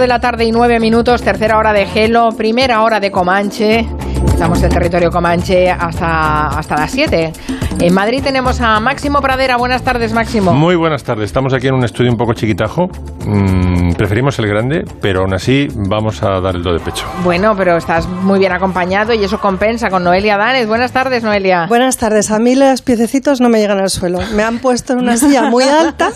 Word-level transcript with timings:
5 0.00 0.02
de 0.02 0.08
la 0.08 0.18
tarde 0.18 0.46
y 0.46 0.50
9 0.50 0.80
minutos, 0.80 1.20
tercera 1.20 1.58
hora 1.58 1.74
de 1.74 1.84
Gelo, 1.84 2.30
primera 2.30 2.82
hora 2.82 3.00
de 3.00 3.10
Comanche. 3.10 3.86
Estamos 4.24 4.62
en 4.62 4.70
territorio 4.70 5.10
Comanche 5.10 5.70
hasta, 5.70 6.46
hasta 6.46 6.74
las 6.74 6.90
7. 6.90 7.30
En 7.78 7.94
Madrid 7.94 8.22
tenemos 8.22 8.60
a 8.60 8.78
Máximo 8.80 9.20
Pradera. 9.22 9.56
Buenas 9.56 9.82
tardes, 9.82 10.12
Máximo. 10.12 10.52
Muy 10.52 10.76
buenas 10.76 11.02
tardes. 11.02 11.26
Estamos 11.26 11.54
aquí 11.54 11.68
en 11.68 11.74
un 11.74 11.84
estudio 11.84 12.10
un 12.10 12.16
poco 12.18 12.34
chiquitajo. 12.34 12.90
Mm, 13.24 13.92
preferimos 13.92 14.38
el 14.38 14.48
grande, 14.48 14.84
pero 15.00 15.20
aún 15.20 15.32
así 15.32 15.68
vamos 15.74 16.22
a 16.22 16.40
dar 16.40 16.56
el 16.56 16.62
do 16.62 16.74
de 16.74 16.80
pecho. 16.80 17.06
Bueno, 17.24 17.54
pero 17.56 17.76
estás 17.78 18.06
muy 18.06 18.38
bien 18.38 18.52
acompañado 18.52 19.14
y 19.14 19.24
eso 19.24 19.38
compensa 19.40 19.88
con 19.88 20.04
Noelia 20.04 20.36
Danes. 20.36 20.66
Buenas 20.66 20.92
tardes, 20.92 21.22
Noelia. 21.22 21.66
Buenas 21.68 21.96
tardes. 21.96 22.30
A 22.30 22.38
mí 22.38 22.54
los 22.54 22.82
piececitos 22.82 23.40
no 23.40 23.48
me 23.48 23.60
llegan 23.60 23.78
al 23.78 23.88
suelo. 23.88 24.18
Me 24.34 24.42
han 24.42 24.58
puesto 24.58 24.92
en 24.92 24.98
una 24.98 25.16
silla 25.18 25.44
muy 25.48 25.64
alta 25.64 26.10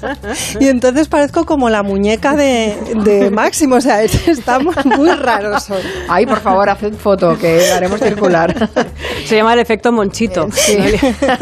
y 0.61 0.69
entonces 0.69 1.09
parezco 1.09 1.47
como 1.47 1.71
la 1.71 1.83
muñeca 1.83 2.37
de, 2.37 2.77
de 3.05 3.31
Máximo. 3.31 3.77
O 3.77 3.81
sea, 3.81 4.03
estamos 4.03 4.77
muy 4.85 5.11
raros 5.13 5.71
hoy. 5.71 5.83
Ay, 6.09 6.27
por 6.27 6.41
favor, 6.41 6.69
haced 6.69 6.93
foto, 6.95 7.39
que 7.39 7.71
haremos 7.73 8.01
circular. 8.01 8.69
Se 9.25 9.37
llama 9.37 9.55
el 9.55 9.61
efecto 9.61 9.93
Monchito. 9.93 10.49
Sí. 10.53 10.77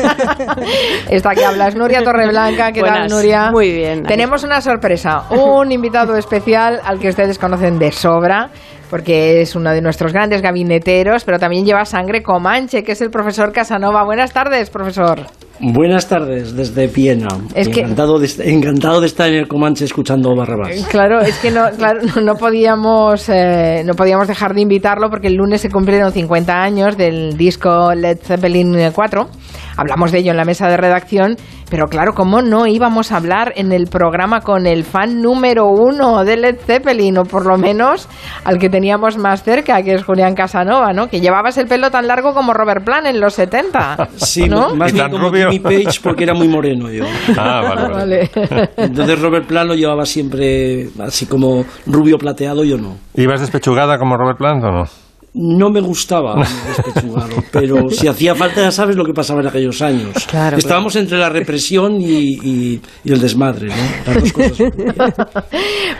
Esta 1.08 1.34
que 1.34 1.44
hablas, 1.44 1.74
Nuria 1.74 2.02
Torreblanca. 2.02 2.72
¿Qué 2.72 2.80
Buenas. 2.80 3.08
tal, 3.08 3.18
Nuria? 3.18 3.50
Muy 3.50 3.72
bien. 3.72 4.02
Tenemos 4.04 4.44
una 4.44 4.60
sorpresa, 4.60 5.24
un 5.30 5.70
invitado 5.72 6.16
especial 6.16 6.80
al 6.84 6.98
que 6.98 7.08
ustedes 7.08 7.38
conocen 7.38 7.78
de 7.78 7.92
sobra, 7.92 8.50
porque 8.92 9.40
es 9.40 9.56
uno 9.56 9.70
de 9.70 9.80
nuestros 9.80 10.12
grandes 10.12 10.42
gabineteros, 10.42 11.24
pero 11.24 11.38
también 11.38 11.64
lleva 11.64 11.86
sangre 11.86 12.22
comanche, 12.22 12.84
que 12.84 12.92
es 12.92 13.00
el 13.00 13.08
profesor 13.08 13.50
Casanova. 13.50 14.04
Buenas 14.04 14.34
tardes, 14.34 14.68
profesor. 14.68 15.20
Buenas 15.60 16.08
tardes 16.08 16.54
desde 16.54 16.88
Viena. 16.88 17.28
Es 17.54 17.68
que- 17.70 17.80
encantado, 17.80 18.18
de, 18.18 18.28
encantado 18.52 19.00
de 19.00 19.06
estar 19.06 19.28
en 19.30 19.36
el 19.36 19.48
Comanche 19.48 19.86
escuchando 19.86 20.36
Barrabás. 20.36 20.86
Claro, 20.90 21.20
es 21.22 21.38
que 21.38 21.50
no, 21.50 21.70
claro, 21.70 22.00
no- 22.14 22.20
no 22.20 22.34
podíamos, 22.34 23.28
eh, 23.30 23.82
no 23.86 23.94
podíamos 23.94 24.28
dejar 24.28 24.52
de 24.52 24.60
invitarlo 24.60 25.08
porque 25.08 25.28
el 25.28 25.36
lunes 25.36 25.62
se 25.62 25.70
cumplieron 25.70 26.12
50 26.12 26.62
años 26.62 26.98
del 26.98 27.38
disco 27.38 27.94
Led 27.94 28.18
Zeppelin 28.22 28.76
4. 28.92 29.28
Hablamos 29.78 30.12
de 30.12 30.18
ello 30.18 30.32
en 30.32 30.36
la 30.36 30.44
mesa 30.44 30.68
de 30.68 30.76
redacción, 30.76 31.36
pero 31.72 31.86
claro, 31.86 32.12
¿cómo 32.12 32.42
no 32.42 32.66
íbamos 32.66 33.12
a 33.12 33.16
hablar 33.16 33.54
en 33.56 33.72
el 33.72 33.86
programa 33.86 34.42
con 34.42 34.66
el 34.66 34.84
fan 34.84 35.22
número 35.22 35.68
uno 35.68 36.22
de 36.22 36.36
Led 36.36 36.58
Zeppelin, 36.58 37.16
o 37.16 37.22
por 37.24 37.46
lo 37.46 37.56
menos 37.56 38.10
al 38.44 38.58
que 38.58 38.68
teníamos 38.68 39.16
más 39.16 39.42
cerca, 39.42 39.82
que 39.82 39.94
es 39.94 40.04
Julián 40.04 40.34
Casanova, 40.34 40.92
¿no? 40.92 41.08
Que 41.08 41.22
llevabas 41.22 41.56
el 41.56 41.68
pelo 41.68 41.90
tan 41.90 42.06
largo 42.06 42.34
como 42.34 42.52
Robert 42.52 42.84
Plant 42.84 43.06
en 43.06 43.18
los 43.22 43.32
70. 43.32 44.10
Sí, 44.16 44.50
¿no? 44.50 44.74
más 44.74 44.90
¿Y 44.90 44.96
bien 44.96 45.10
como? 45.10 45.32
Jimmy 45.32 45.60
Page 45.60 46.00
porque 46.02 46.24
era 46.24 46.34
muy 46.34 46.46
moreno 46.46 46.90
yo. 46.90 47.04
Ah, 47.38 47.62
vale, 47.62 47.88
vale. 47.88 48.30
Vale. 48.50 48.70
Entonces 48.76 49.18
Robert 49.22 49.46
Plant 49.46 49.68
lo 49.68 49.74
llevaba 49.74 50.04
siempre 50.04 50.88
así 51.00 51.24
como 51.24 51.64
rubio 51.86 52.18
plateado, 52.18 52.64
yo 52.64 52.76
no. 52.76 52.96
¿Ibas 53.14 53.40
despechugada 53.40 53.96
como 53.96 54.18
Robert 54.18 54.36
Plant 54.36 54.62
o 54.62 54.70
no? 54.70 54.84
No 55.34 55.70
me 55.70 55.80
gustaba 55.80 56.34
despechugado, 56.68 57.36
pero 57.50 57.88
si 57.88 58.06
hacía 58.06 58.34
falta 58.34 58.60
ya 58.60 58.70
sabes 58.70 58.96
lo 58.96 59.04
que 59.04 59.14
pasaba 59.14 59.40
en 59.40 59.46
aquellos 59.46 59.80
años. 59.80 60.12
Claro, 60.28 60.58
Estábamos 60.58 60.94
entre 60.96 61.16
la 61.16 61.30
represión 61.30 61.98
y, 62.02 62.36
y- 62.42 62.82
y 63.02 63.12
el 63.12 63.18
desmadre, 63.20 63.68
¿no? 63.68 64.12
Las 64.12 64.22
dos 64.22 64.32
cosas. 64.32 64.58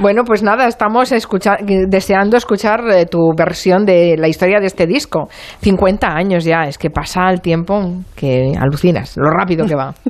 Bueno, 0.01 0.23
pues 0.25 0.43
nada, 0.43 0.67
estamos 0.67 1.13
escucha- 1.13 1.59
deseando 1.89 2.37
escuchar 2.37 2.81
eh, 2.91 3.07
tu 3.07 3.19
versión 3.37 3.85
de 3.85 4.17
la 4.19 4.29
historia 4.29 4.59
de 4.61 4.67
este 4.67 4.87
disco. 4.87 5.29
50 5.63 6.07
años 6.09 6.45
ya, 6.45 6.65
es 6.67 6.79
que 6.79 6.91
pasa 6.91 7.31
el 7.31 7.41
tiempo 7.41 7.81
que 8.17 8.53
alucinas, 8.59 9.17
lo 9.17 9.31
rápido 9.31 9.67
que 9.67 9.75
va. 9.75 9.95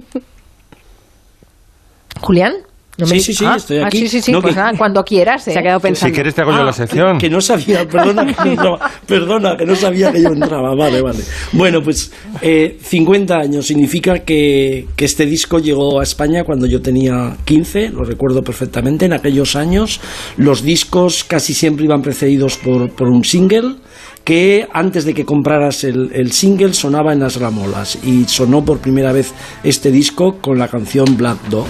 Julián, 2.21 2.53
¿no 2.99 3.07
Sí, 3.07 3.15
me- 3.15 3.21
sí, 3.21 3.33
sí, 3.33 3.45
Ah, 3.47 3.57
estoy 3.57 3.79
ah, 3.79 3.87
aquí. 3.87 3.99
sí, 4.01 4.09
sí, 4.09 4.21
sí, 4.21 4.33
No, 4.33 4.43
pues 4.43 4.55
que- 4.55 4.61
nada, 4.61 4.73
cuando 4.77 5.03
quieras. 5.03 5.49
¿eh? 5.49 5.53
Se 5.53 5.59
ha 5.59 5.63
quedado 5.63 5.81
pensando. 5.81 6.09
Si 6.11 6.15
quieres 6.15 6.35
te 6.35 6.43
hago 6.43 6.53
yo 6.53 6.59
Ah, 6.61 6.65
la 6.65 6.73
sección. 6.73 7.19
Que 7.19 7.31
no 7.31 7.41
sabía, 7.41 7.87
perdona 7.89 8.27
que 8.27 8.35
no 8.45 8.51
entraba, 8.51 8.91
perdona, 9.07 9.57
que 9.57 9.65
no 9.65 9.75
sabía 9.75 10.13
que 10.13 10.23
yo 10.23 10.29
entraba. 10.29 10.75
Vale, 10.75 11.01
vale. 11.01 11.21
Bueno, 11.53 11.81
pues 11.83 12.13
eh, 12.43 12.77
50 12.83 13.37
años 13.39 13.67
significa 13.67 14.19
que, 14.21 14.87
que 14.95 15.05
este 15.07 15.25
disco 15.27 15.59
llegó 15.59 16.01
a 16.01 16.03
España 16.03 16.45
cuando 16.45 16.67
yo 16.67 16.83
tenía 16.83 17.37
15, 17.45 17.89
lo 17.91 18.05
recuerdo 18.05 18.43
perfectamente. 18.43 19.07
En 19.07 19.15
aquellos 19.15 19.57
años 19.57 20.01
los 20.37 20.63
discos 20.63 21.25
casi 21.25 21.55
siempre 21.55 21.87
iban 21.87 22.03
precedidos 22.03 22.59
por, 22.59 22.91
por 22.91 23.09
un 23.09 23.25
single 23.25 23.77
que 24.25 24.69
antes 24.73 25.05
de 25.05 25.15
que 25.15 25.25
compraras 25.25 25.85
el, 25.85 26.11
el 26.15 26.33
single 26.33 26.75
sonaba 26.75 27.13
en 27.13 27.21
las 27.21 27.37
ramolas 27.37 27.99
y 28.05 28.25
sonó 28.25 28.65
por 28.65 28.79
primera 28.79 29.13
vez 29.13 29.33
este 29.65 29.91
disco 29.91 30.37
con 30.41 30.59
la 30.59 30.69
canción 30.69 31.17
Black 31.17 31.39
Dog 31.49 31.67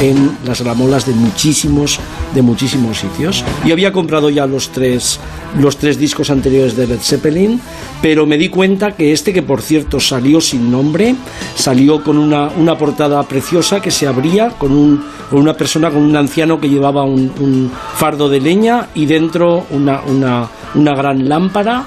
en 0.00 0.36
las 0.44 0.60
ramolas 0.60 1.06
de 1.06 1.12
muchísimos 1.12 1.98
de 2.34 2.42
muchísimos 2.42 2.98
sitios. 2.98 3.44
Yo 3.64 3.72
había 3.72 3.92
comprado 3.92 4.30
ya 4.30 4.46
los 4.46 4.68
tres 4.70 5.18
los 5.58 5.78
tres 5.78 5.98
discos 5.98 6.30
anteriores 6.30 6.76
de 6.76 6.86
Led 6.86 7.00
Zeppelin 7.00 7.60
pero 8.02 8.26
me 8.26 8.36
di 8.36 8.48
cuenta 8.48 8.92
que 8.92 9.12
este 9.12 9.32
que 9.32 9.42
por 9.42 9.62
cierto 9.62 9.98
salió 9.98 10.40
sin 10.40 10.70
nombre 10.70 11.16
salió 11.54 12.02
con 12.04 12.18
una, 12.18 12.48
una 12.48 12.76
portada 12.76 13.22
preciosa 13.22 13.80
que 13.80 13.90
se 13.90 14.06
abría 14.06 14.50
con, 14.50 14.72
un, 14.72 15.02
con 15.30 15.40
una 15.40 15.54
persona 15.54 15.90
con 15.90 16.02
un 16.02 16.16
anciano 16.16 16.60
que 16.60 16.68
llevaba 16.68 17.04
un, 17.04 17.32
un 17.40 17.72
fardo 17.94 18.28
de 18.28 18.40
leña 18.40 18.88
y 18.94 19.06
dentro 19.06 19.66
una, 19.70 20.02
una, 20.02 20.48
una 20.74 20.94
gran 20.94 21.28
lámpara 21.28 21.86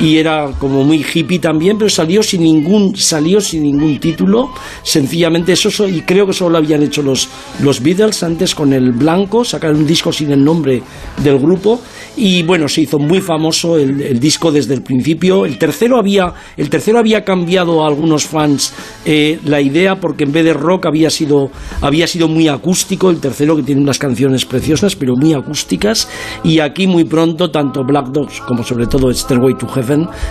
y 0.00 0.16
era 0.18 0.50
como 0.58 0.84
muy 0.84 1.04
hippie 1.12 1.38
también, 1.38 1.76
pero 1.78 1.90
salió 1.90 2.22
sin 2.22 2.42
ningún 2.42 2.94
salió 2.96 3.40
sin 3.40 3.62
ningún 3.64 3.98
título, 3.98 4.50
sencillamente 4.82 5.52
eso 5.52 5.70
so- 5.70 5.88
y 5.88 6.02
creo 6.02 6.26
que 6.26 6.32
solo 6.32 6.50
lo 6.50 6.58
habían 6.58 6.82
hecho 6.82 7.02
los 7.02 7.28
los 7.62 7.82
Beatles 7.82 8.22
antes 8.22 8.54
con 8.54 8.72
el 8.72 8.92
blanco, 8.92 9.44
sacaron 9.44 9.78
un 9.78 9.86
disco 9.86 10.12
sin 10.12 10.30
el 10.32 10.44
nombre 10.44 10.82
del 11.22 11.38
grupo. 11.38 11.80
Y 12.20 12.42
bueno, 12.42 12.66
se 12.68 12.80
hizo 12.80 12.98
muy 12.98 13.20
famoso 13.20 13.78
el, 13.78 14.00
el 14.00 14.18
disco 14.18 14.50
desde 14.50 14.74
el 14.74 14.82
principio. 14.82 15.46
El 15.46 15.56
tercero 15.56 15.98
había 15.98 16.32
el 16.56 16.68
tercero 16.68 16.98
había 16.98 17.24
cambiado 17.24 17.84
a 17.84 17.86
algunos 17.86 18.24
fans 18.24 18.72
eh, 19.04 19.38
la 19.44 19.60
idea 19.60 20.00
porque 20.00 20.24
en 20.24 20.32
vez 20.32 20.44
de 20.44 20.52
rock 20.52 20.86
había 20.86 21.10
sido 21.10 21.50
había 21.80 22.08
sido 22.08 22.26
muy 22.26 22.48
acústico, 22.48 23.10
el 23.10 23.20
tercero 23.20 23.54
que 23.54 23.62
tiene 23.62 23.80
unas 23.80 23.98
canciones 24.00 24.44
preciosas 24.46 24.96
pero 24.96 25.14
muy 25.16 25.32
acústicas. 25.32 26.08
Y 26.42 26.58
aquí 26.58 26.88
muy 26.88 27.04
pronto 27.04 27.50
tanto 27.52 27.84
Black 27.84 28.08
Dogs 28.08 28.40
como 28.40 28.64
sobre 28.64 28.86
todo 28.88 29.12
Stairway 29.14 29.54
to 29.56 29.68
Heaven 29.68 29.77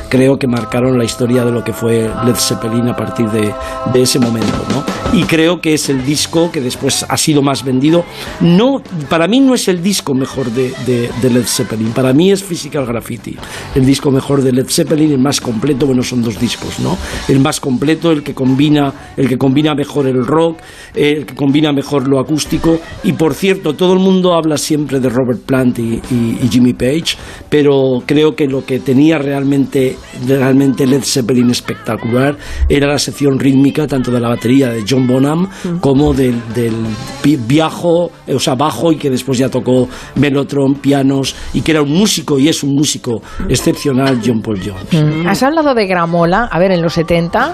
creo 0.10 0.38
que 0.38 0.48
marcaron 0.48 0.98
la 0.98 1.04
historia 1.04 1.44
de 1.46 1.52
lo 1.52 1.64
que 1.64 1.74
fue 1.74 2.10
Led 2.26 2.36
Zeppelin 2.36 2.88
a 2.90 2.96
partir 2.96 3.28
de, 3.30 3.54
de 3.94 4.02
ese 4.02 4.20
momento 4.20 4.64
¿no? 4.70 4.84
y 5.18 5.24
creo 5.24 5.62
que 5.62 5.74
es 5.74 5.90
el 5.90 6.06
disco 6.06 6.52
que 6.52 6.62
después 6.62 7.06
ha 7.08 7.18
sido 7.18 7.42
más 7.42 7.64
vendido 7.64 8.04
no 8.42 8.82
para 9.10 9.28
mí 9.28 9.40
no 9.40 9.54
es 9.54 9.68
el 9.68 9.82
disco 9.82 10.14
mejor 10.14 10.48
de, 10.52 10.74
de- 10.86 11.10
de 11.22 11.30
Led 11.30 11.46
Zeppelin 11.46 11.92
para 11.92 12.14
mí 12.14 12.32
es 12.32 12.44
Physical 12.44 12.86
Graffiti 12.86 13.36
el 13.76 13.86
disco 13.86 14.12
mejor 14.12 14.42
de 14.42 14.52
Led 14.52 14.68
Zeppelin 14.70 15.12
el 15.12 15.20
más 15.20 15.40
completo 15.42 15.86
bueno 15.86 16.04
son 16.04 16.22
dos 16.22 16.40
discos 16.40 16.80
¿no? 16.80 16.98
el 17.28 17.40
más 17.40 17.60
completo 17.60 18.12
el 18.12 18.24
que 18.24 18.34
combina 18.34 18.94
el 19.16 19.28
que 19.30 19.38
combina 19.38 19.74
mejor 19.76 20.08
el 20.08 20.26
rock 20.26 20.60
el 20.94 21.26
que 21.26 21.36
combina 21.36 21.72
mejor 21.72 22.08
lo 22.08 22.20
acústico 22.20 22.80
y 23.04 23.14
por 23.14 23.34
cierto 23.34 23.76
todo 23.76 23.94
el 23.94 24.00
mundo 24.00 24.34
habla 24.34 24.58
siempre 24.58 25.00
de 25.00 25.10
Robert 25.10 25.42
Plant 25.46 25.80
y, 25.80 26.02
y- 26.12 26.40
y 26.44 26.50
Jimmy 26.50 26.74
Page 26.74 27.18
pero 27.50 28.02
creo 28.06 28.36
que 28.36 28.48
lo 28.48 28.66
que 28.66 28.80
tenía 28.80 29.18
realmente 29.18 29.37
realmente 29.46 30.88
Led 30.88 31.04
Zeppelin 31.04 31.50
espectacular. 31.52 32.38
Era 32.70 32.88
la 32.88 33.00
sección 33.00 33.40
rítmica 33.40 33.88
tanto 33.88 34.12
de 34.12 34.20
la 34.20 34.30
batería 34.30 34.70
de 34.70 34.84
John 34.88 35.08
Bonham 35.08 35.50
como 35.80 36.14
del, 36.14 36.42
del 36.54 36.76
viajo 37.48 38.12
eh, 38.26 38.36
o 38.36 38.40
sea 38.40 38.56
bajo 38.56 38.92
y 38.92 38.98
que 38.98 39.10
después 39.10 39.38
ya 39.38 39.50
tocó 39.50 39.88
melotron 40.16 40.76
pianos 40.76 41.36
y 41.54 41.62
que 41.62 41.72
era 41.72 41.82
un 41.82 41.92
músico 41.92 42.40
y 42.40 42.48
es 42.48 42.64
un 42.64 42.76
músico 42.76 43.22
excepcional 43.50 44.22
John 44.26 44.42
Paul 44.42 44.60
Jones. 44.64 45.28
Has 45.28 45.44
hablado 45.44 45.74
de 45.74 45.88
gramola, 45.88 46.46
a 46.46 46.60
ver, 46.60 46.72
en 46.72 46.82
los 46.82 46.94
70 46.94 47.54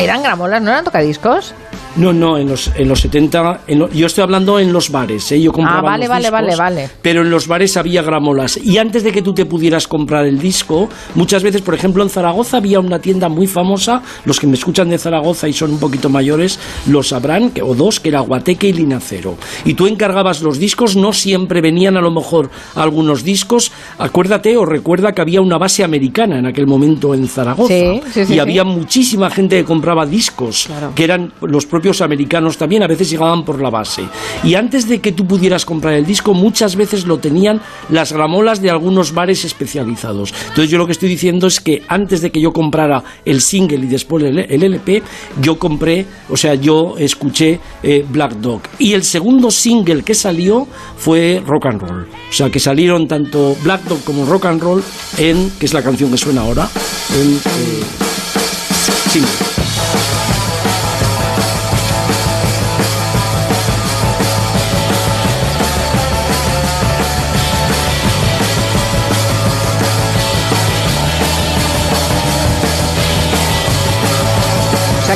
eran 0.00 0.22
gramolas, 0.22 0.62
¿no 0.62 0.70
eran 0.70 0.84
tocadiscos? 0.84 1.54
No, 1.96 2.12
no, 2.12 2.38
en 2.38 2.48
los, 2.48 2.70
en 2.74 2.88
los 2.88 3.00
70, 3.00 3.60
en 3.66 3.78
lo- 3.80 3.90
yo 3.90 4.06
estoy 4.06 4.22
hablando 4.22 4.58
en 4.58 4.72
los 4.72 4.90
bares, 4.90 5.30
¿eh? 5.32 5.40
yo 5.42 5.52
compraba 5.52 5.80
Ah, 5.80 5.82
vale, 5.82 6.04
los 6.04 6.08
vale, 6.08 6.22
discos, 6.22 6.56
vale, 6.56 6.56
vale. 6.56 6.90
Pero 7.02 7.20
en 7.20 7.28
los 7.30 7.46
bares 7.46 7.76
había 7.76 8.00
gramolas. 8.00 8.56
Y 8.56 8.78
antes 8.78 9.04
de 9.04 9.12
que 9.12 9.20
tú 9.20 9.34
te 9.34 9.44
pudieras 9.44 9.86
comprar 9.86 10.24
el 10.24 10.38
disco, 10.38 10.88
muchas 11.14 11.42
veces, 11.42 11.60
por 11.60 11.74
ejemplo, 11.74 12.02
en 12.02 12.08
Zaragoza 12.08 12.56
había 12.56 12.80
una 12.80 12.98
tienda 12.98 13.28
muy 13.28 13.46
famosa, 13.46 14.02
los 14.24 14.40
que 14.40 14.46
me 14.46 14.54
escuchan 14.54 14.88
de 14.88 14.96
Zaragoza 14.96 15.48
y 15.48 15.52
son 15.52 15.70
un 15.72 15.78
poquito 15.78 16.08
mayores, 16.08 16.58
lo 16.86 17.02
sabrán, 17.02 17.50
que, 17.50 17.60
o 17.60 17.74
dos, 17.74 18.00
que 18.00 18.08
era 18.08 18.20
Guateque 18.20 18.68
y 18.68 18.72
Linacero. 18.72 19.36
Y 19.66 19.74
tú 19.74 19.86
encargabas 19.86 20.40
los 20.40 20.58
discos, 20.58 20.96
no 20.96 21.12
siempre 21.12 21.60
venían 21.60 21.98
a 21.98 22.00
lo 22.00 22.10
mejor 22.10 22.48
algunos 22.74 23.22
discos. 23.22 23.70
Acuérdate 23.98 24.56
o 24.56 24.64
recuerda 24.64 25.12
que 25.12 25.20
había 25.20 25.42
una 25.42 25.58
base 25.58 25.84
americana 25.84 26.38
en 26.38 26.46
aquel 26.46 26.66
momento 26.66 27.12
en 27.12 27.28
Zaragoza. 27.28 27.68
Sí, 27.74 28.00
sí, 28.12 28.24
sí, 28.24 28.34
y 28.34 28.38
había 28.38 28.64
muchísima 28.64 29.28
gente 29.28 29.56
que 29.58 29.64
compraba 29.64 30.06
discos, 30.06 30.64
Claro. 30.68 30.92
que 30.94 31.04
eran 31.04 31.32
los 31.42 31.66
propios 31.66 31.81
propios 31.82 32.00
americanos 32.00 32.56
también 32.56 32.84
a 32.84 32.86
veces 32.86 33.10
llegaban 33.10 33.44
por 33.44 33.60
la 33.60 33.68
base. 33.68 34.04
Y 34.44 34.54
antes 34.54 34.88
de 34.88 35.00
que 35.00 35.10
tú 35.10 35.26
pudieras 35.26 35.66
comprar 35.66 35.94
el 35.94 36.06
disco, 36.06 36.32
muchas 36.32 36.76
veces 36.76 37.06
lo 37.06 37.18
tenían 37.18 37.60
las 37.90 38.12
gramolas 38.12 38.62
de 38.62 38.70
algunos 38.70 39.12
bares 39.12 39.44
especializados. 39.44 40.32
Entonces 40.42 40.70
yo 40.70 40.78
lo 40.78 40.86
que 40.86 40.92
estoy 40.92 41.08
diciendo 41.08 41.48
es 41.48 41.58
que 41.58 41.82
antes 41.88 42.20
de 42.20 42.30
que 42.30 42.40
yo 42.40 42.52
comprara 42.52 43.02
el 43.24 43.40
single 43.40 43.78
y 43.78 43.88
después 43.88 44.22
el, 44.22 44.38
LP, 44.38 45.02
yo 45.40 45.58
compré, 45.58 46.06
o 46.30 46.36
sea, 46.36 46.54
yo 46.54 46.94
escuché 46.98 47.58
eh, 47.82 48.06
Black 48.08 48.34
Dog. 48.34 48.62
Y 48.78 48.92
el 48.92 49.02
segundo 49.02 49.50
single 49.50 50.04
que 50.04 50.14
salió 50.14 50.68
fue 50.96 51.42
Rock 51.44 51.66
and 51.66 51.80
Roll. 51.80 52.06
O 52.30 52.32
sea, 52.32 52.48
que 52.48 52.60
salieron 52.60 53.08
tanto 53.08 53.56
Black 53.64 53.82
Dog 53.86 54.04
como 54.04 54.24
Rock 54.24 54.46
and 54.46 54.62
Roll 54.62 54.84
en, 55.18 55.50
que 55.58 55.66
es 55.66 55.74
la 55.74 55.82
canción 55.82 56.12
que 56.12 56.16
suena 56.16 56.42
ahora, 56.42 56.68
en 57.12 57.32
eh, 57.34 57.82
single. 59.10 59.71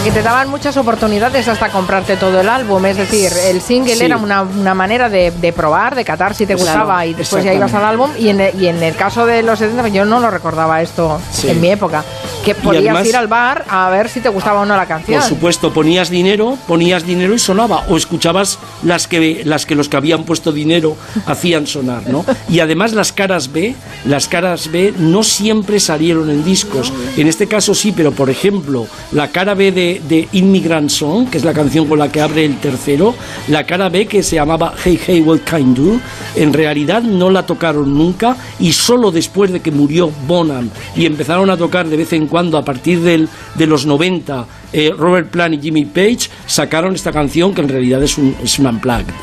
Que 0.03 0.11
te 0.11 0.23
daban 0.23 0.49
muchas 0.49 0.77
oportunidades 0.77 1.49
hasta 1.49 1.71
comprarte 1.71 2.17
todo 2.17 2.41
el 2.41 2.49
álbum. 2.49 2.85
Es 2.87 2.97
decir, 2.97 3.33
el 3.47 3.61
single 3.61 4.05
era 4.05 4.17
una, 4.17 4.75
manera 4.75 5.09
de, 5.09 5.53
probar, 5.55 5.95
de 5.95 6.05
catar 6.05 6.35
si 6.35 6.45
te 6.45 6.55
gustaba 6.55 7.07
y 7.07 7.15
después 7.15 7.45
ya 7.45 7.55
ibas 7.55 7.73
al 7.73 7.85
álbum. 7.85 8.11
Y 8.19 8.29
en, 8.29 8.41
el, 8.41 8.61
y 8.61 8.67
en 8.69 8.83
el 8.83 8.95
caso 8.95 9.27
de 9.27 9.43
los 9.43 9.59
70, 9.59 9.89
yo 9.89 10.05
no 10.05 10.21
lo 10.21 10.31
recordaba 10.31 10.83
esto 10.83 11.21
en 11.45 11.61
mi 11.61 11.71
época. 11.71 12.05
Que 12.45 12.55
podías 12.55 13.07
ir 13.07 13.17
al 13.17 13.27
bar 13.27 13.65
a 13.69 13.89
ver 13.91 14.09
si 14.09 14.21
te 14.21 14.29
gustaba 14.29 14.61
o 14.61 14.67
no 14.67 14.77
la 14.77 14.87
canción. 14.87 15.21
Por 15.21 15.29
supuesto, 15.29 15.73
ponías 15.73 16.11
dinero, 16.11 16.59
ponías 16.67 17.05
dinero 17.05 17.35
y 17.35 17.39
sonaba. 17.39 17.85
O 17.89 17.97
escuchabas 17.97 18.59
las 18.83 19.09
que, 19.09 19.43
las 19.45 19.67
que 19.67 19.75
los 19.75 19.89
que 19.89 19.97
habían 19.97 20.25
puesto 20.25 20.53
dinero 20.53 20.97
hacían 21.27 21.67
sonar, 21.67 22.09
¿no? 22.09 22.25
Y 22.49 22.61
además 22.61 22.93
las 22.93 23.13
caras 23.13 23.53
B, 23.53 23.75
las 24.05 24.29
caras 24.29 24.71
B 24.71 24.95
no 24.99 25.23
siempre 25.23 25.81
salieron 25.81 26.31
en 26.31 26.45
discos. 26.45 26.93
En 27.17 27.27
este 27.27 27.47
caso 27.49 27.75
sí, 27.75 27.93
pero 27.97 28.13
por 28.13 28.31
ejemplo, 28.31 28.87
la 29.13 29.29
cara 29.29 29.55
B 29.55 29.73
de 29.73 29.86
de, 29.95 30.29
Immigrant 30.33 30.91
Song, 30.91 31.29
que 31.29 31.39
es 31.39 31.45
la 31.45 31.53
canción 31.53 31.87
con 31.87 31.99
la 31.99 32.11
que 32.11 32.21
abre 32.21 32.45
el 32.45 32.59
tercero, 32.59 33.15
la 33.49 33.65
cara 33.65 33.89
B 33.89 34.07
que 34.07 34.23
se 34.23 34.37
llamaba 34.37 34.75
Hey 34.83 34.99
Hey 35.07 35.21
What 35.21 35.41
Can 35.45 35.75
Do, 35.75 36.01
en 36.35 36.53
realidad 36.53 37.03
no 37.03 37.31
la 37.31 37.47
tocaron 37.47 37.97
nunca 37.97 38.37
y 38.59 38.73
solo 38.73 39.11
después 39.11 39.53
de 39.53 39.61
que 39.61 39.71
murió 39.71 40.11
Bonham 40.27 40.71
y 40.95 41.07
empezaron 41.07 41.51
a 41.51 41.57
tocar 41.57 41.89
de 41.89 41.97
vez 41.97 42.13
en 42.13 42.27
cuando 42.27 42.59
a 42.59 42.65
partir 42.65 43.01
del, 43.01 43.29
de 43.55 43.67
los 43.67 43.87
90 43.87 44.47
eh, 44.73 44.93
Robert 44.97 45.31
Plant 45.31 45.55
y 45.55 45.61
Jimmy 45.63 45.85
Page 45.85 46.29
sacaron 46.47 46.95
esta 46.95 47.13
canción 47.13 47.55
que 47.55 47.63
en 47.63 47.69
realidad 47.69 48.03
es 48.03 48.19
un, 48.19 48.37
es 48.43 48.59
un 48.59 48.67
unplugged. 48.67 49.15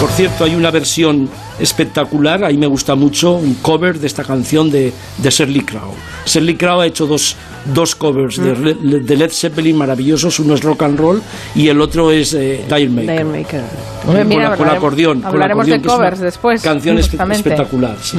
Por 0.00 0.10
cierto, 0.10 0.44
hay 0.44 0.54
una 0.56 0.70
versión 0.70 1.30
espectacular, 1.62 2.44
ahí 2.44 2.56
me 2.56 2.66
gusta 2.66 2.94
mucho, 2.94 3.34
un 3.34 3.54
cover 3.54 3.98
de 3.98 4.06
esta 4.06 4.24
canción 4.24 4.70
de, 4.70 4.92
de 5.18 5.30
Shirley 5.30 5.62
Crow. 5.62 5.94
Shirley 6.26 6.56
Crow 6.56 6.80
ha 6.80 6.86
hecho 6.86 7.06
dos, 7.06 7.36
dos 7.66 7.94
covers 7.94 8.36
de, 8.36 8.52
mm. 8.52 9.04
de, 9.04 9.16
Led 9.16 9.30
Zeppelin 9.30 9.76
maravillosos, 9.76 10.40
uno 10.40 10.54
es 10.54 10.62
rock 10.62 10.82
and 10.82 10.98
roll 10.98 11.22
y 11.54 11.68
el 11.68 11.80
otro 11.80 12.10
es 12.10 12.34
eh, 12.34 12.64
Dire 12.68 12.88
Maker. 12.88 13.24
Maker. 13.24 14.56
con, 14.56 14.68
acordeón. 14.68 15.24
Hablaremos 15.24 15.66
de 15.66 15.80
covers 15.80 16.18
después. 16.18 16.62
Canción 16.62 16.98
espectacular. 16.98 17.96
Sí. 18.02 18.18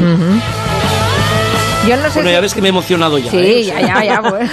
Yo 1.88 1.98
no 1.98 2.04
sé 2.04 2.14
bueno, 2.14 2.32
ya 2.32 2.40
ves 2.40 2.54
que 2.54 2.62
me 2.62 2.70
he 2.70 2.70
emocionado 2.70 3.18
ya. 3.18 3.30
Sí, 3.30 3.38
¿eh? 3.38 3.64
ya, 3.66 3.82
ya, 3.82 4.04
ya. 4.06 4.22
Pues. 4.22 4.50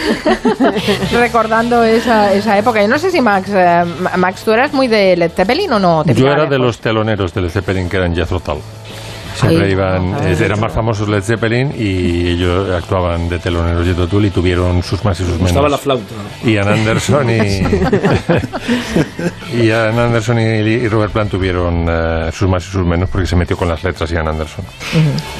Recordando 1.12 1.84
esa, 1.84 2.34
esa 2.34 2.58
época. 2.58 2.82
Yo 2.82 2.88
no 2.88 2.98
sé 2.98 3.12
si 3.12 3.20
Max, 3.20 3.48
eh, 3.54 3.84
Max, 4.16 4.42
¿tú 4.44 4.50
eras 4.50 4.72
muy 4.72 4.88
de 4.88 5.16
Led 5.16 5.30
Zeppelin 5.30 5.72
o 5.74 5.78
no? 5.78 6.04
Yo 6.06 6.26
era 6.26 6.46
de 6.46 6.58
los 6.58 6.80
teloneros 6.80 7.32
de 7.32 7.42
Led 7.42 7.50
Zeppelin 7.50 7.88
que 7.88 7.98
eran 7.98 8.16
Jethro 8.16 8.40
Tull. 8.40 8.58
Siempre 9.40 9.70
iban, 9.70 10.14
eran 10.22 10.60
más 10.60 10.72
famosos 10.72 11.08
Led 11.08 11.22
Zeppelin 11.22 11.72
y 11.76 12.28
ellos 12.28 12.70
actuaban 12.70 13.28
de 13.28 13.38
teloneros 13.38 13.86
de 13.86 13.94
Totul 13.94 14.26
y 14.26 14.30
tuvieron 14.30 14.82
sus 14.82 15.02
más 15.04 15.18
y 15.20 15.24
sus 15.24 15.34
menos. 15.34 15.48
Estaba 15.48 15.68
la 15.68 15.78
flauta. 15.78 16.14
Ian 16.44 16.68
Anderson 16.68 17.30
y, 17.30 17.62
Ian 19.64 19.98
Anderson 19.98 20.38
y, 20.40 20.88
Robert 20.88 21.12
Plant 21.12 21.30
tuvieron 21.30 21.86
eh, 21.88 22.30
sus 22.32 22.48
más 22.48 22.66
y 22.66 22.70
sus 22.70 22.86
menos 22.86 23.08
porque 23.08 23.26
se 23.26 23.36
metió 23.36 23.56
con 23.56 23.68
las 23.68 23.82
letras 23.82 24.10
Ian 24.10 24.28
Anderson. 24.28 24.64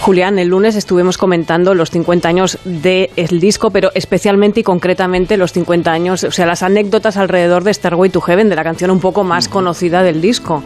Julián, 0.01 0.39
el 0.39 0.49
lunes 0.49 0.77
estuvimos 0.77 1.19
comentando 1.19 1.75
los 1.75 1.91
50 1.91 2.29
años 2.29 2.59
del 2.65 3.41
disco, 3.41 3.71
pero 3.71 3.91
especialmente 3.95 4.61
y 4.61 4.63
concretamente 4.63 5.37
los 5.37 5.53
50 5.53 5.93
años, 5.93 6.25
o 6.25 6.31
sea, 6.31 6.47
las 6.47 6.63
anécdotas 6.63 7.19
alrededor 7.19 7.65
de 7.65 7.75
Starway 7.75 8.11
to 8.11 8.21
Heaven, 8.21 8.49
de 8.49 8.57
la 8.57 8.65
canción 8.65 8.91
un 8.91 9.01
poco 9.01 9.25
más 9.25 9.49
conocida 9.49 10.03
del 10.03 10.21
disco. 10.21 10.63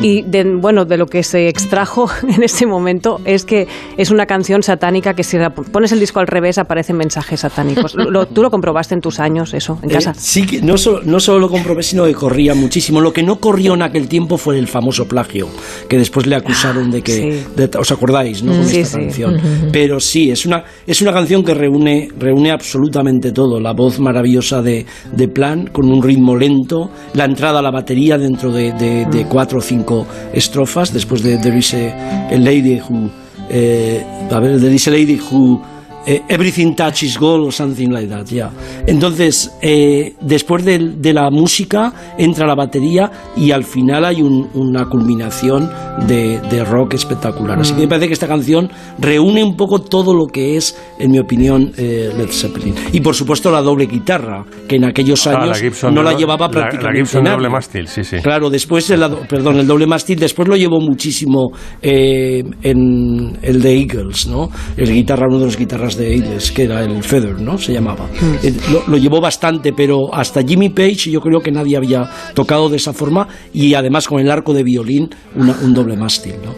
Y 0.00 0.22
de, 0.22 0.44
bueno, 0.44 0.84
de 0.84 0.96
lo 0.96 1.06
que 1.06 1.22
se 1.22 1.48
extrajo 1.48 2.08
en 2.28 2.42
ese 2.42 2.64
momento 2.64 2.77
momento 2.78 3.20
es 3.24 3.44
que 3.44 3.66
es 3.96 4.10
una 4.10 4.26
canción 4.26 4.62
satánica 4.62 5.14
que 5.14 5.24
si 5.24 5.36
pones 5.72 5.92
el 5.92 6.00
disco 6.00 6.20
al 6.20 6.26
revés 6.26 6.58
aparecen 6.58 6.96
mensajes 6.96 7.40
satánicos. 7.40 7.94
¿Tú 8.32 8.42
lo 8.42 8.50
comprobaste 8.50 8.94
en 8.94 9.00
tus 9.00 9.20
años 9.20 9.54
eso, 9.54 9.78
en 9.82 9.90
casa? 9.90 10.10
Eh, 10.10 10.14
sí, 10.16 10.46
que 10.46 10.62
no, 10.62 10.76
solo, 10.76 11.00
no 11.04 11.20
solo 11.20 11.38
lo 11.38 11.48
comprobé, 11.48 11.82
sino 11.82 12.04
que 12.04 12.14
corría 12.14 12.54
muchísimo. 12.54 13.00
Lo 13.00 13.12
que 13.12 13.22
no 13.22 13.40
corrió 13.40 13.74
en 13.74 13.82
aquel 13.82 14.08
tiempo 14.08 14.36
fue 14.36 14.58
el 14.58 14.68
famoso 14.68 15.06
plagio, 15.06 15.48
que 15.88 15.98
después 15.98 16.26
le 16.26 16.36
acusaron 16.36 16.90
de 16.90 17.02
que... 17.02 17.42
¿Os 17.78 17.90
acordáis, 17.90 18.42
no? 18.42 18.52
Con 18.52 18.62
esta 18.62 18.98
canción. 18.98 19.40
Pero 19.72 20.00
sí, 20.00 20.30
es 20.30 20.46
una, 20.46 20.64
es 20.86 21.02
una 21.02 21.12
canción 21.12 21.44
que 21.44 21.54
reúne, 21.54 22.08
reúne 22.18 22.50
absolutamente 22.50 23.32
todo. 23.32 23.60
La 23.60 23.72
voz 23.72 23.98
maravillosa 23.98 24.62
de, 24.62 24.86
de 25.12 25.28
Plan, 25.28 25.66
con 25.66 25.90
un 25.90 26.02
ritmo 26.02 26.36
lento, 26.36 26.90
la 27.14 27.24
entrada 27.24 27.58
a 27.58 27.62
la 27.62 27.70
batería 27.70 28.18
dentro 28.18 28.50
de, 28.50 28.72
de, 28.72 29.26
cuatro 29.28 29.58
o 29.58 29.62
cinco 29.62 30.06
estrofas, 30.32 30.92
después 30.92 31.22
de 31.22 31.38
There 31.38 31.58
is 31.58 31.74
a 31.74 32.28
Lady 32.58 32.78
who, 32.78 33.06
uh, 33.06 34.28
there 34.28 34.72
is 34.72 34.86
a 34.88 34.90
lady 34.90 35.14
who 35.14 35.64
Eh, 36.08 36.22
everything 36.26 36.74
Touches 36.74 37.18
Gold 37.18 37.48
o 37.48 37.52
something 37.52 37.90
like 37.90 38.08
that, 38.08 38.24
ya. 38.28 38.50
Entonces, 38.86 39.52
eh, 39.60 40.14
después 40.22 40.64
de, 40.64 40.78
la 41.12 41.28
música 41.30 41.92
entra 42.16 42.46
la 42.46 42.54
batería 42.54 43.12
y 43.36 43.50
al 43.50 43.62
final 43.62 44.06
hay 44.06 44.22
una 44.22 44.86
culminación 44.86 45.70
de, 46.06 46.64
rock 46.64 46.94
espectacular. 46.94 47.58
Así 47.58 47.74
que 47.74 47.80
me 47.80 47.88
parece 47.88 48.06
que 48.06 48.14
esta 48.14 48.26
canción 48.26 48.70
reúne 48.98 49.44
un 49.44 49.54
poco 49.54 49.82
todo 49.82 50.14
lo 50.14 50.26
que 50.28 50.56
es, 50.56 50.78
en 50.98 51.10
mi 51.10 51.18
opinión, 51.18 51.72
eh, 51.76 52.10
Led 52.16 52.30
Zeppelin. 52.30 52.74
Y 52.92 53.00
por 53.00 53.14
supuesto 53.14 53.50
la 53.50 53.60
doble 53.60 53.84
guitarra, 53.84 54.46
que 54.66 54.76
en 54.76 54.86
aquellos 54.86 55.26
ah, 55.26 55.42
años 55.42 55.84
no 55.92 56.02
la 56.02 56.14
llevaba 56.14 56.48
prácticamente. 56.48 56.86
La, 56.86 57.04
Gibson 57.04 57.24
doble 57.24 57.50
mástil, 57.50 57.86
sí, 57.86 58.02
sí. 58.02 58.16
Claro, 58.22 58.48
después, 58.48 58.88
el, 58.88 59.04
perdón, 59.28 59.58
el 59.58 59.66
doble 59.66 59.86
mástil, 59.86 60.18
después 60.18 60.48
lo 60.48 60.56
llevó 60.56 60.80
muchísimo 60.80 61.52
en 61.82 63.38
el 63.42 63.60
de 63.60 63.78
Eagles, 63.78 64.26
¿no? 64.26 64.50
El 64.74 64.90
guitarra, 64.90 65.26
uno 65.28 65.40
de 65.40 65.44
los 65.44 65.58
guitarras 65.58 65.97
de 65.98 66.38
que 66.54 66.64
era 66.64 66.82
el 66.82 67.02
Feather, 67.02 67.40
¿no? 67.40 67.58
Se 67.58 67.72
llamaba. 67.72 68.06
Mm. 68.06 68.46
Eh, 68.46 68.54
lo, 68.86 68.96
llevó 68.96 69.20
bastante, 69.20 69.72
pero 69.72 70.14
hasta 70.14 70.42
Jimmy 70.42 70.70
Page 70.70 71.10
yo 71.10 71.20
creo 71.20 71.40
que 71.40 71.50
nadie 71.50 71.76
había 71.76 72.08
tocado 72.34 72.68
de 72.68 72.76
esa 72.76 72.92
forma 72.92 73.28
y 73.52 73.74
además 73.74 74.06
con 74.06 74.20
el 74.20 74.30
arco 74.30 74.54
de 74.54 74.62
violín 74.62 75.10
un 75.34 75.74
doble 75.74 75.96
mástil, 75.96 76.34
¿no? 76.44 76.54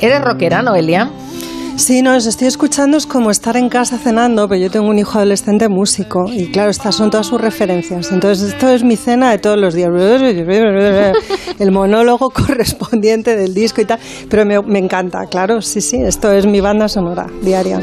¿Eres 0.00 0.20
rockera, 0.20 0.62
Noelia? 0.62 1.10
Sí, 1.76 2.02
no, 2.02 2.16
os 2.16 2.26
estoy 2.26 2.48
escuchando, 2.48 2.96
es 2.96 3.06
como 3.06 3.30
estar 3.30 3.56
en 3.56 3.68
casa 3.68 3.98
cenando, 3.98 4.48
pero 4.48 4.60
yo 4.60 4.70
tengo 4.70 4.88
un 4.88 4.98
hijo 4.98 5.18
adolescente 5.18 5.68
músico 5.68 6.26
y 6.30 6.50
claro, 6.52 6.70
estas 6.70 6.94
son 6.94 7.10
todas 7.10 7.26
sus 7.26 7.40
referencias. 7.40 8.12
Entonces, 8.12 8.52
esto 8.52 8.68
es 8.68 8.84
mi 8.84 8.96
cena 8.96 9.30
de 9.30 9.38
todos 9.38 9.58
los 9.58 9.74
días. 9.74 9.90
El 11.58 11.72
monólogo 11.72 12.30
correspondiente 12.34 13.36
del 13.36 13.54
disco 13.54 13.80
y 13.80 13.84
tal, 13.84 13.98
pero 14.28 14.44
me, 14.44 14.60
me 14.62 14.78
encanta, 14.78 15.26
claro, 15.26 15.62
sí, 15.62 15.80
sí, 15.80 15.96
esto 15.96 16.30
es 16.30 16.46
mi 16.46 16.60
banda 16.60 16.88
sonora 16.88 17.26
diaria. 17.42 17.80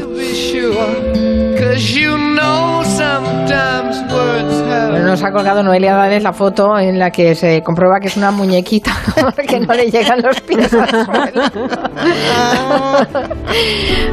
Bueno, 4.90 5.06
nos 5.06 5.22
ha 5.22 5.30
colgado 5.30 5.62
Noelia 5.62 5.94
Dávez 5.94 6.22
la 6.22 6.32
foto 6.32 6.78
en 6.78 6.98
la 6.98 7.10
que 7.10 7.34
se 7.34 7.62
comprueba 7.62 8.00
que 8.00 8.08
es 8.08 8.16
una 8.16 8.30
muñequita 8.30 8.92
que 9.46 9.60
no 9.60 9.74
le 9.74 9.90
llegan 9.90 10.22
los 10.22 10.40
pies 10.40 10.72
al 10.72 10.88
suelo. 10.88 11.42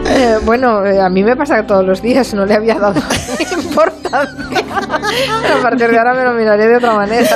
Eh, 0.10 0.38
bueno, 0.46 0.86
eh, 0.86 1.01
a 1.01 1.10
mí 1.10 1.22
me 1.24 1.36
pasa 1.36 1.66
todos 1.66 1.86
los 1.86 2.01
días, 2.01 2.34
no 2.34 2.46
le 2.46 2.54
había 2.54 2.75
dado 2.75 3.00
importancia. 3.63 4.60
a 4.60 5.62
partir 5.62 5.89
de 5.89 5.98
ahora 5.98 6.13
me 6.13 6.24
lo 6.24 6.34
miraré 6.34 6.66
de 6.68 6.77
otra 6.77 6.96
manera. 6.96 7.30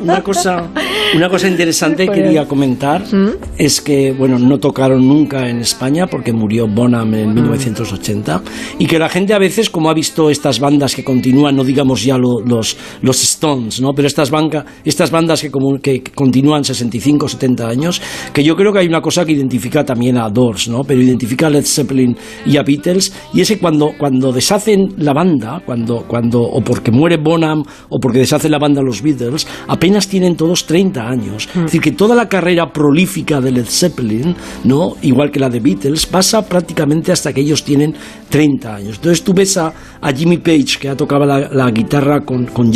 Una 0.00 0.22
cosa, 0.22 0.64
una 1.14 1.28
cosa 1.28 1.48
interesante 1.48 2.08
que 2.08 2.14
quería 2.14 2.46
comentar 2.46 3.02
¿Mm? 3.02 3.30
es 3.58 3.80
que, 3.80 4.12
bueno, 4.12 4.38
no 4.38 4.58
tocaron 4.58 5.06
nunca 5.06 5.48
en 5.48 5.60
España 5.60 6.06
porque 6.06 6.32
murió 6.32 6.66
Bonham 6.66 7.14
en 7.14 7.34
1980 7.34 8.40
y 8.78 8.86
que 8.86 8.98
la 8.98 9.05
gente 9.08 9.34
a 9.34 9.38
veces, 9.38 9.70
como 9.70 9.90
ha 9.90 9.94
visto 9.94 10.30
estas 10.30 10.58
bandas 10.60 10.94
que 10.94 11.04
continúan, 11.04 11.56
no 11.56 11.64
digamos 11.64 12.02
ya 12.02 12.18
los, 12.18 12.76
los 13.02 13.22
Stones, 13.36 13.80
¿no? 13.80 13.92
Pero 13.94 14.08
estas, 14.08 14.30
estas 14.84 15.10
bandas 15.10 15.42
que, 15.42 15.50
como, 15.50 15.78
que 15.78 16.02
continúan 16.02 16.64
65, 16.64 17.28
70 17.28 17.68
años, 17.68 18.02
que 18.32 18.42
yo 18.42 18.56
creo 18.56 18.72
que 18.72 18.80
hay 18.80 18.86
una 18.86 19.00
cosa 19.00 19.24
que 19.24 19.32
identifica 19.32 19.84
también 19.84 20.16
a 20.16 20.28
Doors, 20.30 20.68
¿no? 20.68 20.82
Pero 20.82 21.00
identifica 21.00 21.46
a 21.46 21.50
Led 21.50 21.64
Zeppelin 21.64 22.16
y 22.46 22.56
a 22.56 22.62
Beatles, 22.62 23.12
y 23.32 23.40
es 23.40 23.48
que 23.48 23.58
cuando, 23.58 23.92
cuando 23.98 24.32
deshacen 24.32 24.94
la 24.98 25.12
banda, 25.12 25.62
cuando, 25.64 26.04
cuando, 26.06 26.40
o 26.40 26.60
porque 26.62 26.90
muere 26.90 27.18
Bonham, 27.18 27.62
o 27.88 27.98
porque 28.00 28.18
deshacen 28.18 28.50
la 28.50 28.58
banda 28.58 28.82
los 28.82 29.02
Beatles, 29.02 29.46
apenas 29.68 30.08
tienen 30.08 30.36
todos 30.36 30.66
30 30.66 31.00
años. 31.06 31.48
Es 31.54 31.62
decir, 31.62 31.80
que 31.80 31.92
toda 31.92 32.14
la 32.14 32.28
carrera 32.28 32.72
prolífica 32.72 33.40
de 33.40 33.52
Led 33.52 33.66
Zeppelin, 33.66 34.34
¿no? 34.64 34.94
Igual 35.02 35.30
que 35.30 35.40
la 35.40 35.50
de 35.50 35.60
Beatles, 35.60 36.06
pasa 36.06 36.46
prácticamente 36.46 37.12
hasta 37.12 37.32
que 37.32 37.40
ellos 37.40 37.64
tienen 37.64 37.94
30 38.30 38.74
años. 38.74 38.96
Entonces 38.96 39.22
tú 39.22 39.32
ves 39.34 39.56
a, 39.56 39.72
Jimmy 40.16 40.38
Page, 40.38 40.78
que 40.80 40.88
ha 40.88 40.96
tocado 40.96 41.26
la, 41.26 41.70
guitarra 41.70 42.20
con, 42.20 42.46
con 42.46 42.72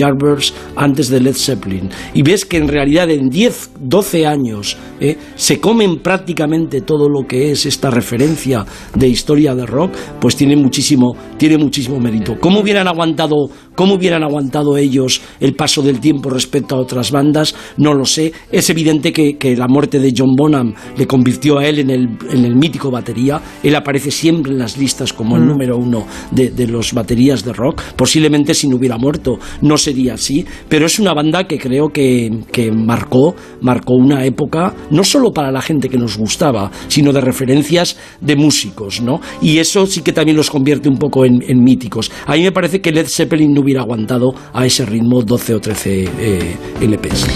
antes 0.77 1.09
de 1.09 1.21
Led 1.21 1.37
Zeppelin, 1.37 1.91
y 2.15 2.23
ves 2.23 2.45
que 2.45 2.57
en 2.57 2.69
realidad 2.69 3.11
en 3.11 3.29
10, 3.29 3.73
12 3.81 4.27
años 4.27 4.77
¿eh? 5.01 5.17
se 5.35 5.61
comen 5.61 5.99
prácticamente 5.99 6.83
todo 6.83 7.09
lo 7.09 7.27
que 7.27 7.51
es 7.51 7.67
esta 7.67 7.91
referencia 7.91 8.65
de 8.95 9.09
historia 9.09 9.55
de 9.55 9.67
rock, 9.67 9.93
pues 10.21 10.37
tiene 10.37 10.57
muchísimo, 10.57 11.17
tiene 11.37 11.59
muchísimo 11.59 11.99
mérito. 11.99 12.37
¿Cómo 12.41 12.61
hubieran 12.61 12.89
aguantado, 12.89 13.51
cómo 13.75 13.95
hubieran 13.95 14.23
aguantado 14.23 14.77
ellos 14.77 15.23
el 15.41 15.55
paso 15.55 15.83
del 15.83 16.01
tiempo 16.01 16.31
respecto 16.31 16.75
a 16.75 16.81
otras 16.81 17.11
bandas? 17.11 17.55
No 17.77 17.95
lo 17.95 18.05
sé. 18.05 18.33
Es 18.51 18.71
evidente 18.71 19.13
que, 19.13 19.57
la 19.57 19.69
muerte 19.69 19.99
de 19.99 20.15
John 20.17 20.35
Bonham 20.37 20.75
le 20.97 21.07
convirtió 21.07 21.59
a 21.59 21.67
él 21.67 21.81
en 21.81 21.91
el, 21.91 22.09
en 22.31 22.45
el 22.45 22.55
mítico 22.55 22.91
batería. 22.91 23.41
Él 23.63 23.75
aparece 23.75 24.11
siempre 24.11 24.53
en 24.53 24.59
las 24.59 24.79
listas 24.79 25.13
como 25.13 25.37
el 25.37 25.43
mm. 25.43 25.49
número 25.49 25.77
uno 25.77 26.07
de, 26.31 26.51
de 26.51 26.67
los 26.67 26.93
baterías 26.93 27.45
de 27.45 27.53
rock. 27.53 27.83
Posiblemente 27.97 28.55
si 28.55 28.69
no 28.69 28.77
hubiera 28.77 28.97
muerto 28.97 29.39
no 29.63 29.77
sería 29.77 30.15
así, 30.15 30.40
pero 30.69 30.87
es 30.87 30.99
una 30.99 31.15
banda 31.15 31.45
que 31.45 31.59
creo 31.59 31.89
que, 31.89 32.31
que 32.53 32.71
marcó, 32.71 33.35
marcó 33.61 33.95
una 33.95 34.25
época 34.25 34.75
no 34.91 35.05
solo 35.05 35.33
para 35.33 35.51
la 35.51 35.63
gente 35.63 35.89
que 35.89 35.99
nos 35.99 36.17
gustaba, 36.17 36.71
sino 36.89 37.13
de 37.13 37.21
referencias 37.21 37.97
de 38.21 38.37
músicos, 38.37 39.01
¿no? 39.01 39.21
Y 39.41 39.59
eso 39.59 39.87
sí 39.87 40.03
que 40.03 40.13
también 40.13 40.37
los 40.37 40.51
convierte 40.51 40.89
un 40.89 40.99
poco 40.99 41.25
en, 41.25 41.41
míticos. 41.63 42.11
A 42.27 42.35
mí 42.35 42.43
me 42.43 42.53
parece 42.53 42.81
que 42.81 42.91
Led 42.91 43.07
Zeppelin 43.07 43.53
no 43.53 43.61
hubiera 43.61 43.83
aguantado 43.83 44.35
a 44.53 44.65
ese 44.65 44.87
ritmo 44.87 45.23
12 45.23 45.55
o 45.55 45.61
13 45.61 46.09
eh, 46.19 46.57
LPs. 46.81 47.27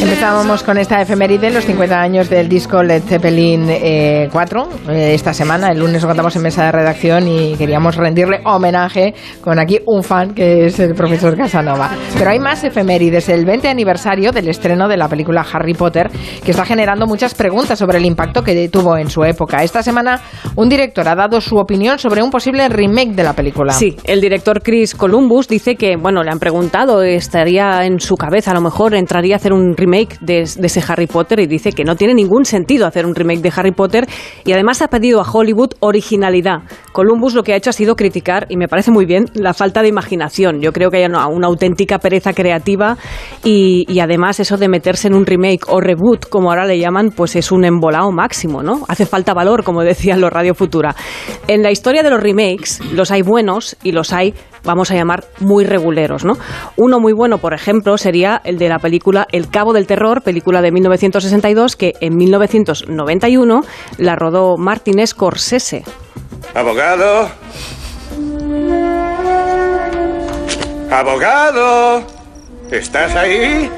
Empezábamos 0.00 0.62
con 0.62 0.78
esta 0.78 1.00
efeméride, 1.00 1.50
los 1.50 1.64
50 1.64 2.00
años 2.00 2.30
del 2.30 2.48
disco 2.48 2.82
Led 2.82 3.02
Zeppelin 3.02 3.66
4, 4.30 4.68
eh, 4.88 4.92
eh, 4.92 5.14
esta 5.14 5.32
semana, 5.32 5.70
el 5.70 5.78
lunes 5.78 6.02
lo 6.02 6.08
contamos 6.08 6.34
en 6.36 6.42
mesa 6.42 6.66
de 6.66 6.72
redacción 6.72 7.26
y 7.28 7.54
queríamos 7.56 7.96
rendirle 7.96 8.40
homenaje 8.44 9.14
con 9.40 9.58
aquí 9.58 9.78
un 9.86 10.02
fan 10.02 10.34
que 10.34 10.66
es 10.66 10.78
el 10.78 10.94
profesor 10.94 11.36
Casanova. 11.36 11.90
Pero 12.16 12.30
hay 12.30 12.38
más 12.38 12.51
efemérides, 12.60 13.28
el 13.30 13.44
20 13.46 13.68
aniversario 13.68 14.30
del 14.30 14.48
estreno 14.48 14.86
de 14.88 14.96
la 14.96 15.08
película 15.08 15.44
Harry 15.52 15.74
Potter, 15.74 16.10
que 16.44 16.50
está 16.50 16.64
generando 16.66 17.06
muchas 17.06 17.34
preguntas 17.34 17.78
sobre 17.78 17.98
el 17.98 18.04
impacto 18.04 18.44
que 18.44 18.68
tuvo 18.68 18.96
en 18.98 19.08
su 19.08 19.24
época. 19.24 19.62
Esta 19.62 19.82
semana 19.82 20.20
un 20.54 20.68
director 20.68 21.08
ha 21.08 21.14
dado 21.14 21.40
su 21.40 21.56
opinión 21.56 21.98
sobre 21.98 22.22
un 22.22 22.30
posible 22.30 22.68
remake 22.68 23.12
de 23.14 23.24
la 23.24 23.32
película. 23.32 23.72
Sí, 23.72 23.96
el 24.04 24.20
director 24.20 24.62
Chris 24.62 24.94
Columbus 24.94 25.48
dice 25.48 25.76
que, 25.76 25.96
bueno, 25.96 26.22
le 26.22 26.30
han 26.30 26.38
preguntado, 26.38 27.02
estaría 27.02 27.86
en 27.86 27.98
su 27.98 28.16
cabeza, 28.16 28.50
a 28.50 28.54
lo 28.54 28.60
mejor 28.60 28.94
entraría 28.94 29.34
a 29.34 29.38
hacer 29.38 29.52
un 29.52 29.74
remake 29.76 30.18
de, 30.20 30.40
ese 30.42 30.84
Harry 30.86 31.06
Potter 31.06 31.40
y 31.40 31.46
dice 31.46 31.72
que 31.72 31.84
no 31.84 31.96
tiene 31.96 32.14
ningún 32.14 32.44
sentido 32.44 32.86
hacer 32.86 33.06
un 33.06 33.14
remake 33.14 33.40
de 33.40 33.52
Harry 33.56 33.72
Potter 33.72 34.06
y 34.44 34.52
además 34.52 34.82
ha 34.82 34.88
pedido 34.88 35.20
a 35.20 35.30
Hollywood 35.30 35.70
originalidad. 35.80 36.60
Columbus 36.92 37.34
lo 37.34 37.42
que 37.42 37.54
ha 37.54 37.56
hecho 37.56 37.70
ha 37.70 37.72
sido 37.72 37.96
criticar, 37.96 38.46
y 38.48 38.56
me 38.56 38.68
parece 38.68 38.90
muy 38.90 39.06
bien, 39.06 39.26
la 39.34 39.54
falta 39.54 39.82
de 39.82 39.88
imaginación. 39.88 40.60
Yo 40.60 40.72
creo 40.72 40.90
que 40.90 40.98
hay 40.98 41.04
una, 41.04 41.22
auténtica 41.46 41.98
pereza 41.98 42.32
creativa 42.42 42.96
y, 43.44 44.00
además 44.00 44.40
eso 44.40 44.56
de 44.56 44.68
meterse 44.68 45.06
en 45.06 45.14
un 45.14 45.24
remake 45.24 45.68
o 45.68 45.80
reboot, 45.80 46.28
como 46.28 46.50
ahora 46.50 46.66
le 46.66 46.78
llaman, 46.78 47.10
pues 47.14 47.36
es 47.36 47.52
un 47.52 47.64
embolado 47.64 48.10
máximo, 48.10 48.62
¿no? 48.62 48.84
Hace 48.88 49.06
falta 49.06 49.32
valor, 49.32 49.62
como 49.62 49.82
decían 49.84 50.20
los 50.20 50.32
Radio 50.32 50.54
Futura. 50.54 50.96
En 51.46 51.62
la 51.62 51.70
historia 51.70 52.02
de 52.02 52.10
los 52.10 52.20
remakes, 52.20 52.80
los 52.92 53.10
hay 53.12 53.22
buenos 53.22 53.76
y 53.84 53.92
los 53.92 54.12
hay, 54.12 54.34
vamos 54.64 54.90
a 54.90 54.94
llamar, 54.94 55.24
muy 55.38 55.64
reguleros, 55.64 56.24
¿no? 56.24 56.36
Uno 56.76 56.98
muy 56.98 57.12
bueno, 57.12 57.38
por 57.38 57.54
ejemplo, 57.54 57.96
sería 57.96 58.40
el 58.44 58.58
de 58.58 58.68
la 58.68 58.80
película 58.80 59.26
El 59.30 59.48
Cabo 59.48 59.72
del 59.72 59.86
Terror, 59.86 60.22
película 60.22 60.62
de 60.62 60.72
1962, 60.72 61.76
que 61.76 61.92
en 62.00 62.16
1991 62.16 63.60
la 63.98 64.16
rodó 64.16 64.56
Martin 64.56 65.06
Scorsese. 65.06 65.84
Abogado. 66.54 67.28
Abogado. 70.90 72.21
¿Estás 72.72 73.14
ahí? 73.14 73.70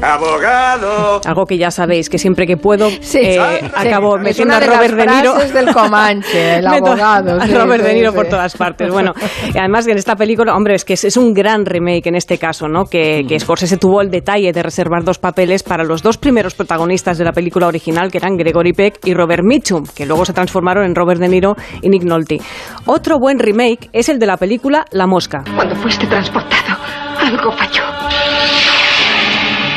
Abogado. 0.00 1.20
Algo 1.24 1.46
que 1.46 1.58
ya 1.58 1.72
sabéis, 1.72 2.08
que 2.08 2.16
siempre 2.18 2.46
que 2.46 2.56
puedo 2.56 2.88
eh, 3.14 3.38
acabo 3.74 4.18
metiendo 4.18 4.54
a 4.54 4.60
Robert 4.60 4.94
De 4.94 5.06
Niro. 5.06 5.34
del 5.34 5.72
Comanche, 5.72 6.58
el 6.58 6.66
abogado. 6.68 7.40
a 7.40 7.46
Robert 7.46 7.82
De 7.82 7.94
Niro 7.94 8.12
por 8.12 8.28
todas 8.28 8.56
partes. 8.56 8.88
Bueno, 8.92 9.14
además 9.58 9.88
en 9.88 9.96
esta 9.96 10.14
película, 10.14 10.54
hombre, 10.54 10.76
es 10.76 10.84
que 10.84 10.92
es, 10.92 11.16
un 11.16 11.34
gran 11.34 11.66
remake 11.66 12.06
en 12.06 12.14
este 12.14 12.38
caso, 12.38 12.68
¿no? 12.68 12.84
Que, 12.84 13.24
que 13.26 13.40
Scorsese 13.40 13.78
tuvo 13.78 14.00
el 14.00 14.10
detalle 14.10 14.52
de 14.52 14.62
reservar 14.62 15.02
dos 15.02 15.18
papeles 15.18 15.64
para 15.64 15.82
los 15.82 16.00
dos 16.00 16.16
primeros 16.16 16.54
protagonistas 16.54 17.18
de 17.18 17.24
la 17.24 17.32
película 17.32 17.66
original, 17.66 18.12
que 18.12 18.18
eran 18.18 18.36
Gregory 18.36 18.74
Peck 18.74 18.98
y 19.04 19.14
Robert 19.14 19.42
Mitchum, 19.42 19.84
que 19.92 20.06
luego 20.06 20.24
se 20.24 20.32
transformaron 20.32 20.84
en 20.84 20.94
Robert 20.94 21.20
De 21.20 21.28
Niro 21.28 21.56
y 21.82 21.88
Nick 21.88 22.04
Nolte. 22.04 22.38
Otro 22.86 23.18
buen 23.18 23.40
remake 23.40 23.88
es 23.92 24.08
el 24.08 24.20
de 24.20 24.26
la 24.26 24.36
película 24.36 24.84
La 24.92 25.08
Mosca. 25.08 25.42
Cuando 25.56 25.74
fuiste 25.74 26.06
transportado, 26.06 26.76
algo 27.18 27.50
falló. 27.52 28.03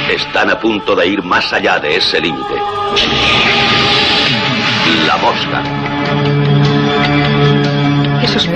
Están 0.09 0.49
a 0.49 0.59
punto 0.59 0.95
de 0.95 1.07
ir 1.07 1.21
más 1.23 1.51
allá 1.51 1.79
de 1.79 1.97
ese 1.97 2.19
límite. 2.21 2.55
La 5.05 5.17
mosca. 5.17 6.26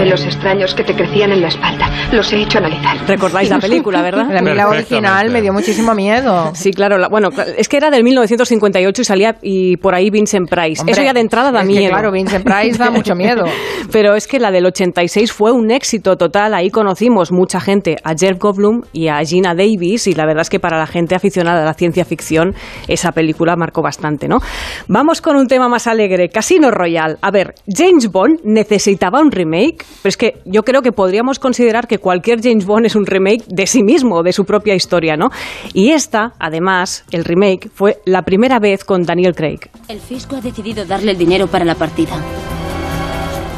Pelos 0.04 0.26
extraños 0.26 0.74
que 0.74 0.84
te 0.84 0.96
crecían 0.96 1.32
en 1.32 1.42
la 1.42 1.48
espalda. 1.48 1.90
Los 2.12 2.32
he 2.34 2.42
hecho 2.42 2.58
analizar. 2.58 2.98
Recordáis 3.08 3.50
la 3.50 3.60
película, 3.60 4.02
¿verdad? 4.04 4.36
A 4.36 4.42
mí 4.42 4.54
la 4.54 4.68
original 4.68 5.30
me 5.30 5.42
dio 5.42 5.54
muchísimo 5.54 5.94
miedo. 5.94 6.52
Sí, 6.56 6.72
claro. 6.72 6.98
bueno, 7.10 7.30
es 7.58 7.70
que 7.70 7.78
era 7.78 7.92
del 7.92 8.04
1958 8.04 9.02
y 9.02 9.06
salía 9.06 9.36
y 9.42 9.78
por 9.78 9.94
ahí 9.94 10.10
Vincent 10.10 10.50
Price. 10.50 10.84
Eso 10.88 11.04
ya 11.04 11.14
de 11.14 11.20
entrada 11.20 11.52
da 11.52 11.64
miedo. 11.64 11.90
claro, 11.90 12.12
Vincent 12.12 12.44
Price 12.44 12.78
da 12.78 12.90
mucho 12.90 13.16
miedo. 13.16 13.46
Pero 13.92 14.16
es 14.16 14.28
que 14.28 14.40
la 14.40 14.52
del 14.52 14.66
86 14.66 15.32
fue 15.32 15.52
un 15.52 15.72
éxito 15.72 16.18
total. 16.18 16.54
Ahí 16.54 16.70
conocimos 16.70 17.32
mucha 17.32 17.60
gente, 17.60 17.98
a 18.04 18.14
Jeff 18.18 18.40
Goldblum 18.40 18.82
y 18.94 19.08
a 19.08 19.20
Gina 19.24 19.54
Davis, 19.54 20.08
y 20.08 20.14
la 20.14 20.26
verdad 20.26 20.42
es 20.42 20.50
que 20.50 20.60
para 20.60 20.78
la 20.78 20.88
gente 20.88 21.16
aficionada 21.16 21.62
a 21.62 21.66
la 21.66 21.74
ciencia 21.74 22.06
ficción, 22.06 22.56
esa 22.88 23.12
película 23.12 23.56
marcó 23.56 23.82
bastante, 23.82 24.28
¿no? 24.28 24.40
Vamos 24.88 25.22
con 25.22 25.36
un 25.36 25.48
tema 25.48 25.70
más 25.70 25.88
alegre, 25.88 26.30
Casino 26.30 26.72
Royale. 26.72 27.18
A 27.22 27.32
ver, 27.32 27.54
James 27.68 28.12
Bond 28.12 28.40
necesitaba 28.44 29.20
un 29.22 29.32
remake 29.32 29.86
pero 30.02 30.10
es 30.10 30.18
que 30.18 30.42
yo 30.46 30.64
creo 30.64 30.82
que 30.82 30.92
podríamos 30.92 31.40
considerar 31.40 31.88
que 31.88 31.98
cualquier 31.98 32.42
James 32.42 32.66
Bond 32.66 32.86
es 32.86 32.96
un 32.96 33.06
remake 33.06 33.46
de 33.48 33.68
sí 33.68 33.84
mismo, 33.84 34.24
de 34.24 34.34
su 34.34 34.46
propia 34.46 34.76
historia, 34.76 35.16
¿no? 35.16 35.30
Y 35.74 35.92
esta, 35.92 36.34
además, 36.40 37.06
el 37.12 37.24
remake, 37.24 37.70
fue 37.74 38.00
la 38.06 38.24
primera 38.24 38.60
vez 38.60 38.84
con 38.84 39.04
Daniel 39.04 39.36
Craig. 39.36 39.60
El 39.88 40.00
fisco 40.00 40.36
ha 40.36 40.42
decidido 40.42 40.86
darle 40.86 41.12
el 41.12 41.18
dinero 41.18 41.48
para 41.48 41.66
la 41.66 41.76
partida. 41.76 42.14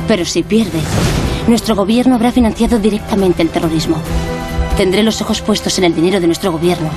Pero 0.08 0.26
si 0.26 0.44
pierde, 0.44 0.80
nuestro 1.48 1.76
gobierno 1.76 2.16
habrá 2.16 2.32
financiado 2.32 2.80
directamente 2.80 3.42
el 3.42 3.50
terrorismo. 3.50 3.98
Tendré 4.78 5.04
los 5.04 5.22
ojos 5.22 5.42
puestos 5.42 5.78
en 5.78 5.86
el 5.86 5.96
dinero 5.96 6.20
de 6.20 6.28
nuestro 6.28 6.52
gobierno 6.52 6.90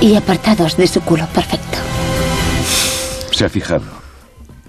y 0.00 0.14
apartados 0.16 0.76
de 0.76 0.86
su 0.86 1.00
culo 1.02 1.26
perfecto. 1.32 1.78
Se 3.30 3.44
ha 3.44 3.48
fijado. 3.48 3.99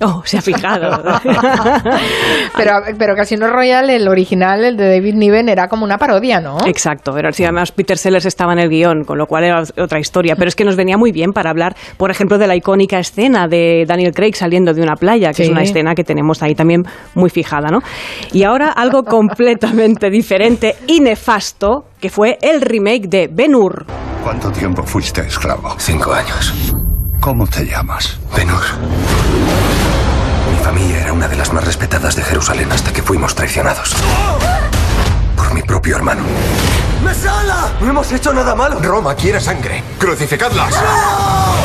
Oh, 0.02 0.22
se 0.26 0.38
ha 0.38 0.42
fijado. 0.42 1.02
pero, 2.58 2.72
pero 2.98 3.16
Casino 3.16 3.48
Royale, 3.48 3.96
el 3.96 4.08
original, 4.08 4.64
el 4.64 4.78
de 4.78 4.90
David 4.90 5.16
Niven, 5.16 5.50
era 5.50 5.68
como 5.68 5.86
una 5.86 5.98
parodia, 5.98 6.40
¿no? 6.40 6.58
Exacto, 6.66 7.12
pero 7.14 7.32
si 7.32 7.44
además 7.44 7.72
Peter 7.72 7.98
Sellers 7.98 8.26
estaba 8.26 8.54
en 8.54 8.60
el 8.60 8.70
guion, 8.70 9.04
con 9.04 9.18
lo 9.18 9.28
cual 9.28 9.44
era 9.44 9.64
otra 9.78 10.00
historia. 10.00 10.36
Pero 10.36 10.48
es 10.48 10.56
que 10.56 10.66
nos 10.66 10.76
venía 10.76 10.98
muy 10.98 11.12
bien 11.12 11.34
para 11.34 11.50
hablar, 11.50 11.76
por 11.98 12.10
ejemplo, 12.12 12.38
de 12.38 12.48
la 12.48 12.56
icónica 12.56 13.00
escena 13.00 13.48
de 13.48 13.86
Daniel 13.88 14.14
Craig 14.14 14.34
saliendo 14.36 14.74
de 14.74 14.82
una 14.82 14.96
playa, 14.96 15.34
que 15.34 15.44
es 15.44 15.50
una 15.50 15.62
escena 15.62 15.94
que 15.96 16.04
tenemos 16.04 16.42
ahí 16.42 16.56
también 16.56 16.84
muy 17.16 17.30
fijada, 17.30 17.70
¿no? 17.70 17.80
Y 18.32 18.44
ahora 18.44 18.72
algo 18.72 19.04
completamente 19.06 20.10
diferente 20.10 20.76
y 20.88 21.00
nefasto, 21.00 21.86
que 22.00 22.10
fue 22.10 22.38
el 22.42 22.62
remake 22.62 23.08
de 23.08 23.30
Ben 23.32 23.56
Hur. 23.56 23.86
¿Cuánto 24.24 24.52
tiempo 24.52 24.84
fuiste 24.84 25.22
esclavo? 25.22 25.76
Cinco 25.78 26.14
años. 26.14 26.74
¿Cómo 27.22 27.46
te 27.46 27.64
llamas? 27.64 28.20
Ben-Hur. 28.36 29.91
Mi 30.62 30.66
familia 30.66 31.02
era 31.02 31.12
una 31.12 31.28
de 31.28 31.36
las 31.36 31.52
más 31.52 31.66
respetadas 31.66 32.16
de 32.16 32.22
Jerusalén 32.22 32.72
hasta 32.72 32.94
que 32.94 33.02
fuimos 33.02 33.34
traicionados. 33.34 33.96
Por 35.36 35.56
mi 35.56 35.64
propio 35.64 35.96
hermano. 35.96 36.22
No 37.82 37.90
hemos 37.90 38.10
hecho 38.14 38.32
nada 38.34 38.56
malo. 38.56 38.80
Roma 38.82 39.14
quiere 39.16 39.40
sangre. 39.42 39.84
¡Crucificadlas! 40.00 40.82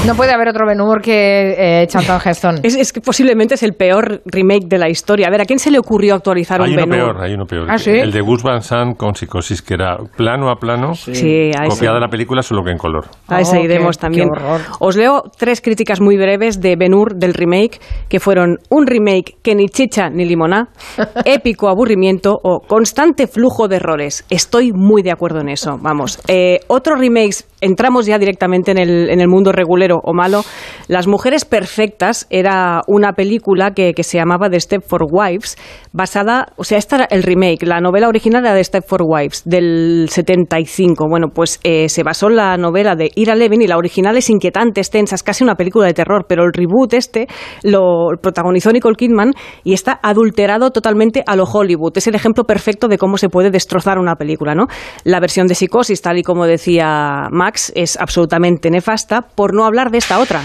No 0.04 0.14
puede 0.14 0.32
haber 0.32 0.48
otro 0.48 0.66
Ben 0.66 0.80
Hur 0.80 1.00
que 1.00 1.82
eh, 1.82 1.86
Charlton 1.86 2.20
Heston. 2.24 2.60
Es, 2.62 2.74
es 2.76 2.92
que 2.92 3.00
posiblemente 3.00 3.54
es 3.54 3.62
el 3.62 3.74
peor 3.74 4.22
remake 4.26 4.66
de 4.66 4.78
la 4.78 4.88
historia. 4.88 5.28
A 5.28 5.30
ver, 5.30 5.40
¿a 5.42 5.44
quién 5.44 5.58
se 5.58 5.70
le 5.70 5.78
ocurrió 5.78 6.14
actualizar 6.16 6.60
Hay 6.60 6.70
un 6.74 6.78
uno 6.80 6.86
Ben 6.86 7.00
Hur? 7.00 7.12
peor, 7.12 7.24
hay 7.24 7.34
uno 7.34 7.44
peor. 7.46 7.66
¿Ah, 7.70 7.78
sí? 7.78 7.90
El 7.90 8.12
de 8.12 8.20
Gus 8.20 8.42
Van 8.42 8.60
Sant 8.62 8.96
con 8.96 9.14
Psicosis, 9.14 9.62
que 9.62 9.74
era 9.74 9.96
plano 10.16 10.50
a 10.50 10.56
plano, 10.56 10.94
Sí, 10.94 11.50
copiada 11.68 11.98
la 12.00 12.08
película, 12.08 12.42
solo 12.42 12.62
que 12.64 12.70
en 12.72 12.78
color. 12.78 13.06
A 13.28 13.40
ese 13.40 13.58
Oh, 13.58 13.64
iremos 13.64 13.96
qué- 13.96 14.00
también. 14.00 14.28
qué. 14.36 14.42
Os 14.80 14.96
leo 14.96 15.22
tres 15.38 15.60
críticas 15.60 16.00
muy 16.00 16.16
breves 16.16 16.60
de 16.60 16.76
Ben 16.76 16.92
Hur 16.94 17.14
del 17.16 17.34
remake, 17.34 17.80
que 18.08 18.18
fueron 18.20 18.58
un 18.70 18.86
remake 18.86 19.36
que 19.42 19.54
ni 19.54 19.68
chicha 19.68 20.08
ni 20.10 20.24
limoná, 20.24 20.68
épico 21.24 21.68
aburrimiento 21.68 22.34
o 22.42 22.60
constante 22.66 23.26
flujo 23.26 23.68
de 23.68 23.76
errores. 23.76 24.24
Estoy 24.30 24.72
muy 24.72 25.02
de 25.02 25.10
acuerdo 25.36 25.40
en 25.40 25.48
eso, 25.50 25.78
vamos. 25.80 26.18
Eh, 26.28 26.60
otro 26.68 26.96
remake, 26.96 27.44
entramos 27.60 28.06
ya 28.06 28.18
directamente 28.18 28.70
en 28.70 28.78
el, 28.78 29.10
en 29.10 29.20
el 29.20 29.28
mundo 29.28 29.52
regulero 29.52 30.00
o 30.02 30.12
malo. 30.12 30.42
Las 30.88 31.06
Mujeres 31.06 31.44
Perfectas 31.44 32.26
era 32.30 32.82
una 32.86 33.12
película 33.12 33.72
que, 33.72 33.92
que 33.94 34.02
se 34.02 34.18
llamaba 34.18 34.50
The 34.50 34.60
Step 34.60 34.82
for 34.86 35.06
Wives, 35.10 35.56
basada, 35.92 36.48
o 36.56 36.64
sea, 36.64 36.78
esta 36.78 36.96
era 36.96 37.04
el 37.10 37.22
remake, 37.22 37.64
la 37.64 37.80
novela 37.80 38.08
original 38.08 38.44
era 38.44 38.54
The 38.54 38.64
Step 38.64 38.84
for 38.86 39.02
Wives, 39.04 39.42
del 39.44 40.08
75. 40.10 41.06
Bueno, 41.08 41.28
pues 41.34 41.60
eh, 41.62 41.88
se 41.88 42.02
basó 42.02 42.28
en 42.28 42.36
la 42.36 42.56
novela 42.56 42.94
de 42.94 43.10
Ira 43.14 43.34
Levin 43.34 43.62
y 43.62 43.66
la 43.66 43.76
original 43.76 44.16
es 44.16 44.30
inquietante, 44.30 44.80
es 44.80 44.90
tensa, 44.90 45.14
es 45.14 45.22
casi 45.22 45.42
una 45.42 45.54
película 45.54 45.86
de 45.86 45.94
terror, 45.94 46.26
pero 46.28 46.44
el 46.44 46.52
reboot 46.52 46.94
este 46.94 47.26
lo 47.62 48.08
protagonizó 48.20 48.70
Nicole 48.70 48.96
Kidman 48.96 49.32
y 49.64 49.72
está 49.72 49.98
adulterado 50.02 50.70
totalmente 50.70 51.22
a 51.26 51.36
lo 51.36 51.44
Hollywood. 51.44 51.92
Es 51.96 52.06
el 52.06 52.14
ejemplo 52.14 52.44
perfecto 52.44 52.88
de 52.88 52.98
cómo 52.98 53.16
se 53.16 53.28
puede 53.28 53.50
destrozar 53.50 53.98
una 53.98 54.16
película, 54.16 54.54
¿no? 54.54 54.66
La 55.04 55.20
versión 55.20 55.46
de 55.46 55.54
Psicosis, 55.54 56.02
tal 56.02 56.18
y 56.18 56.22
como 56.22 56.46
decía 56.46 57.28
Max, 57.30 57.55
es 57.74 57.96
absolutamente 57.96 58.70
nefasta, 58.70 59.22
por 59.22 59.54
no 59.54 59.64
hablar 59.64 59.90
de 59.90 59.98
esta 59.98 60.18
otra. 60.18 60.42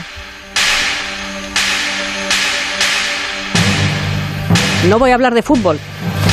No 4.90 4.98
voy 4.98 5.12
a 5.12 5.14
hablar 5.14 5.34
de 5.34 5.44
fútbol. 5.44 5.80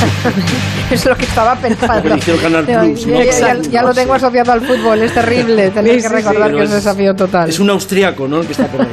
Es 0.91 1.05
lo 1.05 1.15
que 1.15 1.23
estaba 1.25 1.55
pensando. 1.55 2.15
Canal 2.41 2.65
Plus, 2.65 3.05
¿no? 3.05 3.21
ya, 3.23 3.31
ya- 3.31 3.61
ya 3.61 3.83
lo 3.83 3.93
tengo 3.93 4.13
asociado 4.15 4.51
al 4.53 4.61
fútbol, 4.61 4.99
es 5.03 5.13
terrible. 5.13 5.69
Tener 5.69 5.97
Sí, 6.01 6.07
que 6.07 6.09
recordar 6.09 6.49
sí, 6.49 6.55
que 6.57 6.63
es 6.63 6.69
es- 6.69 6.75
desafío 6.75 7.13
total. 7.15 7.47
Es 7.49 7.59
un 7.59 7.69
austriaco, 7.69 8.27
¿no? 8.27 8.41
El 8.41 8.47
que 8.47 8.53
está 8.53 8.65
por 8.67 8.81
ahí. 8.81 8.87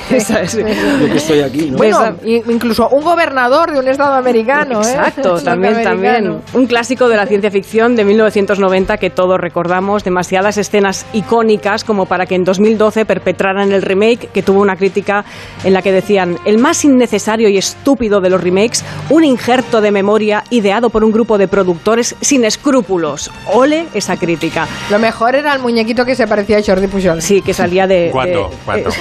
Esa 0.10 0.40
es- 0.40 0.56
Yo 0.56 0.64
que 0.64 1.16
estoy 1.16 1.40
aquí, 1.40 1.70
¿no? 1.70 1.76
Bueno, 1.76 2.16
incluso 2.24 2.88
un 2.88 3.02
gobernador 3.04 3.70
de 3.72 3.78
un 3.80 3.88
estado 3.88 4.14
americano, 4.14 4.80
¿eh? 4.82 4.88
Exacto, 4.94 5.34
también, 5.42 5.82
también. 5.82 6.38
Un 6.54 6.66
clásico 6.66 7.08
de 7.08 7.16
la 7.16 7.26
ciencia 7.26 7.50
ficción 7.50 7.96
de 7.96 8.04
1990 8.04 8.96
que 8.96 9.10
todos 9.10 9.38
recordamos, 9.38 10.04
demasiadas 10.04 10.56
escenas 10.56 11.04
icónicas 11.12 11.84
como 11.84 12.06
para 12.06 12.24
que 12.24 12.34
en 12.34 12.44
2012 12.44 13.04
perpetraran 13.04 13.72
el 13.72 13.82
remake 13.82 14.28
que 14.32 14.42
tuvo 14.42 14.60
una 14.62 14.76
crítica 14.76 15.24
en 15.64 15.74
la 15.74 15.82
que 15.82 15.92
decían 15.92 16.38
el 16.46 16.56
más 16.58 16.82
innecesario 16.84 17.48
y 17.50 17.58
estúpido 17.58 18.20
de 18.20 18.30
los 18.30 18.40
remakes, 18.42 18.84
un 19.10 19.24
injerto 19.24 19.80
de 19.82 19.90
memoria 19.92 20.44
ideado 20.52 20.90
por 20.90 21.02
un 21.02 21.10
grupo 21.10 21.38
de 21.38 21.48
productores 21.48 22.14
sin 22.20 22.44
escrúpulos. 22.44 23.30
Ole 23.52 23.86
esa 23.94 24.16
crítica. 24.16 24.68
Lo 24.90 24.98
mejor 24.98 25.34
era 25.34 25.54
el 25.54 25.60
muñequito 25.60 26.04
que 26.04 26.14
se 26.14 26.26
parecía 26.26 26.58
a 26.58 26.62
Jordi 26.64 26.86
Pujol. 26.86 27.20
Sí, 27.22 27.42
que 27.42 27.54
salía 27.54 27.86
de... 27.86 28.10
¿Cuándo? 28.12 28.48
de- 28.50 28.56
¿Cuándo? 28.64 28.90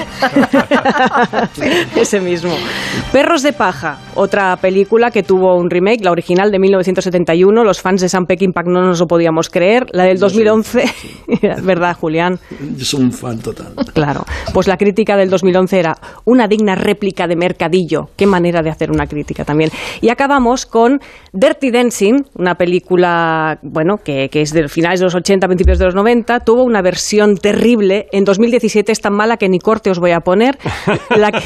Ese 1.95 2.19
mismo. 2.21 2.51
Perros 3.11 3.43
de 3.43 3.53
paja, 3.53 3.97
otra 4.15 4.55
película 4.57 5.11
que 5.11 5.23
tuvo 5.23 5.55
un 5.57 5.69
remake, 5.69 6.03
la 6.03 6.11
original 6.11 6.51
de 6.51 6.59
1971. 6.59 7.63
Los 7.63 7.81
fans 7.81 8.01
de 8.01 8.09
Sam 8.09 8.25
Peckinpah 8.25 8.63
no 8.65 8.81
nos 8.81 8.99
lo 8.99 9.07
podíamos 9.07 9.49
creer. 9.49 9.85
La 9.91 10.03
del 10.05 10.17
2011, 10.19 10.83
¿verdad, 11.63 11.95
Julián? 11.99 12.39
Yo 12.77 12.85
soy 12.85 13.01
un 13.03 13.11
fan 13.11 13.39
total. 13.39 13.73
Claro. 13.93 14.25
Pues 14.53 14.67
la 14.67 14.77
crítica 14.77 15.17
del 15.17 15.29
2011 15.29 15.79
era 15.79 15.97
una 16.25 16.47
digna 16.47 16.75
réplica 16.75 17.27
de 17.27 17.35
Mercadillo. 17.35 18.09
Qué 18.15 18.25
manera 18.25 18.61
de 18.61 18.69
hacer 18.69 18.91
una 18.91 19.05
crítica 19.07 19.43
también. 19.43 19.69
Y 20.01 20.09
acabamos 20.09 20.65
con 20.65 20.99
Dirty 21.41 21.71
Dancing, 21.71 22.21
una 22.37 22.53
película, 22.53 23.57
bueno, 23.63 23.97
que, 23.97 24.29
que 24.29 24.41
es 24.41 24.53
de 24.53 24.67
finales 24.67 24.99
de 24.99 25.05
los 25.07 25.15
80, 25.15 25.47
principios 25.47 25.79
de 25.79 25.85
los 25.85 25.95
90. 25.95 26.41
Tuvo 26.41 26.63
una 26.63 26.83
versión 26.83 27.35
terrible. 27.35 28.05
En 28.11 28.25
2017 28.25 28.91
es 28.91 29.01
tan 29.01 29.13
mala 29.13 29.37
que 29.37 29.49
ni 29.49 29.57
corte 29.57 29.89
os 29.89 29.97
voy 29.97 30.11
a 30.11 30.19
poner. 30.19 30.59
La, 31.17 31.31
que- 31.31 31.41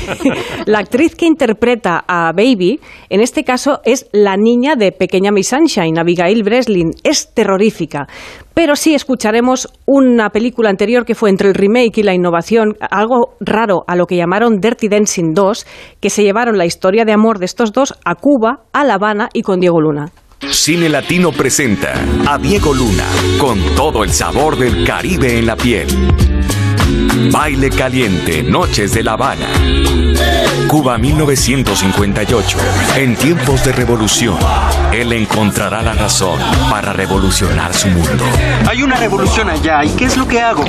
la 0.65 0.79
actriz 0.79 1.15
que 1.15 1.25
interpreta 1.25 2.03
a 2.07 2.33
Baby, 2.33 2.81
en 3.09 3.21
este 3.21 3.45
caso, 3.45 3.79
es 3.85 4.07
la 4.11 4.35
niña 4.35 4.75
de 4.75 4.91
Pequeña 4.91 5.31
Miss 5.31 5.47
Sunshine, 5.47 5.97
Abigail 5.97 6.43
Breslin. 6.43 6.91
Es 7.03 7.33
terrorífica. 7.33 8.07
Pero 8.53 8.75
sí 8.75 8.93
escucharemos 8.95 9.67
una 9.85 10.29
película 10.29 10.69
anterior 10.69 11.03
que 11.05 11.15
fue 11.15 11.29
entre 11.29 11.49
el 11.49 11.55
remake 11.55 11.97
y 11.99 12.03
la 12.03 12.13
innovación, 12.13 12.75
algo 12.89 13.35
raro 13.41 13.83
a 13.87 13.95
lo 13.97 14.05
que 14.07 14.15
llamaron 14.15 14.59
Dirty 14.61 14.87
Dancing 14.87 15.33
2, 15.33 15.65
que 15.99 16.09
se 16.09 16.23
llevaron 16.23 16.57
la 16.57 16.65
historia 16.65 17.03
de 17.03 17.11
amor 17.11 17.39
de 17.39 17.45
estos 17.45 17.73
dos 17.73 17.93
a 18.05 18.15
Cuba, 18.15 18.61
a 18.71 18.85
La 18.85 18.93
Habana 18.93 19.27
y 19.33 19.41
con 19.41 19.59
Diego 19.59 19.81
Cine 20.51 20.89
Latino 20.89 21.31
presenta 21.31 21.93
a 22.27 22.37
Diego 22.37 22.73
Luna 22.73 23.05
con 23.37 23.59
todo 23.75 24.03
el 24.03 24.11
sabor 24.11 24.57
del 24.57 24.85
Caribe 24.85 25.37
en 25.37 25.45
la 25.45 25.55
piel. 25.55 26.34
Baile 27.31 27.69
caliente, 27.69 28.43
Noches 28.43 28.93
de 28.93 29.01
La 29.03 29.13
Habana. 29.13 29.47
Cuba 30.67 30.97
1958. 30.97 32.57
En 32.97 33.15
tiempos 33.15 33.63
de 33.63 33.71
revolución, 33.71 34.37
él 34.91 35.13
encontrará 35.13 35.81
la 35.81 35.93
razón 35.93 36.37
para 36.69 36.91
revolucionar 36.91 37.73
su 37.73 37.87
mundo. 37.89 38.23
Hay 38.67 38.83
una 38.83 38.95
revolución 38.97 39.49
allá, 39.49 39.83
¿y 39.85 39.89
qué 39.91 40.05
es 40.05 40.17
lo 40.17 40.27
que 40.27 40.41
hago? 40.41 40.63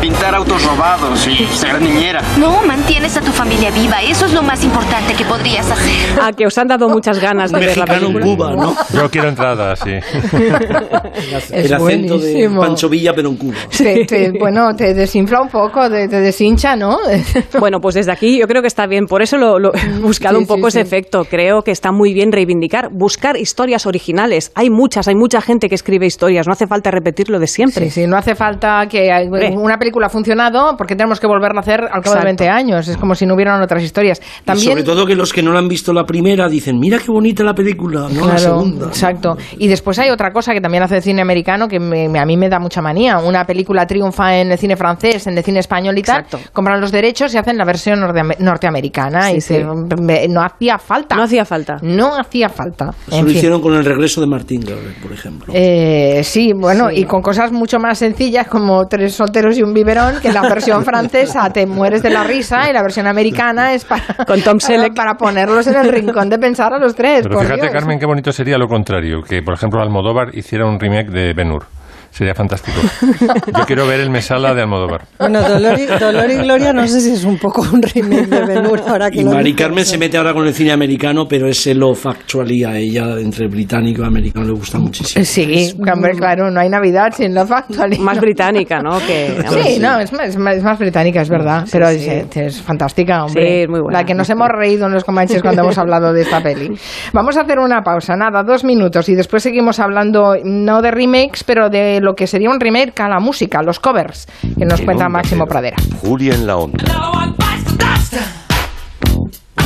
Pintar 0.00 0.34
autos 0.34 0.62
robados 0.64 1.26
y 1.26 1.46
ser 1.56 1.80
niñera. 1.82 2.22
No, 2.38 2.62
mantienes 2.66 3.16
a 3.16 3.20
tu 3.20 3.32
familia 3.32 3.70
viva. 3.70 4.00
Eso 4.02 4.26
es 4.26 4.32
lo 4.32 4.42
más 4.42 4.62
importante 4.64 5.14
que 5.14 5.24
podrías 5.24 5.70
hacer. 5.70 6.20
A 6.22 6.32
que 6.32 6.46
os 6.46 6.56
han 6.56 6.68
dado 6.68 6.88
muchas 6.88 7.18
ganas 7.18 7.50
de 7.52 7.58
ver 7.58 7.76
la 7.76 7.84
Mexicano 7.86 8.06
en 8.08 8.12
película. 8.14 8.52
Cuba, 8.54 8.64
¿no? 8.64 8.76
Yo 9.02 9.10
quiero 9.10 9.28
entrada, 9.28 9.74
sí. 9.76 9.90
El 11.52 11.74
acento 11.74 12.18
de 12.18 12.32
buenísimo. 12.32 12.60
Pancho 12.60 12.88
Villa, 12.88 13.12
pero 13.14 13.28
en 13.30 13.36
Cuba. 13.36 13.54
Te- 13.76 14.04
te- 14.06 14.32
bueno, 14.38 14.74
te 14.76 14.94
desinfla 15.02 15.40
un 15.42 15.48
poco, 15.48 15.88
te, 15.90 16.08
te 16.08 16.20
deshincha, 16.20 16.74
¿no? 16.76 16.98
Bueno, 17.60 17.80
pues 17.80 17.94
desde 17.94 18.10
aquí 18.12 18.38
yo 18.38 18.46
creo 18.46 18.62
que 18.62 18.68
está 18.68 18.86
bien. 18.86 19.06
Por 19.06 19.22
eso 19.22 19.36
lo, 19.36 19.58
lo- 19.58 19.72
he 19.74 19.98
buscado 20.00 20.36
Sí, 20.36 20.42
un 20.42 20.46
poco 20.46 20.70
sí, 20.70 20.78
ese 20.78 20.88
sí. 20.88 20.94
efecto. 20.96 21.24
Creo 21.24 21.62
que 21.62 21.70
está 21.70 21.92
muy 21.92 22.12
bien 22.14 22.32
reivindicar, 22.32 22.88
buscar 22.92 23.36
historias 23.36 23.86
originales. 23.86 24.50
Hay 24.54 24.70
muchas, 24.70 25.08
hay 25.08 25.14
mucha 25.14 25.40
gente 25.40 25.68
que 25.68 25.74
escribe 25.74 26.06
historias. 26.06 26.46
No 26.46 26.52
hace 26.52 26.66
falta 26.66 26.90
repetir 26.90 27.28
lo 27.30 27.38
de 27.38 27.46
siempre. 27.46 27.84
Sí, 27.86 28.02
sí, 28.02 28.06
no 28.06 28.16
hace 28.16 28.34
falta 28.34 28.86
que 28.88 29.10
una 29.56 29.78
película 29.78 30.06
ha 30.06 30.10
funcionado 30.10 30.76
porque 30.76 30.96
tenemos 30.96 31.20
que 31.20 31.26
volverla 31.26 31.58
a 31.58 31.62
hacer 31.62 31.80
al 31.82 32.02
cabo 32.02 32.14
de 32.16 32.20
Exacto. 32.22 32.24
20 32.24 32.48
años. 32.48 32.88
Es 32.88 32.96
como 32.96 33.14
si 33.14 33.26
no 33.26 33.34
hubieran 33.34 33.60
otras 33.62 33.82
historias. 33.82 34.20
Y 34.54 34.58
sobre 34.58 34.82
todo 34.82 35.06
que 35.06 35.14
los 35.14 35.32
que 35.32 35.42
no 35.42 35.52
la 35.52 35.58
han 35.58 35.68
visto 35.68 35.92
la 35.92 36.04
primera 36.04 36.48
dicen, 36.48 36.78
mira 36.78 36.98
qué 36.98 37.06
bonita 37.12 37.42
la 37.44 37.54
película, 37.54 38.08
no 38.10 38.26
la 38.26 38.34
Claro, 38.36 38.38
segunda. 38.38 38.86
Exacto. 38.86 39.36
Y 39.58 39.68
después 39.68 39.98
hay 39.98 40.10
otra 40.10 40.32
cosa 40.32 40.52
que 40.52 40.60
también 40.60 40.82
hace 40.82 40.96
el 40.96 41.02
cine 41.02 41.22
americano 41.22 41.68
que 41.68 41.78
me- 41.80 42.08
me- 42.08 42.18
a 42.18 42.24
mí 42.24 42.36
me 42.36 42.48
da 42.48 42.58
mucha 42.58 42.80
manía. 42.80 43.18
Una 43.18 43.44
película 43.44 43.86
triunfa 43.86 44.36
en 44.38 44.52
el 44.52 44.58
cine 44.58 44.76
francés, 44.76 44.91
en 45.26 45.38
el 45.38 45.44
cine 45.44 45.60
español 45.60 45.96
y 45.98 46.02
tal. 46.02 46.24
Compran 46.52 46.80
los 46.80 46.92
derechos 46.92 47.34
y 47.34 47.38
hacen 47.38 47.56
la 47.58 47.64
versión 47.64 48.00
norteam- 48.00 48.36
norteamericana. 48.38 49.28
Sí, 49.30 49.36
y 49.36 49.40
sí. 49.40 49.54
se- 49.54 50.28
no 50.28 50.42
hacía 50.42 50.78
falta. 50.78 51.16
No 51.16 51.22
hacía 51.22 51.44
falta. 51.44 51.76
No 51.82 52.16
hacía 52.16 52.48
falta. 52.48 52.90
Eso 53.06 53.16
En 53.16 53.22
lo 53.24 53.28
fin. 53.28 53.36
hicieron 53.36 53.60
con 53.60 53.74
el 53.74 53.84
regreso 53.84 54.20
de 54.20 54.26
Martín 54.26 54.62
por 55.02 55.12
ejemplo. 55.12 55.52
Eh, 55.56 56.20
sí, 56.24 56.52
bueno, 56.54 56.90
y 56.90 57.04
con 57.04 57.22
cosas 57.22 57.52
mucho 57.52 57.78
más 57.78 57.98
sencillas 57.98 58.46
como 58.48 58.86
tres 58.86 59.14
solteros 59.14 59.58
y 59.58 59.62
un 59.62 59.72
biberón, 59.74 60.20
que 60.20 60.32
la 60.32 60.42
versión 60.42 60.84
francesa 60.84 61.50
te 61.50 61.66
mueres 61.66 62.02
de 62.02 62.10
la 62.10 62.24
risa 62.24 62.68
y 62.70 62.72
la 62.72 62.82
versión 62.82 63.06
americana 63.06 63.74
es 63.74 63.84
para, 63.84 64.02
Con 64.26 64.40
Tom 64.42 64.60
Selleck. 64.60 64.94
para 65.02 65.14
ponerlos 65.16 65.66
en 65.66 65.76
el 65.76 65.88
rincón 65.88 66.28
de 66.30 66.38
pensar 66.38 66.72
a 66.72 66.78
los 66.78 66.94
tres. 66.94 67.22
Pero 67.22 67.34
por 67.36 67.44
fíjate, 67.44 67.62
Dios. 67.62 67.72
Carmen, 67.72 67.98
qué 67.98 68.06
bonito 68.06 68.32
sería 68.32 68.58
lo 68.58 68.68
contrario, 68.68 69.22
que 69.22 69.42
por 69.42 69.54
ejemplo 69.54 69.80
Almodóvar 69.82 70.34
hiciera 70.34 70.66
un 70.66 70.78
remake 70.78 71.10
de 71.10 71.32
Ben 71.34 71.50
Hur. 71.50 71.64
Sería 72.12 72.34
fantástico. 72.34 72.76
Yo 73.58 73.64
quiero 73.66 73.86
ver 73.86 74.00
el 74.00 74.10
Mesala 74.10 74.52
de 74.54 74.60
Almodóvar. 74.60 75.06
Bueno, 75.18 75.40
Dolor 75.40 75.78
y, 75.78 75.86
Dolor 75.86 76.30
y 76.30 76.34
Gloria 76.36 76.72
no 76.74 76.86
sé 76.86 77.00
si 77.00 77.12
es 77.12 77.24
un 77.24 77.38
poco 77.38 77.62
un 77.62 77.80
remake 77.82 78.26
de 78.26 78.44
Ben 78.46 78.66
Hur 78.66 78.80
ahora 78.86 79.10
que 79.10 79.20
Y 79.20 79.24
lo 79.24 79.30
Mari. 79.32 79.54
Carmen 79.54 79.86
se 79.86 79.96
mete 79.96 80.18
ahora 80.18 80.34
con 80.34 80.46
el 80.46 80.52
cine 80.52 80.72
americano, 80.72 81.26
pero 81.26 81.48
ese 81.48 81.74
love 81.74 82.04
actually 82.06 82.64
a 82.64 82.76
ella, 82.76 83.18
entre 83.18 83.46
británico 83.48 84.02
y 84.02 84.04
americano, 84.06 84.44
le 84.46 84.52
gusta 84.52 84.78
muchísimo. 84.78 85.24
Sí, 85.24 85.74
hombre, 85.90 86.12
claro, 86.12 86.50
no 86.50 86.60
hay 86.60 86.68
Navidad 86.68 87.12
sin 87.16 87.32
la 87.34 87.46
Factory. 87.46 87.98
Más 87.98 88.20
británica, 88.20 88.80
¿no? 88.80 88.98
Que, 89.06 89.42
Sí, 89.62 89.78
no, 89.80 89.98
es 89.98 90.12
más, 90.12 90.28
es 90.28 90.36
más- 90.36 90.56
es 90.56 90.62
más 90.62 90.78
británica, 90.78 91.22
es 91.22 91.30
verdad, 91.30 91.66
pero 91.72 91.88
sí. 91.92 92.06
Es, 92.10 92.36
es 92.36 92.60
fantástica, 92.62 93.24
hombre. 93.24 93.42
Sí, 93.42 93.62
es 93.62 93.68
muy 93.70 93.80
buena. 93.80 94.00
La 94.00 94.04
que 94.04 94.14
nos 94.14 94.28
hemos 94.28 94.48
reído 94.48 94.84
en 94.86 94.92
los 94.92 95.04
comanches 95.04 95.40
cuando 95.40 95.62
hemos 95.62 95.78
hablado 95.78 96.12
de 96.12 96.20
esta 96.20 96.42
peli. 96.42 96.70
Vamos 97.14 97.38
a 97.38 97.40
hacer 97.40 97.58
una 97.58 97.80
pausa, 97.82 98.16
nada, 98.16 98.42
dos 98.42 98.64
minutos, 98.64 99.08
y 99.08 99.14
después 99.14 99.42
seguimos 99.42 99.80
hablando, 99.80 100.36
no 100.44 100.82
de 100.82 100.90
remakes, 100.90 101.42
pero 101.44 101.70
de 101.70 102.00
lo 102.02 102.14
que 102.14 102.26
sería 102.26 102.50
un 102.50 102.60
remake 102.60 103.00
a 103.00 103.08
la 103.08 103.20
música, 103.20 103.62
los 103.62 103.78
covers, 103.78 104.26
que 104.58 104.64
nos 104.64 104.80
En 104.80 104.86
cuenta 104.86 105.08
Máximo 105.08 105.44
Cero, 105.44 105.48
Pradera. 105.48 105.76
Julia 106.00 106.34
en 106.34 106.46
la 106.46 106.56
onda. 106.56 106.84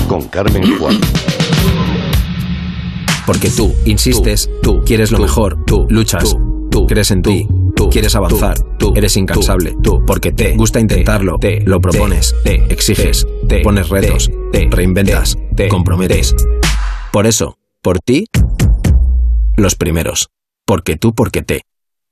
Con 0.06 0.28
Carmen 0.28 0.78
Juan. 0.78 1.00
Porque 3.26 3.50
tú 3.50 3.74
insistes, 3.84 4.48
tú 4.62 4.82
quieres 4.84 5.10
lo 5.10 5.18
mejor, 5.18 5.64
tú 5.64 5.86
luchas, 5.88 6.36
tú 6.70 6.86
crees 6.86 7.10
en 7.10 7.22
ti, 7.22 7.48
tú 7.74 7.88
quieres 7.88 8.14
avanzar, 8.14 8.56
tú 8.78 8.92
eres 8.94 9.16
incansable, 9.16 9.74
tú 9.82 10.04
porque 10.06 10.30
te 10.30 10.54
gusta 10.56 10.78
intentarlo, 10.78 11.38
te 11.38 11.60
lo 11.62 11.80
propones, 11.80 12.36
te 12.44 12.72
exiges, 12.72 13.26
te 13.48 13.60
pones 13.60 13.88
retos, 13.88 14.30
te 14.52 14.68
reinventas, 14.70 15.36
te 15.56 15.68
comprometes. 15.68 16.36
Por 17.10 17.26
eso, 17.26 17.56
por 17.82 17.98
ti, 17.98 18.26
los 19.56 19.74
primeros. 19.74 20.28
Porque 20.66 20.96
tú, 20.96 21.14
porque 21.14 21.42
te. 21.42 21.62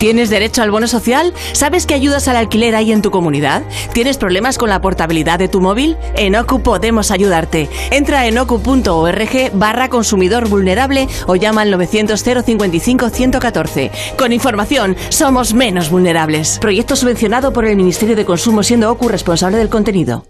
¿Tienes 0.00 0.30
derecho 0.30 0.62
al 0.62 0.70
bono 0.70 0.88
social? 0.88 1.34
¿Sabes 1.52 1.84
que 1.84 1.92
ayudas 1.92 2.26
al 2.26 2.36
alquiler 2.36 2.74
hay 2.74 2.90
en 2.90 3.02
tu 3.02 3.10
comunidad? 3.10 3.62
¿Tienes 3.92 4.16
problemas 4.16 4.56
con 4.56 4.70
la 4.70 4.80
portabilidad 4.80 5.38
de 5.38 5.48
tu 5.48 5.60
móvil? 5.60 5.98
En 6.16 6.36
OCU 6.36 6.62
podemos 6.62 7.10
ayudarte. 7.10 7.68
Entra 7.90 8.26
en 8.26 8.38
ocu.org 8.38 9.50
barra 9.52 9.90
consumidor 9.90 10.48
vulnerable 10.48 11.06
o 11.26 11.36
llama 11.36 11.60
al 11.60 11.70
900 11.70 12.18
055 12.18 13.10
114. 13.10 13.90
Con 14.16 14.32
información, 14.32 14.96
somos 15.10 15.52
menos 15.52 15.90
vulnerables. 15.90 16.58
Proyecto 16.60 16.96
subvencionado 16.96 17.52
por 17.52 17.66
el 17.66 17.76
Ministerio 17.76 18.16
de 18.16 18.24
Consumo 18.24 18.62
siendo 18.62 18.90
OCU 18.90 19.06
responsable 19.06 19.58
del 19.58 19.68
contenido. 19.68 20.24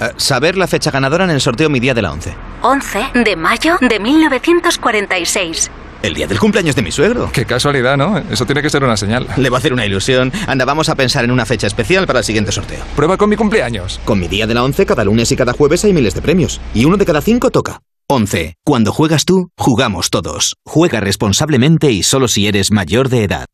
Eh, 0.00 0.08
saber 0.16 0.56
la 0.56 0.66
fecha 0.66 0.90
ganadora 0.90 1.22
en 1.22 1.30
el 1.30 1.40
sorteo 1.40 1.70
Mi 1.70 1.78
Día 1.78 1.94
de 1.94 2.02
la 2.02 2.10
11. 2.10 2.34
11 2.62 2.98
de 3.24 3.36
mayo 3.36 3.78
de 3.80 4.00
1946. 4.00 5.70
El 6.02 6.14
día 6.14 6.26
del 6.26 6.38
cumpleaños 6.38 6.74
de 6.74 6.82
mi 6.82 6.90
suegro. 6.90 7.30
Qué 7.30 7.44
casualidad, 7.44 7.96
¿no? 7.98 8.16
Eso 8.30 8.46
tiene 8.46 8.62
que 8.62 8.70
ser 8.70 8.82
una 8.82 8.96
señal. 8.96 9.26
Le 9.36 9.50
va 9.50 9.58
a 9.58 9.60
hacer 9.60 9.72
una 9.74 9.84
ilusión. 9.84 10.32
Anda, 10.46 10.64
vamos 10.64 10.88
a 10.88 10.94
pensar 10.94 11.24
en 11.24 11.30
una 11.30 11.44
fecha 11.44 11.66
especial 11.66 12.06
para 12.06 12.20
el 12.20 12.24
siguiente 12.24 12.52
sorteo. 12.52 12.82
Prueba 12.96 13.18
con 13.18 13.28
mi 13.28 13.36
cumpleaños. 13.36 14.00
Con 14.06 14.18
mi 14.18 14.26
día 14.26 14.46
de 14.46 14.54
la 14.54 14.64
11, 14.64 14.86
cada 14.86 15.04
lunes 15.04 15.30
y 15.30 15.36
cada 15.36 15.52
jueves 15.52 15.84
hay 15.84 15.92
miles 15.92 16.14
de 16.14 16.22
premios. 16.22 16.60
Y 16.72 16.86
uno 16.86 16.96
de 16.96 17.04
cada 17.04 17.20
cinco 17.20 17.50
toca. 17.50 17.80
11. 18.08 18.54
Cuando 18.64 18.92
juegas 18.92 19.26
tú, 19.26 19.50
jugamos 19.58 20.08
todos. 20.08 20.56
Juega 20.64 21.00
responsablemente 21.00 21.90
y 21.92 22.02
solo 22.02 22.28
si 22.28 22.46
eres 22.48 22.72
mayor 22.72 23.10
de 23.10 23.24
edad. 23.24 23.46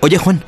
Oye, 0.00 0.18
Juan. 0.18 0.44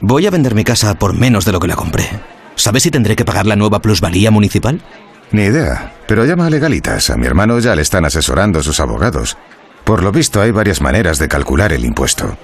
Voy 0.00 0.26
a 0.26 0.30
vender 0.30 0.54
mi 0.54 0.64
casa 0.64 0.94
por 0.94 1.12
menos 1.12 1.44
de 1.44 1.52
lo 1.52 1.60
que 1.60 1.68
la 1.68 1.76
compré. 1.76 2.08
¿Sabes 2.54 2.82
si 2.82 2.90
tendré 2.90 3.14
que 3.14 3.26
pagar 3.26 3.44
la 3.46 3.56
nueva 3.56 3.80
plusvalía 3.80 4.30
municipal? 4.30 4.80
Ni 5.30 5.42
idea. 5.42 5.92
Pero 6.06 6.24
llama 6.24 6.46
a 6.46 6.50
Legalitas. 6.50 7.10
A 7.10 7.16
mi 7.18 7.26
hermano 7.26 7.58
ya 7.58 7.76
le 7.76 7.82
están 7.82 8.06
asesorando 8.06 8.62
sus 8.62 8.80
abogados. 8.80 9.36
Por 9.88 10.02
lo 10.02 10.12
visto 10.12 10.42
hay 10.42 10.50
varias 10.50 10.82
maneras 10.82 11.18
de 11.18 11.28
calcular 11.28 11.72
el 11.72 11.82
impuesto. 11.82 12.36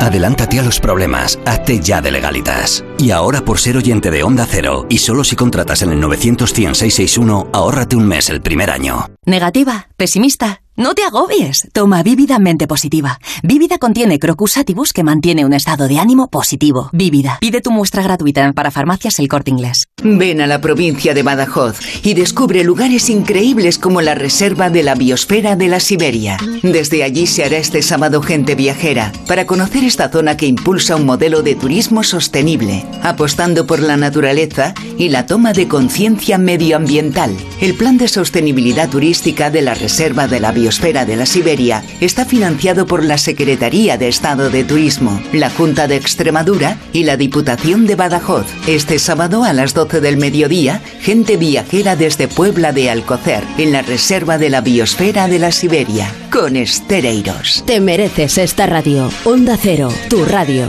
Adelántate 0.00 0.58
a 0.58 0.64
los 0.64 0.80
problemas, 0.80 1.38
hazte 1.44 1.78
ya 1.78 2.00
de 2.00 2.10
legalitas. 2.10 2.84
Y 2.98 3.12
ahora 3.12 3.42
por 3.42 3.60
ser 3.60 3.76
oyente 3.76 4.10
de 4.10 4.24
Onda 4.24 4.44
Cero, 4.44 4.84
y 4.90 4.98
solo 4.98 5.22
si 5.22 5.36
contratas 5.36 5.82
en 5.82 5.92
el 5.92 6.00
900 6.00 6.50
661 6.50 7.50
ahórrate 7.52 7.94
un 7.94 8.08
mes 8.08 8.30
el 8.30 8.42
primer 8.42 8.72
año. 8.72 9.06
Negativa, 9.24 9.86
pesimista. 9.96 10.63
No 10.76 10.92
te 10.94 11.04
agobies. 11.04 11.68
Toma 11.72 12.02
Vívida 12.02 12.40
Mente 12.40 12.66
Positiva. 12.66 13.20
Vívida 13.44 13.78
contiene 13.78 14.18
Crocus 14.18 14.58
que 14.92 15.04
mantiene 15.04 15.44
un 15.44 15.52
estado 15.52 15.86
de 15.86 16.00
ánimo 16.00 16.26
positivo. 16.26 16.90
Vívida. 16.92 17.38
Pide 17.40 17.60
tu 17.60 17.70
muestra 17.70 18.02
gratuita 18.02 18.52
para 18.52 18.72
farmacias 18.72 19.20
El 19.20 19.28
Corte 19.28 19.52
Inglés. 19.52 19.84
Ven 20.02 20.40
a 20.40 20.48
la 20.48 20.60
provincia 20.60 21.14
de 21.14 21.22
Badajoz 21.22 21.78
y 22.04 22.14
descubre 22.14 22.64
lugares 22.64 23.08
increíbles 23.08 23.78
como 23.78 24.02
la 24.02 24.16
Reserva 24.16 24.68
de 24.68 24.82
la 24.82 24.96
Biosfera 24.96 25.54
de 25.54 25.68
la 25.68 25.78
Siberia. 25.78 26.38
Desde 26.64 27.04
allí 27.04 27.28
se 27.28 27.44
hará 27.44 27.58
este 27.58 27.80
sábado 27.80 28.20
gente 28.20 28.56
viajera 28.56 29.12
para 29.28 29.46
conocer 29.46 29.84
esta 29.84 30.08
zona 30.08 30.36
que 30.36 30.46
impulsa 30.46 30.96
un 30.96 31.06
modelo 31.06 31.42
de 31.42 31.54
turismo 31.54 32.02
sostenible, 32.02 32.84
apostando 33.04 33.64
por 33.64 33.78
la 33.78 33.96
naturaleza 33.96 34.74
y 34.98 35.08
la 35.08 35.26
toma 35.26 35.52
de 35.52 35.68
conciencia 35.68 36.36
medioambiental. 36.36 37.36
El 37.60 37.74
plan 37.74 37.96
de 37.96 38.08
sostenibilidad 38.08 38.88
turística 38.88 39.50
de 39.50 39.62
la 39.62 39.74
Reserva 39.74 40.26
de 40.26 40.40
la 40.40 40.50
Biosfera 40.50 40.63
Biosfera 40.64 41.04
de 41.04 41.16
la 41.16 41.26
Siberia 41.26 41.84
está 42.00 42.24
financiado 42.24 42.86
por 42.86 43.04
la 43.04 43.18
Secretaría 43.18 43.98
de 43.98 44.08
Estado 44.08 44.48
de 44.48 44.64
Turismo, 44.64 45.20
la 45.30 45.50
Junta 45.50 45.86
de 45.88 45.96
Extremadura 45.96 46.78
y 46.90 47.04
la 47.04 47.18
Diputación 47.18 47.86
de 47.86 47.96
Badajoz. 47.96 48.46
Este 48.66 48.98
sábado 48.98 49.44
a 49.44 49.52
las 49.52 49.74
12 49.74 50.00
del 50.00 50.16
mediodía, 50.16 50.80
gente 51.00 51.36
viajera 51.36 51.96
desde 51.96 52.28
Puebla 52.28 52.72
de 52.72 52.88
Alcocer, 52.88 53.44
en 53.58 53.72
la 53.72 53.82
Reserva 53.82 54.38
de 54.38 54.48
la 54.48 54.62
Biosfera 54.62 55.28
de 55.28 55.38
la 55.38 55.52
Siberia, 55.52 56.10
con 56.32 56.56
Estereiros. 56.56 57.62
Te 57.66 57.82
mereces 57.82 58.38
esta 58.38 58.64
radio. 58.64 59.10
Onda 59.26 59.58
Cero, 59.60 59.90
tu 60.08 60.24
radio. 60.24 60.66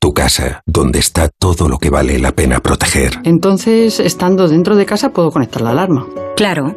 Tu 0.00 0.12
casa, 0.12 0.62
donde 0.66 0.98
está 0.98 1.28
todo 1.28 1.68
lo 1.68 1.78
que 1.78 1.90
vale 1.90 2.18
la 2.18 2.32
pena 2.32 2.58
proteger. 2.58 3.20
Entonces, 3.22 4.00
estando 4.00 4.48
dentro 4.48 4.74
de 4.74 4.84
casa, 4.84 5.10
puedo 5.10 5.30
conectar 5.30 5.62
la 5.62 5.70
alarma. 5.70 6.08
Claro. 6.36 6.76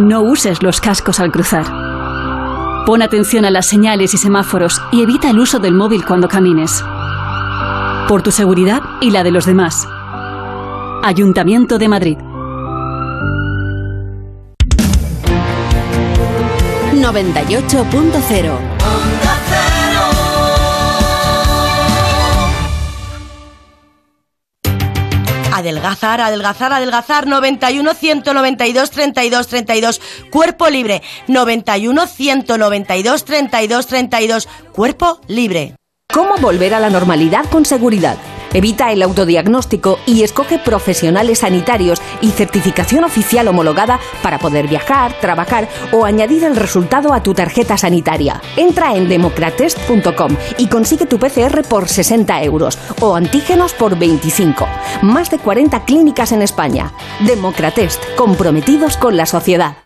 No 0.00 0.22
uses 0.22 0.62
los 0.62 0.80
cascos 0.80 1.20
al 1.20 1.30
cruzar. 1.30 1.64
Pon 2.86 3.02
atención 3.02 3.44
a 3.44 3.50
las 3.50 3.66
señales 3.66 4.14
y 4.14 4.18
semáforos 4.18 4.80
y 4.90 5.02
evita 5.02 5.30
el 5.30 5.38
uso 5.38 5.58
del 5.58 5.74
móvil 5.74 6.04
cuando 6.04 6.28
camines. 6.28 6.82
Por 8.08 8.22
tu 8.22 8.30
seguridad 8.30 8.82
y 9.00 9.10
la 9.10 9.22
de 9.22 9.30
los 9.30 9.46
demás. 9.46 9.86
Ayuntamiento 11.02 11.78
de 11.78 11.88
Madrid. 11.88 12.18
98.0 16.94 18.71
Adelgazar, 25.62 26.20
adelgazar, 26.20 26.72
adelgazar. 26.72 27.28
91 27.28 27.94
192 27.94 28.90
32 28.90 29.46
32. 29.46 30.00
Cuerpo 30.30 30.68
libre. 30.68 31.02
91 31.28 32.06
192 32.08 33.24
32 33.24 33.86
32. 33.86 34.48
Cuerpo 34.72 35.20
libre. 35.28 35.76
¿Cómo 36.12 36.36
volver 36.38 36.74
a 36.74 36.80
la 36.80 36.90
normalidad 36.90 37.44
con 37.48 37.64
seguridad? 37.64 38.16
Evita 38.54 38.92
el 38.92 39.02
autodiagnóstico 39.02 39.98
y 40.06 40.22
escoge 40.22 40.58
profesionales 40.58 41.40
sanitarios 41.40 42.00
y 42.20 42.30
certificación 42.30 43.04
oficial 43.04 43.48
homologada 43.48 43.98
para 44.22 44.38
poder 44.38 44.68
viajar, 44.68 45.14
trabajar 45.20 45.68
o 45.92 46.04
añadir 46.04 46.44
el 46.44 46.56
resultado 46.56 47.12
a 47.12 47.22
tu 47.22 47.34
tarjeta 47.34 47.76
sanitaria. 47.76 48.40
Entra 48.56 48.94
en 48.94 49.08
democratest.com 49.08 50.36
y 50.58 50.66
consigue 50.68 51.06
tu 51.06 51.18
PCR 51.18 51.62
por 51.68 51.88
60 51.88 52.42
euros 52.42 52.78
o 53.00 53.14
antígenos 53.14 53.72
por 53.72 53.98
25. 53.98 54.66
Más 55.02 55.30
de 55.30 55.38
40 55.38 55.84
clínicas 55.84 56.32
en 56.32 56.42
España. 56.42 56.92
Democratest, 57.26 58.02
comprometidos 58.16 58.96
con 58.96 59.16
la 59.16 59.26
sociedad. 59.26 59.76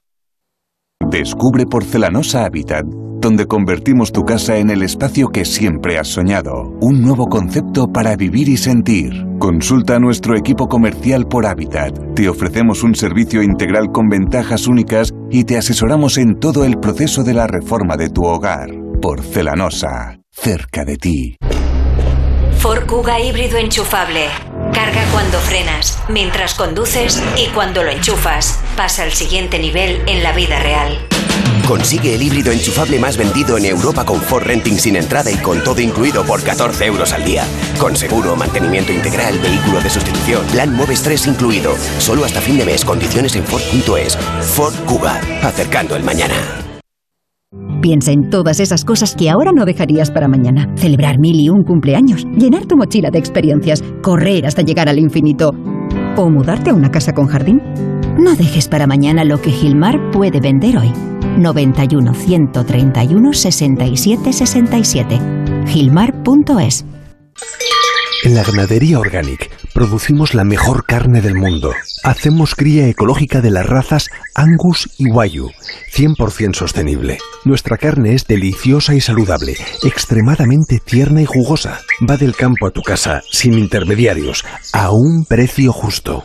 Descubre 1.10 1.66
Porcelanosa 1.66 2.44
Habitat, 2.44 2.84
donde 3.26 3.46
convertimos 3.46 4.12
tu 4.12 4.22
casa 4.22 4.56
en 4.58 4.70
el 4.70 4.82
espacio 4.82 5.30
que 5.30 5.44
siempre 5.44 5.98
has 5.98 6.06
soñado. 6.06 6.70
Un 6.80 7.02
nuevo 7.02 7.26
concepto 7.26 7.88
para 7.88 8.14
vivir 8.14 8.48
y 8.48 8.56
sentir. 8.56 9.26
Consulta 9.40 9.96
a 9.96 9.98
nuestro 9.98 10.36
equipo 10.36 10.68
comercial 10.68 11.26
por 11.26 11.44
Habitat. 11.44 11.92
Te 12.14 12.28
ofrecemos 12.28 12.84
un 12.84 12.94
servicio 12.94 13.42
integral 13.42 13.90
con 13.90 14.08
ventajas 14.08 14.68
únicas 14.68 15.12
y 15.28 15.42
te 15.42 15.58
asesoramos 15.58 16.18
en 16.18 16.38
todo 16.38 16.64
el 16.64 16.78
proceso 16.78 17.24
de 17.24 17.34
la 17.34 17.48
reforma 17.48 17.96
de 17.96 18.10
tu 18.10 18.24
hogar. 18.24 18.70
Porcelanosa, 19.02 20.20
cerca 20.30 20.84
de 20.84 20.96
ti. 20.96 21.36
Ford 22.58 22.86
Kuga 22.86 23.18
híbrido 23.18 23.58
enchufable. 23.58 24.26
Carga 24.72 25.02
cuando 25.10 25.38
frenas, 25.38 25.98
mientras 26.08 26.54
conduces 26.54 27.20
y 27.36 27.52
cuando 27.52 27.82
lo 27.82 27.90
enchufas. 27.90 28.60
Pasa 28.76 29.02
al 29.02 29.10
siguiente 29.10 29.58
nivel 29.58 30.00
en 30.06 30.22
la 30.22 30.30
vida 30.32 30.60
real. 30.60 30.96
Consigue 31.66 32.14
el 32.14 32.22
híbrido 32.22 32.52
enchufable 32.52 32.96
más 33.00 33.16
vendido 33.16 33.58
en 33.58 33.64
Europa 33.64 34.04
con 34.04 34.20
Ford 34.20 34.44
Renting 34.44 34.78
sin 34.78 34.94
entrada 34.94 35.32
y 35.32 35.36
con 35.36 35.64
todo 35.64 35.80
incluido 35.80 36.24
por 36.24 36.40
14 36.40 36.86
euros 36.86 37.12
al 37.12 37.24
día. 37.24 37.42
Con 37.80 37.96
seguro, 37.96 38.36
mantenimiento 38.36 38.92
integral, 38.92 39.36
vehículo 39.40 39.80
de 39.80 39.90
sustitución, 39.90 40.46
plan 40.52 40.72
Moves 40.76 41.02
3 41.02 41.26
incluido. 41.26 41.74
Solo 41.98 42.24
hasta 42.24 42.40
fin 42.40 42.56
de 42.56 42.64
mes, 42.64 42.84
condiciones 42.84 43.34
en 43.34 43.42
Ford.es. 43.42 44.16
Ford 44.16 44.74
Cuba, 44.86 45.20
acercando 45.42 45.96
el 45.96 46.04
mañana. 46.04 46.34
Piensa 47.82 48.12
en 48.12 48.30
todas 48.30 48.60
esas 48.60 48.84
cosas 48.84 49.16
que 49.16 49.28
ahora 49.28 49.50
no 49.52 49.64
dejarías 49.64 50.12
para 50.12 50.28
mañana. 50.28 50.72
Celebrar 50.76 51.18
mil 51.18 51.40
y 51.40 51.48
un 51.48 51.64
cumpleaños, 51.64 52.24
llenar 52.36 52.66
tu 52.66 52.76
mochila 52.76 53.10
de 53.10 53.18
experiencias, 53.18 53.82
correr 54.02 54.46
hasta 54.46 54.62
llegar 54.62 54.88
al 54.88 55.00
infinito 55.00 55.50
o 56.16 56.30
mudarte 56.30 56.70
a 56.70 56.74
una 56.74 56.90
casa 56.90 57.12
con 57.12 57.26
jardín. 57.26 57.60
No 58.18 58.34
dejes 58.34 58.66
para 58.66 58.86
mañana 58.86 59.24
lo 59.24 59.42
que 59.42 59.50
Gilmar 59.50 60.10
puede 60.10 60.40
vender 60.40 60.78
hoy. 60.78 60.90
91 61.36 62.14
131 62.14 63.32
67 63.34 64.32
67. 64.32 65.20
Gilmar.es 65.66 66.86
En 68.24 68.34
la 68.34 68.42
ganadería 68.42 68.98
Organic 69.00 69.50
producimos 69.74 70.32
la 70.32 70.44
mejor 70.44 70.86
carne 70.86 71.20
del 71.20 71.34
mundo. 71.34 71.74
Hacemos 72.04 72.54
cría 72.54 72.88
ecológica 72.88 73.42
de 73.42 73.50
las 73.50 73.66
razas 73.66 74.08
Angus 74.34 74.88
y 74.96 75.10
Wayu, 75.10 75.50
100% 75.94 76.54
sostenible. 76.54 77.18
Nuestra 77.44 77.76
carne 77.76 78.14
es 78.14 78.26
deliciosa 78.26 78.94
y 78.94 79.02
saludable, 79.02 79.56
extremadamente 79.82 80.80
tierna 80.82 81.20
y 81.20 81.26
jugosa. 81.26 81.80
Va 82.08 82.16
del 82.16 82.34
campo 82.34 82.66
a 82.66 82.70
tu 82.70 82.80
casa, 82.80 83.22
sin 83.30 83.58
intermediarios, 83.58 84.42
a 84.72 84.90
un 84.90 85.26
precio 85.26 85.70
justo. 85.70 86.24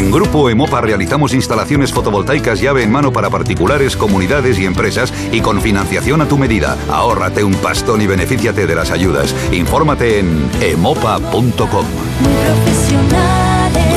En 0.00 0.10
Grupo 0.10 0.48
Emopa 0.48 0.80
realizamos 0.80 1.34
instalaciones 1.34 1.92
fotovoltaicas 1.92 2.60
llave 2.60 2.82
en 2.82 2.90
mano 2.90 3.12
para 3.12 3.28
particulares, 3.28 3.96
comunidades 3.96 4.58
y 4.58 4.64
empresas 4.64 5.12
y 5.30 5.40
con 5.40 5.60
financiación 5.60 6.22
a 6.22 6.26
tu 6.26 6.38
medida. 6.38 6.78
Ahórrate 6.88 7.44
un 7.44 7.54
pastón 7.54 8.00
y 8.00 8.06
benefíciate 8.06 8.66
de 8.66 8.74
las 8.74 8.90
ayudas. 8.90 9.34
Infórmate 9.52 10.20
en 10.20 10.48
emopa.com. 10.62 11.86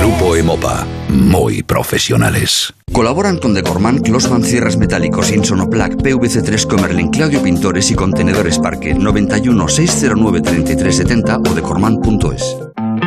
Grupo 0.03 0.35
Emopa. 0.35 0.85
Muy 1.07 1.63
profesionales. 1.63 2.73
Colaboran 2.91 3.37
con 3.37 3.53
Decorman, 3.53 3.99
Closman 3.99 4.43
Cierres 4.43 4.75
Metálicos, 4.75 5.31
Insonoplac, 5.31 5.93
PVC3 5.93 6.67
Comerlin, 6.67 7.09
Claudio 7.09 7.41
Pintores 7.41 7.89
y 7.89 7.95
Contenedores 7.95 8.59
Parque 8.59 8.93
91 8.93 9.65
609 9.69 10.41
3370 10.41 11.37
o 11.37 11.55
decorman.es. 11.55 12.57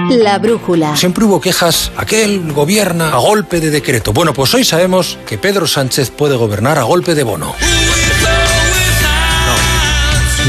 La 0.08 0.38
brújula. 0.38 0.96
Siempre 0.96 1.26
hubo 1.26 1.38
quejas, 1.38 1.92
aquel 1.98 2.54
gobierna 2.54 3.12
a 3.12 3.18
golpe 3.18 3.60
de 3.60 3.70
decreto. 3.70 4.14
Bueno, 4.14 4.32
pues 4.32 4.54
hoy 4.54 4.64
sabemos 4.64 5.18
que 5.26 5.36
Pedro 5.36 5.66
Sánchez 5.66 6.10
puede 6.10 6.36
gobernar 6.36 6.78
a 6.78 6.84
golpe 6.84 7.14
de 7.14 7.24
bono. 7.24 7.54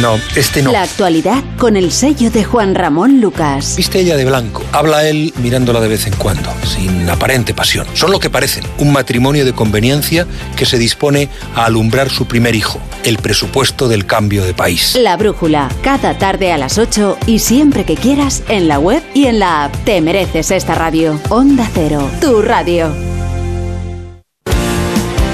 No, 0.01 0.19
este 0.35 0.61
no. 0.61 0.71
La 0.71 0.83
actualidad 0.83 1.43
con 1.57 1.75
el 1.75 1.91
sello 1.91 2.29
de 2.29 2.43
Juan 2.43 2.75
Ramón 2.75 3.19
Lucas. 3.19 3.75
Viste 3.77 3.99
ella 3.99 4.15
de 4.15 4.25
blanco. 4.25 4.63
Habla 4.71 5.07
él 5.07 5.33
mirándola 5.41 5.79
de 5.79 5.87
vez 5.87 6.05
en 6.05 6.15
cuando, 6.15 6.53
sin 6.63 7.09
aparente 7.09 7.55
pasión. 7.55 7.87
Son 7.93 8.11
lo 8.11 8.19
que 8.19 8.29
parecen, 8.29 8.63
un 8.77 8.91
matrimonio 8.91 9.43
de 9.43 9.53
conveniencia 9.53 10.27
que 10.55 10.67
se 10.67 10.77
dispone 10.77 11.29
a 11.55 11.65
alumbrar 11.65 12.11
su 12.11 12.27
primer 12.27 12.55
hijo, 12.55 12.79
el 13.05 13.17
presupuesto 13.17 13.87
del 13.87 14.05
cambio 14.05 14.45
de 14.45 14.53
país. 14.53 14.95
La 15.01 15.17
brújula, 15.17 15.67
cada 15.81 16.15
tarde 16.15 16.51
a 16.51 16.57
las 16.57 16.77
8 16.77 17.17
y 17.25 17.39
siempre 17.39 17.83
que 17.83 17.95
quieras 17.95 18.43
en 18.49 18.67
la 18.67 18.77
web 18.77 19.01
y 19.15 19.25
en 19.25 19.39
la 19.39 19.65
app. 19.65 19.75
Te 19.83 19.99
mereces 20.01 20.51
esta 20.51 20.75
radio. 20.75 21.19
Onda 21.29 21.67
Cero, 21.73 22.07
tu 22.21 22.43
radio. 22.43 22.93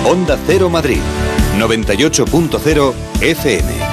Onda 0.05 0.37
Cero 0.47 0.69
Madrid, 0.69 0.99
98.0 1.57 2.93
FM. 3.19 3.92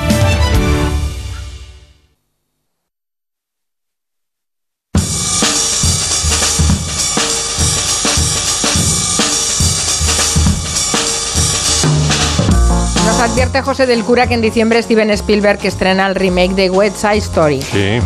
Advierte 13.50 13.68
José 13.68 13.86
del 13.86 14.04
Cura 14.04 14.28
que 14.28 14.34
en 14.34 14.42
diciembre 14.42 14.80
Steven 14.80 15.10
Spielberg 15.10 15.58
estrena 15.64 16.06
el 16.06 16.14
remake 16.14 16.54
de 16.54 16.70
West 16.70 16.98
Side 16.98 17.16
Story. 17.16 17.60
Sí. 17.60 17.98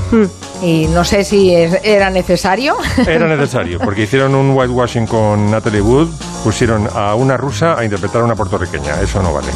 Y 0.62 0.87
no 0.87 1.04
sé 1.04 1.22
si 1.22 1.54
es- 1.54 1.80
era 1.85 2.09
necesario. 2.09 2.76
Era 3.07 3.26
necesario, 3.28 3.78
porque 3.78 4.04
hicieron 4.04 4.35
un 4.35 4.57
whitewashing 4.57 5.07
con 5.07 5.50
Natalie 5.50 5.83
Wood, 5.83 6.09
pusieron 6.42 6.88
a 6.94 7.14
una 7.14 7.37
rusa 7.37 7.78
a 7.78 7.85
interpretar 7.85 8.22
a 8.22 8.24
una 8.24 8.35
puertorriqueña. 8.35 8.98
Eso 9.02 9.22
no 9.22 9.35
vale. 9.35 9.48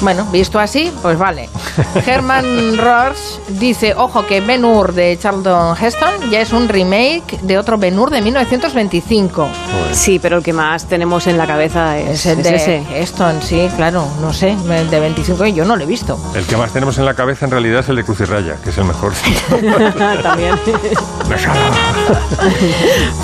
Bueno, 0.00 0.24
visto 0.32 0.58
así, 0.58 0.92
pues 1.02 1.18
vale. 1.18 1.48
Herman 2.06 2.76
Ross 2.78 3.40
dice, 3.48 3.94
ojo 3.96 4.26
que 4.26 4.40
Ben 4.40 4.64
Hur 4.64 4.92
de 4.92 5.18
Charlton 5.18 5.76
Heston 5.80 6.30
ya 6.30 6.40
es 6.40 6.52
un 6.52 6.68
remake 6.68 7.38
de 7.42 7.58
otro 7.58 7.78
Ben 7.78 7.98
Hur 7.98 8.10
de 8.10 8.20
1925. 8.22 9.48
Sí, 9.92 10.18
pero 10.18 10.38
el 10.38 10.42
que 10.42 10.52
más 10.52 10.86
tenemos 10.86 11.26
en 11.26 11.38
la 11.38 11.46
cabeza 11.46 11.98
es, 11.98 12.20
Es 12.20 12.26
el 12.26 12.38
es 12.40 12.44
de 12.44 12.56
ese. 12.56 12.82
Heston, 12.92 13.42
sí, 13.42 13.68
claro, 13.76 14.06
no 14.20 14.32
sé, 14.32 14.56
de 14.90 15.00
25 15.00 15.46
y 15.46 15.52
yo 15.54 15.64
no 15.64 15.76
lo 15.76 15.84
he 15.84 15.86
visto. 15.86 16.18
El 16.34 16.44
que 16.44 16.56
más 16.56 16.72
tenemos 16.72 16.98
en 16.98 17.04
la 17.04 17.14
cabeza 17.14 17.46
en 17.46 17.50
realidad 17.52 17.80
es 17.80 17.88
el 17.88 17.96
de 17.96 18.04
Cruz 18.04 18.20
y 18.20 18.24
Raya, 18.24 18.56
que 18.62 18.70
es 18.70 18.78
el 18.78 18.84
mejor. 18.84 19.12
También. 20.22 20.56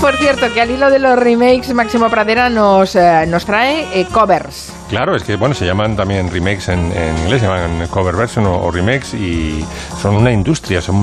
Por 0.01 0.17
cierto, 0.17 0.53
que 0.53 0.61
al 0.61 0.71
hilo 0.71 0.91
de 0.91 0.99
los 0.99 1.19
remakes, 1.19 1.73
Máximo 1.75 2.09
Pradera 2.09 2.49
nos, 2.49 2.97
eh, 2.97 3.25
nos 3.27 3.45
trae 3.45 4.01
eh, 4.01 4.07
covers. 4.13 4.73
Claro, 4.89 5.17
es 5.17 5.23
que 5.23 5.37
bueno, 5.37 5.55
se 5.55 5.65
llaman 5.65 5.97
también 5.97 6.31
remakes 6.31 6.69
en, 6.69 6.79
en 6.93 7.17
inglés, 7.25 7.41
se 7.41 7.47
llaman 7.47 7.87
cover 7.89 8.15
version 8.15 8.45
o, 8.47 8.59
o 8.63 8.71
remakes 8.71 9.15
y 9.15 9.65
son 10.01 10.17
una 10.17 10.31
industria, 10.31 10.83
son 10.83 10.97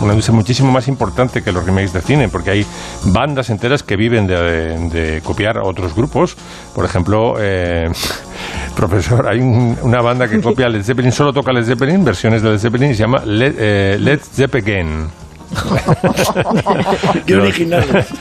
una 0.00 0.12
industria 0.12 0.34
muchísimo 0.34 0.72
más 0.72 0.88
importante 0.88 1.42
que 1.42 1.52
los 1.52 1.66
remakes 1.66 1.92
de 1.92 2.00
cine, 2.00 2.28
porque 2.30 2.50
hay 2.50 2.66
bandas 3.04 3.50
enteras 3.50 3.82
que 3.82 3.96
viven 3.96 4.26
de, 4.26 5.20
copiar 5.24 5.58
a 5.58 5.62
otros 5.64 5.94
grupos. 5.94 6.36
Por 6.74 6.86
ejemplo, 6.86 7.34
eh, 7.38 7.90
profesor, 8.76 9.28
hay 9.28 9.40
un- 9.40 9.76
una 9.82 10.00
banda 10.00 10.26
que 10.26 10.40
copia 10.40 10.70
Led 10.70 10.82
Zeppelin, 10.82 11.12
solo 11.12 11.34
toca 11.34 11.52
Led 11.52 11.64
Zeppelin, 11.64 12.02
versiones 12.02 12.40
de 12.40 12.48
Led 12.50 12.58
Zeppelin 12.58 12.92
y 12.92 12.94
se 12.94 13.00
llama 13.00 13.22
Led, 13.26 13.54
eh, 13.58 13.98
Led 14.00 14.20
Zeppelin. 14.20 15.08
Qué 17.26 17.36
originales. 17.36 18.08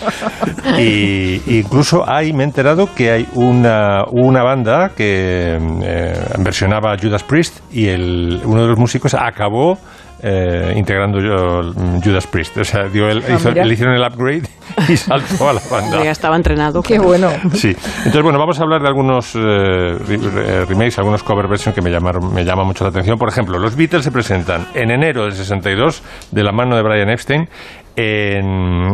Y 0.77 1.41
incluso 1.59 2.07
hay, 2.07 2.33
me 2.33 2.43
he 2.43 2.45
enterado 2.45 2.87
que 2.95 3.11
hay 3.11 3.27
una, 3.33 4.03
una 4.11 4.43
banda 4.43 4.91
que 4.95 5.57
eh, 5.83 6.13
versionaba 6.39 6.93
a 6.93 6.97
Judas 6.97 7.23
Priest 7.23 7.59
y 7.71 7.87
el, 7.87 8.41
uno 8.45 8.61
de 8.61 8.67
los 8.69 8.77
músicos 8.77 9.13
acabó 9.13 9.77
eh, 10.23 10.73
integrando 10.75 11.19
yo- 11.19 11.73
Judas 12.03 12.27
Priest. 12.27 12.57
O 12.57 12.63
sea, 12.63 12.83
dio 12.87 13.09
el- 13.09 13.23
Ah, 13.27 13.33
hizo- 13.35 13.51
le 13.51 13.73
hicieron 13.73 13.95
el 13.95 14.01
upgrade 14.03 14.43
y 14.89 14.97
saltó 14.97 15.49
a 15.49 15.53
la 15.53 15.61
banda. 15.69 16.03
Ya 16.03 16.11
estaba 16.11 16.35
entrenado. 16.35 16.81
Qué 16.81 16.99
bueno. 16.99 17.29
Sí, 17.53 17.69
entonces 17.97 18.21
bueno, 18.23 18.39
vamos 18.39 18.59
a 18.59 18.63
hablar 18.63 18.81
de 18.81 18.87
algunos 18.87 19.35
eh, 19.35 19.39
re- 19.39 20.65
remakes, 20.65 20.97
algunos 20.99 21.23
cover 21.23 21.47
version 21.47 21.73
que 21.73 21.81
me 21.81 21.89
llamaron, 21.91 22.33
me 22.33 22.43
llama 22.43 22.63
mucho 22.63 22.83
la 22.83 22.89
atención. 22.91 23.17
Por 23.17 23.29
ejemplo, 23.29 23.57
los 23.59 23.75
Beatles 23.75 24.03
se 24.03 24.11
presentan 24.11 24.67
en 24.73 24.91
enero 24.91 25.23
del 25.23 25.33
62 25.33 26.03
de 26.31 26.43
la 26.43 26.51
mano 26.51 26.75
de 26.75 26.83
Brian 26.83 27.09
Epstein 27.09 27.47
en, 27.95 28.45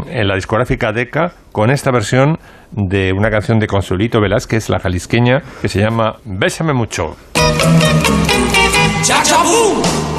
en 0.10 0.28
la 0.28 0.36
discográfica 0.36 0.92
Decca 0.92 1.34
con 1.52 1.70
esta 1.70 1.92
versión 1.92 2.38
de 2.72 3.14
una 3.14 3.30
canción 3.30 3.60
de 3.60 3.68
Consuelito 3.68 4.20
Velázquez, 4.20 4.70
la 4.70 4.80
jalisqueña, 4.80 5.42
que 5.62 5.70
se 5.70 5.80
llama 5.80 6.16
Bésame 6.26 6.74
mucho. 6.74 7.16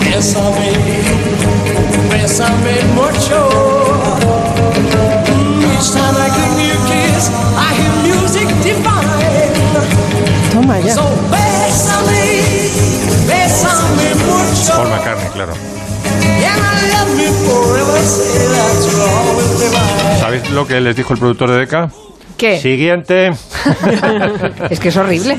Bésame, 0.00 0.70
bésame 2.10 2.76
mucho. 2.94 3.40
Each 5.72 5.90
time 5.92 6.16
I 6.16 6.28
give 6.36 6.58
you 6.64 6.72
a 6.72 6.80
kiss, 6.88 7.30
I 7.56 7.68
hear 7.78 7.94
music 8.02 8.48
divine. 8.62 9.52
Toma 10.52 10.78
ya. 10.80 10.94
So 10.94 11.04
bésame, 11.30 12.24
bésame 13.26 14.08
mucho. 14.26 14.72
Paul 14.76 14.88
McCartney, 14.90 15.28
claro. 15.32 15.54
¿Sabéis 20.20 20.50
lo 20.50 20.66
que 20.66 20.80
les 20.80 20.96
dijo 20.96 21.12
el 21.14 21.18
productor 21.18 21.50
de 21.50 21.58
Decca? 21.58 21.90
¿Qué? 22.36 22.60
Siguiente. 22.60 23.32
Es 24.70 24.78
que 24.80 24.88
es 24.88 24.96
horrible. 24.96 25.38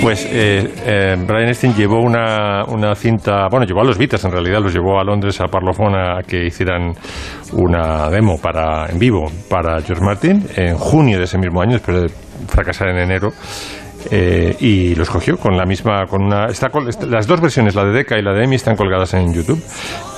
Pues 0.00 0.26
eh, 0.30 0.66
eh, 0.86 1.16
Brian 1.26 1.48
Epstein 1.48 1.74
llevó 1.74 2.00
una, 2.00 2.64
una 2.64 2.94
cinta, 2.94 3.48
bueno, 3.50 3.66
llevó 3.66 3.82
a 3.82 3.84
los 3.84 3.98
Beatles 3.98 4.24
en 4.24 4.32
realidad, 4.32 4.60
los 4.60 4.72
llevó 4.72 4.98
a 4.98 5.04
Londres 5.04 5.38
a 5.42 5.44
Parlophone 5.46 5.94
a 5.94 6.22
que 6.26 6.46
hicieran 6.46 6.94
una 7.52 8.08
demo 8.08 8.38
para 8.40 8.86
en 8.86 8.98
vivo 8.98 9.30
para 9.50 9.80
George 9.82 10.02
Martin 10.02 10.46
en 10.56 10.76
junio 10.76 11.18
de 11.18 11.24
ese 11.24 11.36
mismo 11.36 11.60
año, 11.60 11.72
después 11.72 12.02
de 12.02 12.08
fracasar 12.48 12.88
en 12.88 12.98
enero. 12.98 13.30
eh, 14.10 14.56
y 14.60 14.94
los 14.94 15.10
cogió 15.10 15.36
con 15.36 15.56
la 15.56 15.66
misma, 15.66 16.06
con 16.06 16.22
una, 16.22 16.46
está 16.46 16.68
las 17.06 17.26
dos 17.26 17.40
versiones, 17.40 17.74
la 17.74 17.84
de 17.84 17.92
Decca 17.92 18.18
y 18.18 18.22
la 18.22 18.32
de 18.32 18.44
Amy, 18.44 18.56
están 18.56 18.76
colgadas 18.76 19.12
en 19.14 19.32
YouTube 19.34 19.62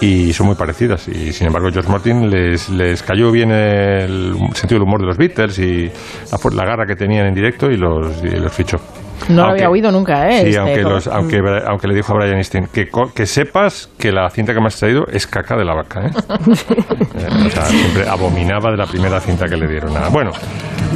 y 0.01 0.33
son 0.33 0.47
muy 0.47 0.57
parecidas. 0.57 1.09
Y 1.09 1.33
sin 1.33 1.49
embargo, 1.49 1.69
George 1.73 1.91
Martin 1.91 2.31
les, 2.31 2.69
les 2.71 3.03
cayó 3.03 3.33
bien 3.33 3.51
el 3.51 4.35
sentido 4.55 4.79
del 4.79 4.83
humor 4.83 5.01
de 5.01 5.07
los 5.07 5.17
Beatles 5.17 5.59
y 5.59 5.87
la, 5.87 6.39
la 6.55 6.65
garra 6.65 6.87
que 6.87 6.95
tenían 6.95 7.27
en 7.27 7.35
directo 7.35 7.71
y 7.71 7.77
los, 7.77 8.23
y 8.23 8.37
los 8.37 8.53
fichó. 8.53 8.79
No 9.29 9.47
lo 9.47 9.53
había 9.53 9.71
oído 9.71 9.91
nunca, 9.91 10.29
¿eh? 10.31 10.41
Sí, 10.43 10.47
Este, 10.49 10.59
aunque, 10.59 10.83
los- 10.83 11.07
aunque, 11.07 11.41
aunque 11.67 11.89
le 11.89 11.95
dijo 11.95 12.13
a 12.13 12.17
Brian 12.17 12.37
Epstein 12.39 12.67
que, 12.73 12.89
que 13.15 13.27
sepas 13.27 13.89
que 13.99 14.13
la 14.13 14.29
cinta 14.31 14.53
que 14.55 14.61
me 14.61 14.67
has 14.67 14.77
traído 14.79 15.07
es 15.13 15.27
caca 15.27 15.57
de 15.57 15.65
la 15.65 15.75
vaca. 15.75 16.07
¿eh? 16.07 16.11
Eh, 17.15 17.27
o 17.47 17.51
sea, 17.51 17.65
siempre 17.67 18.09
abominaba 18.09 18.71
de 18.71 18.77
la 18.77 18.87
primera 18.87 19.21
cinta 19.21 19.47
que 19.47 19.57
le 19.57 19.67
dieron. 19.69 19.93
Nada. 19.93 20.09
Bueno, 20.09 20.33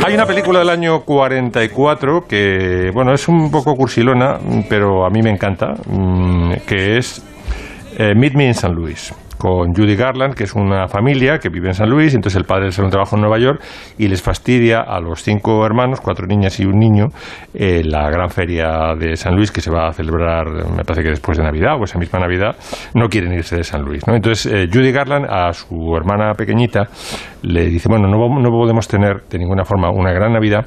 hay 0.04 0.14
una 0.14 0.26
película 0.26 0.58
del 0.60 0.70
año 0.70 1.00
44 1.02 2.26
que, 2.26 2.90
bueno, 2.92 3.12
es 3.12 3.28
un 3.28 3.50
poco 3.50 3.74
cursilona, 3.76 4.38
pero 4.68 5.04
a 5.06 5.10
mí 5.10 5.22
me 5.22 5.30
encanta, 5.30 5.74
mm, 5.86 6.52
que 6.66 6.96
es 6.98 7.22
eh, 7.98 8.14
Meet 8.14 8.34
Me 8.34 8.46
in 8.46 8.54
San 8.54 8.72
Luis 8.72 9.12
con 9.38 9.74
Judy 9.74 9.96
Garland, 9.96 10.34
que 10.34 10.44
es 10.44 10.54
una 10.54 10.88
familia 10.88 11.38
que 11.38 11.48
vive 11.48 11.68
en 11.68 11.74
San 11.74 11.88
Luis, 11.88 12.14
entonces 12.14 12.36
el 12.36 12.44
padre 12.44 12.70
sale 12.72 12.86
un 12.86 12.90
trabajo 12.90 13.16
en 13.16 13.22
Nueva 13.22 13.38
York 13.38 13.62
y 13.98 14.08
les 14.08 14.22
fastidia 14.22 14.80
a 14.80 15.00
los 15.00 15.22
cinco 15.22 15.64
hermanos, 15.64 16.00
cuatro 16.00 16.26
niñas 16.26 16.58
y 16.60 16.64
un 16.64 16.78
niño, 16.78 17.06
eh, 17.54 17.82
la 17.84 18.10
gran 18.10 18.30
feria 18.30 18.94
de 18.98 19.16
San 19.16 19.34
Luis 19.34 19.50
que 19.50 19.60
se 19.60 19.70
va 19.70 19.88
a 19.88 19.92
celebrar, 19.92 20.46
me 20.46 20.84
parece 20.84 21.02
que 21.02 21.10
después 21.10 21.38
de 21.38 21.44
Navidad 21.44 21.80
o 21.80 21.84
esa 21.84 21.98
misma 21.98 22.18
Navidad, 22.18 22.56
no 22.94 23.08
quieren 23.08 23.32
irse 23.32 23.56
de 23.56 23.64
San 23.64 23.82
Luis. 23.82 24.06
¿no? 24.06 24.14
Entonces 24.14 24.52
eh, 24.52 24.68
Judy 24.72 24.92
Garland 24.92 25.26
a 25.28 25.52
su 25.52 25.94
hermana 25.96 26.32
pequeñita 26.34 26.84
le 27.42 27.66
dice, 27.66 27.88
bueno, 27.88 28.08
no, 28.08 28.16
no 28.16 28.50
podemos 28.50 28.88
tener 28.88 29.22
de 29.30 29.38
ninguna 29.38 29.64
forma 29.64 29.90
una 29.90 30.12
gran 30.12 30.32
Navidad, 30.32 30.66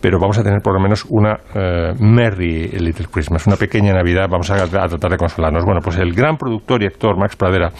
pero 0.00 0.18
vamos 0.18 0.38
a 0.38 0.42
tener 0.42 0.60
por 0.62 0.74
lo 0.74 0.80
menos 0.80 1.04
una 1.08 1.38
eh, 1.54 1.92
Merry 1.98 2.68
Little 2.68 3.06
Christmas, 3.10 3.46
una 3.46 3.56
pequeña 3.56 3.92
Navidad, 3.92 4.26
vamos 4.30 4.50
a, 4.50 4.66
tratar 4.66 5.10
de 5.10 5.16
consolarnos. 5.16 5.64
Bueno, 5.64 5.80
pues 5.82 5.96
el 5.98 6.12
gran 6.12 6.36
productor 6.36 6.82
y 6.82 6.86
actor 6.86 7.18
Max 7.18 7.36
Pradera 7.36 7.70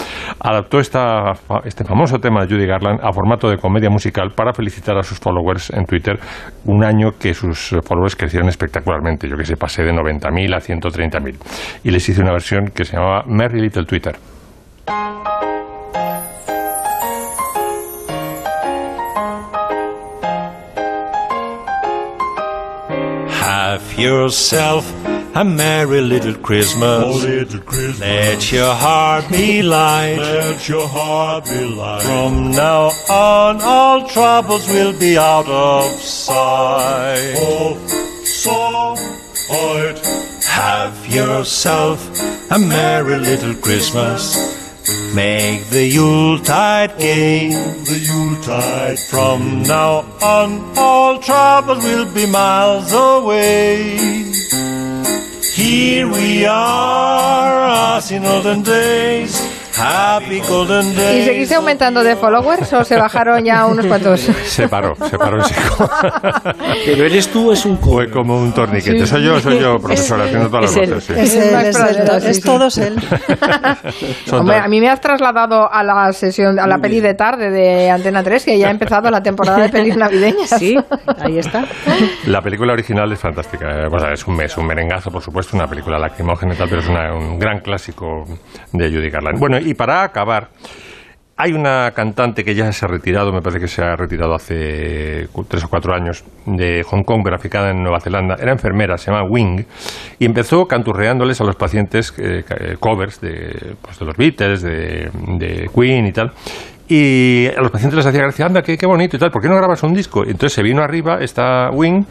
adaptó 0.41 0.81
esta, 0.81 1.33
este 1.65 1.85
famoso 1.85 2.19
tema 2.19 2.45
de 2.45 2.55
Judy 2.55 2.67
Garland 2.67 3.01
a 3.03 3.13
formato 3.13 3.49
de 3.49 3.57
comedia 3.59 3.91
musical 3.91 4.33
para 4.35 4.53
felicitar 4.53 4.97
a 4.97 5.03
sus 5.03 5.19
followers 5.19 5.71
en 5.71 5.85
Twitter 5.85 6.19
un 6.65 6.85
año 6.85 7.13
que 7.19 7.35
sus 7.35 7.77
followers 7.85 8.17
crecieron 8.17 8.49
espectacularmente. 8.49 9.29
Yo 9.29 9.37
que 9.37 9.45
sé, 9.45 9.57
pasé 9.57 9.83
de 9.83 9.93
90.000 9.93 10.55
a 10.55 10.61
130.000. 10.61 11.37
Y 11.85 11.91
les 11.91 12.09
hice 12.09 12.23
una 12.23 12.33
versión 12.33 12.67
que 12.69 12.85
se 12.85 12.97
llamaba 12.97 13.25
Merry 13.27 13.61
Little 13.61 13.85
Twitter. 13.85 14.17
Have 23.67 23.99
yourself 23.99 24.85
a 25.35 25.45
merry 25.45 26.01
little 26.01 26.35
Christmas. 26.35 27.25
Let 27.99 28.53
your 28.53 28.73
heart 28.73 29.29
be 29.29 29.61
light. 29.61 30.19
Let 30.19 30.69
your 30.69 30.87
heart 30.87 31.47
be 31.47 31.65
light. 31.65 32.03
From 32.03 32.53
now 32.53 32.93
on, 33.11 33.61
all 33.61 34.07
troubles 34.07 34.69
will 34.69 34.97
be 35.01 35.19
out 35.19 35.49
of 35.49 35.85
sight. 36.01 37.35
Oh, 37.39 37.77
so 38.23 38.95
Have 40.47 41.07
yourself 41.13 41.99
a 42.53 42.61
merry 42.61 43.19
little 43.19 43.55
Christmas. 43.55 44.66
Make 45.15 45.69
the 45.71 45.85
Yuletide 45.85 46.97
gay. 46.99 47.49
The 47.51 47.99
Yuletide. 47.99 48.99
From 48.99 49.63
now 49.63 50.05
on, 50.23 50.79
all 50.79 51.19
troubles 51.19 51.83
will 51.83 52.13
be 52.15 52.27
miles 52.27 52.93
away. 52.93 53.97
Here 55.55 56.07
we 56.07 56.45
are, 56.47 57.65
us 57.97 58.11
in 58.13 58.25
olden 58.25 58.63
days. 58.63 59.46
Happy 59.79 60.41
golden 60.49 60.87
¿Y 60.93 61.23
seguiste 61.25 61.55
aumentando 61.55 62.03
de 62.03 62.17
followers 62.17 62.73
o 62.73 62.85
se 62.85 62.97
bajaron 62.97 63.45
ya 63.45 63.67
unos 63.67 63.87
cuantos? 63.87 64.21
Se 64.21 64.69
paró, 64.69 64.95
se 65.09 65.19
paró 65.19 65.39
en 65.39 65.45
seco. 65.45 65.91
Pero 66.87 67.05
eres 67.05 67.29
tú, 67.29 67.53
es 67.53 67.65
un 67.67 67.79
Fue 67.79 68.11
como 68.11 68.39
un 68.41 68.53
torniquete. 68.53 69.01
Sí. 69.01 69.07
Soy 69.07 69.25
yo, 69.25 69.41
soy 69.41 69.59
yo, 69.61 69.79
profesor, 69.79 70.21
haciendo 70.21 70.49
todas 70.49 70.75
las 70.77 70.91
voces. 70.91 71.05
sí. 71.05 71.13
Es, 71.17 71.35
él, 71.35 71.55
es, 71.67 71.77
él, 71.77 72.11
es 72.31 72.41
todos 72.41 72.79
él. 72.79 72.97
Hombre, 74.33 74.57
a 74.57 74.69
mí 74.69 74.81
me 74.81 74.89
has 74.89 75.01
trasladado 75.01 75.71
a 75.73 75.83
la 75.83 76.13
sesión, 76.13 76.59
a 76.59 76.67
la 76.67 76.79
peli 76.79 77.01
de 77.01 77.15
tarde 77.15 77.51
de 77.51 77.91
Antena 77.91 78.23
3, 78.23 78.45
que 78.45 78.59
ya 78.59 78.69
ha 78.69 78.71
empezado 78.71 79.11
la 79.11 79.23
temporada 79.23 79.59
de 79.63 79.69
pelis 79.69 79.97
navideñas. 79.97 80.51
Sí, 80.59 80.77
ahí 81.21 81.39
está. 81.39 81.65
La 82.27 82.43
película 82.43 82.73
original 82.73 83.11
es 83.13 83.19
fantástica. 83.21 83.85
eh, 83.85 83.89
o 83.91 83.99
sea, 83.99 84.13
es 84.13 84.27
un 84.27 84.37
mes, 84.37 84.57
un 84.57 84.67
merengazo, 84.67 85.11
por 85.11 85.23
supuesto, 85.23 85.57
una 85.57 85.67
película 85.67 85.99
lacrimógena 85.99 86.55
y 86.55 86.57
tal, 86.57 86.69
pero 86.69 86.81
es 86.81 86.89
una- 86.89 87.15
un 87.15 87.39
gran 87.39 87.61
clásico 87.61 88.25
de 88.73 88.89
Judy 88.91 89.11
Garland. 89.11 89.39
Bueno, 89.39 89.59
y 89.67 89.75
para 89.75 90.03
acabar, 90.03 90.49
hay 91.39 91.53
una 91.53 91.91
cantante 91.91 92.45
que 92.45 92.55
ya 92.55 92.73
se 92.73 92.87
ha 92.87 92.89
retirado, 92.89 93.31
me 93.31 93.43
parece 93.43 93.61
que 93.61 93.69
se 93.69 93.83
ha 93.83 93.95
retirado 93.95 94.35
hace 94.35 95.29
tres 95.49 95.65
o 95.65 95.69
cuatro 95.69 95.95
años, 95.95 96.25
de 96.47 96.83
Hong 96.85 97.03
Kong, 97.03 97.21
pero 97.23 97.37
aficada 97.37 97.71
en 97.71 97.83
Nueva 97.83 98.01
Zelanda. 98.01 98.37
Era 98.41 98.53
enfermera, 98.53 98.97
se 98.97 99.11
llama 99.11 99.25
Wing, 99.25 99.65
y 100.19 100.25
empezó 100.25 100.67
canturreándoles 100.67 101.39
a 101.43 101.45
los 101.45 101.57
pacientes 101.57 102.15
eh, 102.17 102.43
eh, 102.49 102.77
covers 102.81 103.21
de, 103.21 103.75
pues, 103.83 103.99
de 103.99 104.07
los 104.07 104.17
Beatles, 104.17 104.63
de, 104.63 105.11
de 105.13 105.71
Queen 105.75 106.07
y 106.07 106.13
tal. 106.13 106.33
Y 106.89 107.49
a 107.49 107.61
los 107.61 107.71
pacientes 107.73 107.97
les 107.97 108.07
hacía 108.07 108.23
gracia, 108.23 108.47
anda, 108.47 108.63
qué, 108.63 108.79
qué 108.79 108.87
bonito 108.87 109.17
y 109.17 109.19
tal, 109.19 109.33
¿por 109.33 109.43
qué 109.43 109.49
no 109.49 109.57
grabas 109.57 109.83
un 109.83 109.93
disco? 109.93 110.23
Entonces 110.23 110.53
se 110.53 110.63
vino 110.63 110.83
arriba 110.83 111.19
esta 111.21 111.71
Wing 111.71 112.05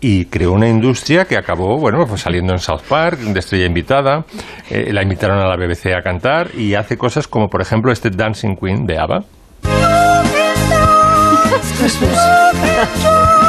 y 0.00 0.26
creó 0.26 0.52
una 0.52 0.68
industria 0.68 1.24
que 1.24 1.36
acabó, 1.36 1.78
bueno, 1.78 2.06
pues 2.06 2.20
saliendo 2.20 2.52
en 2.52 2.60
South 2.60 2.82
Park, 2.88 3.18
de 3.18 3.38
estrella 3.38 3.66
invitada, 3.66 4.24
eh, 4.70 4.92
la 4.92 5.02
invitaron 5.02 5.38
a 5.38 5.48
la 5.48 5.56
BBC 5.56 5.94
a 5.96 6.02
cantar 6.02 6.54
y 6.54 6.74
hace 6.74 6.96
cosas 6.96 7.26
como, 7.26 7.48
por 7.48 7.60
ejemplo, 7.60 7.90
este 7.90 8.10
Dancing 8.10 8.54
Queen 8.56 8.86
de 8.86 8.98
ABBA. 8.98 9.24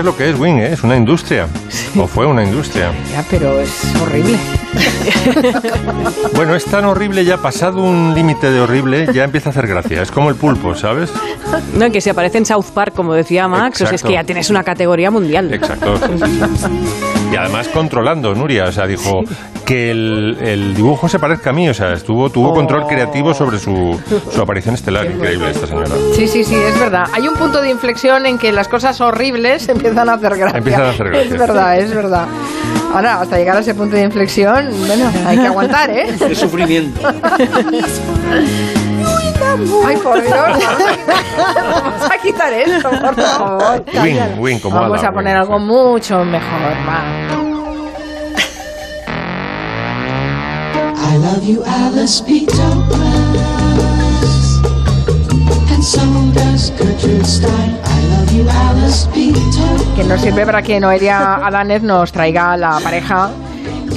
sabes 0.00 0.14
lo 0.14 0.16
que 0.16 0.30
es 0.30 0.38
Wing, 0.38 0.58
¿eh? 0.60 0.72
es 0.72 0.82
una 0.82 0.96
industria, 0.96 1.46
o 1.98 2.06
fue 2.06 2.24
una 2.24 2.42
industria. 2.42 2.90
Ya, 3.12 3.22
pero 3.28 3.60
es 3.60 3.84
horrible. 4.00 4.38
Bueno, 6.34 6.54
es 6.54 6.64
tan 6.64 6.84
horrible 6.84 7.24
ya, 7.24 7.36
pasado 7.38 7.82
un 7.82 8.14
límite 8.14 8.50
de 8.50 8.60
horrible, 8.60 9.08
ya 9.12 9.24
empieza 9.24 9.50
a 9.50 9.52
hacer 9.52 9.66
gracia. 9.66 10.02
Es 10.02 10.10
como 10.10 10.30
el 10.30 10.36
pulpo, 10.36 10.74
¿sabes? 10.74 11.12
No, 11.74 11.90
que 11.90 12.00
se 12.00 12.10
aparece 12.10 12.38
en 12.38 12.46
South 12.46 12.66
Park, 12.72 12.94
como 12.94 13.14
decía 13.14 13.46
Max, 13.48 13.82
o 13.82 13.86
sea, 13.86 13.94
es 13.94 14.02
que 14.02 14.14
ya 14.14 14.24
tienes 14.24 14.48
una 14.50 14.62
categoría 14.62 15.10
mundial. 15.10 15.52
Exacto. 15.52 15.94
Y 17.32 17.36
además 17.36 17.68
controlando, 17.68 18.34
Nuria, 18.34 18.64
o 18.64 18.72
sea, 18.72 18.86
dijo 18.86 19.20
que 19.64 19.90
el, 19.90 20.36
el 20.40 20.74
dibujo 20.74 21.08
se 21.08 21.18
parezca 21.18 21.50
a 21.50 21.52
mí, 21.52 21.68
o 21.68 21.74
sea, 21.74 21.92
estuvo 21.92 22.30
tuvo 22.30 22.52
control 22.52 22.86
creativo 22.86 23.34
sobre 23.34 23.58
su, 23.58 24.00
su 24.32 24.40
aparición 24.40 24.74
estelar. 24.74 25.06
Increíble 25.06 25.50
esta 25.50 25.66
señora. 25.66 25.90
Sí, 26.14 26.26
sí, 26.26 26.42
sí, 26.42 26.54
es 26.56 26.78
verdad. 26.80 27.04
Hay 27.12 27.28
un 27.28 27.34
punto 27.34 27.60
de 27.60 27.70
inflexión 27.70 28.26
en 28.26 28.38
que 28.38 28.50
las 28.52 28.68
cosas 28.68 29.00
horribles 29.00 29.68
empiezan 29.68 30.08
a 30.08 30.14
hacer 30.14 30.36
gracia. 30.36 30.58
Empiezan 30.58 30.82
a 30.82 30.90
hacer 30.90 31.08
gracia. 31.08 31.32
Es 31.32 31.38
verdad, 31.38 31.78
es 31.78 31.94
verdad. 31.94 32.26
Ahora, 32.92 33.20
hasta 33.20 33.36
llegar 33.38 33.56
a 33.56 33.60
ese 33.60 33.74
punto 33.74 33.94
de 33.96 34.02
inflexión, 34.02 34.68
bueno, 34.86 35.10
hay 35.26 35.38
que 35.38 35.46
aguantar, 35.46 35.90
¿eh? 35.90 36.14
Qué 36.18 36.34
sufrimiento. 36.34 37.00
Ay, 39.84 39.96
por 39.96 40.20
Dios. 40.22 40.34
Vamos 40.34 42.10
a 42.10 42.18
quitar 42.22 42.52
esto, 42.52 42.90
por 42.90 43.14
favor. 43.14 43.84
Wing, 44.02 44.38
Wing, 44.38 44.58
como 44.58 44.76
Vamos 44.80 44.98
ala, 45.00 45.08
a 45.08 45.12
poner 45.12 45.36
algo 45.36 45.58
mucho 45.58 46.24
mejor, 46.24 46.72
va. 46.88 47.04
I 51.12 51.16
love 51.18 51.42
you, 51.44 51.62
Alice. 51.64 52.22
Que 59.96 60.04
nos 60.04 60.20
sirve 60.20 60.44
para 60.44 60.60
que 60.60 60.78
Noelia 60.78 61.36
Adanez 61.36 61.82
nos 61.82 62.12
traiga 62.12 62.54
la 62.58 62.78
pareja 62.80 63.30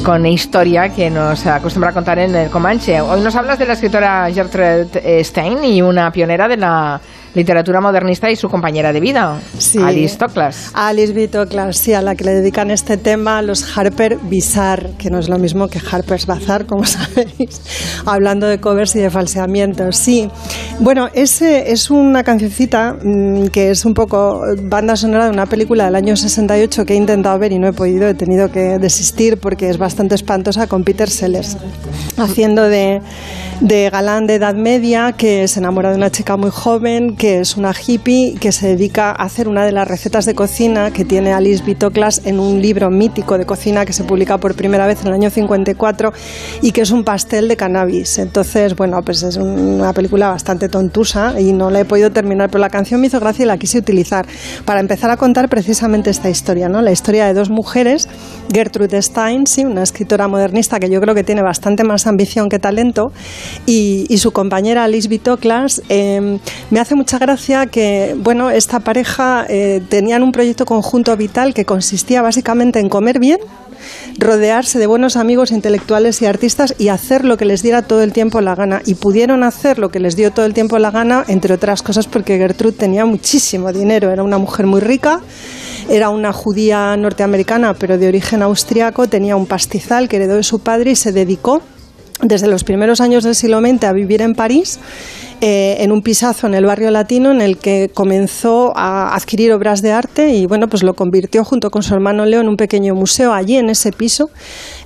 con 0.05 0.25
historia 0.25 0.87
que 0.87 1.09
nos 1.09 1.45
acostumbra 1.45 1.89
a 1.89 1.93
contar 1.93 2.19
en 2.19 2.33
el 2.35 2.49
Comanche. 2.49 3.01
Hoy 3.01 3.19
nos 3.19 3.35
hablas 3.35 3.59
de 3.59 3.65
la 3.65 3.73
escritora 3.73 4.29
Gertrude 4.33 5.21
Stein 5.25 5.61
y 5.65 5.81
una 5.81 6.09
pionera 6.09 6.47
de 6.47 6.55
la 6.55 7.01
literatura 7.35 7.81
modernista 7.81 8.29
y 8.29 8.35
su 8.35 8.47
compañera 8.49 8.93
de 8.93 8.99
vida, 8.99 9.39
Sí. 9.57 9.79
Alice 9.79 10.17
Toklas. 10.17 10.71
Alice 10.73 11.13
B. 11.13 11.27
Toklas, 11.27 11.77
sí, 11.77 11.93
a 11.93 12.01
la 12.01 12.15
que 12.15 12.23
le 12.23 12.33
dedican 12.33 12.71
este 12.71 12.97
tema 12.97 13.41
los 13.41 13.77
Harper 13.77 14.17
Bizarre, 14.17 14.91
que 14.97 15.09
no 15.09 15.19
es 15.19 15.29
lo 15.29 15.37
mismo 15.37 15.67
que 15.67 15.79
Harper's 15.79 16.25
Bazaar, 16.25 16.65
como 16.65 16.85
sabéis, 16.85 17.61
hablando 18.05 18.47
de 18.47 18.59
covers 18.59 18.95
y 18.95 18.99
de 18.99 19.09
falseamientos. 19.09 19.95
Sí, 19.95 20.29
bueno, 20.79 21.07
ese 21.13 21.71
es 21.71 21.89
una 21.89 22.23
cancioncita 22.23 22.97
mm, 23.01 23.47
que 23.47 23.71
es 23.71 23.85
un 23.85 23.93
poco 23.93 24.41
banda 24.63 24.95
sonora 24.95 25.25
de 25.25 25.31
una 25.31 25.45
película 25.45 25.85
del 25.85 25.95
año 25.95 26.15
68 26.15 26.85
que 26.85 26.93
he 26.93 26.97
intentado 26.97 27.37
ver 27.39 27.51
y 27.51 27.59
no 27.59 27.67
he 27.67 27.73
podido, 27.73 28.07
he 28.07 28.13
tenido 28.13 28.51
que 28.51 28.77
desistir 28.79 29.37
porque 29.37 29.69
es 29.69 29.77
bastante 29.77 30.15
espantosa 30.15 30.67
con 30.67 30.83
Peter 30.83 31.09
Sellers, 31.09 31.57
haciendo 32.17 32.63
de, 32.63 33.01
de 33.63 33.89
galán 33.89 34.27
de 34.27 34.35
edad 34.35 34.55
media 34.55 35.13
que 35.13 35.47
se 35.47 35.61
enamora 35.61 35.89
de 35.89 35.95
una 35.95 36.11
chica 36.11 36.35
muy 36.35 36.49
joven, 36.51 37.15
que 37.15 37.39
es 37.39 37.55
una 37.55 37.71
hippie, 37.73 38.35
que 38.37 38.51
se 38.51 38.67
dedica 38.67 39.11
a 39.11 39.23
hacer 39.23 39.47
una 39.47 39.65
de 39.65 39.71
las 39.71 39.87
recetas 39.87 40.25
de 40.25 40.35
cocina 40.35 40.91
que 40.91 41.05
tiene 41.05 41.31
Alice 41.31 41.63
Bitoclas 41.63 42.25
en 42.25 42.41
un 42.41 42.61
libro 42.61 42.89
mítico 42.89 43.37
de 43.37 43.45
cocina 43.45 43.85
que 43.85 43.93
se 43.93 44.03
publica 44.03 44.37
por 44.37 44.53
primera 44.55 44.85
vez 44.85 44.99
en 45.03 45.07
el 45.07 45.13
año 45.13 45.29
54 45.29 46.11
y 46.61 46.73
que 46.73 46.81
es 46.81 46.91
un 46.91 47.05
pastel 47.05 47.47
de 47.47 47.55
cannabis. 47.55 48.19
Entonces, 48.19 48.75
bueno, 48.75 49.01
pues 49.01 49.23
es 49.23 49.37
una 49.37 49.93
película 49.93 50.27
bastante 50.27 50.67
tontusa 50.67 51.39
y 51.39 51.53
no 51.53 51.71
la 51.71 51.79
he 51.79 51.85
podido 51.85 52.11
terminar, 52.11 52.49
pero 52.49 52.59
la 52.59 52.69
canción 52.69 52.99
me 52.99 53.07
hizo 53.07 53.21
gracia 53.21 53.43
y 53.43 53.45
la 53.45 53.57
quise 53.57 53.77
utilizar 53.77 54.25
para 54.65 54.81
empezar 54.81 55.09
a 55.09 55.15
contar 55.15 55.47
precisamente 55.47 56.09
esta 56.09 56.29
historia, 56.29 56.67
¿no? 56.67 56.81
La 56.81 56.91
historia 56.91 57.27
de 57.27 57.33
dos 57.33 57.49
mujeres, 57.49 58.09
Gertrude 58.53 59.01
Stein, 59.01 59.47
sí, 59.47 59.63
una 59.63 59.83
escritora 59.83 60.27
modernista 60.27 60.81
que 60.81 60.89
yo 60.89 60.99
creo 60.99 61.15
que 61.15 61.23
tiene 61.23 61.41
bastante 61.41 61.85
más 61.85 62.07
ambición 62.07 62.49
que 62.49 62.59
talento, 62.59 63.13
y, 63.65 64.17
su 64.17 64.31
compañera 64.31 64.83
Alice 64.83 65.07
Bitoclas. 65.07 65.81
Eh, 65.89 66.39
me 66.69 66.79
hace 66.79 66.95
mucha 66.95 67.17
gracia 67.17 67.65
que, 67.65 68.15
bueno, 68.17 68.49
esta 68.49 68.79
pareja 68.79 69.45
eh, 69.49 69.81
tenían 69.89 70.23
un 70.23 70.31
proyecto 70.31 70.65
conjunto 70.65 71.15
vital 71.17 71.53
que 71.53 71.65
consistía 71.65 72.21
básicamente 72.21 72.79
en 72.79 72.89
comer 72.89 73.19
bien, 73.19 73.39
rodearse 74.17 74.79
de 74.79 74.87
buenos 74.87 75.17
amigos 75.17 75.51
intelectuales 75.51 76.21
y 76.21 76.25
artistas 76.25 76.75
y 76.77 76.89
hacer 76.89 77.25
lo 77.25 77.37
que 77.37 77.45
les 77.45 77.61
diera 77.61 77.81
todo 77.81 78.01
el 78.01 78.13
tiempo 78.13 78.41
la 78.41 78.55
gana. 78.55 78.81
Y 78.85 78.95
pudieron 78.95 79.43
hacer 79.43 79.79
lo 79.79 79.89
que 79.89 79.99
les 79.99 80.15
dio 80.15 80.31
todo 80.31 80.45
el 80.45 80.53
tiempo 80.53 80.79
la 80.79 80.91
gana, 80.91 81.23
entre 81.27 81.53
otras 81.53 81.81
cosas 81.81 82.07
porque 82.07 82.37
Gertrude 82.37 82.77
tenía 82.77 83.05
muchísimo 83.05 83.71
dinero, 83.73 84.11
era 84.11 84.23
una 84.23 84.37
mujer 84.37 84.65
muy 84.67 84.81
rica, 84.81 85.21
era 85.89 86.09
una 86.09 86.31
judía 86.31 86.95
norteamericana 86.95 87.73
pero 87.73 87.97
de 87.97 88.07
origen 88.07 88.41
austriaco, 88.41 89.07
tenía 89.07 89.35
un 89.35 89.45
pastizal 89.45 90.07
que 90.07 90.17
heredó 90.17 90.35
de 90.35 90.43
su 90.43 90.59
padre 90.59 90.91
y 90.91 90.95
se 90.95 91.11
dedicó 91.11 91.61
desde 92.27 92.47
los 92.47 92.63
primeros 92.63 93.01
años 93.01 93.23
del 93.23 93.35
siglo 93.35 93.59
XX 93.59 93.83
a 93.83 93.93
vivir 93.93 94.21
en 94.21 94.35
París, 94.35 94.79
eh, 95.45 95.83
en 95.83 95.91
un 95.91 96.01
pisazo 96.01 96.47
en 96.47 96.53
el 96.53 96.65
barrio 96.65 96.89
latino 96.89 97.29
en 97.29 97.41
el 97.41 97.57
que 97.57 97.91
comenzó 97.93 98.71
a 98.77 99.13
adquirir 99.13 99.51
obras 99.51 99.81
de 99.81 99.91
arte 99.91 100.29
y 100.29 100.45
bueno, 100.45 100.69
pues 100.69 100.83
lo 100.83 100.93
convirtió 100.93 101.43
junto 101.43 101.69
con 101.69 101.83
su 101.83 101.93
hermano 101.93 102.25
Leo 102.25 102.39
en 102.39 102.47
un 102.47 102.55
pequeño 102.55 102.95
museo. 102.95 103.33
Allí 103.33 103.57
en 103.57 103.69
ese 103.69 103.91
piso, 103.91 104.29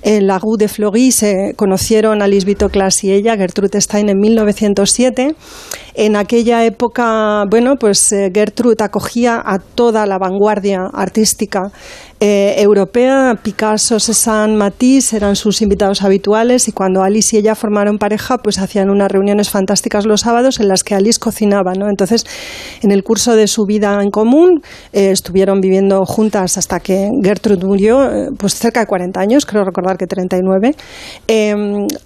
en 0.01 0.26
la 0.26 0.39
Rue 0.39 0.58
de 0.58 0.68
Fleury, 0.68 1.12
se 1.12 1.53
conocieron 1.55 2.24
Alice 2.24 2.43
Bitoclas 2.43 3.03
y 3.03 3.12
ella, 3.12 3.38
Gertrude 3.38 3.80
Stein, 3.80 4.10
en 4.10 4.18
1907. 4.18 5.36
En 5.93 6.16
aquella 6.16 6.66
época, 6.66 7.43
bueno, 7.49 7.76
pues 7.76 8.12
eh, 8.12 8.32
Gertrude 8.34 8.84
acogía 8.84 9.39
a 9.45 9.60
toda 9.60 10.08
la 10.08 10.18
vanguardia 10.18 10.89
artística 10.91 11.72
eh, 12.20 12.55
europea. 12.58 13.36
Picasso, 13.43 13.99
Cézanne, 13.99 14.58
Matisse 14.58 15.14
eran 15.14 15.36
sus 15.36 15.62
invitados 15.62 16.01
habituales 16.01 16.68
y 16.68 16.72
cuando 16.72 17.03
Alice 17.03 17.36
y 17.36 17.39
ella 17.39 17.53
formaron 17.53 17.99
pareja, 17.99 18.38
pues 18.39 18.58
hacían 18.58 18.89
unas 18.89 19.12
reuniones 19.12 19.51
fantásticas 19.51 20.05
los 20.05 20.22
sábados 20.22 20.47
en 20.60 20.68
las 20.68 20.84
que 20.84 20.95
Alice 20.95 21.20
cocinaba, 21.20 21.74
¿no? 21.74 21.89
Entonces, 21.89 22.26
en 22.82 22.91
el 22.91 23.04
curso 23.04 23.36
de 23.36 23.48
su 23.48 23.66
vida 23.66 24.00
en 24.02 24.10
común, 24.10 24.62
eh, 24.93 25.12
estuvieron 25.12 25.60
viviendo 25.60 26.06
juntas 26.06 26.58
hasta 26.58 26.80
que 26.80 27.10
Gertrude 27.22 27.66
murió, 27.66 28.04
eh, 28.04 28.30
pues 28.38 28.56
cerca 28.56 28.80
de 28.80 28.86
40 28.86 29.20
años, 29.20 29.45
creo 29.45 29.64
recordar 29.64 29.98
que 29.98 30.08
39. 30.08 30.76
Eh, 31.28 31.56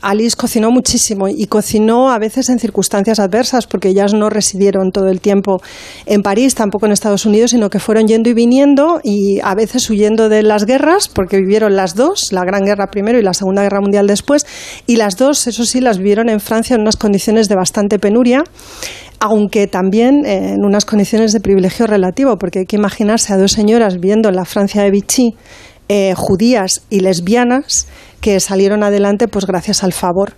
Alice 0.02 0.36
cocinó 0.36 0.72
muchísimo 0.72 1.28
y 1.28 1.46
cocinó 1.46 2.12
a 2.12 2.18
veces 2.20 2.50
en 2.50 2.60
circunstancias 2.60 3.20
adversas, 3.20 3.68
porque 3.68 3.90
ellas 3.90 4.14
no 4.14 4.30
residieron 4.30 4.92
todo 4.92 5.08
el 5.08 5.22
tiempo 5.22 5.62
en 6.06 6.24
París, 6.24 6.56
tampoco 6.56 6.86
en 6.86 6.92
Estados 6.92 7.26
Unidos, 7.26 7.52
sino 7.52 7.70
que 7.70 7.80
fueron 7.80 8.08
yendo 8.08 8.30
y 8.30 8.34
viniendo 8.34 9.00
y 9.04 9.40
a 9.44 9.56
veces 9.56 9.90
huyendo 9.90 10.30
de 10.30 10.44
las 10.44 10.66
guerras, 10.66 11.08
porque 11.08 11.38
vivieron 11.38 11.76
las 11.76 11.96
dos, 11.96 12.32
la 12.32 12.44
Gran 12.44 12.66
Guerra 12.66 12.88
primero 12.88 13.20
y 13.20 13.24
la 13.24 13.34
Segunda 13.34 13.64
Guerra 13.64 13.82
Mundial 13.82 14.08
después, 14.08 14.46
y 14.88 14.96
las 14.96 15.18
dos, 15.18 15.48
eso 15.48 15.66
sí, 15.66 15.82
las 15.82 15.98
vivieron 15.98 16.30
en 16.30 16.40
Francia 16.40 16.76
en 16.76 16.82
unas 16.82 16.98
condiciones 16.98 17.50
de 17.50 17.56
bastante 17.56 18.00
penuria 18.00 18.21
aunque 19.20 19.68
también 19.68 20.26
eh, 20.26 20.54
en 20.54 20.66
unas 20.66 20.86
condiciones 20.86 21.32
de 21.32 21.40
privilegio 21.40 21.86
relativo, 21.86 22.38
porque 22.38 22.60
hay 22.60 22.66
que 22.66 22.76
imaginarse 22.76 23.34
a 23.34 23.38
dos 23.38 23.52
señoras 23.52 23.96
viviendo 23.96 24.30
en 24.30 24.36
la 24.36 24.46
Francia 24.46 24.84
de 24.84 24.92
Vichy, 24.92 25.36
eh, 25.90 26.14
judías 26.16 26.86
y 26.90 27.02
lesbianas, 27.02 27.88
que 28.22 28.40
salieron 28.40 28.84
adelante 28.84 29.28
pues 29.28 29.46
gracias 29.46 29.84
al 29.84 29.92
favor 29.94 30.34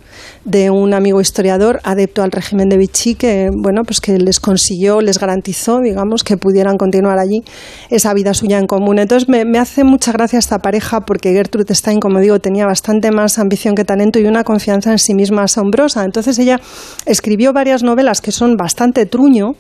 de 0.46 0.70
un 0.72 0.94
amigo 0.94 1.22
historiador 1.22 1.80
adepto 1.84 2.24
al 2.24 2.32
régimen 2.32 2.70
de 2.70 2.78
Vichy 2.78 3.16
que 3.16 3.50
bueno 3.56 3.84
pues 3.84 4.00
que 4.02 4.18
les 4.18 4.40
consiguió 4.40 5.02
les 5.02 5.20
garantizó 5.20 5.80
digamos 5.82 6.24
que 6.24 6.38
pudieran 6.38 6.78
continuar 6.78 7.20
allí 7.20 7.42
esa 7.90 8.14
vida 8.14 8.34
suya 8.34 8.58
en 8.60 8.66
común. 8.68 9.00
Entonces 9.00 9.28
me, 9.30 9.46
me 9.46 9.60
hace 9.60 9.84
mucha 9.84 10.12
gracia 10.12 10.40
esta 10.40 10.60
pareja 10.60 11.02
porque 11.02 11.34
Gertrude 11.34 11.76
Stein 11.76 12.00
como 12.00 12.20
digo 12.20 12.40
tenía 12.40 12.66
bastante 12.66 13.12
más 13.12 13.38
ambición 13.38 13.76
que 13.76 13.84
talento 13.86 14.20
y 14.20 14.26
una 14.26 14.44
confianza 14.44 14.92
en 14.92 14.98
sí 14.98 15.14
misma 15.14 15.44
asombrosa. 15.44 16.06
Entonces 16.06 16.40
ella 16.40 16.60
escribió 17.06 17.52
varias 17.54 17.84
novelas 17.84 18.22
que 18.22 18.32
son 18.32 18.56
bastante 18.56 19.06
truño. 19.06 19.52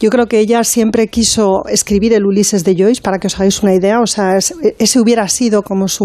Yo 0.00 0.10
creo 0.10 0.26
que 0.26 0.40
ella 0.40 0.64
siempre 0.64 1.06
quiso 1.08 1.62
escribir 1.68 2.12
el 2.12 2.26
Ulises 2.26 2.64
de 2.64 2.74
Joyce 2.76 3.00
para 3.02 3.18
que 3.18 3.28
os 3.28 3.36
hagáis 3.36 3.62
una 3.62 3.74
idea. 3.74 4.00
O 4.00 4.06
sea 4.06 4.36
es- 4.36 4.54
ese 4.78 5.00
hubiera 5.00 5.28
sido 5.28 5.62
como 5.62 5.86
su 5.88 6.04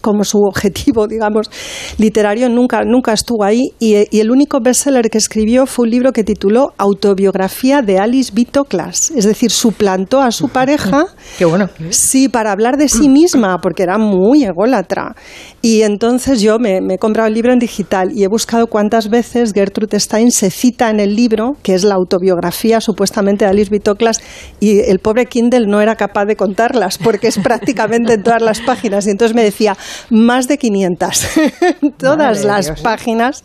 como 0.00 0.24
su 0.24 0.38
objetivo, 0.38 1.06
digamos, 1.06 1.50
literario, 1.98 2.48
nunca, 2.48 2.82
nunca 2.84 3.12
estuvo 3.12 3.44
ahí. 3.44 3.70
Y, 3.78 3.96
y 4.10 4.20
el 4.20 4.30
único 4.30 4.60
bestseller 4.60 5.10
que 5.10 5.18
escribió 5.18 5.66
fue 5.66 5.84
un 5.84 5.90
libro 5.90 6.12
que 6.12 6.24
tituló 6.24 6.72
Autobiografía 6.78 7.82
de 7.82 7.98
Alice 7.98 8.32
B. 8.34 8.46
Toklas. 8.50 9.10
Es 9.10 9.24
decir, 9.24 9.50
suplantó 9.50 10.20
a 10.20 10.30
su 10.30 10.48
pareja. 10.48 11.06
Qué 11.38 11.44
bueno. 11.44 11.68
Sí, 11.90 12.28
para 12.28 12.52
hablar 12.52 12.76
de 12.76 12.88
sí 12.88 13.08
misma, 13.08 13.58
porque 13.58 13.82
era 13.82 13.98
muy 13.98 14.44
ególatra. 14.44 15.14
Y 15.60 15.82
entonces 15.82 16.40
yo 16.40 16.58
me, 16.58 16.80
me 16.80 16.94
he 16.94 16.98
comprado 16.98 17.28
el 17.28 17.34
libro 17.34 17.52
en 17.52 17.58
digital 17.58 18.10
y 18.12 18.24
he 18.24 18.28
buscado 18.28 18.66
cuántas 18.66 19.08
veces 19.08 19.52
Gertrude 19.52 19.98
Stein 20.00 20.30
se 20.30 20.50
cita 20.50 20.90
en 20.90 21.00
el 21.00 21.14
libro, 21.14 21.56
que 21.62 21.74
es 21.74 21.84
la 21.84 21.94
autobiografía 21.94 22.80
supuestamente 22.80 23.44
de 23.44 23.50
Alice 23.50 23.70
B. 23.70 23.80
Toklas, 23.80 24.20
y 24.60 24.80
el 24.80 24.98
pobre 24.98 25.26
Kindle 25.26 25.66
no 25.66 25.80
era 25.80 25.96
capaz 25.96 26.24
de 26.24 26.36
contarlas, 26.36 26.98
porque 26.98 27.28
es 27.28 27.38
prácticamente 27.38 28.14
en 28.14 28.22
todas 28.22 28.42
las 28.42 28.60
páginas. 28.60 29.06
Y 29.06 29.10
entonces 29.10 29.34
me 29.34 29.42
decía, 29.42 29.76
más 30.10 30.48
de 30.48 30.58
500. 30.58 31.26
todas 31.98 32.18
Madre 32.18 32.44
las 32.46 32.66
Dios. 32.66 32.80
páginas, 32.80 33.42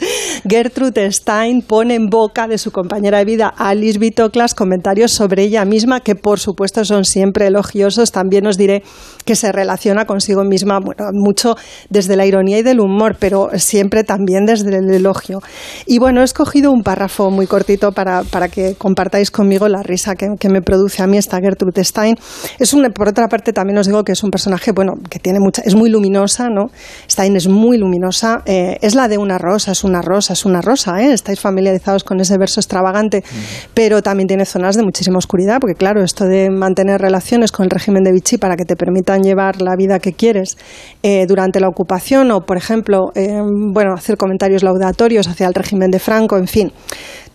Gertrude 0.48 1.12
Stein 1.12 1.62
pone 1.62 1.96
en 1.96 2.08
boca 2.08 2.48
de 2.48 2.58
su 2.58 2.72
compañera 2.72 3.20
de 3.20 3.26
vida, 3.26 3.54
Alice 3.58 4.00
B. 4.00 4.12
Toklas, 4.12 4.54
comentarios 4.54 5.12
sobre 5.12 5.44
ella 5.44 5.66
misma, 5.66 6.00
que 6.00 6.16
por 6.16 6.40
supuesto 6.40 6.84
son 6.86 7.06
siempre 7.06 7.48
elogiosos. 7.48 8.12
También 8.12 8.48
os 8.48 8.58
diré 8.58 8.84
que 9.28 9.36
se 9.36 9.52
relaciona 9.52 10.06
consigo 10.06 10.44
misma 10.46 10.80
bueno, 10.80 11.04
mucho 11.12 11.56
desde 11.90 12.16
la 12.16 12.26
ironía 12.26 12.60
y 12.60 12.64
del 12.64 12.80
humor, 12.80 13.18
pero 13.20 13.50
siempre 13.56 14.06
también 14.06 14.46
desde 14.46 14.78
el 14.78 14.90
elogio. 14.90 15.42
Y 15.86 16.00
bueno, 16.00 16.22
he 16.22 16.24
escogido 16.24 16.72
un 16.72 16.82
párrafo 16.82 17.30
muy 17.30 17.46
cortito 17.46 17.92
para, 17.92 18.24
para 18.24 18.48
que 18.48 18.76
compartáis 18.76 19.30
conmigo 19.30 19.68
la 19.68 19.84
risa 19.84 20.16
que, 20.16 20.28
que 20.40 20.48
me 20.50 20.62
produce 20.62 21.04
a 21.04 21.08
mí 21.08 21.18
esta 21.18 21.40
Gertrude 21.42 21.84
Stein. 21.84 22.16
Es 22.58 22.74
un, 22.74 22.90
por 22.94 23.10
otra 23.10 23.28
parte, 23.28 23.52
también 23.52 23.78
os 23.78 23.86
digo 23.86 24.04
que 24.04 24.14
es 24.14 24.24
un 24.24 24.32
personaje, 24.32 24.72
bueno, 24.72 24.94
que 25.10 25.20
tiene 25.20 25.40
mucha, 25.40 25.62
es 25.64 25.76
muy 25.76 25.90
luminosa, 25.90 26.48
¿no? 26.50 26.68
Stein 27.12 27.36
es 27.36 27.50
muy 27.50 27.78
luminosa, 27.78 28.44
eh, 28.46 28.78
es 28.82 28.96
la 28.96 29.10
de 29.10 29.18
una 29.18 29.38
rosa, 29.38 29.74
es 29.74 29.84
una 29.84 30.02
rosa, 30.02 30.34
es 30.34 30.46
una 30.46 30.62
rosa, 30.62 31.02
¿eh? 31.02 31.12
Estáis 31.12 31.42
familiarizados 31.42 32.06
con 32.06 32.22
ese 32.22 32.38
verso 32.38 32.62
extravagante, 32.62 33.26
pero 33.74 34.02
también 34.02 34.28
tiene 34.28 34.46
zonas 34.46 34.78
de 34.78 34.84
muchísima 34.84 35.18
oscuridad, 35.18 35.58
porque 35.60 35.76
claro, 35.76 36.02
esto 36.02 36.24
de 36.24 36.50
mantener 36.50 37.02
relaciones 37.02 37.52
con 37.52 37.66
el 37.66 37.70
régimen 37.70 38.04
de 38.04 38.14
Vichy 38.14 38.38
para 38.38 38.56
que 38.56 38.64
te 38.64 38.78
llevar 39.24 39.62
la 39.62 39.76
vida 39.76 40.00
que 40.00 40.14
quieres 40.14 40.58
eh, 41.04 41.26
durante 41.28 41.60
la 41.60 41.68
ocupación 41.68 42.32
o, 42.32 42.42
por 42.42 42.58
ejemplo, 42.58 43.12
eh, 43.16 43.42
bueno, 43.44 43.94
hacer 43.94 44.18
comentarios 44.18 44.64
laudatorios 44.64 45.28
hacia 45.28 45.48
el 45.48 45.54
régimen 45.54 45.92
de 45.92 46.00
Franco, 46.00 46.38
en 46.38 46.48
fin. 46.48 46.72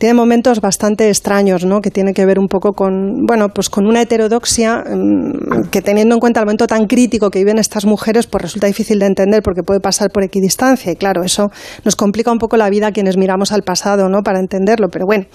Tiene 0.02 0.14
momentos 0.14 0.60
bastante 0.60 1.08
extraños, 1.08 1.64
¿no? 1.64 1.80
Que 1.80 1.92
tiene 1.92 2.12
que 2.12 2.26
ver 2.26 2.40
un 2.40 2.48
poco 2.48 2.72
con, 2.72 3.24
bueno, 3.24 3.50
pues 3.50 3.70
con 3.70 3.86
una 3.86 4.02
heterodoxia 4.02 4.78
mm, 4.78 5.68
que 5.70 5.80
teniendo 5.80 6.16
en 6.16 6.20
cuenta 6.20 6.40
el 6.40 6.46
momento 6.46 6.66
tan 6.66 6.88
crítico 6.88 7.30
que 7.30 7.38
viven 7.38 7.56
estas 7.56 7.86
mujeres, 7.86 8.26
pues 8.26 8.42
resulta 8.42 8.66
difícil 8.66 8.98
de 8.98 9.06
entender 9.06 9.42
porque 9.44 9.62
puede 9.62 9.78
pasar 9.78 10.10
por 10.10 10.24
equidistancia 10.24 10.90
y 10.90 10.96
claro, 10.96 11.22
eso 11.22 11.52
nos 11.84 11.94
complica 11.94 12.32
un 12.32 12.38
poco 12.38 12.56
la 12.56 12.68
vida 12.68 12.88
a 12.88 12.90
quienes 12.90 13.16
miramos 13.16 13.52
al 13.52 13.62
pasado, 13.62 14.08
¿no? 14.08 14.24
Para 14.24 14.40
entenderlo, 14.40 14.88
pero 14.88 15.06
bueno. 15.06 15.26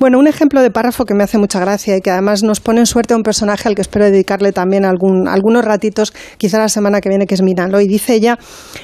Bueno, 0.00 0.18
un 0.18 0.26
ejemplo 0.26 0.60
de 0.60 0.72
párrafo 0.72 1.04
que 1.04 1.14
me 1.14 1.22
hace 1.22 1.38
mucha 1.38 1.60
gracia 1.60 1.96
y 1.96 2.00
que 2.00 2.10
además 2.10 2.42
nos 2.42 2.58
pone 2.58 2.80
en 2.80 2.86
suerte 2.86 3.14
a 3.14 3.18
un 3.18 3.22
personaje 3.22 3.68
al 3.68 3.76
que 3.76 3.82
espero 3.82 4.06
dedicarle 4.06 4.50
también 4.50 4.84
algún, 4.84 5.28
algunos 5.28 5.64
ratitos, 5.64 6.12
quizá 6.36 6.58
la 6.58 6.68
semana 6.68 7.00
que 7.00 7.10
viene, 7.10 7.28
que 7.28 7.36
es 7.36 7.42
Minaloy. 7.42 7.86
Dice 7.86 8.14
ella, 8.14 8.40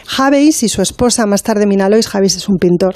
Javeis 0.07 0.63
y 0.63 0.69
su 0.69 0.83
esposa, 0.83 1.27
más 1.27 1.43
tarde 1.43 1.67
Minalois, 1.67 2.07
Javeis 2.07 2.37
es 2.37 2.49
un 2.49 2.59
pintor. 2.59 2.95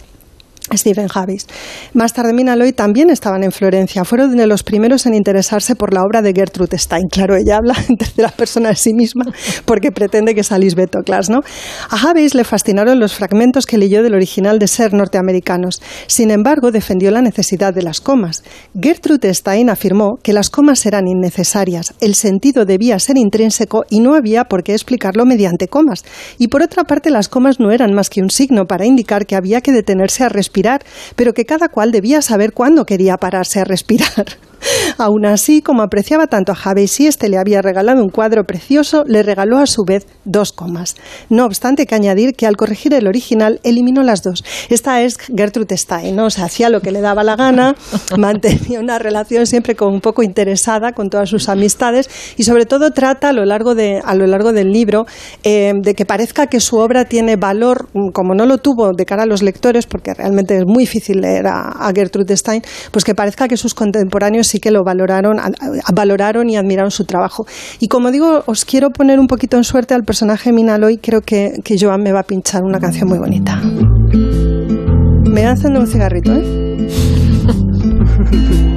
Stephen 0.75 1.09
Harris. 1.13 1.47
Más 1.95 2.13
tarde 2.13 2.33
Mina 2.33 2.57
Loy 2.57 2.73
también 2.73 3.11
estaban 3.11 3.45
en 3.45 3.53
Florencia. 3.53 4.05
Fueron 4.05 4.37
de 4.37 4.47
los 4.47 4.63
primeros 4.63 5.07
en 5.07 5.15
interesarse 5.15 5.77
por 5.77 5.95
la 5.95 6.03
obra 6.03 6.23
de 6.23 6.33
Gertrude 6.35 6.79
Stein. 6.79 7.09
Claro, 7.11 7.37
ella 7.37 7.57
habla 7.57 7.75
en 7.89 7.97
tercera 7.97 8.29
persona 8.29 8.71
de 8.71 8.77
sí 8.77 8.93
misma 8.95 9.25
porque 9.65 9.93
pretende 9.93 10.35
que 10.35 10.41
es 10.41 10.53
Alice 10.53 10.77
Class, 11.05 11.31
¿no? 11.31 11.41
A 11.91 11.97
Harris 11.97 12.35
le 12.35 12.45
fascinaron 12.45 12.99
los 13.01 13.15
fragmentos 13.15 13.67
que 13.67 13.79
leyó 13.79 14.03
del 14.03 14.15
original 14.15 14.59
de 14.59 14.69
ser 14.69 14.93
norteamericanos. 14.93 15.83
Sin 16.07 16.31
embargo, 16.31 16.71
defendió 16.71 17.11
la 17.11 17.23
necesidad 17.23 17.73
de 17.73 17.83
las 17.83 18.01
comas. 18.01 18.43
Gertrude 18.81 19.33
Stein 19.33 19.71
afirmó 19.71 20.17
que 20.23 20.33
las 20.33 20.51
comas 20.51 20.85
eran 20.87 21.07
innecesarias, 21.07 21.95
el 22.01 22.15
sentido 22.15 22.65
debía 22.65 22.99
ser 22.99 23.17
intrínseco 23.17 23.85
y 23.91 24.01
no 24.01 24.15
había 24.15 24.45
por 24.45 24.63
qué 24.63 24.73
explicarlo 24.73 25.25
mediante 25.25 25.69
comas. 25.69 26.05
Y 26.39 26.49
por 26.49 26.63
otra 26.63 26.85
parte, 26.85 27.11
las 27.11 27.29
comas 27.29 27.61
no 27.61 27.71
eran 27.71 27.93
más 27.93 28.11
que 28.11 28.23
un 28.23 28.31
signo 28.31 28.67
para 28.67 28.87
indicar 28.87 29.27
que 29.27 29.37
había 29.37 29.61
que 29.61 29.73
detenerse 29.73 30.25
a 30.25 30.29
respirar, 30.29 30.56
pero 31.17 31.35
que 31.35 31.45
cada 31.45 31.69
cual 31.69 31.93
debía 31.93 32.23
saber 32.23 32.53
cuándo 32.53 32.87
quería 32.87 33.17
pararse 33.17 33.61
a 33.61 33.65
respirar. 33.65 34.27
Aún 34.99 35.27
así, 35.27 35.61
como 35.61 35.83
apreciaba 35.83 36.27
tanto 36.27 36.53
a 36.53 36.55
Javes 36.55 36.99
y 37.01 37.07
este 37.07 37.29
le 37.29 37.39
había 37.39 37.61
regalado 37.61 38.03
un 38.03 38.09
cuadro 38.09 38.45
precioso, 38.45 39.05
le 39.07 39.23
regaló 39.23 39.59
a 39.59 39.67
su 39.67 39.85
vez 39.85 40.07
dos 40.25 40.53
comas. 40.53 40.97
No 41.29 41.45
obstante, 41.45 41.87
que 41.87 41.95
añadir 41.95 42.35
que 42.35 42.47
al 42.47 42.57
corregir 42.57 42.95
el 42.95 43.07
original 43.07 43.61
eliminó 43.63 44.03
las 44.03 44.23
dos. 44.23 44.45
Esta 44.71 45.03
es 45.03 45.19
Gertrude 45.19 45.77
Stein, 45.77 46.17
¿no? 46.17 46.27
O 46.27 46.31
sea, 46.31 46.47
hacía 46.47 46.71
lo 46.71 46.81
que 46.81 46.93
le 46.93 47.01
daba 47.01 47.25
la 47.25 47.37
gana, 47.37 47.75
mantenía 48.19 48.81
una 48.81 48.99
relación 48.99 49.47
siempre 49.47 49.75
como 49.75 49.93
un 49.93 50.01
poco 50.01 50.23
interesada 50.23 50.93
con 50.93 51.11
todas 51.11 51.29
sus 51.29 51.49
amistades 51.49 52.09
y 52.37 52.45
sobre 52.45 52.65
todo 52.65 52.91
trata 52.93 53.31
a 53.31 53.33
lo 53.33 53.45
largo, 53.45 53.75
de, 53.75 54.01
a 54.05 54.15
lo 54.15 54.27
largo 54.27 54.53
del 54.53 54.73
libro 54.73 55.07
eh, 55.43 55.73
de 55.75 55.95
que 55.95 56.07
parezca 56.07 56.47
que 56.47 56.61
su 56.61 56.79
obra 56.79 57.05
tiene 57.05 57.37
valor, 57.37 57.89
como 58.13 58.35
no 58.35 58.47
lo 58.47 58.59
tuvo 58.59 58.93
de 58.97 59.05
cara 59.05 59.25
a 59.25 59.27
los 59.27 59.43
lectores, 59.43 59.87
porque 59.87 60.15
realmente 60.15 60.57
es 60.57 60.65
muy 60.67 60.85
difícil 60.85 61.21
leer 61.21 61.47
a, 61.47 61.71
a 61.71 61.93
Gertrude 61.95 62.37
Stein, 62.37 62.63
pues 62.91 63.05
que 63.05 63.15
parezca 63.15 63.49
que 63.49 63.57
sus 63.57 63.75
contemporáneos 63.75 64.47
sí 64.47 64.59
que 64.59 64.71
lo 64.71 64.85
valoraron, 64.87 65.37
valoraron 65.93 66.49
y 66.49 66.57
admiraron 66.57 66.91
su 66.91 67.05
trabajo. 67.05 67.47
Y 67.81 67.89
como 67.89 68.11
digo, 68.11 68.43
os 68.47 68.65
quiero 68.65 68.91
poner 68.91 69.21
un 69.21 69.27
poquito 69.27 69.59
en 69.59 69.65
suerte 69.65 69.93
al 69.93 70.05
personaje 70.05 70.53
Minaloy, 70.53 70.97
creo 70.99 71.21
que, 71.21 71.61
que 71.63 71.77
Joan 71.79 72.03
me 72.03 72.13
va 72.13 72.21
a 72.21 72.23
pinchar 72.23 72.63
una 72.63 72.79
canción 72.81 73.09
muy 73.09 73.19
bonita. 73.19 73.61
Me 73.63 75.43
voy 75.43 75.51
encender 75.51 75.83
un 75.83 75.87
cigarrito, 75.87 76.33
¿eh? 76.33 76.89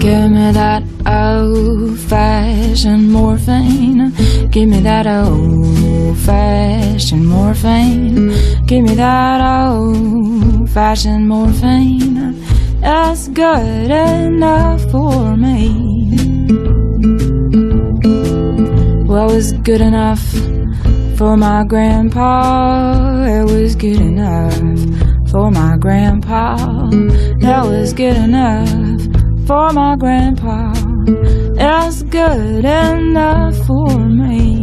Give 0.00 0.30
me 0.30 0.52
that 0.52 0.82
old 1.06 1.98
fashioned 1.98 3.12
morphine. 3.12 4.10
Give 4.50 4.66
me 4.66 4.80
that 4.80 5.06
old 5.06 6.16
fashioned 6.18 7.26
morphine. 7.28 8.32
Give 8.66 8.84
me 8.84 8.94
that 8.94 9.40
old 9.70 10.70
fashioned 10.70 11.28
morphine. 11.28 12.34
That's 12.80 13.28
good 13.28 13.90
enough 13.90 14.80
for 14.90 15.36
me. 15.36 16.08
Well, 19.06 19.30
it 19.30 19.34
was 19.34 19.52
good 19.52 19.80
enough 19.80 20.22
for 21.16 21.36
my 21.36 21.64
grandpa. 21.64 23.24
It 23.24 23.44
was 23.44 23.74
good 23.74 24.00
enough 24.00 24.54
for 25.30 25.50
my 25.50 25.76
grandpa. 25.76 26.56
That 27.40 27.64
was 27.66 27.92
good 27.92 28.16
enough 28.16 28.68
for 29.46 29.72
my 29.72 29.96
grandpa. 29.96 30.72
That's 31.54 32.02
good 32.04 32.64
enough 32.64 33.56
for 33.66 33.98
me. 33.98 34.57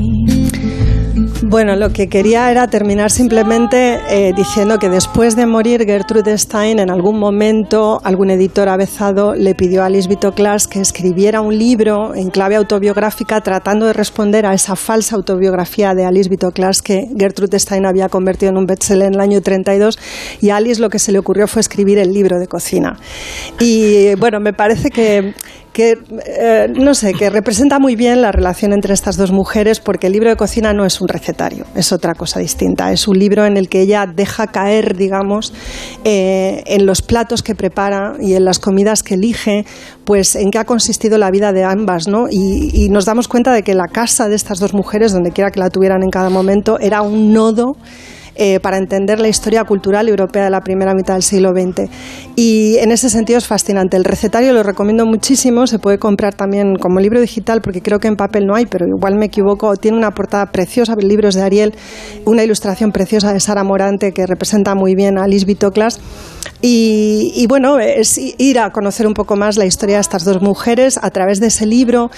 Bueno, 1.41 1.75
lo 1.75 1.91
que 1.91 2.07
quería 2.07 2.49
era 2.49 2.67
terminar 2.67 3.11
simplemente 3.11 3.99
eh, 4.09 4.33
diciendo 4.35 4.79
que 4.79 4.87
después 4.89 5.35
de 5.35 5.45
morir 5.45 5.85
Gertrude 5.85 6.37
Stein, 6.37 6.79
en 6.79 6.89
algún 6.89 7.19
momento 7.19 7.99
algún 8.05 8.29
editor 8.31 8.69
avezado 8.69 9.35
le 9.35 9.53
pidió 9.53 9.83
a 9.83 9.87
Alice 9.87 10.09
Class 10.33 10.67
que 10.67 10.79
escribiera 10.79 11.41
un 11.41 11.57
libro 11.57 12.15
en 12.15 12.29
clave 12.29 12.55
autobiográfica 12.55 13.41
tratando 13.41 13.85
de 13.85 13.93
responder 13.93 14.45
a 14.45 14.53
esa 14.53 14.77
falsa 14.77 15.17
autobiografía 15.17 15.93
de 15.93 16.05
Alice 16.05 16.29
Class 16.53 16.81
que 16.81 17.09
Gertrude 17.17 17.59
Stein 17.59 17.85
había 17.85 18.07
convertido 18.07 18.51
en 18.51 18.57
un 18.57 18.65
bestseller 18.65 19.07
en 19.07 19.15
el 19.15 19.19
año 19.19 19.41
32 19.41 19.99
y 20.41 20.51
a 20.51 20.55
Alice 20.55 20.81
lo 20.81 20.89
que 20.89 20.99
se 20.99 21.11
le 21.11 21.19
ocurrió 21.19 21.47
fue 21.47 21.59
escribir 21.59 21.99
el 21.99 22.13
libro 22.13 22.39
de 22.39 22.47
cocina. 22.47 22.97
Y 23.59 24.15
bueno, 24.15 24.39
me 24.39 24.53
parece 24.53 24.89
que 24.89 25.33
que 25.75 25.97
eh, 26.25 26.67
no 26.73 26.95
sé, 26.95 27.13
que 27.13 27.29
representa 27.29 27.79
muy 27.79 27.97
bien 27.97 28.21
la 28.21 28.31
relación 28.31 28.71
entre 28.71 28.93
estas 28.93 29.17
dos 29.17 29.33
mujeres, 29.33 29.81
porque 29.81 30.07
el 30.07 30.13
libro 30.13 30.29
de 30.29 30.37
cocina 30.37 30.71
no 30.71 30.85
es 30.85 31.01
un 31.01 31.09
recetario, 31.09 31.65
es 31.75 31.91
otra 31.91 32.15
cosa 32.15 32.39
distinta. 32.39 32.93
Es 32.93 33.09
un 33.09 33.19
libro 33.19 33.45
en 33.45 33.57
el 33.57 33.67
que 33.67 33.81
ella 33.81 34.05
deja 34.07 34.47
caer, 34.47 34.95
digamos, 34.95 35.53
eh, 36.05 36.63
en 36.67 36.85
los 36.85 37.01
platos 37.01 37.43
que 37.43 37.55
prepara 37.55 38.13
y 38.21 38.35
en 38.35 38.45
las 38.45 38.59
comidas 38.59 39.03
que 39.03 39.15
elige, 39.15 39.65
pues 40.05 40.37
en 40.37 40.49
qué 40.49 40.59
ha 40.59 40.63
consistido 40.63 41.17
la 41.17 41.29
vida 41.29 41.51
de 41.51 41.65
ambas, 41.65 42.07
¿no? 42.07 42.27
Y, 42.31 42.87
nos 42.89 43.03
damos 43.03 43.27
cuenta 43.27 43.51
de 43.51 43.61
que 43.61 43.75
la 43.75 43.87
casa 43.91 44.29
de 44.29 44.35
estas 44.35 44.59
dos 44.59 44.73
mujeres, 44.73 45.11
donde 45.11 45.31
quiera 45.31 45.51
que 45.51 45.59
la 45.59 45.69
tuvieran 45.69 46.03
en 46.03 46.09
cada 46.09 46.29
momento, 46.29 46.79
era 46.79 47.01
un 47.01 47.33
nodo 47.33 47.75
eh, 48.37 48.61
para 48.61 48.77
entender 48.77 49.19
la 49.19 49.27
historia 49.27 49.65
cultural 49.65 50.07
europea 50.07 50.45
de 50.45 50.49
la 50.49 50.61
primera 50.61 50.93
mitad 50.93 51.15
del 51.15 51.23
siglo 51.23 51.51
XX. 51.51 51.89
Y 52.35 52.77
en 52.79 52.91
ese 52.91 53.09
sentido 53.09 53.37
es 53.37 53.47
fascinante. 53.47 53.95
El 53.95 54.03
recetario 54.03 54.51
lo 54.51 54.61
recomiendo 54.61 55.05
muchísimo, 55.05 55.67
se 55.67 55.79
puede 55.79 55.99
comprar 55.99 56.33
también 56.33 56.75
como 56.75 56.99
libro 56.99 57.21
digital, 57.21 57.61
porque 57.61 57.81
creo 57.81 57.99
que 57.99 58.09
en 58.09 58.17
papel 58.17 58.45
no 58.45 58.55
hay, 58.55 58.65
pero 58.65 58.85
igual 58.85 59.15
me 59.15 59.27
equivoco. 59.27 59.73
Tiene 59.77 59.97
una 59.97 60.11
portada 60.11 60.47
preciosa, 60.47 60.95
libros 60.95 61.35
de 61.35 61.43
Ariel, 61.43 61.73
una 62.25 62.43
ilustración 62.43 62.91
preciosa 62.91 63.31
de 63.31 63.39
Sara 63.39 63.63
Morante 63.63 64.11
que 64.11 64.25
representa 64.25 64.75
muy 64.75 64.95
bien 64.95 65.17
a 65.17 65.27
Liz 65.27 65.45
Vitoclas. 65.45 66.01
Y, 66.61 67.31
y, 67.35 67.47
bueno, 67.47 67.79
es 67.79 68.17
ir 68.17 68.59
a 68.59 68.71
conocer 68.71 69.05
un 69.07 69.13
poco 69.13 69.35
más 69.35 69.55
la 69.55 69.65
historia 69.65 69.95
de 69.95 70.01
estas 70.01 70.23
dos 70.23 70.41
mujeres 70.41 70.97
a 71.01 71.11
través 71.11 71.39
de 71.39 71.47
ese 71.47 71.65
libro 71.65 72.09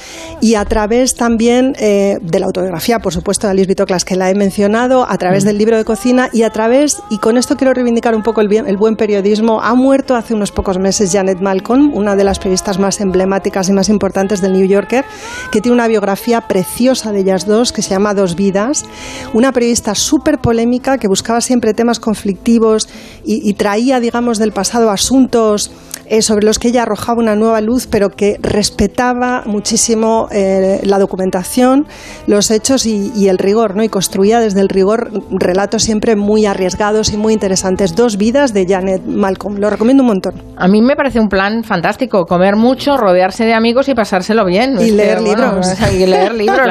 y 0.41 0.55
a 0.55 0.63
través 0.63 1.15
también 1.15 1.73
eh, 1.79 2.17
de 2.21 2.39
la 2.39 2.45
autobiografía, 2.45 2.99
por 2.99 3.13
supuesto, 3.13 3.47
de 3.47 3.51
Alice 3.51 3.67
Vitoclas, 3.67 4.05
que 4.05 4.15
la 4.15 4.29
he 4.29 4.35
mencionado, 4.35 5.05
a 5.09 5.17
través 5.17 5.43
del 5.43 5.57
libro 5.57 5.75
de 5.77 5.83
cocina 5.83 6.29
y 6.31 6.43
a 6.43 6.49
través, 6.49 7.01
y 7.09 7.17
con 7.17 7.37
esto 7.37 7.55
quiero 7.55 7.73
reivindicar 7.73 8.15
un 8.15 8.23
poco 8.23 8.41
el, 8.41 8.47
bien, 8.47 8.67
el 8.67 8.77
buen 8.77 8.95
periodismo, 8.95 9.59
ha 9.61 9.73
muerto 9.75 10.06
hace 10.15 10.33
unos 10.33 10.51
pocos 10.51 10.77
meses 10.77 11.11
Janet 11.11 11.39
Malcolm, 11.41 11.91
una 11.93 12.15
de 12.15 12.23
las 12.23 12.39
periodistas 12.39 12.79
más 12.79 13.01
emblemáticas 13.01 13.69
y 13.69 13.73
más 13.73 13.89
importantes 13.89 14.41
del 14.41 14.53
New 14.53 14.67
Yorker, 14.67 15.05
que 15.51 15.61
tiene 15.61 15.75
una 15.75 15.87
biografía 15.87 16.41
preciosa 16.41 17.11
de 17.11 17.19
ellas 17.19 17.45
dos 17.45 17.71
que 17.71 17.81
se 17.81 17.91
llama 17.91 18.13
Dos 18.13 18.35
Vidas, 18.35 18.85
una 19.33 19.51
periodista 19.51 19.95
súper 19.95 20.39
polémica 20.39 20.97
que 20.97 21.07
buscaba 21.07 21.41
siempre 21.41 21.73
temas 21.73 21.99
conflictivos 21.99 22.87
y, 23.25 23.47
y 23.49 23.53
traía, 23.53 23.99
digamos, 23.99 24.37
del 24.37 24.51
pasado 24.51 24.89
asuntos 24.89 25.71
eh, 26.09 26.21
sobre 26.21 26.45
los 26.45 26.57
que 26.57 26.69
ella 26.69 26.83
arrojaba 26.83 27.19
una 27.19 27.35
nueva 27.35 27.59
luz, 27.59 27.87
pero 27.87 28.09
que 28.09 28.37
respetaba 28.41 29.43
muchísimo 29.45 30.29
eh, 30.31 30.79
la 30.83 30.99
documentación, 30.99 31.85
los 32.27 32.49
hechos 32.49 32.85
y, 32.85 33.27
el 33.27 33.37
rigor, 33.37 33.75
¿no? 33.75 33.83
Y 33.83 33.89
construía 33.89 34.39
desde 34.39 34.61
el 34.61 34.69
rigor 34.69 35.11
relatos 35.31 35.83
siempre 35.83 36.15
muy 36.15 36.45
arriesgados 36.45 37.11
y 37.11 37.17
muy 37.17 37.33
interesantes. 37.33 37.93
Dos 37.93 38.15
vidas 38.17 38.53
de 38.53 38.65
Janet 38.65 39.03
Malcolm. 39.05 39.57
Lo 39.57 39.69
recomiendo 39.69 39.96
un 40.03 40.07
montón. 40.07 40.33
A 40.57 40.67
mí 40.67 40.81
me 40.81 40.95
parece 40.95 41.19
un 41.19 41.29
plan 41.29 41.63
fantástico. 41.63 42.25
Comer 42.25 42.55
mucho, 42.55 42.97
rodearse 42.97 43.45
de 43.45 43.53
amigos 43.53 43.87
y 43.89 43.93
pasárselo 43.93 44.45
bien. 44.45 44.77
Y 44.79 44.91
leer 44.91 45.21
libros. 45.21 45.67
y 45.93 46.05
leer 46.05 46.33
libros. 46.35 46.67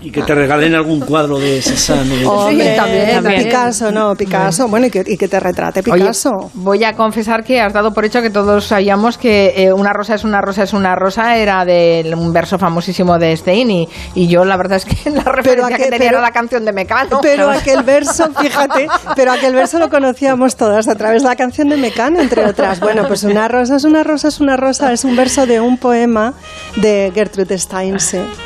y 0.00 0.10
que 0.10 0.22
te 0.22 0.34
regalen 0.34 0.74
algún 0.74 1.00
cuadro 1.00 1.38
de 1.38 1.62
Cézanne. 1.62 2.16
sí, 2.20 2.76
también, 2.76 3.44
Picasso, 3.44 3.90
no, 3.90 4.14
Picasso. 4.14 4.68
Bueno, 4.68 4.86
y 4.86 4.90
que, 4.90 5.04
y 5.06 5.16
que 5.16 5.28
te 5.28 5.40
retrate 5.40 5.82
Picasso. 5.82 6.50
voy 6.54 6.84
a 6.84 6.94
confesar 6.94 7.44
que 7.44 7.60
has 7.60 7.72
dado 7.72 7.92
por 7.92 8.04
hecho 8.04 8.22
que 8.22 8.30
todos 8.30 8.64
sabíamos 8.64 9.18
que 9.18 9.54
eh, 9.56 9.72
una 9.72 9.92
rosa 9.92 10.14
es 10.14 10.24
una 10.24 10.40
rosa 10.40 10.62
es 10.62 10.72
una 10.72 10.94
rosa 10.94 11.36
era 11.36 11.64
de 11.64 12.12
un 12.16 12.32
verso 12.32 12.58
famosísimo 12.58 13.18
de 13.18 13.36
Stein 13.36 13.70
y, 13.70 13.88
y 14.14 14.28
yo 14.28 14.44
la 14.44 14.56
verdad 14.56 14.78
es 14.78 14.84
que 14.84 15.10
la 15.10 15.22
referencia 15.22 15.76
que, 15.76 15.90
tenía 15.90 16.10
era 16.10 16.20
la 16.20 16.30
canción 16.30 16.64
de 16.64 16.72
Mecano. 16.72 17.20
Pero 17.22 17.50
aquel 17.50 17.82
verso, 17.82 18.30
fíjate, 18.32 18.88
pero 19.16 19.32
aquel 19.32 19.54
verso 19.54 19.78
lo 19.78 19.88
conocíamos 19.88 20.56
todas 20.56 20.88
a 20.88 20.94
través 20.94 21.22
de 21.22 21.28
la 21.28 21.36
canción 21.36 21.68
de 21.68 21.76
Mecano, 21.76 22.19
entre 22.20 22.44
otras. 22.46 22.80
Bueno, 22.80 23.06
pues 23.06 23.24
una 23.24 23.48
rosa 23.48 23.76
es 23.76 23.84
una 23.84 24.04
rosa 24.04 24.28
es 24.28 24.40
una 24.40 24.56
rosa 24.56 24.92
es 24.92 25.04
un 25.04 25.16
verso 25.16 25.46
de 25.46 25.60
un 25.60 25.78
poema 25.78 26.34
de 26.76 27.10
Gertrude 27.14 27.58
Stein. 27.58 27.96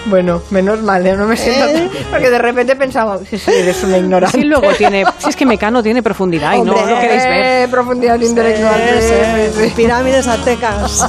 Bueno, 0.07 0.43
menos 0.51 0.83
mal, 0.83 1.05
no 1.17 1.27
me 1.27 1.37
siento 1.37 1.67
¿Eh? 1.67 1.91
porque 2.11 2.31
de 2.31 2.39
repente 2.39 2.77
pensaba, 2.77 3.19
sí, 3.29 3.39
sí, 3.39 3.51
eres 3.51 3.83
una 3.85 3.99
ignorante. 3.99 4.39
Sí, 4.39 4.45
luego 4.45 4.73
tiene, 4.77 5.05
si 5.19 5.31
es 5.31 5.37
que 5.37 5.47
Mecano 5.47 5.83
tiene 5.83 6.03
profundidad 6.03 6.55
y 6.55 6.63
no 6.63 6.73
lo 6.73 6.99
queréis 7.01 7.25
ver. 7.25 7.71
profundidad 7.71 8.21
intelectual. 8.21 8.81
Sí, 9.01 9.73
Pirámides 9.77 10.27
aztecas. 10.27 11.09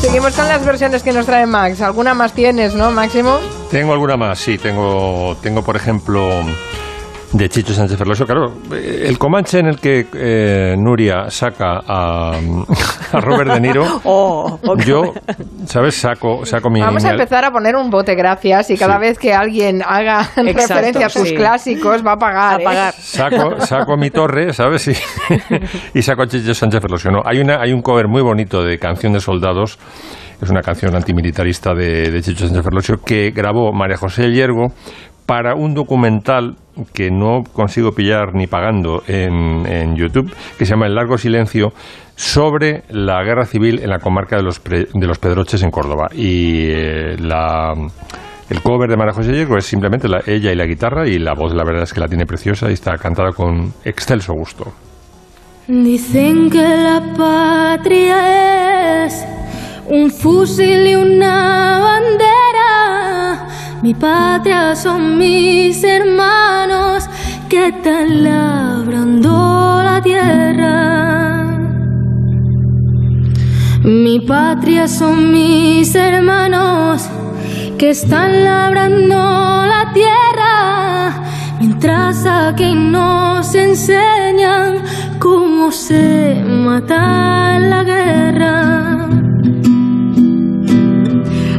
Seguimos 0.00 0.34
con 0.34 0.48
las 0.48 0.64
versiones 0.64 1.02
que 1.02 1.12
nos 1.12 1.26
trae 1.26 1.46
Max. 1.46 1.80
¿Alguna 1.80 2.14
más 2.14 2.32
tienes, 2.32 2.74
no, 2.74 2.90
Máximo? 2.90 3.38
Tengo 3.70 3.92
alguna 3.92 4.16
más, 4.16 4.38
sí. 4.38 4.58
Tengo, 4.58 5.36
tengo 5.42 5.62
por 5.62 5.76
ejemplo, 5.76 6.28
de 7.36 7.48
Chicho 7.48 7.74
Sánchez 7.74 7.98
Ferlosio. 7.98 8.24
Claro, 8.26 8.52
eh, 8.72 9.04
el 9.06 9.18
Comanche 9.18 9.58
en 9.58 9.66
el 9.66 9.78
que 9.78 10.06
eh, 10.14 10.74
Nuria 10.78 11.28
saca 11.28 11.80
a, 11.86 12.32
a 13.12 13.20
Robert 13.20 13.52
De 13.52 13.60
Niro, 13.60 13.84
Oh, 14.04 14.58
yo, 14.84 15.12
¿sabes? 15.66 15.96
Saco, 15.96 16.44
saco 16.44 16.70
mi... 16.70 16.80
Vamos 16.80 17.04
a 17.04 17.10
empezar 17.10 17.44
a 17.44 17.50
poner 17.50 17.76
un 17.76 17.90
bote 17.90 18.14
gracias 18.14 18.70
y 18.70 18.76
cada 18.76 18.94
Sí. 18.96 19.00
vez 19.00 19.18
que 19.18 19.34
alguien 19.34 19.82
haga 19.86 20.20
Exacto, 20.36 20.52
referencia 20.52 21.06
a 21.06 21.08
sus 21.08 21.28
sí. 21.28 21.34
clásicos 21.34 22.04
va 22.06 22.12
a 22.12 22.16
pagar. 22.16 22.58
A 22.58 22.62
¿eh? 22.62 22.64
pagar. 22.64 22.94
Saco, 22.94 23.60
saco 23.60 23.96
mi 23.96 24.10
torre, 24.10 24.52
¿sabes? 24.52 24.88
Y, 24.88 25.98
y 25.98 26.02
saco 26.02 26.22
a 26.22 26.26
Chicho 26.26 26.54
Sánchez 26.54 26.80
Ferlosio. 26.80 27.10
No, 27.10 27.20
hay, 27.24 27.40
una, 27.40 27.60
hay 27.60 27.72
un 27.72 27.82
cover 27.82 28.08
muy 28.08 28.22
bonito 28.22 28.62
de 28.62 28.78
Canción 28.78 29.12
de 29.12 29.20
Soldados, 29.20 29.78
es 30.40 30.50
una 30.50 30.60
canción 30.62 30.94
antimilitarista 30.94 31.74
de, 31.74 32.10
de 32.10 32.22
Chicho 32.22 32.46
Sánchez 32.46 32.64
Ferlosio, 32.64 32.96
que 33.04 33.30
grabó 33.30 33.72
María 33.72 33.96
José 33.96 34.30
Yergo 34.32 34.68
para 35.26 35.54
un 35.54 35.74
documental 35.74 36.56
que 36.94 37.10
no 37.10 37.42
consigo 37.52 37.92
pillar 37.92 38.34
ni 38.34 38.46
pagando 38.46 39.02
en, 39.08 39.66
en 39.66 39.96
YouTube, 39.96 40.32
que 40.58 40.64
se 40.64 40.72
llama 40.72 40.86
El 40.86 40.94
largo 40.94 41.18
silencio, 41.18 41.72
sobre 42.14 42.84
la 42.90 43.22
guerra 43.24 43.44
civil 43.44 43.80
en 43.82 43.90
la 43.90 43.98
comarca 43.98 44.36
de 44.36 44.42
los, 44.42 44.62
de 44.64 45.06
los 45.06 45.18
Pedroches 45.18 45.62
en 45.62 45.70
Córdoba. 45.70 46.08
Y 46.14 46.66
eh, 46.70 47.16
la... 47.18 47.74
El 48.48 48.62
cover 48.62 48.88
de 48.88 48.96
María 48.96 49.12
José 49.12 49.32
Yergo 49.32 49.56
es 49.56 49.64
simplemente 49.66 50.06
la- 50.08 50.22
ella 50.24 50.52
y 50.52 50.54
la 50.54 50.66
guitarra 50.66 51.08
y 51.08 51.18
la 51.18 51.34
voz 51.34 51.52
la 51.52 51.64
verdad 51.64 51.82
es 51.82 51.92
que 51.92 51.98
la 51.98 52.06
tiene 52.06 52.26
preciosa 52.26 52.70
y 52.70 52.74
está 52.74 52.96
cantada 52.96 53.32
con 53.32 53.72
excelso 53.84 54.32
gusto. 54.34 54.72
Dicen 55.66 56.48
que 56.48 56.62
la 56.62 57.02
patria 57.18 59.04
es 59.04 59.26
un 59.90 60.12
fusil 60.12 60.86
y 60.86 60.94
una 60.94 61.80
bandera. 61.80 62.85
Mi 63.82 63.92
patria 63.94 64.74
son 64.74 65.18
mis 65.18 65.84
hermanos 65.84 67.04
que 67.48 67.68
están 67.68 68.24
labrando 68.24 69.82
la 69.84 70.00
tierra. 70.02 71.46
Mi 73.84 74.18
patria 74.20 74.88
son 74.88 75.30
mis 75.30 75.94
hermanos 75.94 77.08
que 77.78 77.90
están 77.90 78.44
labrando 78.44 79.14
la 79.14 79.92
tierra, 79.92 81.22
mientras 81.60 82.24
aquí 82.24 82.74
nos 82.74 83.54
enseñan 83.54 84.76
cómo 85.18 85.70
se 85.70 86.42
mata 86.46 87.56
en 87.56 87.70
la 87.70 87.84
guerra. 87.84 89.08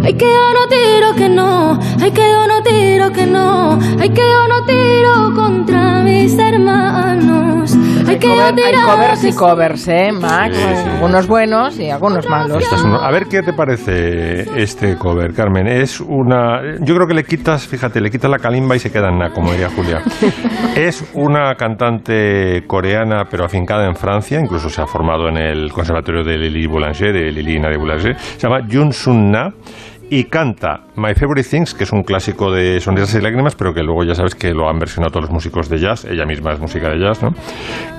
Ay 0.07 0.13
que 0.13 0.25
yo 0.25 0.53
no 0.53 0.67
tiro 0.69 1.13
que 1.17 1.27
no, 1.29 1.77
ay 2.01 2.11
que 2.11 2.21
yo 2.21 2.47
no 2.47 2.63
tiro 2.63 3.11
que 3.11 3.25
no, 3.27 3.77
ay 3.99 4.09
que 4.09 4.21
yo 4.21 4.47
no 4.47 4.65
tiro 4.65 5.33
contra 5.35 6.01
mis 6.01 6.37
hermanos. 6.39 7.75
Ay 8.07 8.17
que 8.19 8.27
yo 8.27 8.35
Cover- 8.35 8.63
hay 8.63 8.73
covers 8.85 9.19
que 9.21 9.27
y 9.27 9.33
covers, 9.33 9.87
¿eh, 9.89 10.11
Max? 10.13 10.55
Sí, 10.55 10.63
sí. 10.63 10.89
Algunos 10.93 11.27
buenos 11.27 11.77
y 11.77 11.89
algunos 11.89 12.25
malos. 12.29 12.63
Este 12.63 12.75
es 12.75 12.83
uno- 12.83 13.01
A 13.01 13.11
ver 13.11 13.25
qué 13.25 13.41
te 13.41 13.51
parece 13.51 14.43
este 14.61 14.95
cover, 14.97 15.33
Carmen. 15.33 15.67
Es 15.67 15.99
una. 15.99 16.61
Yo 16.79 16.95
creo 16.95 17.05
que 17.05 17.13
le 17.13 17.25
quitas, 17.25 17.67
fíjate, 17.67 17.99
le 17.99 18.09
quitas 18.09 18.31
la 18.31 18.39
calimba 18.39 18.77
y 18.77 18.79
se 18.79 18.89
queda 18.89 19.09
en 19.09 19.17
nada, 19.19 19.33
como 19.33 19.51
diría 19.51 19.69
Julia. 19.75 20.01
Es 20.77 21.03
una 21.15 21.55
cantante 21.55 22.63
coreana, 22.67 23.23
pero 23.29 23.43
afincada 23.43 23.85
en 23.87 23.95
Francia, 23.95 24.39
incluso 24.39 24.69
se 24.69 24.79
ha 24.81 24.85
formado 24.85 25.27
en 25.27 25.35
el 25.37 25.73
conservatorio 25.73 26.23
de 26.23 26.37
Lili 26.37 26.67
Boulanger, 26.67 27.11
de 27.11 27.31
Lili 27.31 27.59
Nadia 27.59 27.79
Boulanger. 27.79 28.15
Se 28.17 28.47
llama 28.47 28.59
Jun 28.71 28.93
Sun 28.93 29.31
Na. 29.31 29.49
Y 30.09 30.23
canta 30.25 30.83
My 30.95 31.13
Favorite 31.15 31.49
Things, 31.49 31.73
que 31.73 31.83
es 31.83 31.91
un 31.91 32.03
clásico 32.03 32.49
de 32.49 32.79
sonrisas 32.79 33.13
y 33.15 33.21
lágrimas, 33.21 33.55
pero 33.55 33.73
que 33.73 33.83
luego 33.83 34.05
ya 34.05 34.15
sabes 34.15 34.35
que 34.35 34.53
lo 34.53 34.69
han 34.69 34.79
versionado 34.79 35.11
todos 35.11 35.23
los 35.23 35.31
músicos 35.31 35.67
de 35.67 35.79
jazz. 35.79 36.05
Ella 36.05 36.25
misma 36.25 36.53
es 36.53 36.59
música 36.59 36.89
de 36.89 36.97
jazz, 36.97 37.21
¿no? 37.21 37.33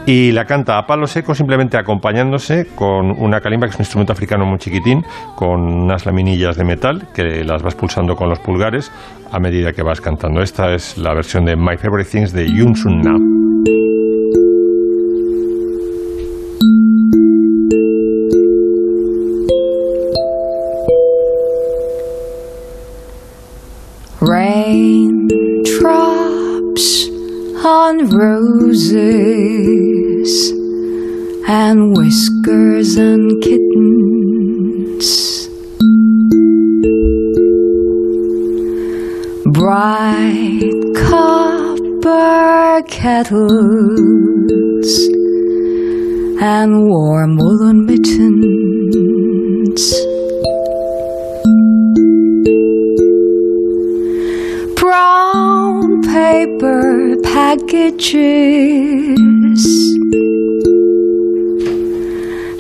Y 0.07 0.33
la 0.33 0.47
canta 0.47 0.79
a 0.79 0.87
palo 0.87 1.07
seco, 1.07 1.35
simplemente 1.35 1.77
acompañándose 1.77 2.67
con 2.75 3.11
una 3.11 3.43
calimba, 3.43 3.67
que 3.67 3.73
es 3.73 3.77
un 3.77 3.83
instrumento 3.83 4.15
africano 4.15 4.47
muy 4.47 4.59
chiquitín, 4.59 5.05
con 5.35 5.61
unas 5.61 6.07
laminillas 6.07 6.57
de 6.57 6.65
metal 6.65 7.09
que 7.13 7.45
las 7.45 7.63
vas 7.63 7.75
pulsando 7.75 8.17
con 8.17 8.31
los 8.31 8.39
pulgares 8.39 8.91
a 9.31 9.39
medida 9.39 9.75
que 9.75 9.83
vas 9.83 10.01
cantando. 10.01 10.41
Esta 10.41 10.73
es 10.73 10.97
la 10.97 11.13
versión 11.13 11.45
de 11.45 11.57
My 11.57 11.77
Favorite 11.77 12.11
Things 12.11 12.33
de 12.33 12.51
Yoon 12.51 12.75
Sun 12.75 13.03
Na. 13.03 13.19
On 27.69 28.09
roses 28.09 28.93
and 31.47 31.95
whiskers 31.95 32.97
and 32.97 33.43
kittens. 33.43 35.07
Bright 39.45 40.73
copper 41.11 42.83
kettles 42.89 44.91
and 46.41 46.89
warm 46.89 47.37
woolen 47.37 47.85
mittens. 47.85 48.49
brown 54.75 56.03
paper 56.03 57.18
packages 57.39 59.15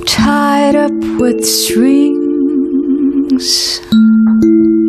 tied 0.06 0.76
up 0.76 0.92
with 1.20 1.42
strings. 1.42 2.22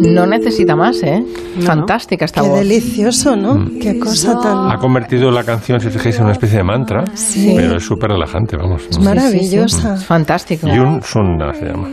No 0.01 0.25
necesita 0.27 0.75
más, 0.75 1.01
¿eh? 1.03 1.23
Fantástica 1.61 2.25
esta 2.25 2.41
Qué 2.41 2.49
voz. 2.49 2.59
delicioso, 2.59 3.35
¿no? 3.35 3.65
Qué 3.81 3.97
cosa 3.99 4.39
tan... 4.39 4.71
Ha 4.71 4.77
convertido 4.77 5.31
la 5.31 5.43
canción, 5.43 5.79
si 5.79 5.89
fijáis, 5.89 6.17
en 6.17 6.23
una 6.25 6.33
especie 6.33 6.57
de 6.59 6.63
mantra, 6.63 7.03
Sí. 7.15 7.53
pero 7.55 7.77
es 7.77 7.83
súper 7.83 8.11
relajante, 8.11 8.55
vamos. 8.57 8.83
Es 8.89 8.99
maravillosa. 8.99 9.97
Fantástico. 9.97 10.67
Yoon 10.67 11.01
Sun 11.01 11.37
Na 11.37 11.51
se 11.53 11.65
llama, 11.65 11.89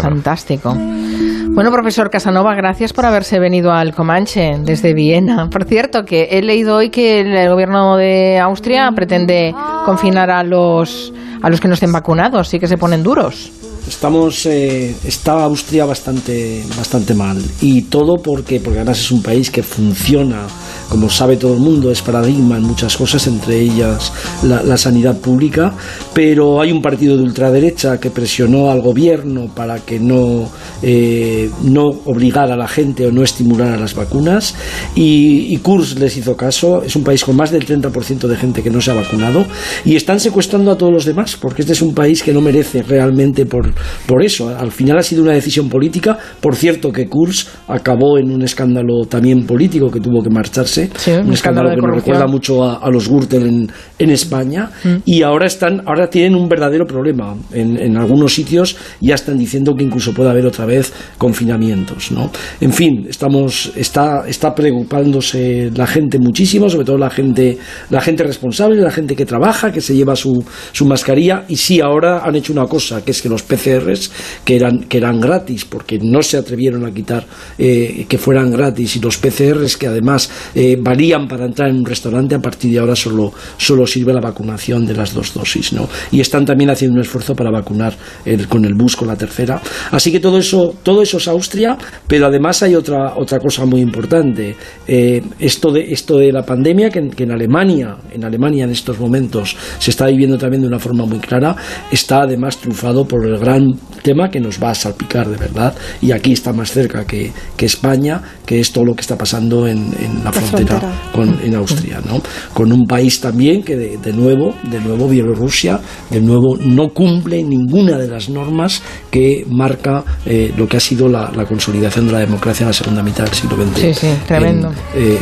Fantástico. 0.00 0.74
Bueno, 0.74 1.70
profesor 1.70 2.10
Casanova, 2.10 2.54
gracias 2.54 2.92
por 2.92 3.06
haberse 3.06 3.38
venido 3.38 3.72
al 3.72 3.94
Comanche 3.94 4.56
desde 4.60 4.92
Viena. 4.92 5.48
Por 5.50 5.64
cierto, 5.64 6.04
que 6.04 6.28
he 6.32 6.42
leído 6.42 6.76
hoy 6.76 6.90
que 6.90 7.20
el 7.20 7.48
gobierno 7.48 7.96
de 7.96 8.38
Austria 8.38 8.90
pretende 8.94 9.54
confinar 9.84 10.30
a 10.30 10.42
los 10.42 11.12
a 11.42 11.50
los 11.50 11.60
que 11.60 11.68
no 11.68 11.74
estén 11.74 11.92
vacunados 11.92 12.54
y 12.54 12.58
que 12.58 12.66
se 12.66 12.78
ponen 12.78 13.02
duros. 13.02 13.63
Estamos, 13.86 14.46
eh, 14.46 14.94
está 15.04 15.44
Austria 15.44 15.84
bastante, 15.84 16.64
bastante 16.76 17.14
mal. 17.14 17.42
Y 17.60 17.82
todo 17.82 18.16
porque, 18.16 18.58
porque 18.60 18.78
además 18.78 18.98
es 18.98 19.10
un 19.12 19.22
país 19.22 19.50
que 19.50 19.62
funciona, 19.62 20.46
como 20.88 21.10
sabe 21.10 21.36
todo 21.36 21.54
el 21.54 21.60
mundo, 21.60 21.90
es 21.90 22.00
paradigma 22.00 22.56
en 22.56 22.62
muchas 22.62 22.96
cosas, 22.96 23.26
entre 23.26 23.60
ellas 23.60 24.12
la, 24.42 24.76
sanidad 24.76 25.18
pública, 25.18 25.72
pero 26.12 26.60
hay 26.60 26.72
un 26.72 26.82
partido 26.82 27.16
de 27.16 27.22
ultraderecha 27.22 28.00
que 28.00 28.10
presionó 28.10 28.70
al 28.70 28.80
gobierno 28.80 29.48
para 29.54 29.78
que 29.80 30.00
no, 30.00 30.48
eh, 30.82 31.50
no 31.62 31.84
obligara 32.06 32.54
a 32.54 32.56
la 32.56 32.68
gente 32.68 33.06
o 33.06 33.12
no 33.12 33.22
estimulara 33.22 33.76
las 33.76 33.94
vacunas. 33.94 34.54
Y, 34.94 35.54
y 35.54 35.56
Kurz 35.58 35.98
les 35.98 36.16
hizo 36.16 36.36
caso, 36.36 36.82
es 36.82 36.96
un 36.96 37.04
país 37.04 37.22
con 37.24 37.36
más 37.36 37.50
del 37.50 37.66
30% 37.66 38.26
de 38.26 38.36
gente 38.36 38.62
que 38.62 38.70
no 38.70 38.80
se 38.80 38.90
ha 38.90 38.94
vacunado. 38.94 39.44
Y 39.84 39.96
están 39.96 40.20
secuestrando 40.20 40.70
a 40.70 40.78
todos 40.78 40.92
los 40.92 41.04
demás 41.04 41.36
porque 41.40 41.62
este 41.62 41.74
es 41.74 41.82
un 41.82 41.94
país 41.94 42.22
que 42.22 42.32
no 42.32 42.40
merece 42.40 42.82
realmente 42.82 43.46
por, 43.46 43.73
por 44.06 44.22
eso. 44.22 44.48
Al 44.48 44.70
final 44.70 44.98
ha 44.98 45.02
sido 45.02 45.22
una 45.22 45.32
decisión 45.32 45.68
política. 45.68 46.18
Por 46.40 46.56
cierto, 46.56 46.92
que 46.92 47.08
Kurz 47.08 47.46
acabó 47.68 48.18
en 48.18 48.30
un 48.30 48.42
escándalo 48.42 49.04
también 49.08 49.46
político 49.46 49.90
que 49.90 50.00
tuvo 50.00 50.22
que 50.22 50.30
marcharse. 50.30 50.90
un 51.06 51.26
un 51.26 51.32
escándalo 51.32 51.70
que 51.70 51.76
nos 51.76 51.96
recuerda 51.96 52.26
mucho 52.26 52.64
a, 52.64 52.76
a 52.76 52.90
los 52.90 53.08
Gürtel 53.08 53.46
en, 53.46 53.72
en 53.98 54.10
España. 54.10 54.70
Y 55.04 55.22
ahora 55.22 55.46
están, 55.46 55.82
ahora 55.86 56.08
tienen 56.08 56.34
un 56.34 56.48
verdadero 56.48 56.86
problema. 56.86 57.34
En, 57.52 57.78
en 57.78 57.96
algunos 57.96 58.34
sitios 58.34 58.76
ya 59.00 59.14
están 59.14 59.38
diciendo 59.38 59.74
que 59.74 59.84
incluso 59.84 60.12
puede 60.12 60.30
haber 60.30 60.46
otra 60.46 60.66
vez 60.66 60.92
confinamientos. 61.18 62.10
¿no? 62.12 62.30
En 62.60 62.72
fin, 62.72 63.06
estamos, 63.08 63.72
está, 63.76 64.24
está 64.28 64.54
preocupándose 64.54 65.70
la 65.74 65.86
gente 65.86 66.18
muchísimo, 66.18 66.68
sobre 66.68 66.84
todo 66.84 66.98
la 66.98 67.10
gente, 67.10 67.58
la 67.90 68.00
gente 68.00 68.22
responsable, 68.24 68.80
la 68.80 68.90
gente 68.90 69.16
que 69.16 69.26
trabaja, 69.26 69.72
que 69.72 69.80
se 69.80 69.94
lleva 69.94 70.16
su, 70.16 70.44
su 70.72 70.84
mascarilla. 70.86 71.44
Y 71.48 71.56
sí, 71.56 71.80
ahora 71.80 72.22
han 72.24 72.34
hecho 72.36 72.52
una 72.52 72.66
cosa, 72.66 73.04
que 73.04 73.10
es 73.10 73.22
que 73.22 73.28
los 73.28 73.42
PCRs 73.42 73.63
PCRs 73.64 74.10
que 74.44 74.56
eran, 74.56 74.80
que 74.84 74.98
eran 74.98 75.20
gratis, 75.20 75.64
porque 75.64 75.98
no 75.98 76.22
se 76.22 76.36
atrevieron 76.36 76.84
a 76.84 76.92
quitar 76.92 77.24
eh, 77.58 78.06
que 78.08 78.18
fueran 78.18 78.50
gratis, 78.50 78.96
y 78.96 79.00
los 79.00 79.16
PCRs 79.18 79.76
que 79.76 79.86
además 79.86 80.30
eh, 80.54 80.76
valían 80.80 81.26
para 81.26 81.46
entrar 81.46 81.70
en 81.70 81.76
un 81.76 81.84
restaurante, 81.86 82.34
a 82.34 82.40
partir 82.40 82.72
de 82.72 82.78
ahora 82.78 82.96
solo, 82.96 83.32
solo 83.56 83.86
sirve 83.86 84.12
la 84.12 84.20
vacunación 84.20 84.86
de 84.86 84.94
las 84.94 85.14
dos 85.14 85.32
dosis. 85.34 85.72
¿no? 85.72 85.88
Y 86.12 86.20
están 86.20 86.44
también 86.44 86.70
haciendo 86.70 86.96
un 86.96 87.00
esfuerzo 87.00 87.34
para 87.34 87.50
vacunar 87.50 87.94
el- 88.24 88.48
con 88.48 88.64
el 88.64 88.74
bus, 88.74 88.96
con 88.96 89.08
la 89.08 89.16
tercera. 89.16 89.60
Así 89.90 90.10
que 90.12 90.20
todo 90.20 90.38
eso, 90.38 90.74
todo 90.82 91.02
eso 91.02 91.18
es 91.18 91.28
Austria, 91.28 91.76
pero 92.06 92.26
además 92.26 92.62
hay 92.62 92.74
otra, 92.74 93.14
otra 93.16 93.38
cosa 93.38 93.64
muy 93.64 93.80
importante. 93.80 94.56
Eh, 94.86 95.22
esto, 95.38 95.70
de, 95.72 95.92
esto 95.92 96.16
de 96.18 96.32
la 96.32 96.42
pandemia, 96.42 96.90
que 96.90 96.98
en, 96.98 97.30
Alemania, 97.30 97.96
en 98.12 98.24
Alemania 98.24 98.64
en 98.64 98.70
estos 98.70 98.98
momentos 98.98 99.56
se 99.78 99.90
está 99.90 100.06
viviendo 100.06 100.36
también 100.38 100.62
de 100.62 100.68
una 100.68 100.78
forma 100.78 101.04
muy 101.06 101.18
clara, 101.18 101.56
está 101.90 102.22
además 102.22 102.58
trufado 102.58 103.06
por 103.06 103.26
el 103.26 103.38
gran 103.38 103.53
tema 104.02 104.30
que 104.30 104.38
nos 104.38 104.62
va 104.62 104.70
a 104.70 104.74
salpicar 104.74 105.28
de 105.28 105.36
verdad, 105.36 105.74
y 106.02 106.12
aquí 106.12 106.32
está 106.32 106.52
más 106.52 106.70
cerca 106.70 107.06
que, 107.06 107.32
que 107.56 107.66
España, 107.66 108.20
que 108.44 108.60
es 108.60 108.70
todo 108.70 108.84
lo 108.84 108.94
que 108.94 109.00
está 109.00 109.16
pasando 109.16 109.66
en, 109.66 109.78
en 109.98 110.22
la, 110.22 110.30
frontera, 110.30 110.78
frontera. 110.78 111.10
con, 111.12 111.40
en 111.42 111.54
Austria, 111.54 112.00
¿no? 112.06 112.20
Con 112.52 112.70
un 112.70 112.84
país 112.86 113.20
también 113.20 113.62
que 113.62 113.76
de, 113.76 113.96
de 113.96 114.12
nuevo, 114.12 114.54
de 114.70 114.80
nuevo 114.80 115.08
Bielorrusia, 115.08 115.80
de 116.10 116.20
nuevo 116.20 116.56
no 116.58 116.90
cumple 116.90 117.42
ninguna 117.42 117.96
de 117.96 118.08
las 118.08 118.28
normas 118.28 118.82
que 119.10 119.46
marca 119.48 120.04
eh, 120.26 120.52
lo 120.56 120.68
que 120.68 120.76
ha 120.76 120.80
sido 120.80 121.08
la, 121.08 121.32
la 121.34 121.46
consolidación 121.46 122.06
de 122.06 122.12
la 122.12 122.18
democracia 122.20 122.64
en 122.64 122.68
la 122.68 122.74
segunda 122.74 123.02
mitad 123.02 123.24
del 123.24 123.34
siglo 123.34 123.56
XX. 123.56 123.80
Sí, 123.80 123.94
sí, 123.94 124.08
tremendo. 124.26 124.68
en, 124.94 125.02
eh, 125.02 125.18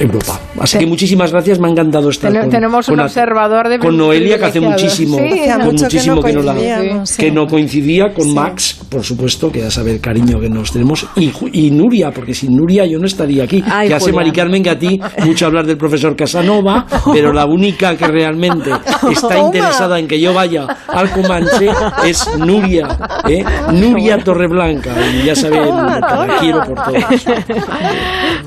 Europa. 0.00 0.40
Así 0.60 0.78
que 0.78 0.86
muchísimas 0.86 1.32
gracias, 1.32 1.58
me 1.58 1.68
ha 1.68 1.70
encantado 1.70 2.10
estar 2.10 2.30
Ten- 2.30 2.42
con, 2.42 2.50
tenemos 2.50 2.88
un 2.88 2.96
con- 2.96 3.04
observador 3.04 3.68
de 3.68 3.78
con 3.78 3.96
Noelia 3.96 4.38
que 4.38 4.44
hace 4.44 4.60
muchísimo, 4.60 5.16
Sí, 5.18 5.22
con 5.24 5.64
mucho 5.64 5.88
que 5.88 5.94
muchísimo 5.96 6.14
no 6.16 6.22
que 6.22 6.32
no, 6.34 6.42
la- 6.42 6.52
coincidíamos, 6.54 7.16
que 7.16 7.24
sí. 7.26 7.30
no 7.30 7.46
coincidía 7.46 8.12
con 8.14 8.34
Max, 8.34 8.78
por 8.88 9.02
supuesto, 9.02 9.50
que 9.50 9.60
ya 9.60 9.70
sabe 9.70 9.92
el 9.92 10.00
cariño 10.00 10.38
que 10.38 10.48
nos 10.50 10.70
tenemos, 10.72 11.06
y, 11.16 11.32
y 11.52 11.70
Nuria, 11.70 12.10
porque 12.10 12.34
sin 12.34 12.54
Nuria 12.54 12.84
yo 12.84 12.98
no 12.98 13.06
estaría 13.06 13.44
aquí. 13.44 13.64
Ay, 13.66 13.88
que 13.88 13.94
hace. 13.94 14.12
Mari 14.12 14.30
Carmen 14.30 14.62
que 14.62 14.70
a 14.70 14.78
ti 14.78 15.00
mucho 15.24 15.46
hablar 15.46 15.64
del 15.66 15.78
profesor 15.78 16.14
Casanova, 16.14 16.86
pero 17.14 17.32
la 17.32 17.46
única 17.46 17.96
que 17.96 18.06
realmente 18.06 18.70
está 19.10 19.38
interesada 19.38 19.98
en 19.98 20.06
que 20.06 20.20
yo 20.20 20.34
vaya 20.34 20.66
al 20.88 21.10
Comanche 21.12 21.68
es 22.04 22.28
Nuria, 22.38 22.88
¿eh? 23.26 23.42
Nuria 23.72 24.18
Torreblanca, 24.18 24.90
y 25.14 25.24
ya 25.24 25.34
saben 25.34 25.62
que 25.62 25.70
la 25.70 26.36
quiero 26.40 26.62
por 26.64 26.74
todo. 26.84 26.94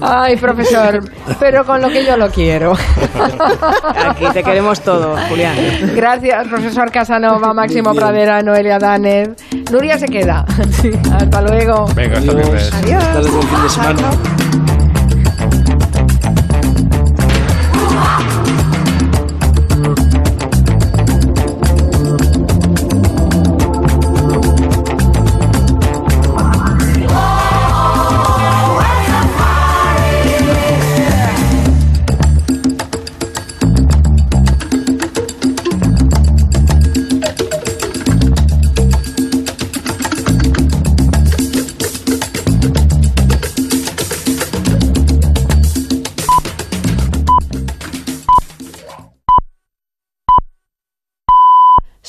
Ay, 0.02 0.36
profesor, 0.38 1.00
pero 1.40 1.66
con 1.66 1.82
lo 1.82 1.90
que 1.96 2.06
yo 2.06 2.18
lo 2.18 2.30
quiero. 2.30 2.74
Aquí 4.10 4.26
te 4.34 4.44
queremos 4.44 4.82
todo, 4.82 5.16
Julián. 5.30 5.56
Gracias, 5.96 6.48
profesor 6.48 6.92
Casanova, 6.92 7.54
Máximo 7.54 7.92
bien. 7.92 8.02
Pradera, 8.02 8.42
Noelia 8.42 8.80
Danez. 8.80 9.30
Nuria 9.72 9.98
se 9.98 10.08
queda. 10.08 10.46
Hasta 11.14 11.42
luego. 11.42 11.86
Venga, 11.96 12.18
hasta 12.18 12.34
viernes. 12.34 12.74
Adiós. 12.74 13.04
Hasta 13.04 13.22
luego, 13.22 13.42
fin 13.42 13.64
de 13.64 13.70
semana. 13.70 14.35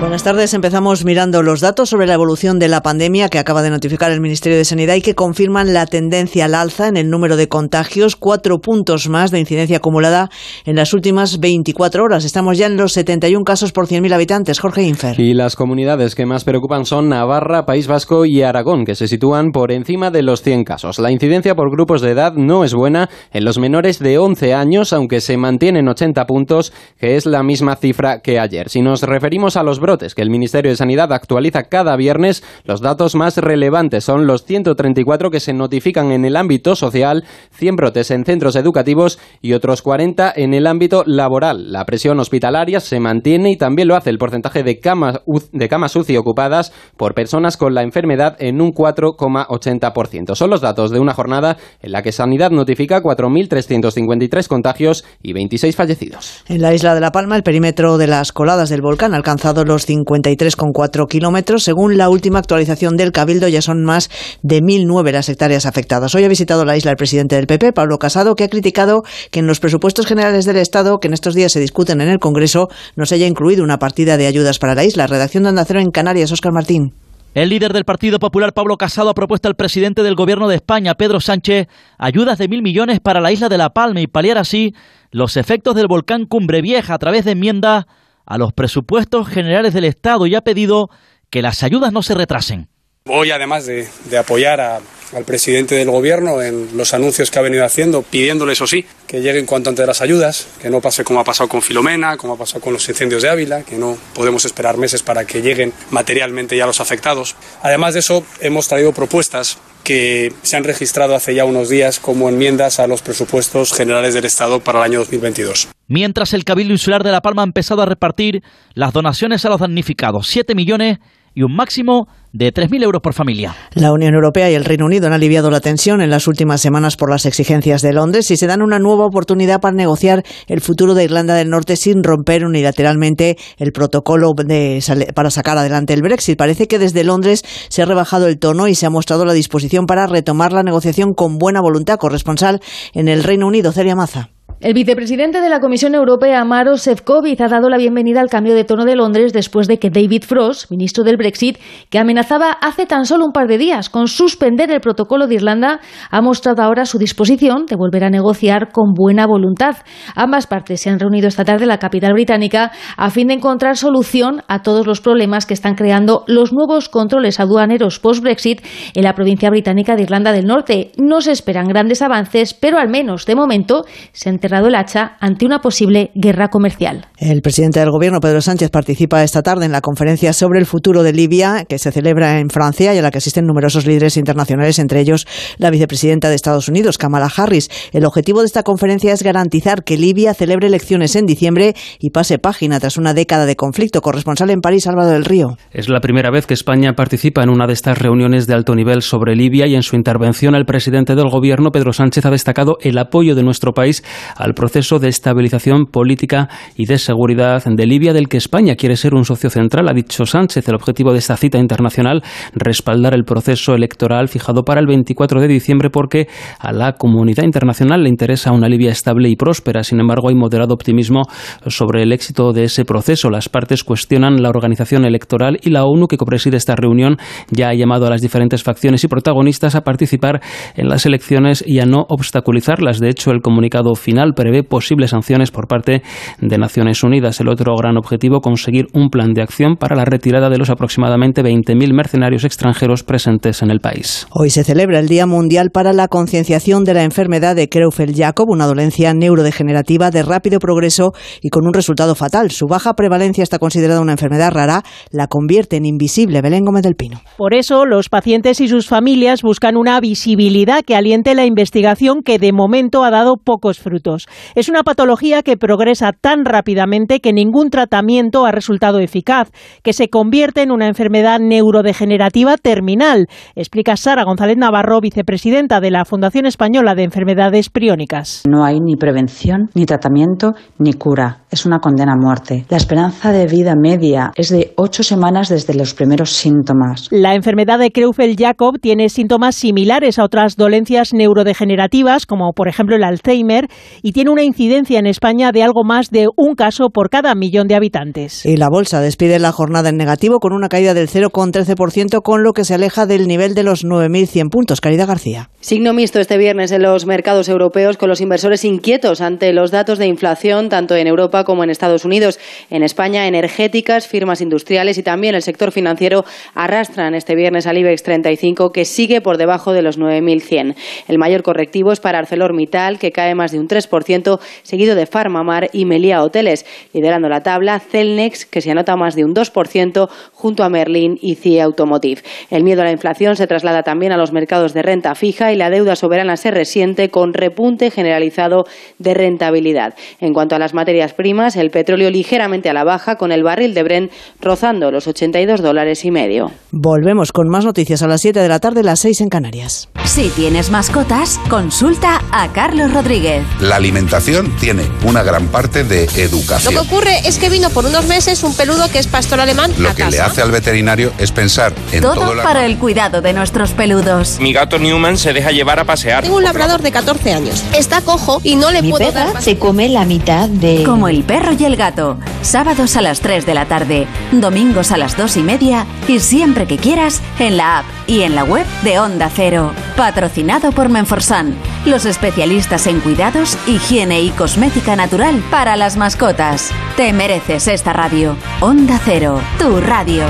Buenas 0.00 0.22
tardes. 0.22 0.54
Empezamos 0.54 1.04
mirando 1.04 1.42
los 1.42 1.60
datos 1.60 1.88
sobre 1.88 2.06
la 2.06 2.14
evolución 2.14 2.60
de 2.60 2.68
la 2.68 2.82
pandemia 2.82 3.28
que 3.28 3.40
acaba 3.40 3.62
de 3.62 3.70
notificar 3.70 4.12
el 4.12 4.20
Ministerio 4.20 4.56
de 4.56 4.64
Sanidad 4.64 4.94
y 4.94 5.02
que 5.02 5.16
confirman 5.16 5.74
la 5.74 5.86
tendencia 5.86 6.44
al 6.44 6.54
alza 6.54 6.86
en 6.86 6.96
el 6.96 7.10
número 7.10 7.36
de 7.36 7.48
contagios, 7.48 8.14
cuatro 8.14 8.60
puntos 8.60 9.08
más 9.08 9.32
de 9.32 9.40
incidencia 9.40 9.78
acumulada 9.78 10.30
en 10.64 10.76
las 10.76 10.94
últimas 10.94 11.40
24 11.40 12.04
horas. 12.04 12.24
Estamos 12.24 12.56
ya 12.56 12.66
en 12.66 12.76
los 12.76 12.92
71 12.92 13.42
casos 13.42 13.72
por 13.72 13.88
100.000 13.88 14.12
habitantes. 14.12 14.60
Jorge 14.60 14.84
Infer. 14.84 15.18
Y 15.18 15.34
las 15.34 15.56
comunidades 15.56 16.14
que 16.14 16.26
más 16.26 16.44
preocupan 16.44 16.84
son 16.84 17.08
Navarra, 17.08 17.66
País 17.66 17.88
Vasco 17.88 18.24
y 18.24 18.42
Aragón, 18.42 18.84
que 18.84 18.94
se 18.94 19.08
sitúan 19.08 19.50
por 19.50 19.72
encima 19.72 20.12
de 20.12 20.22
los 20.22 20.42
100 20.42 20.62
casos. 20.62 21.00
La 21.00 21.10
incidencia 21.10 21.56
por 21.56 21.72
grupos 21.72 22.02
de 22.02 22.12
edad 22.12 22.34
no 22.34 22.62
es 22.62 22.72
buena 22.72 23.10
en 23.32 23.44
los 23.44 23.58
menores 23.58 23.98
de 23.98 24.18
11 24.18 24.54
años, 24.54 24.92
aunque 24.92 25.20
se 25.20 25.36
mantiene 25.36 25.80
en 25.80 25.88
80 25.88 26.24
puntos, 26.24 26.72
que 27.00 27.16
es 27.16 27.26
la 27.26 27.42
misma 27.42 27.74
cifra 27.74 28.20
que 28.20 28.38
ayer. 28.38 28.68
Si 28.68 28.80
nos 28.80 29.02
referimos 29.02 29.56
a 29.56 29.64
los 29.64 29.80
brotes 29.88 30.14
que 30.14 30.20
el 30.20 30.28
Ministerio 30.28 30.70
de 30.70 30.76
Sanidad 30.76 31.14
actualiza 31.14 31.62
cada 31.62 31.96
viernes, 31.96 32.44
los 32.64 32.82
datos 32.82 33.14
más 33.14 33.38
relevantes 33.38 34.04
son 34.04 34.26
los 34.26 34.44
134 34.44 35.30
que 35.30 35.40
se 35.40 35.54
notifican 35.54 36.12
en 36.12 36.26
el 36.26 36.36
ámbito 36.36 36.76
social, 36.76 37.24
100 37.52 37.76
brotes 37.76 38.10
en 38.10 38.26
centros 38.26 38.54
educativos 38.56 39.18
y 39.40 39.54
otros 39.54 39.80
40 39.80 40.30
en 40.36 40.52
el 40.52 40.66
ámbito 40.66 41.04
laboral. 41.06 41.72
La 41.72 41.86
presión 41.86 42.20
hospitalaria 42.20 42.80
se 42.80 43.00
mantiene 43.00 43.50
y 43.52 43.56
también 43.56 43.88
lo 43.88 43.96
hace 43.96 44.10
el 44.10 44.18
porcentaje 44.18 44.62
de 44.62 44.78
camas, 44.78 45.22
de 45.52 45.68
camas 45.70 45.96
UCI 45.96 46.18
ocupadas 46.18 46.70
por 46.98 47.14
personas 47.14 47.56
con 47.56 47.72
la 47.72 47.82
enfermedad 47.82 48.36
en 48.40 48.60
un 48.60 48.74
4,80%. 48.74 50.34
Son 50.34 50.50
los 50.50 50.60
datos 50.60 50.90
de 50.90 51.00
una 51.00 51.14
jornada 51.14 51.56
en 51.80 51.92
la 51.92 52.02
que 52.02 52.12
Sanidad 52.12 52.50
notifica 52.50 53.00
4.353 53.00 54.48
contagios 54.48 55.06
y 55.22 55.32
26 55.32 55.74
fallecidos. 55.74 56.44
En 56.46 56.60
la 56.60 56.74
isla 56.74 56.94
de 56.94 57.00
La 57.00 57.10
Palma, 57.10 57.36
el 57.36 57.42
perímetro 57.42 57.96
de 57.96 58.06
las 58.06 58.32
coladas 58.32 58.68
del 58.68 58.82
volcán 58.82 59.14
ha 59.14 59.16
alcanzado 59.16 59.64
los 59.64 59.77
53,4 59.86 61.06
kilómetros. 61.08 61.64
Según 61.64 61.96
la 61.96 62.08
última 62.08 62.38
actualización 62.38 62.96
del 62.96 63.12
Cabildo, 63.12 63.48
ya 63.48 63.62
son 63.62 63.84
más 63.84 64.10
de 64.42 64.60
1.009 64.60 65.12
las 65.12 65.28
hectáreas 65.28 65.66
afectadas. 65.66 66.14
Hoy 66.14 66.24
ha 66.24 66.28
visitado 66.28 66.64
la 66.64 66.76
isla 66.76 66.90
el 66.90 66.96
presidente 66.96 67.36
del 67.36 67.46
PP, 67.46 67.72
Pablo 67.72 67.98
Casado, 67.98 68.34
que 68.34 68.44
ha 68.44 68.48
criticado 68.48 69.02
que 69.30 69.40
en 69.40 69.46
los 69.46 69.60
presupuestos 69.60 70.06
generales 70.06 70.44
del 70.44 70.56
Estado, 70.56 70.98
que 70.98 71.08
en 71.08 71.14
estos 71.14 71.34
días 71.34 71.52
se 71.52 71.60
discuten 71.60 72.00
en 72.00 72.08
el 72.08 72.18
Congreso, 72.18 72.68
no 72.96 73.06
se 73.06 73.16
haya 73.16 73.26
incluido 73.26 73.64
una 73.64 73.78
partida 73.78 74.16
de 74.16 74.26
ayudas 74.26 74.58
para 74.58 74.74
la 74.74 74.84
isla. 74.84 75.06
Redacción 75.06 75.42
de 75.42 75.50
Onda 75.50 75.64
Cero 75.64 75.80
en 75.80 75.90
Canarias, 75.90 76.32
Óscar 76.32 76.52
Martín. 76.52 76.92
El 77.34 77.50
líder 77.50 77.72
del 77.72 77.84
Partido 77.84 78.18
Popular, 78.18 78.52
Pablo 78.54 78.76
Casado, 78.76 79.10
ha 79.10 79.14
propuesto 79.14 79.48
al 79.48 79.54
presidente 79.54 80.02
del 80.02 80.14
Gobierno 80.14 80.48
de 80.48 80.56
España, 80.56 80.94
Pedro 80.94 81.20
Sánchez, 81.20 81.68
ayudas 81.98 82.38
de 82.38 82.48
mil 82.48 82.62
millones 82.62 83.00
para 83.00 83.20
la 83.20 83.30
isla 83.30 83.48
de 83.48 83.58
La 83.58 83.68
Palma 83.68 84.00
y 84.00 84.06
paliar 84.06 84.38
así 84.38 84.74
los 85.10 85.36
efectos 85.36 85.74
del 85.74 85.88
volcán 85.88 86.24
Cumbre 86.24 86.62
Vieja 86.62 86.94
a 86.94 86.98
través 86.98 87.24
de 87.24 87.32
enmiendas 87.32 87.84
a 88.28 88.36
los 88.36 88.52
presupuestos 88.52 89.26
generales 89.26 89.72
del 89.72 89.84
Estado 89.84 90.26
y 90.26 90.34
ha 90.34 90.42
pedido 90.42 90.90
que 91.30 91.42
las 91.42 91.62
ayudas 91.62 91.92
no 91.92 92.02
se 92.02 92.14
retrasen. 92.14 92.68
Hoy, 93.06 93.30
además 93.30 93.64
de, 93.64 93.88
apoyar 94.18 94.60
al 94.60 95.24
presidente 95.24 95.74
del 95.74 95.90
gobierno 95.90 96.42
en 96.42 96.76
los 96.76 96.92
anuncios 96.92 97.30
que 97.30 97.38
ha 97.38 97.42
venido 97.42 97.64
haciendo, 97.64 98.02
pidiéndole, 98.02 98.52
eso 98.52 98.66
sí, 98.66 98.84
que 99.06 99.22
lleguen 99.22 99.46
cuanto 99.46 99.70
antes 99.70 99.86
las 99.86 100.02
ayudas, 100.02 100.46
que 100.60 100.68
no 100.68 100.82
pase 100.82 101.04
como 101.04 101.20
ha 101.20 101.24
pasado 101.24 101.48
con 101.48 101.62
Filomena, 101.62 102.18
como 102.18 102.34
ha 102.34 102.36
pasado 102.36 102.60
con 102.60 102.74
los 102.74 102.86
incendios 102.86 103.22
de 103.22 103.30
Ávila, 103.30 103.62
que 103.62 103.78
no 103.78 103.96
podemos 104.12 104.44
esperar 104.44 104.76
meses 104.76 105.02
para 105.02 105.24
que 105.24 105.40
lleguen 105.40 105.72
materialmente 105.90 106.54
ya 106.54 106.66
los 106.66 106.80
afectados. 106.80 107.34
Además 107.62 107.94
de 107.94 108.00
eso, 108.00 108.26
hemos 108.40 108.68
traído 108.68 108.92
propuestas 108.92 109.56
que 109.88 110.34
se 110.42 110.58
han 110.58 110.64
registrado 110.64 111.14
hace 111.14 111.34
ya 111.34 111.46
unos 111.46 111.70
días 111.70 111.98
como 111.98 112.28
enmiendas 112.28 112.78
a 112.78 112.86
los 112.86 113.00
presupuestos 113.00 113.72
generales 113.72 114.12
del 114.12 114.26
Estado 114.26 114.60
para 114.60 114.80
el 114.80 114.84
año 114.84 114.98
2022. 114.98 115.68
Mientras 115.86 116.34
el 116.34 116.44
Cabildo 116.44 116.74
Insular 116.74 117.02
de 117.02 117.10
La 117.10 117.22
Palma 117.22 117.40
ha 117.40 117.46
empezado 117.46 117.80
a 117.80 117.86
repartir 117.86 118.42
las 118.74 118.92
donaciones 118.92 119.46
a 119.46 119.48
los 119.48 119.60
damnificados, 119.60 120.26
7 120.26 120.54
millones 120.54 120.98
y 121.34 121.42
un 121.42 121.54
máximo 121.54 122.06
de 122.32 122.52
3.000 122.52 122.84
euros 122.84 123.02
por 123.02 123.14
familia. 123.14 123.54
La 123.74 123.92
Unión 123.92 124.14
Europea 124.14 124.50
y 124.50 124.54
el 124.54 124.64
Reino 124.64 124.86
Unido 124.86 125.06
han 125.06 125.12
aliviado 125.12 125.50
la 125.50 125.60
tensión 125.60 126.00
en 126.00 126.10
las 126.10 126.28
últimas 126.28 126.60
semanas 126.60 126.96
por 126.96 127.10
las 127.10 127.26
exigencias 127.26 127.82
de 127.82 127.92
Londres 127.92 128.30
y 128.30 128.36
se 128.36 128.46
dan 128.46 128.62
una 128.62 128.78
nueva 128.78 129.06
oportunidad 129.06 129.60
para 129.60 129.74
negociar 129.74 130.24
el 130.46 130.60
futuro 130.60 130.94
de 130.94 131.04
Irlanda 131.04 131.34
del 131.34 131.50
Norte 131.50 131.76
sin 131.76 132.02
romper 132.02 132.44
unilateralmente 132.44 133.36
el 133.56 133.72
protocolo 133.72 134.32
de 134.36 134.82
para 135.14 135.30
sacar 135.30 135.58
adelante 135.58 135.94
el 135.94 136.02
Brexit. 136.02 136.38
Parece 136.38 136.68
que 136.68 136.78
desde 136.78 137.04
Londres 137.04 137.42
se 137.68 137.82
ha 137.82 137.86
rebajado 137.86 138.26
el 138.26 138.38
tono 138.38 138.68
y 138.68 138.74
se 138.74 138.86
ha 138.86 138.90
mostrado 138.90 139.24
la 139.24 139.32
disposición 139.32 139.86
para 139.86 140.06
retomar 140.06 140.52
la 140.52 140.62
negociación 140.62 141.14
con 141.14 141.38
buena 141.38 141.60
voluntad. 141.60 141.98
Corresponsal 141.98 142.60
en 142.94 143.08
el 143.08 143.24
Reino 143.24 143.46
Unido, 143.46 143.72
Celia 143.72 143.96
Maza. 143.96 144.30
El 144.60 144.74
vicepresidente 144.74 145.40
de 145.40 145.48
la 145.48 145.60
Comisión 145.60 145.94
Europea, 145.94 146.44
Maros 146.44 146.82
Sefcovic, 146.82 147.40
ha 147.42 147.46
dado 147.46 147.68
la 147.68 147.76
bienvenida 147.76 148.20
al 148.20 148.28
cambio 148.28 148.54
de 148.54 148.64
tono 148.64 148.84
de 148.84 148.96
Londres 148.96 149.32
después 149.32 149.68
de 149.68 149.78
que 149.78 149.88
David 149.88 150.24
Frost, 150.24 150.72
ministro 150.72 151.04
del 151.04 151.16
Brexit, 151.16 151.58
que 151.90 152.00
amenazaba 152.00 152.50
hace 152.60 152.84
tan 152.84 153.04
solo 153.04 153.24
un 153.24 153.30
par 153.30 153.46
de 153.46 153.56
días 153.56 153.88
con 153.88 154.08
suspender 154.08 154.68
el 154.72 154.80
protocolo 154.80 155.28
de 155.28 155.36
Irlanda, 155.36 155.78
ha 156.10 156.20
mostrado 156.22 156.60
ahora 156.60 156.86
su 156.86 156.98
disposición 156.98 157.66
de 157.66 157.76
volver 157.76 158.02
a 158.02 158.10
negociar 158.10 158.72
con 158.72 158.94
buena 158.94 159.28
voluntad. 159.28 159.76
Ambas 160.16 160.48
partes 160.48 160.80
se 160.80 160.90
han 160.90 160.98
reunido 160.98 161.28
esta 161.28 161.44
tarde 161.44 161.62
en 161.62 161.68
la 161.68 161.78
capital 161.78 162.14
británica 162.14 162.72
a 162.96 163.10
fin 163.10 163.28
de 163.28 163.34
encontrar 163.34 163.76
solución 163.76 164.42
a 164.48 164.62
todos 164.62 164.88
los 164.88 165.00
problemas 165.00 165.46
que 165.46 165.54
están 165.54 165.76
creando 165.76 166.24
los 166.26 166.52
nuevos 166.52 166.88
controles 166.88 167.38
aduaneros 167.38 168.00
post-Brexit 168.00 168.60
en 168.94 169.04
la 169.04 169.14
provincia 169.14 169.50
británica 169.50 169.94
de 169.94 170.02
Irlanda 170.02 170.32
del 170.32 170.46
Norte. 170.46 170.90
No 170.96 171.20
se 171.20 171.30
esperan 171.30 171.68
grandes 171.68 172.02
avances, 172.02 172.54
pero 172.54 172.78
al 172.78 172.88
menos 172.88 173.24
de 173.24 173.36
momento 173.36 173.84
se 174.10 174.28
ha 174.28 174.32
el 174.68 174.74
hacha 174.74 175.16
ante 175.20 175.44
una 175.46 175.60
posible 175.60 176.10
guerra 176.14 176.48
comercial. 176.48 177.07
El 177.20 177.42
presidente 177.42 177.80
del 177.80 177.90
gobierno, 177.90 178.20
Pedro 178.20 178.40
Sánchez, 178.40 178.70
participa 178.70 179.24
esta 179.24 179.42
tarde 179.42 179.66
en 179.66 179.72
la 179.72 179.80
conferencia 179.80 180.32
sobre 180.32 180.60
el 180.60 180.66
futuro 180.66 181.02
de 181.02 181.12
Libia, 181.12 181.64
que 181.68 181.80
se 181.80 181.90
celebra 181.90 182.38
en 182.38 182.48
Francia 182.48 182.94
y 182.94 182.98
a 182.98 183.02
la 183.02 183.10
que 183.10 183.18
asisten 183.18 183.44
numerosos 183.44 183.86
líderes 183.86 184.16
internacionales, 184.16 184.78
entre 184.78 185.00
ellos 185.00 185.26
la 185.56 185.70
vicepresidenta 185.70 186.28
de 186.28 186.36
Estados 186.36 186.68
Unidos, 186.68 186.96
Kamala 186.96 187.28
Harris. 187.36 187.70
El 187.92 188.04
objetivo 188.04 188.38
de 188.38 188.46
esta 188.46 188.62
conferencia 188.62 189.12
es 189.12 189.24
garantizar 189.24 189.82
que 189.82 189.98
Libia 189.98 190.32
celebre 190.32 190.68
elecciones 190.68 191.16
en 191.16 191.26
diciembre 191.26 191.74
y 191.98 192.10
pase 192.10 192.38
página 192.38 192.78
tras 192.78 192.96
una 192.96 193.14
década 193.14 193.46
de 193.46 193.56
conflicto. 193.56 194.00
Corresponsal 194.00 194.50
en 194.50 194.60
París, 194.60 194.86
Álvaro 194.86 195.08
del 195.08 195.24
Río. 195.24 195.56
Es 195.72 195.88
la 195.88 195.98
primera 195.98 196.30
vez 196.30 196.46
que 196.46 196.54
España 196.54 196.92
participa 196.92 197.42
en 197.42 197.50
una 197.50 197.66
de 197.66 197.72
estas 197.72 197.98
reuniones 197.98 198.46
de 198.46 198.54
alto 198.54 198.76
nivel 198.76 199.02
sobre 199.02 199.34
Libia 199.34 199.66
y 199.66 199.74
en 199.74 199.82
su 199.82 199.96
intervención 199.96 200.54
el 200.54 200.66
presidente 200.66 201.16
del 201.16 201.30
gobierno, 201.30 201.72
Pedro 201.72 201.92
Sánchez, 201.92 202.26
ha 202.26 202.30
destacado 202.30 202.78
el 202.80 202.96
apoyo 202.96 203.34
de 203.34 203.42
nuestro 203.42 203.72
país 203.72 204.04
al 204.36 204.54
proceso 204.54 205.00
de 205.00 205.08
estabilización 205.08 205.86
política 205.86 206.48
y 206.76 206.86
de 206.86 207.07
seguridad 207.08 207.64
de 207.64 207.86
Libia, 207.86 208.12
del 208.12 208.28
que 208.28 208.36
España 208.36 208.74
quiere 208.74 208.94
ser 208.94 209.14
un 209.14 209.24
socio 209.24 209.48
central. 209.48 209.88
Ha 209.88 209.94
dicho 209.94 210.26
Sánchez, 210.26 210.68
el 210.68 210.74
objetivo 210.74 211.12
de 211.12 211.20
esta 211.20 211.38
cita 211.38 211.56
internacional, 211.56 212.22
respaldar 212.52 213.14
el 213.14 213.24
proceso 213.24 213.74
electoral 213.74 214.28
fijado 214.28 214.62
para 214.62 214.78
el 214.78 214.86
24 214.86 215.40
de 215.40 215.48
diciembre 215.48 215.88
porque 215.88 216.28
a 216.58 216.70
la 216.70 216.92
comunidad 216.96 217.44
internacional 217.44 218.02
le 218.02 218.10
interesa 218.10 218.52
una 218.52 218.68
Libia 218.68 218.90
estable 218.90 219.30
y 219.30 219.36
próspera. 219.36 219.84
Sin 219.84 220.00
embargo, 220.00 220.28
hay 220.28 220.34
moderado 220.34 220.74
optimismo 220.74 221.22
sobre 221.66 222.02
el 222.02 222.12
éxito 222.12 222.52
de 222.52 222.64
ese 222.64 222.84
proceso. 222.84 223.30
Las 223.30 223.48
partes 223.48 223.84
cuestionan 223.84 224.42
la 224.42 224.50
organización 224.50 225.06
electoral 225.06 225.58
y 225.62 225.70
la 225.70 225.84
ONU, 225.84 226.08
que 226.08 226.18
copreside 226.18 226.58
esta 226.58 226.76
reunión, 226.76 227.16
ya 227.50 227.70
ha 227.70 227.74
llamado 227.74 228.06
a 228.06 228.10
las 228.10 228.20
diferentes 228.20 228.62
facciones 228.62 229.02
y 229.02 229.08
protagonistas 229.08 229.74
a 229.76 229.80
participar 229.80 230.42
en 230.76 230.90
las 230.90 231.06
elecciones 231.06 231.64
y 231.66 231.78
a 231.78 231.86
no 231.86 232.04
obstaculizarlas. 232.10 233.00
De 233.00 233.08
hecho, 233.08 233.30
el 233.30 233.40
comunicado 233.40 233.94
final 233.94 234.34
prevé 234.34 234.62
posibles 234.62 235.12
sanciones 235.12 235.50
por 235.50 235.68
parte 235.68 236.02
de 236.38 236.58
Naciones 236.58 236.97
Unidas. 237.04 237.40
El 237.40 237.48
otro 237.48 237.74
gran 237.76 237.96
objetivo, 237.96 238.40
conseguir 238.40 238.86
un 238.94 239.10
plan 239.10 239.32
de 239.32 239.42
acción 239.42 239.76
para 239.76 239.96
la 239.96 240.04
retirada 240.04 240.50
de 240.50 240.58
los 240.58 240.70
aproximadamente 240.70 241.42
20.000 241.42 241.94
mercenarios 241.94 242.44
extranjeros 242.44 243.02
presentes 243.02 243.62
en 243.62 243.70
el 243.70 243.80
país. 243.80 244.26
Hoy 244.32 244.50
se 244.50 244.64
celebra 244.64 244.98
el 244.98 245.08
Día 245.08 245.26
Mundial 245.26 245.70
para 245.70 245.92
la 245.92 246.08
concienciación 246.08 246.84
de 246.84 246.94
la 246.94 247.04
enfermedad 247.04 247.54
de 247.54 247.68
Creutzfeldt-Jakob, 247.68 248.46
una 248.48 248.66
dolencia 248.66 249.14
neurodegenerativa 249.14 250.10
de 250.10 250.22
rápido 250.22 250.58
progreso 250.58 251.12
y 251.42 251.50
con 251.50 251.66
un 251.66 251.74
resultado 251.74 252.14
fatal. 252.14 252.50
Su 252.50 252.66
baja 252.66 252.94
prevalencia 252.94 253.42
está 253.42 253.58
considerada 253.58 254.00
una 254.00 254.12
enfermedad 254.12 254.50
rara, 254.52 254.82
la 255.10 255.26
convierte 255.28 255.76
en 255.76 255.86
invisible. 255.86 256.40
Belén 256.42 256.64
Gómez 256.64 256.82
del 256.82 256.94
Pino. 256.94 257.20
Por 257.36 257.54
eso, 257.54 257.84
los 257.84 258.08
pacientes 258.08 258.60
y 258.60 258.68
sus 258.68 258.88
familias 258.88 259.42
buscan 259.42 259.76
una 259.76 260.00
visibilidad 260.00 260.82
que 260.82 260.96
aliente 260.96 261.34
la 261.34 261.44
investigación 261.44 262.22
que 262.22 262.38
de 262.38 262.52
momento 262.52 263.04
ha 263.04 263.10
dado 263.10 263.36
pocos 263.36 263.78
frutos. 263.78 264.26
Es 264.54 264.68
una 264.68 264.82
patología 264.82 265.42
que 265.42 265.56
progresa 265.56 266.12
tan 266.12 266.44
rápidamente 266.44 266.87
que 267.20 267.32
ningún 267.32 267.70
tratamiento 267.70 268.46
ha 268.46 268.52
resultado 268.52 268.98
eficaz, 268.98 269.50
que 269.82 269.92
se 269.92 270.08
convierte 270.08 270.62
en 270.62 270.70
una 270.70 270.88
enfermedad 270.88 271.38
neurodegenerativa 271.40 272.56
terminal, 272.56 273.26
explica 273.54 273.96
Sara 273.96 274.24
González 274.24 274.56
Navarro, 274.56 275.00
vicepresidenta 275.00 275.80
de 275.80 275.90
la 275.90 276.04
Fundación 276.04 276.46
Española 276.46 276.94
de 276.94 277.04
Enfermedades 277.04 277.70
Priónicas. 277.70 278.42
No 278.48 278.64
hay 278.64 278.80
ni 278.80 278.96
prevención, 278.96 279.68
ni 279.74 279.84
tratamiento, 279.84 280.52
ni 280.78 280.94
cura. 280.94 281.42
Es 281.50 281.64
una 281.64 281.78
condena 281.78 282.12
a 282.12 282.16
muerte. 282.16 282.66
La 282.68 282.76
esperanza 282.76 283.32
de 283.32 283.46
vida 283.46 283.74
media 283.74 284.32
es 284.36 284.50
de 284.50 284.74
ocho 284.76 285.02
semanas 285.02 285.48
desde 285.48 285.72
los 285.72 285.94
primeros 285.94 286.30
síntomas. 286.30 287.08
La 287.10 287.34
enfermedad 287.34 287.78
de 287.78 287.90
Creutzfeldt-Jakob 287.90 288.78
tiene 288.82 289.08
síntomas 289.08 289.54
similares 289.54 290.18
a 290.18 290.24
otras 290.24 290.56
dolencias 290.56 291.14
neurodegenerativas, 291.14 292.26
como 292.26 292.52
por 292.52 292.68
ejemplo 292.68 292.96
el 292.96 293.02
Alzheimer, 293.02 293.66
y 294.02 294.12
tiene 294.12 294.30
una 294.30 294.42
incidencia 294.42 294.98
en 294.98 295.06
España 295.06 295.50
de 295.50 295.62
algo 295.62 295.84
más 295.84 296.10
de 296.10 296.26
un 296.36 296.54
caso 296.54 296.90
por 296.90 297.08
cada 297.08 297.34
millón 297.34 297.66
de 297.66 297.76
habitantes. 297.76 298.44
Y 298.44 298.56
la 298.58 298.68
bolsa 298.68 299.00
despide 299.00 299.38
la 299.38 299.52
jornada 299.52 299.88
en 299.88 299.96
negativo 299.96 300.40
con 300.40 300.52
una 300.52 300.68
caída 300.68 300.92
del 300.92 301.08
0,13%, 301.08 302.20
con 302.22 302.42
lo 302.42 302.52
que 302.52 302.64
se 302.64 302.74
aleja 302.74 303.06
del 303.06 303.26
nivel 303.26 303.54
de 303.54 303.62
los 303.62 303.86
9.100 303.86 304.50
puntos. 304.50 304.82
Caridad 304.82 305.08
García. 305.08 305.48
Signo 305.60 305.94
mixto 305.94 306.20
este 306.20 306.36
viernes 306.36 306.72
en 306.72 306.82
los 306.82 307.06
mercados 307.06 307.48
europeos, 307.48 307.96
con 307.96 308.10
los 308.10 308.20
inversores 308.20 308.66
inquietos 308.66 309.22
ante 309.22 309.52
los 309.54 309.70
datos 309.70 309.98
de 309.98 310.06
inflación, 310.06 310.68
tanto 310.68 310.94
en 310.94 311.06
Europa 311.06 311.37
como 311.44 311.64
en 311.64 311.70
Estados 311.70 312.04
Unidos. 312.04 312.38
En 312.70 312.82
España, 312.82 313.26
energéticas, 313.26 314.06
firmas 314.06 314.40
industriales 314.40 314.98
y 314.98 315.02
también 315.02 315.34
el 315.34 315.42
sector 315.42 315.72
financiero 315.72 316.24
arrastran 316.54 317.14
este 317.14 317.34
viernes 317.34 317.66
al 317.66 317.78
IBEX 317.78 318.02
35, 318.02 318.70
que 318.70 318.84
sigue 318.84 319.20
por 319.20 319.36
debajo 319.36 319.72
de 319.72 319.82
los 319.82 319.98
9.100. 319.98 320.74
El 321.08 321.18
mayor 321.18 321.42
correctivo 321.42 321.92
es 321.92 322.00
para 322.00 322.18
ArcelorMittal, 322.18 322.98
que 322.98 323.12
cae 323.12 323.34
más 323.34 323.52
de 323.52 323.60
un 323.60 323.68
3%, 323.68 324.40
seguido 324.62 324.94
de 324.94 325.06
Farmamar 325.06 325.70
y 325.72 325.84
Melia 325.84 326.22
Hoteles. 326.22 326.66
Liderando 326.92 327.28
la 327.28 327.42
tabla, 327.42 327.80
Celnex, 327.80 328.46
que 328.46 328.60
se 328.60 328.70
anota 328.70 328.96
más 328.96 329.14
de 329.14 329.24
un 329.24 329.34
2%, 329.34 330.08
junto 330.32 330.64
a 330.64 330.68
Merlin 330.68 331.18
y 331.20 331.34
CIE 331.34 331.60
Automotive. 331.60 332.22
El 332.50 332.64
miedo 332.64 332.82
a 332.82 332.84
la 332.84 332.92
inflación 332.92 333.36
se 333.36 333.46
traslada 333.46 333.82
también 333.82 334.12
a 334.12 334.16
los 334.16 334.32
mercados 334.32 334.74
de 334.74 334.82
renta 334.82 335.14
fija 335.14 335.52
y 335.52 335.56
la 335.56 335.70
deuda 335.70 335.96
soberana 335.96 336.36
se 336.36 336.50
resiente 336.50 337.10
con 337.10 337.34
repunte 337.34 337.90
generalizado 337.90 338.64
de 338.98 339.14
rentabilidad. 339.14 339.94
En 340.20 340.32
cuanto 340.32 340.56
a 340.56 340.58
las 340.58 340.74
materias 340.74 341.12
primas, 341.12 341.27
el 341.28 341.70
petróleo 341.70 342.10
ligeramente 342.10 342.70
a 342.70 342.72
la 342.72 342.84
baja, 342.84 343.16
con 343.16 343.32
el 343.32 343.42
barril 343.42 343.74
de 343.74 343.82
Brent 343.82 344.12
rozando 344.40 344.90
los 344.90 345.06
82 345.06 345.60
dólares 345.62 346.04
y 346.04 346.10
medio. 346.10 346.50
Volvemos 346.70 347.32
con 347.32 347.48
más 347.48 347.64
noticias 347.64 348.02
a 348.02 348.06
las 348.08 348.20
7 348.22 348.40
de 348.40 348.48
la 348.48 348.58
tarde, 348.60 348.82
las 348.82 349.00
6 349.00 349.20
en 349.20 349.28
Canarias. 349.28 349.88
Si 350.04 350.28
tienes 350.30 350.70
mascotas, 350.70 351.38
consulta 351.50 352.22
a 352.32 352.48
Carlos 352.52 352.92
Rodríguez. 352.92 353.42
La 353.60 353.76
alimentación 353.76 354.50
tiene 354.58 354.82
una 355.04 355.22
gran 355.22 355.48
parte 355.48 355.84
de 355.84 356.06
Lo 356.06 356.12
educación. 356.22 356.72
que 356.72 356.80
ocurre 356.80 357.18
es 357.26 357.38
que 357.38 357.50
vino 357.50 357.68
por 357.70 357.84
unos 357.84 358.06
meses 358.06 358.42
un 358.42 358.54
peludo 358.54 358.88
que 358.90 358.98
es 358.98 359.06
pastor 359.06 359.40
alemán 359.40 359.70
Lo 359.78 359.90
a 359.90 359.94
que 359.94 360.04
casa. 360.04 360.10
le 360.10 360.20
hace 360.20 360.40
al 360.42 360.50
veterinario 360.50 361.12
es 361.18 361.30
pensar 361.32 361.74
en 361.92 362.00
Todo, 362.00 362.14
todo, 362.14 362.34
la- 362.34 362.42
para 362.42 362.64
el 362.64 362.78
cuidado 362.78 363.20
de 363.20 363.32
nuestros 363.34 363.72
peludos. 363.72 364.38
Mi 364.40 364.52
gato 364.54 364.78
Newman 364.78 365.18
se 365.18 365.32
deja 365.34 365.50
llevar 365.52 365.78
a 365.78 365.84
pasear. 365.84 366.22
Tengo 366.22 366.36
un 366.38 366.44
labrador 366.44 366.80
de 366.80 366.90
14 366.90 367.32
años. 367.34 367.62
Está 367.76 368.00
cojo 368.00 368.40
y 368.42 368.56
no 368.56 368.70
le 368.70 368.82
puedo 368.82 369.12
dar 369.12 369.40
se 369.42 369.58
come 369.58 369.88
la 369.88 370.04
mitad 370.04 370.48
de... 370.48 370.84
Como 370.84 371.08
el 371.08 371.17
perro 371.22 371.52
y 371.58 371.64
el 371.64 371.76
gato. 371.76 372.18
Sábados 372.42 372.96
a 372.96 373.02
las 373.02 373.20
3 373.20 373.46
de 373.46 373.54
la 373.54 373.66
tarde, 373.66 374.06
domingos 374.32 374.92
a 374.92 374.96
las 374.96 375.16
2 375.16 375.36
y 375.38 375.42
media 375.42 375.86
y 376.06 376.20
siempre 376.20 376.66
que 376.66 376.76
quieras 376.76 377.22
en 377.38 377.56
la 377.56 377.78
app 377.78 377.86
y 378.06 378.22
en 378.22 378.34
la 378.34 378.44
web 378.44 378.66
de 378.82 378.98
Onda 378.98 379.30
Cero. 379.32 379.72
Patrocinado 379.96 380.72
por 380.72 380.88
Menforsan, 380.88 381.54
los 381.86 382.06
especialistas 382.06 382.86
en 382.86 383.00
cuidados, 383.00 383.58
higiene 383.66 384.22
y 384.22 384.30
cosmética 384.30 384.96
natural 384.96 385.42
para 385.50 385.76
las 385.76 385.96
mascotas. 385.96 386.70
Te 386.96 387.12
mereces 387.12 387.68
esta 387.68 387.92
radio. 387.92 388.36
Onda 388.60 389.00
Cero, 389.04 389.40
tu 389.58 389.80
radio. 389.80 390.24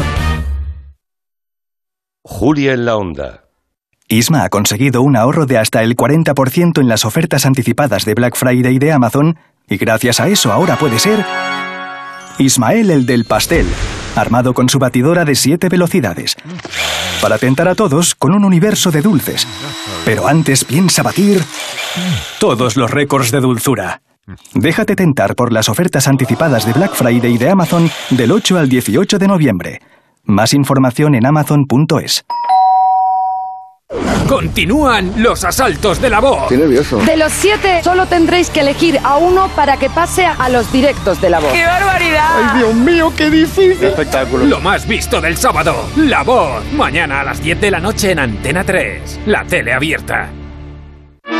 Julia 2.22 2.74
en 2.74 2.84
la 2.84 2.96
onda. 2.96 3.44
Isma 4.10 4.44
ha 4.44 4.48
conseguido 4.48 5.02
un 5.02 5.16
ahorro 5.16 5.44
de 5.44 5.58
hasta 5.58 5.82
el 5.82 5.94
40% 5.96 6.80
en 6.80 6.88
las 6.88 7.04
ofertas 7.04 7.44
anticipadas 7.44 8.04
de 8.04 8.14
Black 8.14 8.36
Friday 8.36 8.78
de 8.78 8.92
Amazon 8.92 9.38
y 9.68 9.76
gracias 9.76 10.20
a 10.20 10.28
eso 10.28 10.52
ahora 10.52 10.76
puede 10.76 10.98
ser 10.98 11.24
Ismael 12.38 12.90
el 12.90 13.04
del 13.04 13.24
pastel, 13.24 13.66
armado 14.14 14.54
con 14.54 14.68
su 14.68 14.78
batidora 14.78 15.24
de 15.24 15.34
7 15.34 15.68
velocidades, 15.68 16.36
para 17.20 17.36
tentar 17.36 17.66
a 17.66 17.74
todos 17.74 18.14
con 18.14 18.32
un 18.32 18.44
universo 18.44 18.90
de 18.90 19.02
dulces. 19.02 19.46
Pero 20.04 20.28
antes 20.28 20.64
piensa 20.64 21.02
batir 21.02 21.42
todos 22.38 22.76
los 22.76 22.90
récords 22.90 23.32
de 23.32 23.40
dulzura. 23.40 24.02
Déjate 24.54 24.94
tentar 24.94 25.34
por 25.34 25.52
las 25.52 25.68
ofertas 25.68 26.06
anticipadas 26.06 26.64
de 26.64 26.74
Black 26.74 26.94
Friday 26.94 27.38
de 27.38 27.50
Amazon 27.50 27.90
del 28.10 28.30
8 28.30 28.58
al 28.58 28.68
18 28.68 29.18
de 29.18 29.26
noviembre. 29.26 29.80
Más 30.24 30.52
información 30.54 31.14
en 31.14 31.26
amazon.es. 31.26 32.24
Continúan 34.28 35.14
los 35.22 35.42
asaltos 35.44 36.00
de 36.02 36.10
la 36.10 36.20
voz. 36.20 36.50
nervioso. 36.50 36.98
De 36.98 37.16
los 37.16 37.32
siete, 37.32 37.82
solo 37.82 38.04
tendréis 38.06 38.50
que 38.50 38.60
elegir 38.60 39.00
a 39.02 39.16
uno 39.16 39.48
para 39.56 39.78
que 39.78 39.88
pase 39.88 40.26
a 40.26 40.48
los 40.50 40.70
directos 40.70 41.20
de 41.22 41.30
la 41.30 41.40
voz. 41.40 41.50
¡Qué 41.50 41.64
barbaridad! 41.64 42.52
¡Ay, 42.52 42.58
Dios 42.58 42.74
mío, 42.74 43.12
qué 43.16 43.30
difícil! 43.30 43.82
espectáculo! 43.82 44.44
Lo 44.44 44.60
más 44.60 44.86
visto 44.86 45.22
del 45.22 45.38
sábado. 45.38 45.74
La 45.96 46.22
voz. 46.22 46.62
Mañana 46.72 47.20
a 47.20 47.24
las 47.24 47.42
10 47.42 47.60
de 47.60 47.70
la 47.70 47.80
noche 47.80 48.10
en 48.10 48.18
Antena 48.18 48.62
3. 48.64 49.20
La 49.26 49.44
tele 49.44 49.72
abierta. 49.72 50.28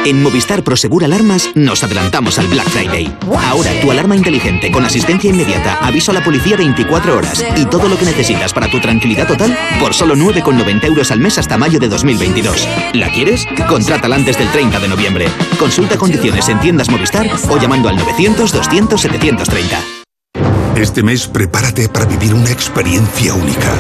En 0.09 0.23
Movistar 0.23 0.65
Prosegur 0.65 1.05
Alarmas 1.05 1.51
nos 1.55 1.85
adelantamos 1.85 2.39
al 2.39 2.47
Black 2.47 2.67
Friday. 2.71 3.15
Ahora 3.47 3.79
tu 3.83 3.91
alarma 3.91 4.17
inteligente 4.17 4.71
con 4.71 4.83
asistencia 4.83 5.29
inmediata, 5.29 5.75
aviso 5.83 6.13
a 6.13 6.15
la 6.15 6.25
policía 6.25 6.57
24 6.57 7.15
horas 7.15 7.45
y 7.57 7.67
todo 7.67 7.91
lo 7.91 7.99
que 7.99 8.07
necesitas 8.07 8.55
para 8.55 8.71
tu 8.71 8.81
tranquilidad 8.81 9.27
total 9.27 9.55
por 9.79 9.93
solo 9.93 10.17
9,90 10.17 10.85
euros 10.87 11.11
al 11.11 11.21
mes 11.21 11.37
hasta 11.37 11.59
mayo 11.59 11.79
de 11.79 11.91
2022. 11.91 12.67
¿La 12.95 13.13
quieres? 13.13 13.47
Contrátala 13.69 14.17
antes 14.17 14.39
del 14.39 14.49
30 14.49 14.81
de 14.81 14.89
noviembre. 14.89 15.29
Consulta 15.59 15.99
condiciones 15.99 16.49
en 16.49 16.59
tiendas 16.59 16.89
Movistar 16.89 17.29
o 17.51 17.59
llamando 17.59 17.91
al 17.91 17.97
900 17.97 18.51
200 18.51 18.99
730. 18.99 19.79
Este 20.75 21.03
mes 21.03 21.27
prepárate 21.27 21.91
para 21.91 22.07
vivir 22.07 22.33
una 22.33 22.51
experiencia 22.51 23.35
única. 23.35 23.75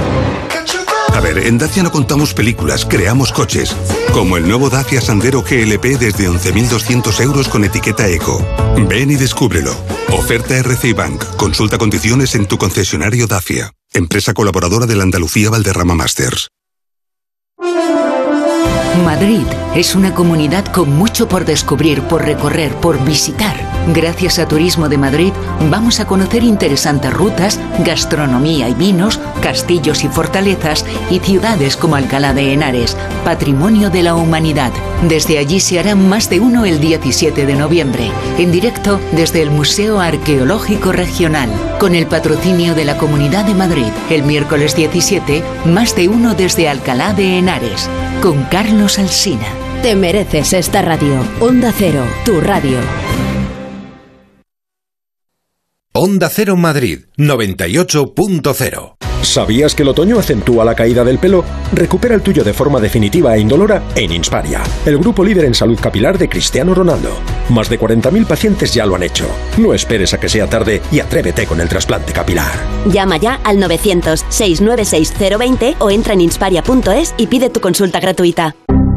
A 1.18 1.20
ver, 1.20 1.38
en 1.48 1.58
Dacia 1.58 1.82
no 1.82 1.90
contamos 1.90 2.32
películas, 2.32 2.84
creamos 2.84 3.32
coches. 3.32 3.74
Como 4.12 4.36
el 4.36 4.46
nuevo 4.46 4.70
Dacia 4.70 5.00
Sandero 5.00 5.42
GLP 5.42 5.98
desde 5.98 6.30
11.200 6.30 7.20
euros 7.22 7.48
con 7.48 7.64
etiqueta 7.64 8.06
Eco. 8.06 8.40
Ven 8.88 9.10
y 9.10 9.16
descúbrelo. 9.16 9.74
Oferta 10.12 10.56
RCI 10.56 10.92
Bank. 10.92 11.24
Consulta 11.34 11.76
condiciones 11.76 12.36
en 12.36 12.46
tu 12.46 12.56
concesionario 12.56 13.26
Dacia. 13.26 13.72
Empresa 13.92 14.32
colaboradora 14.32 14.86
de 14.86 14.94
la 14.94 15.02
Andalucía 15.02 15.50
Valderrama 15.50 15.96
Masters. 15.96 16.50
Madrid 19.04 19.46
es 19.74 19.94
una 19.94 20.14
comunidad 20.14 20.64
con 20.66 20.96
mucho 20.96 21.28
por 21.28 21.44
descubrir, 21.44 22.02
por 22.02 22.24
recorrer, 22.24 22.74
por 22.74 23.02
visitar. 23.04 23.56
Gracias 23.94 24.38
a 24.38 24.46
Turismo 24.46 24.88
de 24.88 24.98
Madrid 24.98 25.32
vamos 25.70 26.00
a 26.00 26.06
conocer 26.06 26.42
interesantes 26.44 27.12
rutas, 27.12 27.58
gastronomía 27.84 28.68
y 28.68 28.74
vinos, 28.74 29.18
castillos 29.40 30.04
y 30.04 30.08
fortalezas 30.08 30.84
y 31.10 31.20
ciudades 31.20 31.76
como 31.76 31.96
Alcalá 31.96 32.34
de 32.34 32.52
Henares, 32.52 32.96
patrimonio 33.24 33.90
de 33.90 34.02
la 34.02 34.14
humanidad. 34.14 34.72
Desde 35.02 35.38
allí 35.38 35.60
se 35.60 35.78
hará 35.78 35.94
más 35.94 36.28
de 36.28 36.40
uno 36.40 36.64
el 36.64 36.80
17 36.80 37.46
de 37.46 37.54
noviembre, 37.54 38.10
en 38.36 38.50
directo 38.50 39.00
desde 39.12 39.42
el 39.42 39.50
Museo 39.50 40.00
Arqueológico 40.00 40.92
Regional, 40.92 41.50
con 41.78 41.94
el 41.94 42.06
patrocinio 42.06 42.74
de 42.74 42.84
la 42.84 42.98
Comunidad 42.98 43.44
de 43.44 43.54
Madrid. 43.54 43.92
El 44.10 44.24
miércoles 44.24 44.74
17, 44.74 45.42
más 45.66 45.94
de 45.94 46.08
uno 46.08 46.34
desde 46.34 46.68
Alcalá 46.68 47.12
de 47.12 47.38
Henares, 47.38 47.88
con 48.20 48.42
Carlos 48.44 48.87
Alsina. 48.96 49.46
Te 49.82 49.94
mereces 49.94 50.54
esta 50.54 50.80
radio. 50.80 51.20
Onda 51.40 51.70
Cero, 51.76 52.02
tu 52.24 52.40
radio. 52.40 52.78
Onda 55.92 56.30
Cero 56.30 56.56
Madrid 56.56 57.00
98.0. 57.18 58.94
¿Sabías 59.22 59.74
que 59.74 59.82
el 59.82 59.88
otoño 59.88 60.18
acentúa 60.18 60.64
la 60.64 60.74
caída 60.74 61.04
del 61.04 61.18
pelo? 61.18 61.44
Recupera 61.72 62.14
el 62.14 62.22
tuyo 62.22 62.44
de 62.44 62.54
forma 62.54 62.80
definitiva 62.80 63.36
e 63.36 63.40
indolora 63.40 63.82
en 63.94 64.12
Insparia, 64.12 64.62
el 64.86 64.96
grupo 64.96 65.24
líder 65.24 65.44
en 65.44 65.54
salud 65.54 65.78
capilar 65.78 66.16
de 66.16 66.28
Cristiano 66.28 66.72
Ronaldo. 66.72 67.10
Más 67.50 67.68
de 67.68 67.78
40.000 67.78 68.26
pacientes 68.26 68.72
ya 68.72 68.86
lo 68.86 68.94
han 68.94 69.02
hecho. 69.02 69.26
No 69.58 69.74
esperes 69.74 70.14
a 70.14 70.20
que 70.20 70.28
sea 70.28 70.48
tarde 70.48 70.80
y 70.90 71.00
atrévete 71.00 71.46
con 71.46 71.60
el 71.60 71.68
trasplante 71.68 72.12
capilar. 72.12 72.54
Llama 72.86 73.18
ya 73.18 73.34
al 73.44 73.58
900-696-020 73.58 75.76
o 75.78 75.90
entra 75.90 76.14
en 76.14 76.22
insparia.es 76.22 77.14
y 77.18 77.26
pide 77.26 77.50
tu 77.50 77.60
consulta 77.60 78.00
gratuita. 78.00 78.54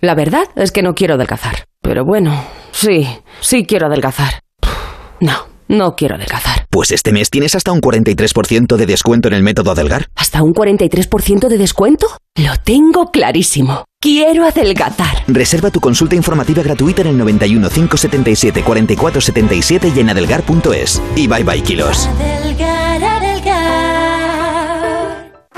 La 0.00 0.14
verdad 0.14 0.44
es 0.56 0.72
que 0.72 0.82
no 0.82 0.94
quiero 0.94 1.14
adelgazar. 1.14 1.64
Pero 1.80 2.04
bueno, 2.04 2.44
sí, 2.70 3.08
sí 3.40 3.64
quiero 3.64 3.86
adelgazar. 3.86 4.42
No, 5.20 5.49
no 5.70 5.96
quiero 5.96 6.16
adelgazar. 6.16 6.66
Pues 6.68 6.90
este 6.90 7.12
mes 7.12 7.30
tienes 7.30 7.54
hasta 7.54 7.72
un 7.72 7.80
43% 7.80 8.76
de 8.76 8.86
descuento 8.86 9.28
en 9.28 9.34
el 9.34 9.42
método 9.42 9.70
Adelgar. 9.70 10.08
¿Hasta 10.16 10.42
un 10.42 10.52
43% 10.52 11.48
de 11.48 11.58
descuento? 11.58 12.06
Lo 12.36 12.56
tengo 12.56 13.10
clarísimo. 13.10 13.84
Quiero 14.00 14.46
adelgazar. 14.46 15.24
Reserva 15.26 15.70
tu 15.70 15.80
consulta 15.80 16.16
informativa 16.16 16.62
gratuita 16.62 17.02
en 17.02 17.08
el 17.08 17.18
91 17.18 17.68
577 17.68 18.62
44 18.62 19.20
77 19.20 19.92
y 19.94 20.00
en 20.00 20.10
adelgar.es. 20.10 21.02
Y 21.16 21.26
bye 21.26 21.44
bye 21.44 21.62
kilos. 21.62 22.08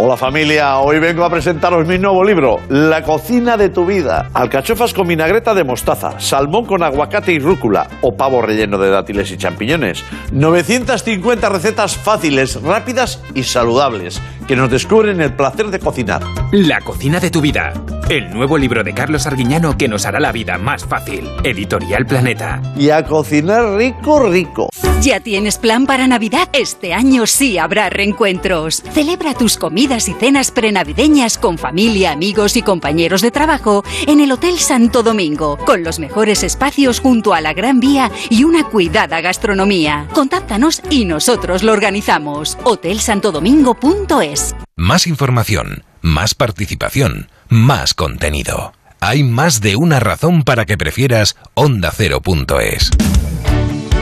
Hola 0.05 0.17
familia, 0.17 0.79
hoy 0.79 0.99
vengo 0.99 1.25
a 1.25 1.31
presentaros 1.31 1.87
mi 1.87 1.97
nuevo 1.97 2.25
libro, 2.25 2.59
La 2.69 3.05
cocina 3.05 3.57
de 3.57 3.69
tu 3.69 3.87
vida. 3.87 4.31
Alcachofas 4.35 4.93
con 4.93 5.07
vinagreta 5.07 5.55
de 5.55 5.63
mostaza, 5.63 6.19
salmón 6.19 6.67
con 6.67 6.83
aguacate 6.83 7.33
y 7.33 7.39
rúcula 7.39 7.87
o 8.01 8.17
pavo 8.17 8.43
relleno 8.43 8.79
de 8.79 8.91
dátiles 8.91 9.31
y 9.31 9.37
champiñones. 9.37 10.03
950 10.33 11.49
recetas 11.49 11.97
fáciles, 11.97 12.61
rápidas 12.61 13.23
y 13.33 13.45
saludables 13.45 14.21
que 14.49 14.57
nos 14.57 14.73
descubren 14.73 15.21
el 15.21 15.35
placer 15.35 15.69
de 15.69 15.79
cocinar. 15.79 16.23
La 16.51 16.81
cocina 16.81 17.21
de 17.21 17.31
tu 17.31 17.41
vida. 17.41 17.73
El 18.11 18.35
nuevo 18.35 18.59
libro 18.59 18.83
de 18.83 18.95
Carlos 18.95 19.29
Arguiñano 19.29 19.79
que 19.79 19.87
nos 19.87 20.05
hará 20.05 20.19
la 20.19 20.33
vida 20.33 20.59
más 20.59 20.85
fácil. 20.85 21.31
Editorial 21.45 22.07
Planeta. 22.07 22.61
Y 22.77 22.91
a 22.91 23.05
cocinar 23.05 23.77
rico, 23.77 24.29
rico. 24.29 24.69
¿Ya 25.03 25.19
tienes 25.19 25.59
plan 25.59 25.85
para 25.85 26.07
Navidad? 26.07 26.49
Este 26.53 26.95
año 26.95 27.27
sí 27.27 27.59
habrá 27.59 27.91
reencuentros. 27.91 28.85
Celebra 28.93 29.35
tus 29.35 29.57
comidas 29.57 29.91
y 29.93 30.14
cenas 30.14 30.51
prenavideñas 30.51 31.36
con 31.36 31.59
familia, 31.59 32.12
amigos 32.12 32.57
y 32.57 32.62
compañeros 32.62 33.20
de 33.20 33.30
trabajo 33.30 33.84
en 34.07 34.20
el 34.20 34.32
Hotel 34.32 34.59
Santo 34.59 35.03
Domingo, 35.03 35.59
con 35.59 35.84
los 35.84 35.99
mejores 35.99 36.43
espacios 36.43 36.99
junto 36.99 37.34
a 37.34 37.43
la 37.43 37.53
Gran 37.53 37.78
Vía 37.78 38.11
y 38.30 38.45
una 38.45 38.64
cuidada 38.64 39.20
gastronomía. 39.20 40.09
Contáctanos 40.14 40.80
y 40.88 41.05
nosotros 41.05 41.62
lo 41.62 41.72
organizamos. 41.72 42.57
hotelsantodomingo.es 42.64 44.55
Más 44.76 45.07
información, 45.07 45.84
más 46.01 46.34
participación, 46.34 47.28
más 47.51 47.93
contenido. 47.93 48.72
Hay 48.99 49.24
más 49.24 49.61
de 49.61 49.76
una 49.76 50.01
razón 50.01 50.43
para 50.43 50.64
que 50.64 50.78
prefieras 50.78 51.36
ondacero.es. 51.53 52.90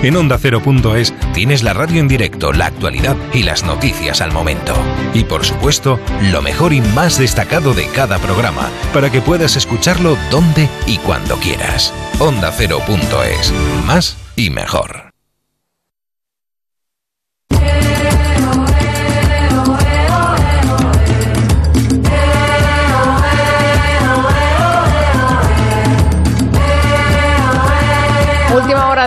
En 0.02 0.16
ondacero.es 0.16 1.12
tienes 1.34 1.62
la 1.62 1.74
radio 1.74 2.00
en 2.00 2.08
directo, 2.08 2.52
la 2.52 2.66
actualidad 2.66 3.16
y 3.34 3.42
las 3.42 3.64
noticias 3.64 4.20
al 4.20 4.32
momento. 4.32 4.74
Y 5.12 5.24
por 5.24 5.44
supuesto, 5.44 6.00
lo 6.32 6.40
mejor 6.42 6.72
y 6.72 6.80
más 6.80 7.18
destacado 7.18 7.74
de 7.74 7.86
cada 7.88 8.18
programa, 8.18 8.70
para 8.94 9.10
que 9.10 9.20
puedas 9.20 9.56
escucharlo 9.56 10.16
donde 10.30 10.68
y 10.86 10.98
cuando 10.98 11.36
quieras. 11.36 11.92
Ondacero.es. 12.18 13.52
Más 13.86 14.16
y 14.36 14.50
mejor. 14.50 15.09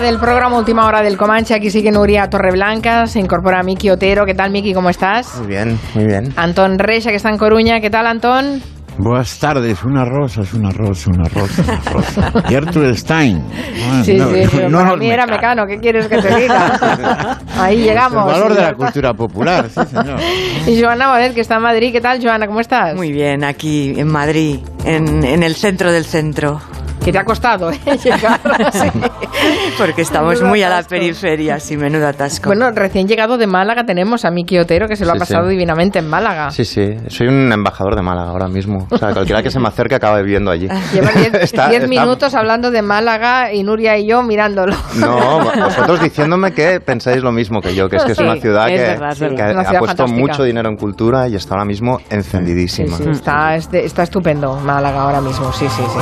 Del 0.04 0.20
programa, 0.20 0.58
última 0.58 0.86
hora 0.86 1.02
del 1.02 1.18
Comanche. 1.18 1.54
Aquí 1.56 1.70
sigue 1.70 1.90
Nuria 1.92 2.30
Torreblanca, 2.30 3.06
se 3.08 3.20
incorpora 3.20 3.64
Miki 3.64 3.90
Otero. 3.90 4.26
¿Qué 4.26 4.34
tal, 4.34 4.52
Miki? 4.52 4.74
¿Cómo 4.74 4.90
estás? 4.90 5.38
Muy 5.40 5.48
bien, 5.48 5.80
muy 5.96 6.06
bien. 6.06 6.34
Antón 6.36 6.78
Reixa, 6.78 7.10
que 7.10 7.16
está 7.16 7.30
en 7.30 7.38
Coruña. 7.38 7.80
¿Qué 7.80 7.90
tal, 7.90 8.06
Antón? 8.08 8.62
Buenas 8.98 9.40
tardes, 9.40 9.84
una 9.84 10.06
rosa, 10.06 10.42
es 10.42 10.54
una 10.54 10.70
rosa, 10.72 11.10
una 11.10 11.28
rosa, 11.30 11.64
una 11.64 11.80
rosa. 11.92 12.32
Gertrude 12.48 12.94
Stein. 12.96 13.42
Bueno, 13.88 14.04
Sí, 14.04 14.14
no, 14.18 14.28
sí, 14.30 14.42
pero 14.52 14.70
no 14.70 14.78
para 14.80 14.96
mí 14.98 15.10
era 15.10 15.26
mecano. 15.26 15.64
mecano, 15.64 15.68
¿qué 15.68 15.80
quieres 15.80 16.08
que 16.08 16.18
te 16.22 16.36
diga? 16.36 17.40
Ahí 17.58 17.78
llegamos. 17.78 18.28
El 18.28 18.40
valor 18.42 18.54
de 18.54 18.62
la 18.62 18.74
cultura 18.78 19.14
popular, 19.14 19.68
sí, 19.70 19.82
señor. 19.90 20.20
Y 20.68 20.80
Joana 20.80 21.10
Bonet, 21.12 21.34
que 21.34 21.42
está 21.42 21.56
en 21.56 21.64
Madrid. 21.64 21.92
¿Qué 21.92 22.02
tal, 22.02 22.22
Joana? 22.22 22.46
¿Cómo 22.46 22.60
estás? 22.60 22.94
Muy 22.96 23.12
bien, 23.12 23.44
aquí 23.44 23.94
en 24.00 24.12
Madrid, 24.12 24.60
en, 24.86 25.24
en 25.24 25.42
el 25.42 25.56
centro 25.56 25.92
del 25.92 26.06
centro. 26.06 26.62
Que 27.04 27.12
te 27.12 27.18
ha 27.18 27.26
costado 27.26 27.70
¿eh? 27.72 27.80
llegar. 28.04 28.40
Porque 29.78 30.02
estamos 30.04 30.36
Menudo 30.36 30.48
muy 30.50 30.64
a 30.64 30.70
la 30.70 30.76
atasco. 30.78 30.90
periferia, 30.92 31.60
sí, 31.60 31.76
menudo 31.76 32.08
atasco. 32.08 32.48
Bueno, 32.50 32.72
recién 32.72 33.08
llegado 33.08 33.38
de 33.38 33.46
Málaga 33.48 33.84
tenemos 33.86 34.24
a 34.26 34.32
Miki 34.32 34.58
Otero, 34.60 34.88
que 34.88 34.96
se 34.96 35.04
lo 35.06 35.12
ha 35.12 35.16
Sí, 35.16 35.20
pasado 35.20 35.46
sí. 35.46 35.52
divinamente 35.52 36.00
en 36.00 36.10
Málaga. 36.10 36.52
Sí, 36.52 36.64
sí, 36.64 36.96
soy 37.08 37.28
un 37.28 37.52
embajador 37.52 37.96
de 37.96 38.02
Málaga 38.02 38.30
ahora 38.30 38.48
mismo. 38.48 38.88
O 38.90 38.98
sea, 38.98 39.12
cualquiera 39.14 39.44
que 39.44 39.52
se 39.52 39.60
me 39.60 39.68
acerque 39.68 39.96
acaba 39.96 40.20
viviendo 40.22 40.50
allí. 40.52 40.68
Lleva 40.94 41.12
10 41.12 41.34
Está- 41.36 41.68
10 41.70 41.84
está- 41.84 41.88
minutos 41.88 42.34
hablando 42.36 42.72
de 42.72 42.82
Málaga 42.82 43.52
y 43.52 43.64
Nuria 43.64 43.98
y 43.98 44.08
yo 44.08 44.24
mirándolo. 44.24 44.76
No, 44.96 45.40
vosotros 45.42 46.00
diciéndome 46.02 46.54
que 46.54 46.80
pensáis 46.80 47.22
lo 47.22 47.32
mismo 47.32 47.60
que 47.62 47.76
yo, 47.76 47.90
que 47.90 47.98
es 47.98 48.04
que 48.04 48.12
es 48.14 48.18
Sí, 48.18 48.24
una 48.24 48.36
ciudad 48.38 48.70
es 48.70 48.80
que, 48.82 48.88
verdad, 48.88 49.14
que 49.18 49.26
verdad. 49.28 49.52
Una 49.52 49.62
ha 49.62 49.66
ciudad 49.66 49.80
puesto 49.80 49.98
fantástica. 49.98 50.22
mucho 50.32 50.44
dinero 50.44 50.70
en 50.70 50.78
cultura 50.78 51.28
y 51.28 51.36
está 51.36 51.56
ahora 51.56 51.66
mismo 51.66 52.00
encendidísima. 52.10 52.96
Sí, 52.98 53.04
está, 53.10 53.56
este- 53.56 53.84
está 53.86 54.04
estupendo 54.04 54.56
Málaga 54.64 55.02
ahora 55.02 55.20
mismo, 55.20 55.52
sí, 55.52 55.66
sí, 55.68 55.82
sí. 55.82 56.00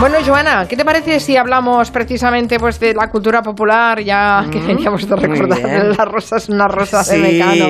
Bueno, 0.00 0.09
Joana, 0.18 0.66
¿qué 0.68 0.76
te 0.76 0.84
parece 0.84 1.18
si 1.20 1.36
hablamos 1.36 1.90
precisamente 1.90 2.58
pues 2.58 2.78
de 2.78 2.92
la 2.94 3.08
cultura 3.10 3.42
popular, 3.42 4.00
ya 4.02 4.44
que 4.50 4.58
veníamos 4.60 5.08
de 5.08 5.16
muy 5.16 5.26
recordar 5.26 5.84
las 5.96 6.08
rosas, 6.08 6.48
una 6.48 6.68
rosa 6.68 7.02
Sí. 7.04 7.16
de 7.16 7.18
Mecano? 7.32 7.66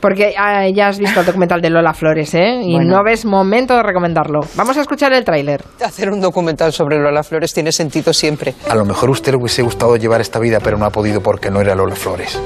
Porque 0.00 0.34
ah, 0.38 0.68
ya 0.68 0.88
has 0.88 0.98
visto 0.98 1.20
el 1.20 1.26
documental 1.26 1.60
de 1.62 1.70
Lola 1.70 1.94
Flores, 1.94 2.34
¿eh? 2.34 2.60
Y 2.62 2.72
Bueno. 2.74 2.96
no 2.98 3.04
ves 3.04 3.24
momento 3.24 3.74
de 3.74 3.82
recomendarlo. 3.82 4.40
Vamos 4.56 4.76
a 4.76 4.82
escuchar 4.82 5.12
el 5.14 5.24
tráiler. 5.24 5.62
Hacer 5.84 6.10
un 6.10 6.20
documental 6.20 6.72
sobre 6.72 6.98
Lola 6.98 7.22
Flores 7.22 7.54
tiene 7.54 7.72
sentido 7.72 8.12
siempre. 8.12 8.54
A 8.68 8.74
lo 8.74 8.84
mejor 8.84 9.08
a 9.08 9.12
usted 9.12 9.32
le 9.32 9.38
hubiese 9.38 9.62
gustado 9.62 9.96
llevar 9.96 10.20
esta 10.20 10.38
vida, 10.38 10.58
pero 10.62 10.76
no 10.76 10.84
ha 10.84 10.90
podido 10.90 11.22
porque 11.22 11.50
no 11.50 11.60
era 11.60 11.74
Lola 11.74 11.94
Flores. 11.96 12.38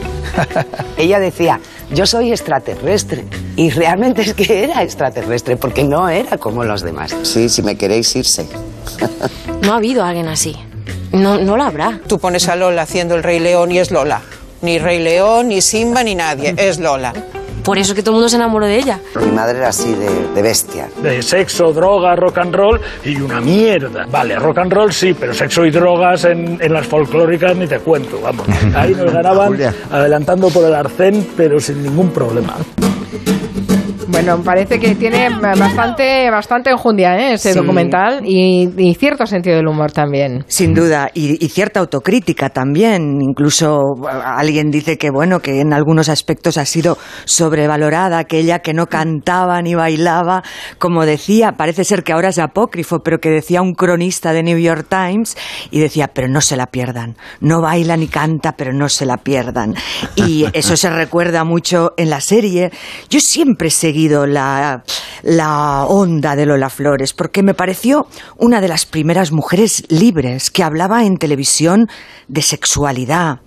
Ella 0.97 1.19
decía, 1.19 1.59
yo 1.93 2.07
soy 2.07 2.31
extraterrestre. 2.31 3.25
Y 3.57 3.71
realmente 3.71 4.23
es 4.23 4.35
que 4.35 4.65
era 4.65 4.83
extraterrestre, 4.83 5.57
porque 5.57 5.85
no 5.85 6.09
era 6.09 6.39
como 6.39 6.65
los 6.65 6.83
demás. 6.83 7.15
Sí, 7.23 7.49
si 7.49 7.63
me 7.63 7.77
queréis 7.77 8.15
irse. 8.17 8.47
No 9.63 9.73
ha 9.73 9.77
habido 9.77 10.05
alguien 10.05 10.29
así. 10.29 10.57
No, 11.13 11.39
no 11.39 11.57
la 11.57 11.67
habrá. 11.67 12.01
Tú 12.07 12.19
pones 12.19 12.49
a 12.49 12.57
Lola 12.57 12.83
haciendo 12.83 13.17
el 13.17 13.23
Rey 13.23 13.41
León 13.41 13.73
y 13.73 13.79
es 13.79 13.91
Lola. 13.91 14.23
Ni 14.63 14.79
Rey 14.79 15.03
León, 15.03 15.49
ni 15.49 15.61
Simba, 15.61 16.05
ni 16.05 16.15
nadie. 16.15 16.55
Es 16.57 16.79
Lola. 16.79 17.13
Por 17.65 17.79
eso 17.79 17.95
que 17.95 18.03
todo 18.03 18.13
el 18.13 18.17
mundo 18.17 18.29
se 18.29 18.37
enamoró 18.37 18.67
de 18.67 18.77
ella. 18.77 18.99
Mi 19.25 19.31
madre 19.33 19.59
era 19.59 19.69
así 19.69 19.93
de, 19.95 20.29
de 20.35 20.43
bestia. 20.43 20.89
de 21.03 21.23
sexo, 21.23 21.73
droga, 21.73 22.17
rock 22.17 22.39
and 22.39 22.55
roll 22.55 22.81
y 23.05 23.17
una 23.21 23.41
mierda. 23.41 24.07
Vale, 24.11 24.37
rock 24.37 24.59
and 24.59 24.73
roll 24.73 24.93
sí, 24.93 25.15
pero 25.19 25.35
sexo 25.35 25.65
y 25.65 25.71
drogas 25.71 26.25
en, 26.25 26.59
en 26.61 26.73
las 26.73 26.87
folclóricas 26.87 27.57
ni 27.57 27.67
te 27.67 27.79
cuento, 27.79 28.21
vamos. 28.21 28.47
Ahí 28.75 28.95
nos 28.95 29.13
ganaban 29.13 29.57
adelantando 29.91 30.49
por 30.49 30.65
el 30.65 30.75
arcén, 30.75 31.29
pero 31.37 31.61
sin 31.61 31.83
ningún 31.83 32.11
problema. 32.11 32.57
Bueno, 34.11 34.43
parece 34.43 34.79
que 34.81 34.95
tiene 34.97 35.29
bastante, 35.41 36.29
bastante 36.31 36.71
enjundia 36.71 37.17
¿eh? 37.17 37.35
ese 37.35 37.53
Sí. 37.53 37.59
documental 37.59 38.21
y, 38.25 38.69
y 38.77 38.95
cierto 38.95 39.25
sentido 39.27 39.57
del 39.57 39.69
humor 39.69 39.93
también. 39.93 40.45
Sin 40.49 40.75
duda, 40.75 41.11
y, 41.15 41.43
y 41.45 41.49
cierta 41.49 41.81
autocrítica 41.81 42.51
también. 42.51 43.19
Incluso 43.21 43.79
alguien 44.25 44.71
dice 44.71 44.99
que, 44.99 45.11
bueno, 45.11 45.41
que 45.41 45.61
en 45.61 45.73
algunos 45.73 46.09
aspectos 46.09 46.59
ha 46.59 46.65
sido 46.65 46.99
sobrevalorada, 47.25 48.19
aquella 48.19 48.59
que 48.61 48.75
no 48.75 48.87
cantaba 48.87 49.63
ni 49.63 49.75
bailaba. 49.75 50.43
Como 50.79 51.07
decía, 51.07 51.53
parece 51.57 51.85
ser 51.85 52.03
que 52.03 52.13
ahora 52.13 52.31
es 52.31 52.39
apócrifo, 52.39 52.99
pero 53.05 53.19
que 53.21 53.31
decía 53.31 53.63
un 53.63 53.75
cronista 53.75 54.33
de 54.33 54.43
New 54.43 54.59
York 54.59 54.87
Times 54.89 55.37
y 55.71 55.79
decía, 55.79 56.09
pero 56.13 56.29
no 56.29 56.41
se 56.41 56.57
la 56.57 56.67
pierdan. 56.67 57.17
No 57.41 57.61
baila 57.63 57.97
ni 57.97 58.09
canta, 58.09 58.53
pero 58.57 58.73
no 58.73 58.89
se 58.89 59.07
la 59.07 59.19
pierdan. 59.19 59.75
Y 60.17 60.47
eso 60.53 60.77
se 60.77 60.91
recuerda 60.91 61.45
mucho 61.45 61.93
en 61.97 62.11
la 62.11 62.21
serie. 62.21 62.71
Yo 63.09 63.21
siempre 63.21 63.69
he 63.69 63.71
la, 64.09 64.85
la 65.23 65.85
onda 65.85 66.37
de 66.37 66.47
Lola 66.47 66.71
Flores, 66.71 67.13
porque 67.13 67.43
me 67.43 67.55
pareció 67.55 68.07
una 68.37 68.61
de 68.61 68.69
las 68.69 68.87
primeras 68.87 69.33
mujeres 69.33 69.85
libres 69.89 70.51
que 70.51 70.63
hablaba 70.63 71.05
en 71.05 71.19
televisión 71.19 71.89
de 72.29 72.43
sexualidad 72.43 73.41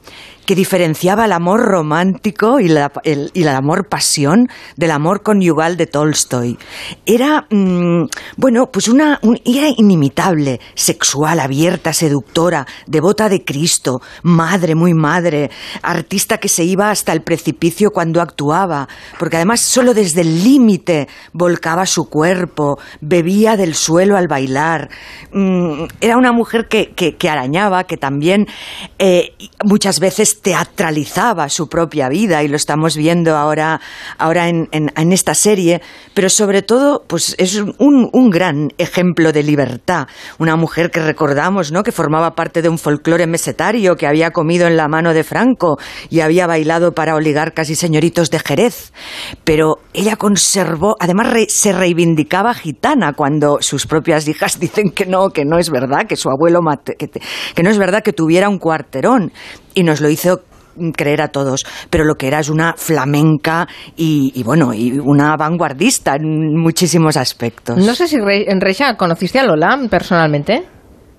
que 0.46 0.56
diferenciaba 0.56 1.26
el 1.26 1.32
amor 1.32 1.62
romántico 1.62 2.60
y, 2.60 2.68
la- 2.68 2.92
el, 3.04 3.32
y 3.34 3.44
el 3.44 3.48
amor 3.50 3.88
pasión 3.88 4.50
del 4.76 4.92
amor 4.92 5.24
conyugal 5.24 5.78
de 5.78 5.88
Tolstoy. 5.88 6.58
Era, 7.06 7.46
mm, 7.50 8.06
bueno, 8.38 8.70
pues 8.72 8.88
una, 8.88 9.20
un- 9.22 9.40
era 9.46 9.68
inimitable, 9.76 10.60
sexual, 10.76 11.40
abierta, 11.40 11.94
seductora, 11.94 12.66
devota 12.88 13.30
de 13.30 13.44
Cristo, 13.46 14.02
madre, 14.24 14.76
muy 14.76 14.94
madre, 14.94 15.50
artista 15.82 16.38
que 16.38 16.50
se 16.50 16.64
iba 16.64 16.90
hasta 16.92 17.14
el 17.14 17.22
precipicio 17.22 17.92
cuando 17.92 18.22
actuaba, 18.22 18.88
porque 19.20 19.38
además 19.38 19.62
solo 19.62 19.94
desde 19.94 20.22
el 20.22 20.44
límite 20.44 21.08
volcaba 21.32 21.86
su 21.86 22.10
cuerpo, 22.10 22.80
bebía 23.02 23.56
del 23.56 23.76
suelo 23.76 24.18
al 24.18 24.28
bailar. 24.28 24.90
Mm, 25.32 25.86
era 26.02 26.18
una 26.18 26.32
mujer 26.32 26.68
que, 26.68 26.92
que- 26.94 27.16
que 27.16 27.30
arañaba, 27.30 27.86
que 27.86 27.98
también 27.98 28.48
eh, 29.00 29.34
muchas 29.64 30.00
veces 30.00 30.33
teatralizaba 30.42 31.50
su 31.50 31.68
propia 31.68 32.10
vida 32.10 32.44
y 32.44 32.48
lo 32.48 32.56
estamos 32.56 32.96
viendo 32.98 33.36
ahora, 33.36 33.80
ahora 34.18 34.48
en, 34.50 34.68
en- 34.72 34.92
esta 35.14 35.36
serie, 35.36 35.80
pero 36.16 36.28
sobre 36.30 36.64
todo 36.64 37.04
pues 37.06 37.36
es 37.38 37.56
un, 37.58 38.10
un 38.12 38.30
gran 38.32 38.70
ejemplo 38.80 39.32
de 39.32 39.44
libertad. 39.44 40.08
Una 40.40 40.56
mujer 40.56 40.90
que 40.90 41.02
recordamos, 41.02 41.72
¿no? 41.72 41.84
que 41.84 41.92
formaba 41.92 42.32
parte 42.34 42.64
de 42.64 42.70
un 42.70 42.80
folclore 42.80 43.28
mesetario, 43.28 43.96
que 43.96 44.08
había 44.08 44.32
comido 44.32 44.66
en 44.66 44.76
la 44.76 44.88
mano 44.88 45.14
de 45.14 45.24
Franco 45.24 45.78
y 46.10 46.22
había 46.22 46.48
bailado 46.48 46.94
para 46.94 47.14
oligarcas 47.16 47.70
y 47.70 47.76
señoritos 47.76 48.32
de 48.32 48.40
Jerez. 48.40 48.92
Pero 49.44 49.76
ella 49.94 50.16
conservó, 50.16 50.96
además 51.00 51.32
re- 51.32 51.46
se 51.50 51.74
reivindicaba 51.74 52.56
gitana 52.56 53.14
cuando 53.14 53.58
sus 53.62 53.86
propias 53.86 54.28
hijas 54.28 54.60
dicen 54.60 54.90
que 54.90 55.06
no, 55.06 55.30
que 55.30 55.46
no 55.46 55.60
es 55.60 55.70
verdad, 55.70 56.08
que 56.08 56.16
su 56.16 56.30
abuelo 56.30 56.62
mate- 56.62 56.96
que, 56.98 57.08
te- 57.08 57.22
que 57.54 57.62
no 57.62 57.70
es 57.70 57.78
verdad 57.78 58.02
que 58.02 58.14
tuviera 58.14 58.50
un 58.50 58.58
cuarterón. 58.58 59.32
Y 59.74 59.84
nos 59.84 60.02
lo 60.02 60.10
hizo 60.10 60.42
creer 60.96 61.22
a 61.22 61.28
todos, 61.28 61.66
pero 61.92 62.04
lo 62.04 62.16
que 62.16 62.28
era 62.28 62.40
es 62.40 62.50
una 62.50 62.74
flamenca 62.76 63.68
y, 63.96 64.32
y, 64.36 64.42
bueno, 64.44 64.74
y 64.74 64.98
una 65.00 65.36
vanguardista 65.38 66.16
en 66.16 66.56
muchísimos 66.58 67.16
aspectos. 67.16 67.78
No 67.78 67.94
sé 67.94 68.08
si 68.08 68.18
Re- 68.20 68.52
en 68.52 68.60
Recha 68.60 68.96
conociste 68.98 69.40
a 69.40 69.44
Lola 69.46 69.80
personalmente. 69.90 70.64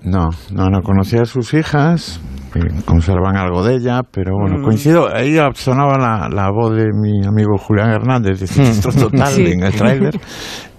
No, 0.01 0.27
no, 0.51 0.69
no 0.69 0.81
conocía 0.81 1.21
a 1.21 1.25
sus 1.25 1.53
hijas, 1.53 2.19
que 2.53 2.59
conservan 2.85 3.37
algo 3.37 3.63
de 3.63 3.75
ella, 3.77 4.01
pero 4.11 4.33
bueno, 4.39 4.59
Mm. 4.59 4.63
coincido, 4.63 5.07
ahí 5.11 5.35
sonaba 5.55 5.97
la, 5.97 6.29
la 6.29 6.51
voz 6.51 6.75
de 6.75 6.85
mi 6.93 7.25
amigo 7.25 7.57
Julián 7.57 7.89
Hernández, 7.91 8.39
de 8.41 8.47
Siniestro 8.47 8.91
Total, 9.09 9.27
Sí. 9.33 9.51
en 9.53 9.63
el 9.63 9.73
tráiler, 9.73 10.19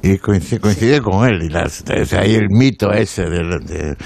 y 0.03 0.19
coincide, 0.19 0.61
coincide 0.61 1.01
con 1.01 1.27
él, 1.29 1.43
y 1.43 1.49
las, 1.49 1.83
ahí 2.13 2.35
el 2.37 2.49
mito 2.51 2.93
ese 2.93 3.23
de, 3.25 3.39
de- 3.65 3.97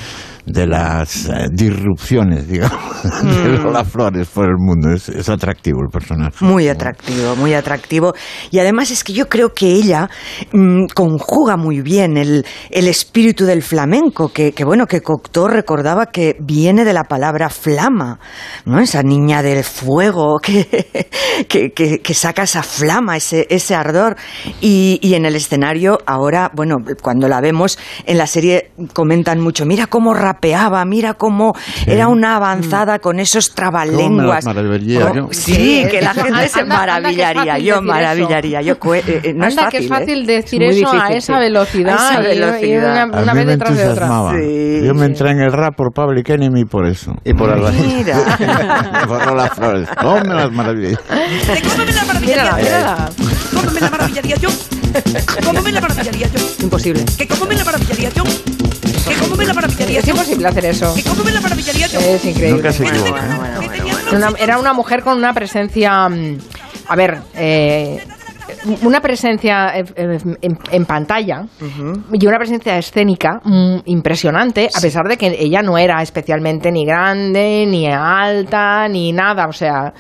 de 0.53 0.67
las 0.67 1.27
eh, 1.27 1.49
disrupciones, 1.53 2.49
digamos, 2.49 3.03
de 3.23 3.31
Mm. 3.51 3.63
Lola 3.65 3.85
Flores 3.85 4.29
por 4.29 4.45
el 4.47 4.57
mundo, 4.59 4.91
es, 4.91 5.09
es 5.09 5.29
atractivo 5.29 5.81
el 5.83 5.89
personaje. 5.91 6.45
Muy 6.45 6.69
atractivo, 6.69 7.37
muy 7.37 7.55
atractivo. 7.55 8.15
Y 8.51 8.59
además 8.59 8.91
es 8.91 9.05
que 9.05 9.13
yo 9.13 9.29
creo 9.29 9.53
que 9.55 9.67
ella 9.73 10.09
mm, 10.53 10.87
conjuga 10.95 11.57
muy 11.57 11.81
bien 11.81 12.17
el, 12.17 12.45
el 12.71 12.89
espíritu 12.89 13.45
del 13.45 13.63
flamenco, 13.63 14.33
que, 14.33 14.53
que, 14.53 14.65
bueno, 14.65 14.87
que 14.87 15.01
Cocteau 15.03 15.49
recordaba 15.49 16.07
que 16.07 16.37
viene 16.41 16.85
de 16.85 16.93
la 16.93 17.05
palabra 17.05 17.49
flama, 17.51 18.19
¿no? 18.65 18.81
Esa 18.81 19.03
niña 19.03 19.43
del 19.43 19.65
fuego 19.65 20.39
que, 20.43 21.09
que, 21.49 21.73
que- 21.73 22.01
que 22.01 22.15
saca 22.15 22.43
esa 22.45 22.63
flama, 22.63 23.17
ese, 23.17 23.47
ese 23.51 23.75
ardor. 23.75 24.17
Y, 24.61 24.99
y 25.03 25.15
en 25.15 25.25
el 25.27 25.37
escenario, 25.37 25.99
ahora, 26.07 26.51
bueno, 26.55 26.77
cuando 27.03 27.29
la 27.29 27.41
vemos 27.41 27.79
en 28.07 28.19
la 28.19 28.27
serie 28.27 28.71
comentan 28.93 29.41
mucho, 29.41 29.67
mira 29.67 29.87
cómo 29.87 30.15
rapeaba, 30.41 30.85
mira 30.87 31.15
cómo 31.15 31.53
era 31.87 32.09
una 32.09 32.37
avanzada 32.37 32.99
con 32.99 33.21
esos 33.21 33.51
trabalenguas. 33.55 34.45
¿Cómo 34.45 34.55
me 34.55 34.63
maravillaría 34.63 35.07
Oh, 35.11 35.15
yo? 35.15 35.29
Sí, 35.33 35.85
que 35.91 36.01
la 36.01 36.15
gente 36.15 36.49
se 36.49 36.61
anda- 36.61 36.83
anda 36.83 36.95
maravillaría, 37.01 37.59
yo 37.59 37.83
maravillaría, 37.83 38.63
yo 38.63 38.73
eh, 38.95 39.03
eh, 39.07 39.33
no 39.35 39.47
es 39.47 39.53
Anda, 39.53 39.65
fácil, 39.65 39.71
que 39.71 39.85
es 39.85 39.89
fácil 39.89 40.23
¿eh? 40.31 40.37
decir 40.37 40.63
Es 40.63 40.77
eso 40.77 40.89
a 40.89 40.93
difícil, 40.93 41.17
esa 41.17 41.35
sí. 41.35 41.39
velocidad, 41.41 41.97
A 41.99 42.11
esa 42.13 42.15
y- 42.23 42.25
y 42.25 42.29
velocidad. 42.41 42.93
una- 43.09 43.19
A 43.19 43.23
una 43.23 43.33
mí 43.35 43.39
vez 43.39 43.47
me 43.47 43.53
detrás 43.53 43.77
de 43.77 43.83
otra. 43.89 44.07
entusiasmaba. 44.07 44.33
Yo 44.87 44.95
me 44.95 45.07
entré 45.07 45.31
en 45.31 45.41
el 45.41 45.53
rap 45.53 45.77
por 45.77 45.93
Public 45.93 46.31
Enemy 46.31 46.65
por 46.65 46.87
eso. 46.87 47.13
Y 47.25 47.35
por 47.35 47.51
Alba. 47.51 47.71
Mira. 47.73 48.17
por 49.09 49.27
Lola 49.27 49.49
Flores. 49.51 49.89
¿Cómo 50.01 50.21
me 50.21 50.35
las 50.35 50.53
maravillas? 50.53 50.99
Mírala, 52.25 52.57
mírala. 52.57 53.11
¿Cómo 53.55 53.71
me 53.73 53.81
la 53.81 53.91
maravillaría 53.91 54.37
yo? 54.37 54.49
¿Cómo 55.45 55.63
me 55.63 55.73
la 55.73 55.81
maravillaría 55.81 56.29
yo? 56.29 56.41
Imposible. 56.63 57.05
¿Que 57.19 57.27
cómo 57.29 57.45
me 57.47 57.55
la 57.57 57.65
maravillaría 57.65 58.11
yo? 58.11 58.25
¿Que 59.15 59.21
cómo 59.21 59.37
me 59.37 59.45
la 59.45 59.55
maravillaría 59.55 60.01
Es 60.01 60.09
imposible 60.09 60.49
hacer 60.49 60.65
eso. 60.67 60.95
¿Que 60.95 61.03
cómo 61.03 61.25
me 61.25 61.33
la 61.33 61.41
maravillaría 61.41 61.87
yo? 61.89 61.99
Es 62.01 62.25
increíble. 62.25 62.53
Nunca 62.57 62.73
se 62.73 62.85
equivoca. 62.87 63.23
Una- 64.13 64.33
era 64.39 64.59
una 64.59 64.73
mujer 64.73 65.03
con 65.03 65.17
una 65.19 65.33
presencia. 65.33 66.09
mm, 66.09 66.39
A 66.89 66.97
ver, 66.97 67.19
eh, 67.35 68.03
una 68.83 69.01
presencia 69.01 69.69
eh, 69.79 69.85
eh, 69.95 70.19
en, 70.43 70.59
en 70.73 70.85
pantalla 70.85 71.45
y 72.13 72.27
una 72.27 72.37
presencia 72.37 72.77
escénica 72.79 73.41
mm, 73.45 73.77
impresionante, 73.87 74.69
a 74.75 74.81
pesar 74.81 75.05
de 75.09 75.17
que 75.17 75.37
ella 75.39 75.63
no 75.63 75.79
era 75.79 76.03
especialmente 76.03 76.73
ni 76.73 76.85
grande, 76.85 77.65
ni 77.69 77.87
alta, 77.89 78.89
ni 78.89 79.13
nada, 79.13 79.47
o 79.49 79.53
sea, 79.53 79.93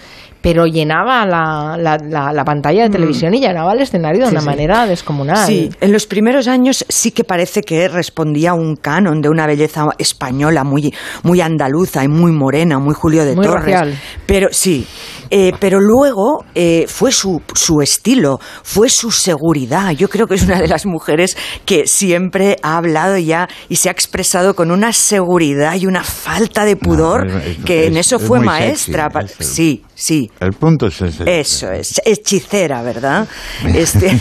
pero 0.43 0.66
llenaba 0.66 1.26
la, 1.26 1.76
la, 1.78 1.97
la- 1.99 2.32
la 2.32 2.45
pantalla 2.45 2.82
de 2.82 2.88
Mm. 2.88 2.93
televisión 2.93 3.34
y 3.34 3.41
llenaba 3.41 3.72
el 3.72 3.80
escenario 3.80 4.20
de 4.22 4.26
Sí, 4.26 4.32
una 4.32 4.41
sí. 4.41 4.47
manera 4.47 4.86
descomunal. 4.86 5.47
Sí, 5.47 5.70
en 5.80 5.93
los 5.93 6.07
primeros 6.07 6.49
años 6.49 6.84
sí 6.88 7.11
que 7.12 7.24
parece 7.24 7.62
que 7.62 7.88
respondía 7.88 8.51
a 8.51 8.55
un 8.55 8.76
canon 8.76 9.20
de 9.20 9.28
una 9.28 9.47
belleza 9.47 9.86
española 9.99 10.64
muy, 10.64 10.95
muy 11.22 11.41
andaluza 11.41 12.03
y 12.05 12.09
muy 12.09 12.32
morena, 12.32 12.78
muy 12.78 12.95
Julio 12.95 13.24
de 13.24 13.34
Muy 13.36 13.47
Torres. 13.47 13.64
racial. 13.64 13.95
Pero 14.26 14.49
sí, 14.53 14.86
eh, 15.30 15.53
pero 15.61 15.78
luego 15.80 16.45
eh, 16.55 16.86
fue 16.88 17.12
su, 17.12 17.43
su 17.55 17.80
estilo, 17.82 18.41
fue 18.62 18.88
su 18.88 19.11
seguridad. 19.11 19.91
Yo 19.93 20.09
creo 20.09 20.26
que 20.26 20.34
es 20.34 20.43
una 20.43 20.59
de 20.61 20.68
las 20.68 20.86
mujeres 20.86 21.37
que 21.67 21.87
siempre 21.87 22.57
ha 22.62 22.76
hablado 22.79 23.17
ya 23.18 23.49
y 23.68 23.76
se 23.76 23.88
ha 23.88 23.92
expresado 23.92 24.54
con 24.54 24.71
una 24.71 24.92
seguridad 24.92 25.75
y 25.75 25.87
una 25.87 26.03
falta 26.03 26.64
de 26.64 26.76
pudor 26.76 27.26
es- 27.29 27.34
es- 27.58 27.64
que 27.64 27.87
en 27.87 27.96
es- 27.96 28.07
eso 28.07 28.17
es 28.17 28.22
fue 28.22 28.41
maestra. 28.41 29.11
sexy, 29.11 29.45
sí, 29.45 29.83
sí. 30.00 30.30
El 30.40 30.52
punto 30.54 30.86
es 30.86 31.00
ese. 31.00 31.40
Eso 31.40 31.70
es, 31.70 32.00
hechicera, 32.04 32.82
¿verdad? 32.82 33.26
Este, 33.74 34.18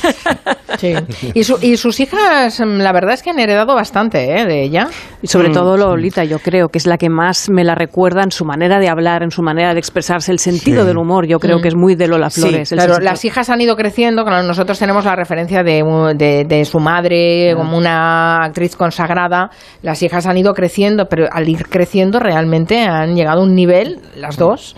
Sí. 0.77 0.93
Y, 1.34 1.43
su- 1.43 1.57
y 1.61 1.76
sus 1.77 1.99
hijas, 1.99 2.60
mm, 2.60 2.77
la 2.77 2.93
verdad 2.93 3.14
es 3.15 3.23
que 3.23 3.31
han 3.31 3.39
heredado 3.39 3.76
bastante 3.76 4.39
¿eh? 4.39 4.45
de 4.45 4.64
ella. 4.64 4.88
Y 5.22 5.27
sobre 5.27 5.49
Mm. 5.49 5.53
todo 5.53 5.76
Lolita, 5.76 6.23
yo 6.23 6.39
creo 6.39 6.69
que 6.69 6.77
es 6.77 6.85
la 6.85 6.97
que 6.97 7.10
más 7.10 7.49
me 7.49 7.64
la 7.65 7.76
recuerda 7.76 8.23
en 8.23 8.31
su 8.31 8.45
manera 8.45 8.80
de 8.80 8.88
hablar, 8.88 9.23
en 9.23 9.31
su 9.31 9.41
manera 9.41 9.73
de 9.73 9.80
expresarse, 9.80 10.31
el 10.31 10.39
sentido 10.39 10.84
Sí. 10.84 10.88
del 10.88 10.97
humor. 10.97 11.26
Yo 11.27 11.39
creo 11.39 11.57
Mm. 11.57 11.61
que 11.61 11.68
es 11.69 11.76
muy 11.76 11.95
de 11.95 12.07
Lola 12.07 12.30
Flores. 12.30 12.69
Sí, 12.69 12.76
el 12.76 12.81
claro, 12.81 12.99
las 13.03 13.26
hijas 13.26 13.49
han 13.49 13.60
ido 13.60 13.76
creciendo, 13.76 14.23
claro, 14.23 14.43
nosotros 14.47 14.77
tenemos 14.80 15.03
la 15.03 15.15
referencia 15.15 15.64
de, 15.64 15.84
u- 15.84 16.15
de, 16.15 16.45
de 16.47 16.64
su 16.65 16.80
madre 16.80 17.53
como 17.57 17.76
una 17.77 18.43
actriz 18.45 18.76
consagrada, 18.77 19.49
las 19.81 20.01
hijas 20.03 20.27
han 20.27 20.38
ido 20.38 20.53
creciendo, 20.53 21.07
pero 21.10 21.26
al 21.31 21.49
ir 21.49 21.68
creciendo 21.68 22.19
realmente 22.19 22.80
han 22.84 23.15
llegado 23.15 23.41
a 23.41 23.43
un 23.43 23.56
nivel, 23.56 23.99
las 24.15 24.38
dos, 24.38 24.76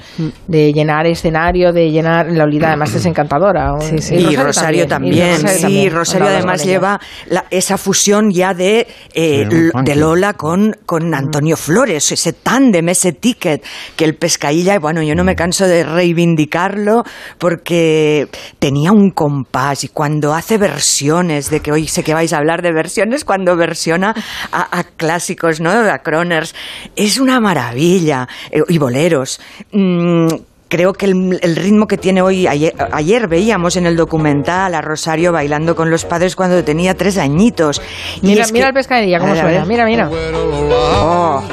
de 0.48 0.74
llenar 0.74 0.91
escenario, 1.06 1.72
de 1.74 1.90
llenar, 1.92 2.28
la 2.32 2.44
Olida 2.44 2.68
además 2.70 2.94
es 2.94 3.06
encantadora. 3.06 3.74
Y 4.12 4.36
Rosario, 4.36 4.88
también, 4.88 5.36
y 5.46 5.48
sí, 5.48 5.90
Rosario 5.90 6.28
además 6.28 6.64
lleva 6.64 7.00
la- 7.28 7.46
esa 7.50 7.78
fusión 7.78 8.32
ya 8.32 8.54
de, 8.54 8.88
eh, 9.14 9.48
de 9.84 9.96
Lola 9.96 10.34
con, 10.34 10.76
con 10.86 11.14
Antonio 11.14 11.56
Flores, 11.58 12.12
ese 12.12 12.34
tándem, 12.34 12.90
ese 12.90 13.14
ticket, 13.14 13.64
que 13.96 14.06
el 14.06 14.16
pescadilla, 14.16 14.78
bueno, 14.80 15.02
yo 15.02 15.16
no 15.16 15.24
me 15.24 15.36
canso 15.36 15.66
de 15.68 15.84
reivindicarlo 15.84 17.04
porque 17.38 18.28
tenía 18.60 18.92
un 18.92 19.12
compás 19.12 19.84
y 19.84 19.88
cuando 19.90 20.34
hace 20.34 20.58
versiones, 20.58 21.50
de 21.50 21.60
que 21.62 21.72
hoy 21.72 21.88
sé 21.88 22.04
que 22.04 22.14
vais 22.14 22.34
a 22.34 22.38
hablar 22.38 22.62
de 22.62 22.72
versiones, 22.74 23.26
cuando 23.26 23.56
versiona 23.56 24.14
a, 24.52 24.80
a 24.80 24.84
clásicos, 24.84 25.60
¿no? 25.62 25.72
A 25.72 26.00
Croners, 26.00 26.54
es 26.96 27.20
una 27.20 27.40
maravilla, 27.40 28.28
eh, 28.52 28.62
y 28.68 28.78
boleros. 28.78 29.40
Mm, 29.72 30.28
Creo 30.72 30.94
que 30.94 31.06
el, 31.06 31.38
el 31.42 31.56
ritmo 31.58 31.86
que 31.86 31.98
tiene 31.98 32.22
hoy, 32.22 32.48
ayer, 32.48 32.74
ayer 32.94 33.28
veíamos 33.28 33.76
en 33.76 33.86
el 33.86 33.98
documental 33.98 34.74
a 34.74 34.80
Rosario 34.80 35.34
bailando 35.34 35.76
con 35.76 35.92
los 35.92 36.06
padres 36.06 36.34
cuando 36.38 36.64
tenía 36.64 36.96
tres 36.96 37.18
añitos. 37.18 37.82
Y 38.22 38.28
Mira, 38.28 38.46
mira 38.54 38.66
que- 38.68 38.70
el 38.70 38.74
pescadilla 38.76 39.20
cómo 39.20 39.34
suena, 39.36 39.50
ver. 39.50 39.66
mira, 39.66 39.86
mira. 39.86 40.10
Oh. 40.10 41.44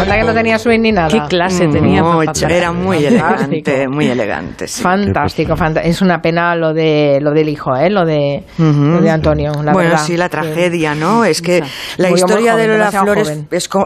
Anda 0.00 0.16
que 0.16 0.24
no 0.24 0.34
tenía 0.34 0.58
swing 0.58 0.80
ni 0.80 0.92
nada. 0.92 1.08
Qué 1.08 1.20
clase 1.28 1.66
tenía, 1.68 2.02
Mucho, 2.02 2.32
papá. 2.32 2.54
era 2.54 2.72
muy 2.72 3.04
Fantástico. 3.04 3.70
elegante, 3.70 3.88
muy 3.88 4.06
elegante. 4.08 4.68
sí. 4.68 4.82
Fantástico, 4.82 5.56
fanta- 5.56 5.82
es 5.82 6.00
una 6.00 6.20
pena 6.22 6.54
lo 6.56 6.72
de 6.72 7.18
lo 7.20 7.32
del 7.32 7.48
hijo, 7.48 7.76
¿eh? 7.76 7.90
lo 7.90 8.04
de 8.04 8.44
lo 8.58 9.00
de 9.00 9.10
Antonio. 9.10 9.52
La 9.62 9.72
bueno, 9.72 9.90
verdad. 9.90 10.04
sí, 10.04 10.16
la 10.16 10.28
tragedia, 10.28 10.94
¿no? 10.94 11.24
Es 11.24 11.42
que 11.42 11.62
la 11.98 12.10
historia 12.10 12.52
joven, 12.52 12.66
de 12.66 12.72
Lola 12.78 12.90
Flores 12.92 13.38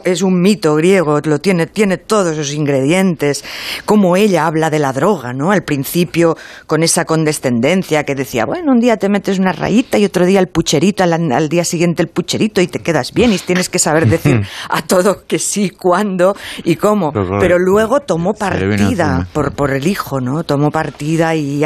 es, 0.05 0.22
un 0.22 0.40
mito 0.40 0.74
griego, 0.76 1.20
lo 1.24 1.38
tiene, 1.40 1.66
tiene 1.66 1.96
todos 1.98 2.32
esos 2.34 2.52
ingredientes. 2.55 3.44
Como 3.84 4.16
ella 4.16 4.46
habla 4.46 4.70
de 4.70 4.78
la 4.78 4.92
droga, 4.92 5.32
¿no? 5.32 5.51
Al 5.51 5.62
principio, 5.64 6.36
con 6.66 6.82
esa 6.82 7.05
condescendencia 7.05 8.05
que 8.05 8.14
decía, 8.14 8.44
bueno, 8.46 8.72
un 8.72 8.80
día 8.80 8.96
te 8.96 9.09
metes 9.09 9.38
una 9.38 9.52
rayita 9.52 9.98
y 9.98 10.05
otro 10.05 10.26
día 10.26 10.40
el 10.40 10.48
pucherito, 10.48 11.02
al, 11.02 11.12
al 11.32 11.48
día 11.48 11.64
siguiente 11.64 12.02
el 12.02 12.09
pucherito 12.09 12.60
y 12.60 12.66
te 12.66 12.78
quedas 12.80 13.12
bien 13.12 13.32
y 13.32 13.38
tienes 13.38 13.63
que 13.68 13.78
saber 13.78 14.06
decir 14.08 14.42
a 14.70 14.82
todo 14.82 15.24
que 15.26 15.38
sí, 15.38 15.70
cuándo 15.70 16.34
y 16.64 16.76
cómo. 16.76 17.12
Pero 17.12 17.26
claro, 17.26 17.40
Pero 17.40 17.58
luego 17.58 18.00
tomó 18.00 18.34
partida 18.34 19.26
por, 19.32 19.52
por 19.52 19.70
el 19.72 19.86
hijo, 19.86 20.20
¿no? 20.20 20.44
Tomó 20.44 20.70
partida 20.70 21.34
y 21.34 21.62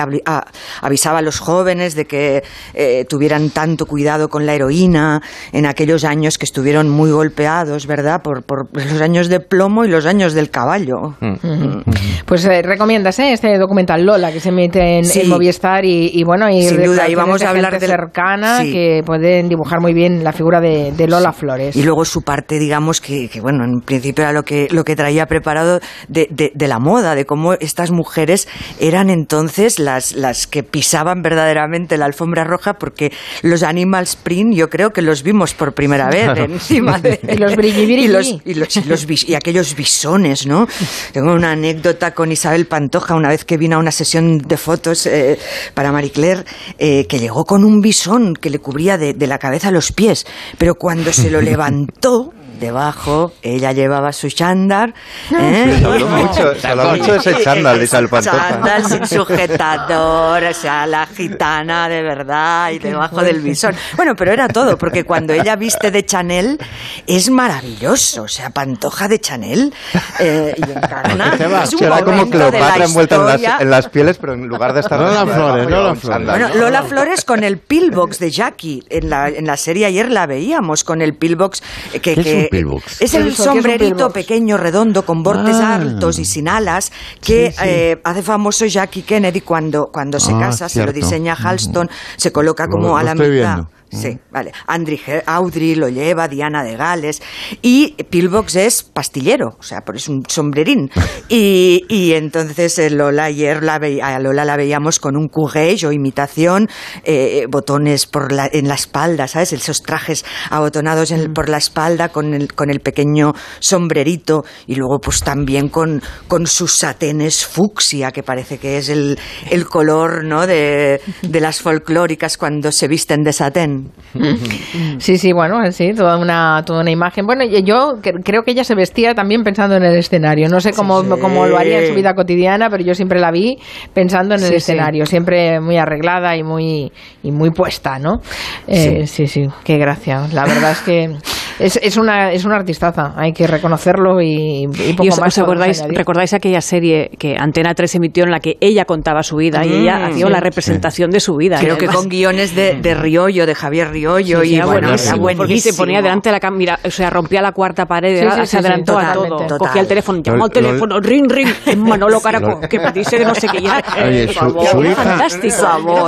avisaba 0.83 1.19
a 1.19 1.23
los 1.23 1.39
jóvenes 1.41 1.95
de 1.95 2.05
que 2.07 2.43
eh, 2.75 3.05
tuvieran 3.09 3.51
tanto 3.51 3.87
cuidado 3.87 4.29
con 4.29 4.47
la 4.47 4.55
heroína 4.55 5.23
en 5.53 5.67
aquellos 5.67 6.05
años 6.05 6.39
que 6.39 6.45
estuvieron 6.45 6.89
muy 6.91 7.11
golpeados, 7.11 7.87
¿verdad? 7.87 8.23
Por, 8.23 8.43
por 8.43 8.69
los 8.73 9.01
años 9.01 9.29
de 9.29 9.41
plomo 9.41 9.85
y 9.85 9.89
los 9.89 10.07
años 10.07 10.35
del 10.35 10.51
caballo. 10.51 11.15
Ujú. 11.21 11.83
Pues 12.27 12.45
eh, 12.45 12.63
recomiendas 12.63 13.19
¿eh? 13.19 13.33
este 13.33 13.57
documental 13.59 14.05
Lola 14.05 14.33
que 14.33 14.41
se 14.41 14.53
mete 14.53 14.99
en, 14.99 15.05
Sí. 15.05 15.21
en 15.21 15.29
Movistar 15.29 15.85
y, 15.85 16.11
y 16.13 16.25
bueno, 16.25 16.49
y 16.51 16.63
Sin 16.63 16.83
duda, 16.85 17.09
y 17.09 17.15
vamos 17.15 17.41
de 17.41 17.47
a 17.47 17.51
hablar 17.51 17.79
del- 17.79 17.89
cercana 17.91 18.61
Sí. 18.63 18.73
que 18.73 19.03
pueden 19.05 19.49
dibujar 19.49 19.81
muy 19.81 19.95
bien 19.95 20.23
la 20.25 20.33
figura 20.33 20.61
de, 20.61 20.93
de 20.93 21.07
Lola 21.07 21.33
Flores. 21.33 21.75
Y 21.77 21.83
luego 21.89 22.05
su 22.05 22.21
parte, 22.23 22.59
digamos, 22.59 23.01
que, 23.01 23.29
que, 23.31 23.41
bueno, 23.41 23.65
en 23.65 23.81
principio 23.81 24.23
era 24.23 24.33
lo 24.33 24.43
que, 24.45 24.69
lo 24.71 24.85
que 24.85 24.95
traía 24.95 25.25
preparado 25.27 25.81
de, 26.09 26.29
de- 26.31 26.53
de 26.55 26.69
la 26.69 26.79
moda, 26.79 27.15
de 27.15 27.25
cómo 27.25 27.55
estas 27.55 27.91
mujeres 27.91 28.47
eran 28.79 29.09
entonces 29.09 29.79
las, 29.79 30.13
las 30.13 30.47
que 30.47 30.63
pisaban 30.63 31.23
verdaderamente 31.23 31.97
la 31.97 32.05
alfombra 32.05 32.45
roja, 32.45 32.75
porque 32.75 33.11
los 33.43 33.63
Animal 33.63 34.07
Print 34.23 34.55
yo 34.55 34.69
creo 34.69 34.91
que 34.91 35.01
los 35.03 35.23
vimos 35.23 35.55
por 35.55 35.73
primera 35.73 36.09
vez 36.11 36.25
Claro. 36.25 36.45
encima 36.45 36.99
de... 36.99 37.19
Y 37.29 37.37
los. 37.39 37.53
Y, 37.55 38.09
los, 38.09 38.29
y, 38.45 38.55
los- 38.55 38.77
y 38.77 38.83
los 38.83 39.07
y 39.29 39.35
aquellos 39.35 39.75
bisones, 39.75 40.47
¿no? 40.47 40.67
Tengo 41.13 41.33
una 41.33 41.53
anécdota 41.53 42.13
con 42.13 42.31
Isabel 42.31 42.67
Pantoja, 42.67 43.15
una 43.15 43.29
vez 43.31 43.45
que 43.47 43.57
vino 43.57 43.77
a 43.77 43.79
una 43.79 43.91
sesión 43.93 44.39
de 44.39 44.57
fotos 44.57 45.07
eh, 45.07 45.39
para 45.75 45.91
Marie 45.93 46.11
Claire, 46.11 46.45
eh, 46.79 47.07
que 47.09 47.19
llegó 47.19 47.45
con 47.45 47.65
un 47.65 47.81
bisón 47.81 48.35
que 48.35 48.51
le 48.51 48.59
cubría 48.59 48.99
de, 48.99 49.15
de 49.15 49.27
la 49.27 49.39
cabeza 49.39 49.69
a 49.69 49.71
los 49.71 49.93
pies, 49.93 50.27
pero 50.59 50.75
cuando 50.75 51.13
se 51.13 51.31
lo 51.31 51.41
levantó, 51.41 51.78
encantó 51.79 52.33
debajo 52.59 53.33
ella 53.43 53.73
llevaba 53.73 54.13
su 54.13 54.29
chándal. 54.31 54.95
¿eh? 55.39 55.77
Se 55.81 55.85
habló 55.87 56.07
mucho- 56.09 56.55
se 56.55 56.67
habló 56.67 56.85
mucho 56.97 57.13
de 57.13 57.19
ese 57.19 57.43
chándal 57.43 57.79
de 57.79 57.85
Isabel 57.85 58.09
Pantoja. 58.09 58.49
Chándal 58.51 58.85
sin 58.87 59.07
sujetador, 59.07 60.45
o 60.45 60.55
sea, 60.55 60.87
la 60.87 61.07
gitana 61.07 61.89
de 61.89 62.03
verdad 62.03 62.71
y 62.71 62.79
debajo 62.79 63.23
del 63.23 63.41
bisón. 63.41 63.75
Bueno, 63.97 64.15
pero 64.17 64.33
era 64.33 64.49
todo, 64.49 64.77
porque 64.79 65.05
cuando 65.05 65.33
ella 65.33 65.57
viste 65.57 65.91
de 65.91 66.05
Chanel 66.05 66.59
es 67.07 67.31
maravilloso, 67.31 68.23
o 68.23 68.29
sea, 68.29 68.51
Pantoja 68.51 69.09
de 69.09 69.21
Chanel 69.21 69.73
eh, 70.19 70.55
y 70.57 70.63
encarna. 70.71 71.35
es 71.65 71.73
un 71.75 71.85
Era 71.85 72.03
como 72.03 72.29
Cleopatra 72.29 72.85
envuelta 72.85 73.15
en 73.17 73.25
las, 73.27 73.61
en 73.61 73.71
las 73.71 73.89
pieles, 73.89 74.19
pero 74.19 74.35
en 74.35 74.47
lugar 74.47 74.73
de 74.73 74.81
estar... 74.81 74.99
Lola 74.99 75.27
Flores, 75.27 75.71
Lola 75.71 75.95
Flores. 75.95 76.27
Bueno, 76.27 76.49
Lola 76.55 76.83
Flores 76.83 77.25
con 77.25 77.45
el 77.45 77.59
pillbox 77.59 78.19
de 78.19 78.31
Jackie. 78.31 78.83
En 78.91 79.11
la, 79.11 79.29
en 79.29 79.47
la 79.47 79.57
serie 79.57 79.87
ayer 79.87 80.11
la 80.11 80.27
veíamos 80.27 80.85
con 80.85 81.03
el 81.03 81.15
pillbox. 81.15 81.63
Que, 81.93 82.01
¿Qué 82.01 82.13
es 82.13 82.25
que- 82.27 82.48
un 82.48 82.48
pillbox? 82.51 83.01
Es 83.03 83.11
¿Qué 83.13 83.17
el 83.19 83.35
sombrerito 83.35 84.11
pequeño, 84.11 84.57
redondo, 84.57 85.05
con 85.05 85.23
bordes 85.23 85.57
Ah. 85.57 85.77
altos 85.77 86.19
y 86.19 86.25
sin 86.25 86.49
alas, 86.49 86.93
que 87.21 87.51
Sí, 87.53 87.57
sí. 87.59 87.65
eh, 87.67 88.01
hace 88.05 88.23
famoso 88.23 88.67
Jackie 88.67 89.03
Kennedy 89.03 89.41
cuando, 89.41 89.91
cuando 89.93 90.19
se 90.21 90.33
Ah, 90.33 90.39
casa, 90.41 90.69
se 90.69 90.85
lo 90.85 90.93
diseña 90.93 91.35
Halston, 91.35 91.89
se 92.17 92.33
coloca 92.33 92.65
Lo- 92.67 92.71
como 92.71 92.89
lo 92.89 92.97
a 92.97 93.03
la 93.03 93.13
estoy 93.13 93.31
mitad. 93.31 93.55
viendo. 93.57 93.71
Sí, 93.91 94.19
vale. 94.31 94.53
Andri 94.67 94.99
Ge- 94.99 95.23
Audrey 95.27 95.75
lo 95.75 95.89
lleva, 95.89 96.29
Diana 96.29 96.63
de 96.63 96.77
Gales. 96.77 97.23
Y 97.63 97.95
Pillbox 98.11 98.57
es 98.57 98.83
pastillero, 98.83 99.57
o 99.59 99.63
sea, 99.63 99.81
por 99.81 99.97
es 99.97 100.09
un 100.09 100.23
sombrerín. 100.29 100.91
Y, 101.31 101.85
y 101.91 102.15
entonces 102.15 102.79
eh, 102.79 102.89
Lola 102.89 103.25
ayer 103.25 103.63
la 103.63 103.79
ve- 103.79 104.01
a 104.03 104.19
Lola 104.19 104.47
la 104.47 104.57
veíamos 104.57 104.99
con 104.99 105.15
un 105.15 105.29
courage 105.29 105.87
o 105.87 105.93
imitación, 105.93 106.69
eh, 107.05 107.45
botones 107.51 108.07
por 108.07 108.33
la, 108.33 108.49
en 108.51 108.67
la 108.67 108.75
espalda, 108.75 109.29
¿sabes? 109.29 109.53
Esos 109.53 109.83
trajes 109.83 110.25
abotonados 110.49 111.11
en 111.11 111.21
el- 111.21 111.31
por 111.33 111.51
la 111.51 111.59
espalda 111.59 112.09
con 112.09 112.33
el, 112.33 112.55
con 112.55 112.71
el 112.71 112.81
pequeño 112.81 113.35
sombrerito 113.61 114.45
y 114.67 114.77
luego 114.77 115.01
pues 115.01 115.21
también 115.21 115.69
con, 115.69 116.03
con 116.29 116.47
sus 116.47 116.73
satenes 116.73 117.45
fucsia, 117.45 118.11
que 118.11 118.23
parece 118.23 118.57
que 118.59 118.79
es 118.79 118.89
el, 118.89 119.19
el 119.51 119.67
color, 119.67 120.25
¿no? 120.25 120.47
De, 120.47 121.03
de 121.23 121.41
las 121.41 121.61
folclóricas 121.61 122.39
cuando 122.39 122.73
se 122.73 122.89
visten 122.89 123.23
de 123.23 123.33
satén. 123.35 123.78
Sí, 124.99 125.17
sí, 125.19 125.33
bueno, 125.33 125.59
sí, 125.73 125.93
toda 125.95 126.17
una, 126.19 126.63
toda 126.65 126.81
una 126.81 126.91
imagen. 126.91 127.27
Bueno, 127.27 127.45
y 127.45 127.63
yo 127.63 127.95
cre- 128.03 128.21
creo 128.25 128.43
que 128.43 128.51
ella 128.53 128.65
se 128.65 128.75
vestía 128.75 129.15
también 129.15 129.43
pensando 129.45 129.77
en 129.77 129.85
el 129.85 129.97
escenario. 129.97 130.49
No 130.49 130.61
sé 130.61 130.73
cómo, 130.73 131.03
Sí. 131.03 131.09
cómo 131.21 131.47
lo 131.47 131.57
haría 131.59 131.81
en 131.81 131.89
su 131.89 131.95
vida 131.95 132.15
cotidiana, 132.15 132.69
pero 132.71 132.83
yo 132.85 132.95
siempre 132.95 133.21
la 133.21 133.31
vi 133.31 133.59
pensando 133.95 134.35
en 134.35 134.41
el 134.41 134.47
Sí, 134.47 134.51
sí. 134.53 134.57
escenario, 134.57 135.07
siempre 135.07 135.61
muy 135.61 135.77
arreglada 135.77 136.37
y 136.37 136.43
muy, 136.43 136.91
y 137.23 137.31
muy 137.33 137.51
puesta, 137.51 137.99
¿no? 137.99 138.21
Eh, 138.67 139.07
sí. 139.07 139.27
sí, 139.27 139.47
qué 139.65 139.79
gracia. 139.79 140.27
La 140.33 140.45
verdad 140.45 140.73
es 140.73 140.81
que 140.81 141.17
es, 141.59 141.77
es, 141.83 141.97
una, 141.97 142.33
es 142.33 142.45
una 142.45 142.57
artistaza, 142.57 143.15
hay 143.17 143.33
que 143.33 143.47
reconocerlo 143.47 144.21
y, 144.21 144.65
y 144.65 144.93
poco 144.93 145.05
¿Y 145.05 145.09
os, 145.09 145.21
más. 145.21 145.29
os 145.37 145.39
acordáis, 145.45 145.85
recordáis 145.89 146.33
aquella 146.35 146.61
serie 146.61 147.11
que 147.19 147.37
Antena 147.39 147.75
3 147.75 147.95
emitió 147.97 148.25
en 148.25 148.31
la 148.31 148.41
que 148.41 148.57
ella 148.61 148.85
contaba 148.85 149.23
su 149.23 149.37
vida 149.37 149.65
y 149.65 149.69
Mm, 149.69 149.81
ella 149.83 150.07
hacía 150.07 150.27
sí. 150.27 150.33
la 150.33 150.41
representación 150.41 151.11
de 151.11 151.21
su 151.21 151.37
vida? 151.37 151.59
Creo 151.61 151.75
Y 151.77 151.79
que 151.79 151.87
con 151.87 152.09
guiones 152.09 152.55
de, 152.55 152.75
de 152.81 152.95
Riollo, 152.95 153.47
de 153.47 153.55
Javier 153.55 153.68
Riollo. 153.71 154.41
Sí, 154.43 154.51
y 154.51 154.55
era 154.57 154.67
bueno, 154.67 154.89
buenísimo, 154.89 155.29
era 155.29 155.37
porque 155.37 155.59
se 155.59 155.73
ponía 155.75 156.01
buenísimo. 156.01 156.03
delante 156.03 156.29
de 156.29 156.33
la 156.33 156.41
cámara, 156.41 156.79
o 156.85 156.91
sea, 156.91 157.11
rompía 157.11 157.43
la 157.43 157.53
cuarta 157.53 157.87
pared, 157.87 158.19
Sí, 158.21 158.27
sí, 158.41 158.47
se 158.47 158.59
adelantó 158.59 158.99
sí, 159.01 159.07
a 159.07 159.13
todo, 159.13 159.23
totalmente. 159.25 159.59
cogía 159.59 159.83
el 159.83 159.89
teléfono, 159.89 160.21
llamó 160.23 160.35
al 160.35 160.39
Lo- 160.39 160.47
lo- 160.47 160.51
teléfono, 160.69 161.01
ring, 161.01 161.31
ring, 161.31 161.49
en 161.67 161.83
Manolo 161.89 162.21
Caracol, 162.21 162.69
que 162.69 162.79
dice 162.95 163.19
de 163.19 163.25
no 163.25 163.35
sé 163.35 163.49
qué, 163.49 163.61
ya, 163.63 163.83
Oye, 164.05 164.29
su- 164.29 164.35
favor, 164.35 164.67
su 164.67 164.85
hija- 164.85 164.95
fantástico, 164.95 165.55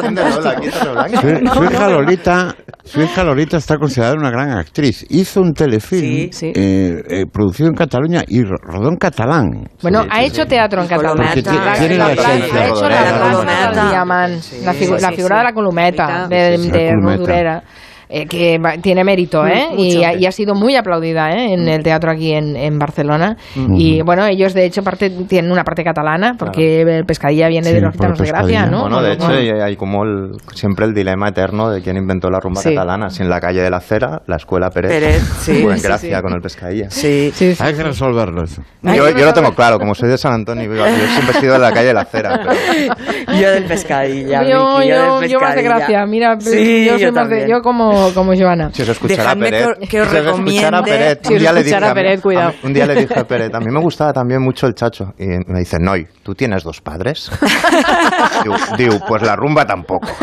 fantástico. 0.00 0.76
Su, 1.20 1.54
su 1.54 1.64
hija 1.64 1.88
Lolita, 1.88 2.54
su 2.84 3.00
hija 3.02 3.24
Lolita 3.24 3.56
está 3.58 3.76
considerada 3.76 4.14
una 4.16 4.30
gran 4.30 4.50
actriz. 4.52 5.04
Hizo 5.10 5.40
un 5.40 5.52
telefilm 5.52 6.30
eh, 6.42 7.02
eh, 7.08 7.24
producido 7.32 7.68
en 7.68 7.74
Cataluña 7.74 8.22
y 8.26 8.42
ro- 8.42 8.56
rodó 8.62 8.88
en 8.88 8.96
catalán. 8.96 9.68
Bueno, 9.82 10.04
ha 10.10 10.22
hecho 10.22 10.46
teatro 10.46 10.82
en 10.82 10.88
esencia. 10.90 11.52
ha 11.52 12.66
hecho 12.68 12.88
la 14.98 15.12
figura 15.12 15.38
de 15.38 15.44
la 15.44 15.52
columeta, 15.52 16.26
de, 16.28 16.58
Sí, 17.50 17.62
eh, 18.10 18.26
que 18.26 18.58
va- 18.58 18.76
tiene 18.78 19.04
mérito, 19.04 19.46
¿eh? 19.46 19.68
Mm, 19.72 19.78
y, 19.78 19.94
mucho. 19.96 20.06
ha, 20.06 20.14
y 20.14 20.26
ha 20.26 20.32
sido 20.32 20.54
muy 20.54 20.74
aplaudida 20.76 21.30
¿eh? 21.30 21.52
en 21.54 21.68
el 21.68 21.82
teatro 21.82 22.10
aquí 22.10 22.32
en, 22.32 22.56
en 22.56 22.78
Barcelona. 22.78 23.36
Ujú. 23.56 23.74
Y 23.78 24.02
bueno, 24.02 24.26
ellos 24.26 24.52
de 24.52 24.64
hecho 24.66 24.82
parte, 24.82 25.10
tienen 25.28 25.50
una 25.52 25.62
parte 25.64 25.84
catalana, 25.84 26.34
porque 26.38 26.82
el 26.82 27.04
pescadilla 27.04 27.48
viene 27.48 27.68
Sí, 27.68 27.74
de 27.74 27.80
los 27.80 27.92
gitanos 27.92 28.18
de 28.18 28.26
Gracia, 28.26 28.66
¿no? 28.66 28.80
Bueno, 28.82 29.02
de 29.02 29.12
hecho, 29.12 29.32
y 29.40 29.50
hay 29.50 29.76
como 29.76 30.04
el- 30.04 30.32
siempre 30.54 30.86
el 30.86 30.92
dilema 30.94 31.28
eterno 31.28 31.70
de 31.70 31.80
quién 31.82 31.96
inventó 31.96 32.28
la 32.30 32.40
rumba 32.40 32.60
Sí. 32.62 32.70
catalana. 32.70 33.10
Si 33.10 33.22
en 33.22 33.30
la 33.30 33.40
calle 33.40 33.62
de 33.62 33.70
la 33.70 33.80
Cera, 33.80 34.22
la 34.26 34.36
escuela 34.36 34.70
Pérez, 34.70 34.90
Pérez, 34.90 35.22
sí. 35.40 35.64
o 35.64 35.72
en 35.72 35.80
Gracia 35.80 36.16
sí. 36.16 36.22
con 36.22 36.32
el 36.32 36.40
pescadilla. 36.40 36.90
Sí. 36.90 37.32
Hay 37.60 37.74
que 37.74 37.82
resolverlo 37.82 38.42
eso. 38.44 38.62
Yo, 38.82 39.08
yo 39.10 39.24
lo 39.24 39.32
tengo 39.32 39.52
claro, 39.54 39.78
como 39.78 39.94
soy 39.94 40.08
de 40.08 40.18
San 40.18 40.32
Antonio, 40.32 40.64
yo 40.64 40.84
siempre 40.84 41.36
he 41.36 41.40
sido 41.40 41.52
de 41.54 41.58
la 41.60 41.70
calle 41.72 41.88
de 41.88 41.94
la 41.94 42.04
Cera. 42.04 42.40
pero- 42.42 43.00
Yo 43.40 43.50
del 43.52 43.64
pescadilla. 43.64 44.42
yo, 44.42 44.82
yo, 44.82 45.20
del 45.20 45.30
yo 45.30 45.38
más 45.40 45.54
de 45.54 45.62
gracia, 45.62 46.04
mira, 46.06 46.38
Sí, 46.40 46.84
yo 46.84 46.92
soy 46.94 47.02
yo 47.02 47.12
más 47.12 47.28
de, 47.28 47.36
también. 47.36 47.48
yo 47.48 47.62
como, 47.62 47.99
como 48.14 48.34
Joana. 48.34 48.70
Si 48.72 48.82
os 48.82 48.88
escuchara 48.88 49.22
Dejadme 49.22 49.50
Peret, 49.50 49.78
que- 49.80 49.86
que 49.88 50.00
os 50.00 50.08
si 50.08 50.16
os 50.16 50.26
escuchara 50.26 50.78
recomiende- 50.80 50.90
Peret, 50.90 51.26
Si 51.26 51.28
un 51.28 51.34
os 51.36 51.40
día 51.40 51.52
le 51.52 51.62
dije 51.62 51.76
escuchara 51.76 51.90
a 51.90 51.94
mí- 52.14 52.20
cuidado. 52.20 52.48
a 52.48 52.52
mí- 52.52 52.58
un 52.64 52.72
día 52.72 52.86
le 52.86 52.94
dije 52.94 53.18
a 53.18 53.24
Peret, 53.24 53.54
a 53.54 53.60
mí 53.60 53.66
me 53.70 53.80
gustaba 53.80 54.12
también 54.12 54.42
mucho 54.42 54.66
el 54.66 54.74
chacho. 54.74 55.12
Y 55.18 55.26
me 55.26 55.58
dice, 55.60 55.76
Noy, 55.80 56.06
¿tú 56.22 56.34
tienes 56.34 56.62
dos 56.64 56.80
padres? 56.80 57.30
digo, 58.44 58.56
digo, 58.76 58.98
pues 59.06 59.22
la 59.22 59.36
rumba 59.36 59.64
tampoco. 59.66 60.08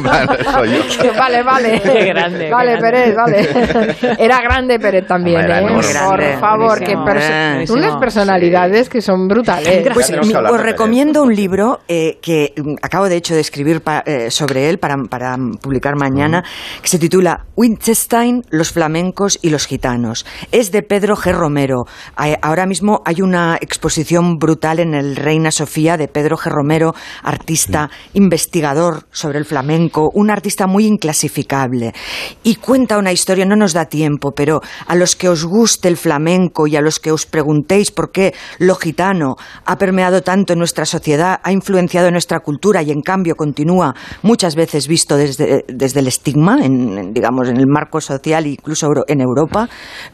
Vale, 0.00 0.44
soy 0.44 0.70
yo. 0.70 1.12
Vale, 1.18 1.42
vale. 1.42 1.80
Qué 1.82 2.04
grande, 2.06 2.50
Vale, 2.50 2.74
qué 2.74 2.80
Pérez, 2.80 3.14
vale. 3.16 3.96
Era 4.18 4.40
grande 4.40 4.78
Pérez 4.78 5.06
también, 5.06 5.40
Hombre, 5.40 5.58
¿eh? 5.58 5.62
Por 5.62 5.86
Grande, 5.92 6.36
favor, 6.38 6.78
que 6.78 6.94
Buenísimo. 6.96 7.78
unas 7.78 7.96
personalidades 7.96 8.88
que 8.88 9.00
son 9.00 9.26
brutales. 9.28 9.88
Pues 9.92 10.10
os 10.10 10.60
recomiendo 10.60 11.22
un 11.22 11.34
libro 11.34 11.80
eh, 11.88 12.18
que 12.20 12.52
mm, 12.56 12.74
acabo 12.82 13.08
de 13.08 13.16
hecho 13.16 13.34
de 13.34 13.40
escribir 13.40 13.80
pa- 13.80 14.02
eh, 14.06 14.30
sobre 14.30 14.68
él 14.68 14.78
para, 14.78 14.96
para 15.08 15.36
publicar 15.60 15.96
mañana, 15.96 16.42
que 16.82 16.88
se 16.88 16.98
titula 16.98 17.15
Wittgenstein, 17.56 18.44
los 18.50 18.72
flamencos 18.72 19.38
y 19.40 19.50
los 19.50 19.66
gitanos. 19.66 20.26
Es 20.52 20.72
de 20.72 20.82
Pedro 20.82 21.16
G. 21.16 21.32
Romero. 21.32 21.86
Ahora 22.42 22.66
mismo 22.66 23.02
hay 23.04 23.22
una 23.22 23.56
exposición 23.60 24.38
brutal 24.38 24.80
en 24.80 24.94
el 24.94 25.16
Reina 25.16 25.50
Sofía 25.50 25.96
de 25.96 26.08
Pedro 26.08 26.36
G. 26.36 26.50
Romero, 26.50 26.94
artista, 27.22 27.90
investigador 28.12 29.06
sobre 29.10 29.38
el 29.38 29.44
flamenco, 29.44 30.10
un 30.12 30.30
artista 30.30 30.66
muy 30.66 30.86
inclasificable. 30.86 31.94
Y 32.42 32.56
cuenta 32.56 32.98
una 32.98 33.12
historia, 33.12 33.46
no 33.46 33.56
nos 33.56 33.72
da 33.72 33.86
tiempo, 33.86 34.32
pero 34.32 34.60
a 34.86 34.94
los 34.94 35.16
que 35.16 35.28
os 35.28 35.44
guste 35.44 35.88
el 35.88 35.96
flamenco 35.96 36.66
y 36.66 36.76
a 36.76 36.80
los 36.80 37.00
que 37.00 37.12
os 37.12 37.26
preguntéis 37.26 37.90
por 37.90 38.12
qué 38.12 38.34
lo 38.58 38.74
gitano 38.74 39.36
ha 39.64 39.78
permeado 39.78 40.22
tanto 40.22 40.52
en 40.52 40.58
nuestra 40.58 40.84
sociedad, 40.84 41.40
ha 41.42 41.52
influenciado 41.52 42.08
en 42.08 42.12
nuestra 42.12 42.40
cultura 42.40 42.82
y 42.82 42.90
en 42.90 43.00
cambio 43.00 43.34
continúa 43.36 43.94
muchas 44.22 44.54
veces 44.54 44.88
visto 44.88 45.16
desde, 45.16 45.64
desde 45.68 46.00
el 46.00 46.08
estigma, 46.08 46.64
en, 46.64 47.05
en, 47.06 47.12
digamos, 47.12 47.48
en 47.48 47.56
el 47.56 47.66
marco 47.66 48.00
social, 48.00 48.46
incluso 48.46 48.86
euro- 48.86 49.04
en 49.08 49.20
Europa, 49.20 49.68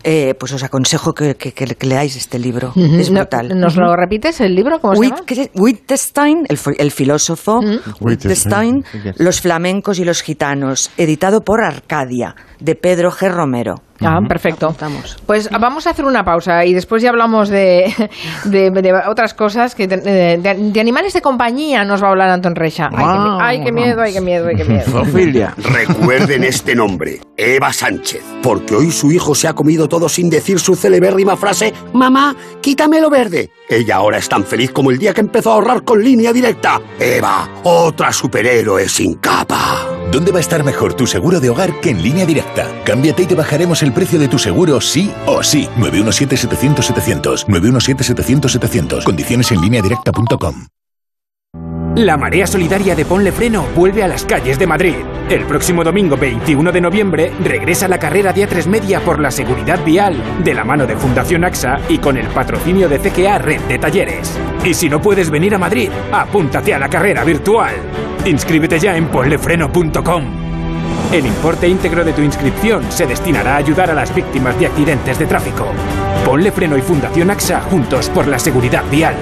eh, 0.05 0.35
pues 0.39 0.53
os 0.53 0.63
aconsejo 0.63 1.13
que, 1.13 1.35
que- 1.37 1.53
que- 1.53 1.67
que 1.75 1.87
leáis 1.87 2.17
este 2.17 2.39
libro. 2.39 2.73
Es 2.77 3.11
No- 3.11 3.21
brutal. 3.21 3.49
¿Nos 3.59 3.77
lo 3.77 3.95
repites 3.97 4.41
el 4.41 4.55
libro? 4.55 4.79
¿Cómo 4.81 4.95
se 4.95 5.03
llama? 5.03 5.17
Witt- 5.29 5.51
Wittgenstein, 5.55 6.45
el, 6.49 6.57
fi- 6.59 6.77
el 6.79 6.91
filósofo, 6.91 7.61
Wittgenstein, 8.01 8.85
Los 9.19 9.41
flamencos 9.41 9.99
y 9.99 10.05
los 10.05 10.23
gitanos, 10.23 10.91
editado 10.97 11.41
por 11.43 11.63
Arcadia, 11.63 12.35
de 12.63 12.75
Pedro 12.75 13.11
G. 13.11 13.31
Romero. 13.31 13.83
Ah, 14.05 14.19
perfecto. 14.27 14.75
Pues 15.27 15.49
vamos 15.61 15.87
a 15.87 15.91
hacer 15.91 16.05
una 16.05 16.25
pausa 16.25 16.65
y 16.65 16.75
después 16.75 17.05
ya 17.05 17.11
hablamos 17.11 17.49
de, 17.49 17.95
de, 18.47 18.71
de 18.73 18.93
otras 19.09 19.33
cosas, 19.33 19.77
que 19.77 19.87
de, 19.87 19.97
de- 19.99 20.39
de 20.73 20.81
animales 20.81 21.13
de 21.13 21.21
compañía 21.23 21.85
nos 21.85 22.03
va 22.03 22.09
a 22.09 22.11
hablar 22.11 22.31
Anton 22.31 22.57
Recha. 22.57 22.91
Ay, 22.93 23.05
qué, 23.07 23.21
mi- 23.21 23.39
ay, 23.41 23.65
qué 23.65 23.73
miedo, 23.73 24.03
ay, 24.03 24.13
qué 24.13 24.21
miedo, 24.21 24.47
ay, 24.51 24.57
qué 24.57 24.65
miedo. 24.65 24.85
Zoofilia. 24.91 25.55
Recuerden 25.57 26.43
este 26.43 26.75
nombre, 26.75 27.21
Eva 27.37 27.73
Sánchez, 27.73 28.25
porque 28.43 28.75
hoy 28.75 28.91
su 28.91 29.13
hijo 29.13 29.37
se 29.37 29.47
ha 29.47 29.53
comido 29.53 29.89
todo 29.89 30.09
sin 30.09 30.29
decir 30.31 30.59
su 30.59 30.75
celebérrima 30.75 31.37
frase, 31.37 31.73
Mamá, 31.93 32.35
quítame 32.61 33.01
lo 33.01 33.09
verde. 33.09 33.51
Ella 33.69 33.97
ahora 33.97 34.19
es 34.19 34.29
tan 34.29 34.43
feliz 34.45 34.73
como 34.73 34.91
el 34.91 34.99
día 34.99 35.15
que 35.15 35.21
empezó 35.21 35.53
a 35.53 35.55
ahorrar 35.55 35.85
con 35.85 36.03
línea 36.03 36.33
directa. 36.33 36.81
Eva, 36.99 37.49
otra 37.63 38.13
superhéroe 38.13 38.89
sin 38.89 39.15
capa. 39.15 39.87
¿Dónde 40.11 40.31
va 40.33 40.39
a 40.39 40.41
estar 40.41 40.63
mejor 40.65 40.93
tu 40.95 41.07
seguro 41.07 41.39
de 41.41 41.49
hogar 41.51 41.81
que 41.81 41.91
en 41.91 42.03
línea 42.03 42.27
directa? 42.27 42.52
Cámbiate 42.85 43.23
y 43.23 43.27
te 43.27 43.35
bajaremos 43.35 43.83
el 43.83 43.93
precio 43.93 44.19
de 44.19 44.29
tu 44.29 44.39
seguro 44.39 44.81
sí 44.81 45.13
o 45.27 45.43
sí. 45.43 45.69
917-700-700. 45.79 47.47
917-700-700. 47.47 49.05
Condiciones 49.05 49.51
en 49.53 49.61
línea 49.61 49.83
directa.com. 49.83 50.67
La 51.97 52.17
marea 52.17 52.47
solidaria 52.47 52.95
de 52.95 53.05
Ponle 53.05 53.33
Freno 53.33 53.67
vuelve 53.77 54.03
a 54.03 54.09
las 54.09 54.25
calles 54.25 54.59
de 54.59 54.67
Madrid. 54.67 54.95
El 55.29 55.45
próximo 55.45 55.85
domingo 55.85 56.17
21 56.17 56.73
de 56.73 56.81
noviembre 56.81 57.33
regresa 57.45 57.87
la 57.87 57.99
carrera 57.99 58.33
de 58.33 58.49
A3 58.49 58.67
Media 58.67 59.01
por 59.01 59.21
la 59.21 59.31
seguridad 59.31 59.85
vial, 59.85 60.17
de 60.43 60.55
la 60.55 60.65
mano 60.65 60.87
de 60.87 60.97
Fundación 60.97 61.45
AXA 61.45 61.81
y 61.91 61.99
con 61.99 62.17
el 62.17 62.29
patrocinio 62.29 62.89
de 62.89 62.99
CGA 62.99 63.37
Red 63.37 63.61
de 63.63 63.79
Talleres. 63.79 64.39
Y 64.65 64.73
si 64.73 64.89
no 64.89 65.03
puedes 65.03 65.29
venir 65.29 65.55
a 65.55 65.59
Madrid, 65.59 65.91
apúntate 66.11 66.73
a 66.73 66.79
la 66.79 66.89
carrera 66.89 67.25
virtual. 67.25 67.75
Inscríbete 68.25 68.79
ya 68.79 68.97
en 68.97 69.09
ponlefreno.com. 69.09 70.42
El 71.13 71.27
importe 71.27 71.69
íntegro 71.69 72.07
de 72.07 72.15
tu 72.15 72.23
inscripción 72.23 72.91
se 72.91 73.07
destinará 73.07 73.53
a 73.53 73.57
ayudar 73.59 73.91
a 73.91 73.95
las 73.95 74.15
víctimas 74.15 74.59
de 74.59 74.65
accidentes 74.67 75.19
de 75.19 75.27
tráfico. 75.27 75.67
Ponle 76.25 76.51
Freno 76.51 76.79
y 76.79 76.81
Fundación 76.81 77.31
AXA 77.31 77.61
juntos 77.61 78.09
por 78.09 78.27
la 78.27 78.39
seguridad 78.39 78.83
vial. 78.91 79.15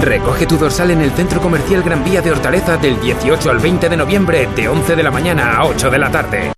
Recoge 0.00 0.46
tu 0.46 0.56
dorsal 0.56 0.90
en 0.90 1.02
el 1.02 1.10
Centro 1.10 1.42
Comercial 1.42 1.82
Gran 1.82 2.02
Vía 2.02 2.22
de 2.22 2.30
Hortaleza 2.30 2.78
del 2.78 2.98
18 2.98 3.50
al 3.50 3.58
20 3.58 3.90
de 3.90 3.96
noviembre 3.98 4.48
de 4.56 4.68
11 4.68 4.96
de 4.96 5.02
la 5.02 5.10
mañana 5.10 5.58
a 5.58 5.66
8 5.66 5.90
de 5.90 5.98
la 5.98 6.10
tarde. 6.10 6.52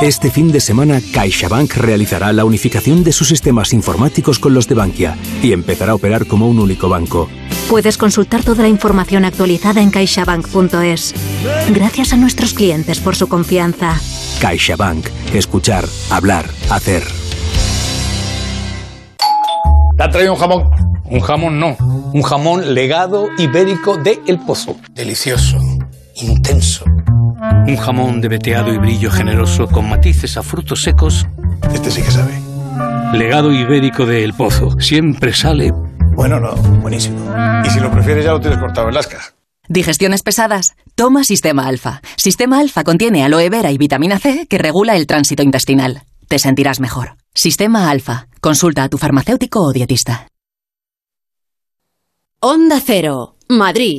Este 0.00 0.30
fin 0.30 0.50
de 0.50 0.60
semana, 0.60 1.02
CaixaBank 1.12 1.74
realizará 1.74 2.32
la 2.32 2.46
unificación 2.46 3.04
de 3.04 3.12
sus 3.12 3.28
sistemas 3.28 3.74
informáticos 3.74 4.38
con 4.38 4.54
los 4.54 4.66
de 4.66 4.74
Bankia 4.74 5.18
y 5.42 5.52
empezará 5.52 5.92
a 5.92 5.96
operar 5.96 6.26
como 6.26 6.48
un 6.48 6.60
único 6.60 6.88
banco. 6.88 7.28
Puedes 7.70 7.96
consultar 7.96 8.42
toda 8.42 8.62
la 8.62 8.68
información 8.68 9.24
actualizada 9.24 9.80
en 9.80 9.92
caixabank.es. 9.92 11.14
Gracias 11.72 12.12
a 12.12 12.16
nuestros 12.16 12.52
clientes 12.52 12.98
por 12.98 13.14
su 13.14 13.28
confianza. 13.28 13.94
CaixaBank. 14.40 15.06
Escuchar, 15.32 15.84
hablar, 16.10 16.46
hacer. 16.68 17.04
¿Te 19.96 20.02
ha 20.02 20.10
traído 20.10 20.32
un 20.32 20.38
jamón? 20.40 20.64
Un 21.04 21.20
jamón 21.20 21.60
no. 21.60 21.76
Un 22.12 22.22
jamón 22.22 22.74
legado 22.74 23.28
ibérico 23.38 23.96
de 23.96 24.20
El 24.26 24.40
Pozo. 24.40 24.74
Delicioso. 24.92 25.58
Intenso. 26.16 26.84
Un 26.86 27.76
jamón 27.76 28.20
de 28.20 28.28
veteado 28.30 28.74
y 28.74 28.78
brillo 28.78 29.12
generoso 29.12 29.68
con 29.68 29.88
matices 29.88 30.36
a 30.36 30.42
frutos 30.42 30.82
secos. 30.82 31.24
Este 31.72 31.92
sí 31.92 32.02
que 32.02 32.10
sabe. 32.10 32.32
Legado 33.12 33.52
ibérico 33.52 34.06
de 34.06 34.24
El 34.24 34.34
Pozo. 34.34 34.72
Siempre 34.80 35.32
sale. 35.32 35.72
Bueno, 36.20 36.38
no, 36.38 36.54
buenísimo. 36.82 37.18
Y 37.64 37.70
si 37.70 37.80
lo 37.80 37.90
prefieres 37.90 38.26
ya 38.26 38.32
lo 38.32 38.40
tienes 38.40 38.58
cortado 38.58 38.88
en 38.88 38.94
lasca. 38.94 39.32
¿Digestiones 39.70 40.22
pesadas? 40.22 40.74
Toma 40.94 41.24
Sistema 41.24 41.66
Alfa. 41.66 42.02
Sistema 42.18 42.58
Alfa 42.58 42.84
contiene 42.84 43.24
aloe 43.24 43.48
vera 43.48 43.72
y 43.72 43.78
vitamina 43.78 44.18
C 44.18 44.46
que 44.46 44.58
regula 44.58 44.96
el 44.96 45.06
tránsito 45.06 45.42
intestinal. 45.42 46.02
Te 46.28 46.38
sentirás 46.38 46.78
mejor. 46.78 47.16
Sistema 47.34 47.88
Alfa. 47.88 48.28
Consulta 48.42 48.82
a 48.82 48.90
tu 48.90 48.98
farmacéutico 48.98 49.62
o 49.62 49.72
dietista. 49.72 50.26
Onda 52.40 52.82
Cero, 52.84 53.36
Madrid. 53.48 53.96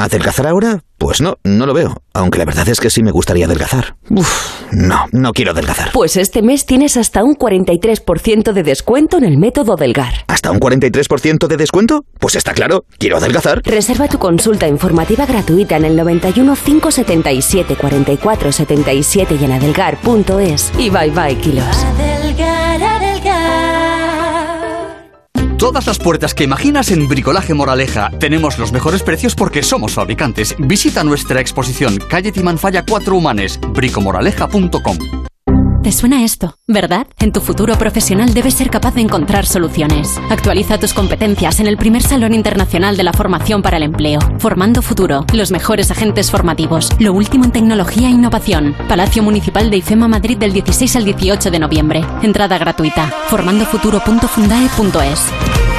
¿Adelgazar 0.00 0.46
ahora? 0.46 0.82
Pues 0.96 1.20
no, 1.20 1.36
no 1.44 1.66
lo 1.66 1.74
veo. 1.74 2.02
Aunque 2.14 2.38
la 2.38 2.46
verdad 2.46 2.66
es 2.70 2.80
que 2.80 2.88
sí 2.88 3.02
me 3.02 3.10
gustaría 3.10 3.44
adelgazar. 3.44 3.96
Uf, 4.08 4.62
no, 4.72 5.04
no 5.12 5.32
quiero 5.32 5.50
adelgazar. 5.50 5.92
Pues 5.92 6.16
este 6.16 6.40
mes 6.40 6.64
tienes 6.64 6.96
hasta 6.96 7.22
un 7.22 7.36
43% 7.36 8.52
de 8.52 8.62
descuento 8.62 9.18
en 9.18 9.24
el 9.24 9.36
método 9.36 9.76
Delgar. 9.76 10.24
¿Hasta 10.26 10.50
un 10.50 10.58
43% 10.58 11.46
de 11.48 11.56
descuento? 11.58 12.06
Pues 12.18 12.34
está 12.34 12.54
claro, 12.54 12.86
quiero 12.98 13.18
adelgazar. 13.18 13.60
Reserva 13.62 14.08
tu 14.08 14.18
consulta 14.18 14.66
informativa 14.68 15.26
gratuita 15.26 15.76
en 15.76 15.84
el 15.84 15.96
91 15.96 16.56
577 16.56 17.76
44 17.76 18.52
77 18.52 19.36
y 19.38 19.44
en 19.44 19.52
adelgar.es. 19.52 20.72
Y 20.78 20.88
bye 20.88 21.10
bye 21.10 21.36
kilos. 21.36 21.66
Adelgar, 21.76 22.82
Todas 25.60 25.86
las 25.86 25.98
puertas 25.98 26.34
que 26.34 26.42
imaginas 26.42 26.90
en 26.90 27.06
Bricolaje 27.06 27.52
Moraleja. 27.52 28.10
Tenemos 28.18 28.58
los 28.58 28.72
mejores 28.72 29.02
precios 29.02 29.34
porque 29.34 29.62
somos 29.62 29.92
fabricantes. 29.92 30.56
Visita 30.58 31.04
nuestra 31.04 31.38
exposición 31.42 31.98
Calle 32.08 32.32
Timanfaya 32.32 32.86
4 32.86 33.14
Humanes, 33.14 33.60
bricomoraleja.com. 33.74 35.29
¿Te 35.82 35.92
suena 35.92 36.24
esto? 36.24 36.58
¿Verdad? 36.66 37.06
En 37.18 37.32
tu 37.32 37.40
futuro 37.40 37.74
profesional 37.78 38.34
debes 38.34 38.52
ser 38.52 38.68
capaz 38.68 38.94
de 38.94 39.00
encontrar 39.00 39.46
soluciones. 39.46 40.20
Actualiza 40.28 40.76
tus 40.78 40.92
competencias 40.92 41.58
en 41.58 41.66
el 41.66 41.78
primer 41.78 42.02
Salón 42.02 42.34
Internacional 42.34 42.98
de 42.98 43.02
la 43.02 43.14
Formación 43.14 43.62
para 43.62 43.78
el 43.78 43.84
Empleo. 43.84 44.20
Formando 44.38 44.82
Futuro, 44.82 45.24
los 45.32 45.50
mejores 45.50 45.90
agentes 45.90 46.30
formativos, 46.30 46.90
lo 46.98 47.14
último 47.14 47.46
en 47.46 47.52
tecnología 47.52 48.08
e 48.08 48.10
innovación. 48.10 48.76
Palacio 48.88 49.22
Municipal 49.22 49.70
de 49.70 49.78
IFEMA 49.78 50.06
Madrid 50.06 50.36
del 50.36 50.52
16 50.52 50.96
al 50.96 51.06
18 51.06 51.50
de 51.50 51.58
noviembre. 51.58 52.04
Entrada 52.22 52.58
gratuita. 52.58 53.06
formandofuturo.fundae.es. 53.28 55.69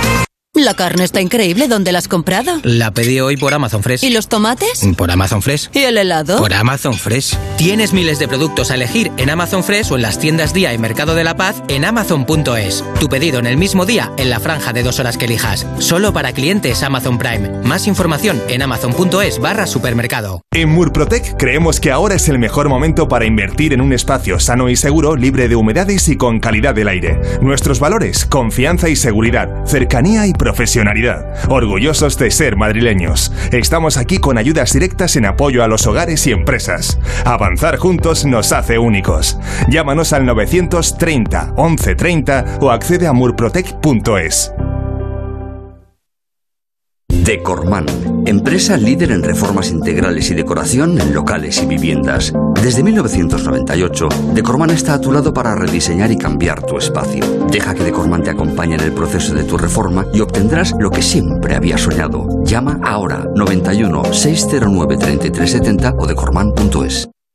La 0.61 0.75
carne 0.75 1.03
está 1.03 1.21
increíble. 1.21 1.67
¿Dónde 1.67 1.91
la 1.91 1.97
has 1.97 2.07
comprado? 2.07 2.59
La 2.61 2.91
pedí 2.91 3.19
hoy 3.19 3.35
por 3.35 3.51
Amazon 3.51 3.81
Fresh. 3.81 4.03
¿Y 4.03 4.11
los 4.11 4.27
tomates? 4.27 4.87
Por 4.95 5.09
Amazon 5.09 5.41
Fresh. 5.41 5.71
¿Y 5.73 5.79
el 5.79 5.97
helado? 5.97 6.37
Por 6.37 6.53
Amazon 6.53 6.93
Fresh. 6.93 7.35
Tienes 7.57 7.93
miles 7.93 8.19
de 8.19 8.27
productos 8.27 8.69
a 8.69 8.75
elegir 8.75 9.11
en 9.17 9.31
Amazon 9.31 9.63
Fresh 9.63 9.91
o 9.91 9.95
en 9.95 10.03
las 10.03 10.19
tiendas 10.19 10.53
Día 10.53 10.71
y 10.71 10.77
Mercado 10.77 11.15
de 11.15 11.23
la 11.23 11.35
Paz 11.35 11.63
en 11.67 11.83
amazon.es. 11.83 12.83
Tu 12.99 13.09
pedido 13.09 13.39
en 13.39 13.47
el 13.47 13.57
mismo 13.57 13.87
día 13.87 14.11
en 14.17 14.29
la 14.29 14.39
franja 14.39 14.71
de 14.71 14.83
dos 14.83 14.99
horas 14.99 15.17
que 15.17 15.25
elijas. 15.25 15.65
Solo 15.79 16.13
para 16.13 16.31
clientes 16.31 16.83
Amazon 16.83 17.17
Prime. 17.17 17.49
Más 17.63 17.87
información 17.87 18.39
en 18.47 18.61
amazon.es 18.61 19.39
barra 19.39 19.65
supermercado. 19.65 20.43
En 20.53 20.69
Murprotec 20.69 21.37
creemos 21.37 21.79
que 21.79 21.91
ahora 21.91 22.15
es 22.15 22.29
el 22.29 22.37
mejor 22.37 22.69
momento 22.69 23.07
para 23.07 23.25
invertir 23.25 23.73
en 23.73 23.81
un 23.81 23.93
espacio 23.93 24.39
sano 24.39 24.69
y 24.69 24.75
seguro, 24.75 25.15
libre 25.15 25.47
de 25.47 25.55
humedades 25.55 26.07
y 26.07 26.17
con 26.17 26.39
calidad 26.39 26.75
del 26.75 26.87
aire. 26.87 27.19
Nuestros 27.41 27.79
valores, 27.79 28.25
confianza 28.25 28.89
y 28.89 28.95
seguridad, 28.95 29.65
cercanía 29.65 30.27
y 30.27 30.33
profesionalidad. 30.51 31.49
Orgullosos 31.49 32.17
de 32.17 32.29
ser 32.29 32.57
madrileños. 32.57 33.31
Estamos 33.53 33.95
aquí 33.95 34.17
con 34.17 34.37
ayudas 34.37 34.73
directas 34.73 35.15
en 35.15 35.25
apoyo 35.25 35.63
a 35.63 35.67
los 35.69 35.87
hogares 35.87 36.27
y 36.27 36.33
empresas. 36.33 36.99
Avanzar 37.23 37.77
juntos 37.77 38.25
nos 38.25 38.51
hace 38.51 38.77
únicos. 38.77 39.39
Llámanos 39.69 40.11
al 40.11 40.25
930 40.25 41.53
1130 41.55 42.57
o 42.59 42.69
accede 42.69 43.07
a 43.07 43.13
murprotec.es. 43.13 44.51
Decorman, 47.07 47.85
empresa 48.25 48.75
líder 48.75 49.11
en 49.11 49.23
reformas 49.23 49.69
integrales 49.69 50.31
y 50.31 50.33
decoración 50.33 50.99
en 50.99 51.13
locales 51.13 51.63
y 51.63 51.65
viviendas. 51.65 52.33
Desde 52.61 52.83
1998, 52.83 54.09
Decorman 54.35 54.69
está 54.69 54.93
a 54.93 55.01
tu 55.01 55.11
lado 55.11 55.33
para 55.33 55.55
rediseñar 55.55 56.11
y 56.11 56.17
cambiar 56.17 56.63
tu 56.63 56.77
espacio. 56.77 57.25
Deja 57.49 57.73
que 57.73 57.83
Decorman 57.83 58.21
te 58.21 58.29
acompañe 58.29 58.75
en 58.75 58.81
el 58.81 58.91
proceso 58.91 59.33
de 59.33 59.43
tu 59.43 59.57
reforma 59.57 60.05
y 60.13 60.19
obtendrás 60.19 60.75
lo 60.79 60.91
que 60.91 61.01
siempre 61.01 61.55
habías 61.55 61.81
soñado. 61.81 62.43
Llama 62.43 62.79
ahora 62.83 63.27
91 63.35 64.13
609 64.13 64.97
3370 64.97 65.95
o 65.97 66.05
decorman.es. 66.05 67.09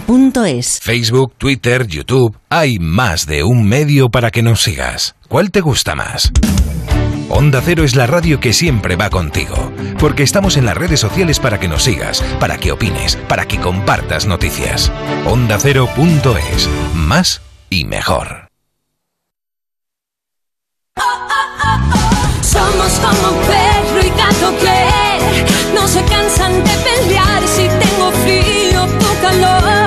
duchamanía.es. 0.00 0.80
Facebook, 0.80 1.34
Twitter, 1.36 1.86
YouTube. 1.86 2.36
Hay 2.48 2.78
más 2.78 3.26
de 3.26 3.42
un 3.44 3.64
medio 3.64 4.08
para 4.08 4.30
que 4.30 4.42
nos 4.42 4.62
sigas. 4.62 5.14
¿Cuál 5.28 5.50
te 5.50 5.60
gusta 5.60 5.94
más? 5.94 6.32
Onda 7.28 7.62
Cero 7.64 7.84
es 7.84 7.96
la 7.96 8.06
radio 8.06 8.40
que 8.40 8.52
siempre 8.52 8.96
va 8.96 9.08
contigo, 9.08 9.72
porque 9.98 10.22
estamos 10.22 10.56
en 10.58 10.66
las 10.66 10.76
redes 10.76 11.00
sociales 11.00 11.38
para 11.38 11.58
que 11.58 11.68
nos 11.68 11.82
sigas, 11.82 12.22
para 12.38 12.58
que 12.58 12.72
opines, 12.72 13.16
para 13.28 13.46
que 13.46 13.58
compartas 13.58 14.26
noticias. 14.26 14.92
OndaCero.es. 15.26 16.68
Más 16.94 17.40
y 17.70 17.84
mejor. 17.84 18.48
Somos 22.42 22.92
como 23.00 23.40
perro 23.46 24.06
y 24.06 24.10
gato 24.10 24.54
que 24.58 25.72
no 25.74 25.88
se 25.88 26.02
cansan 26.04 26.52
de 26.62 26.70
pelear 26.70 27.48
si 27.48 27.66
tengo 27.68 28.12
frío 28.24 28.86
tu 28.98 29.20
calor. 29.22 29.81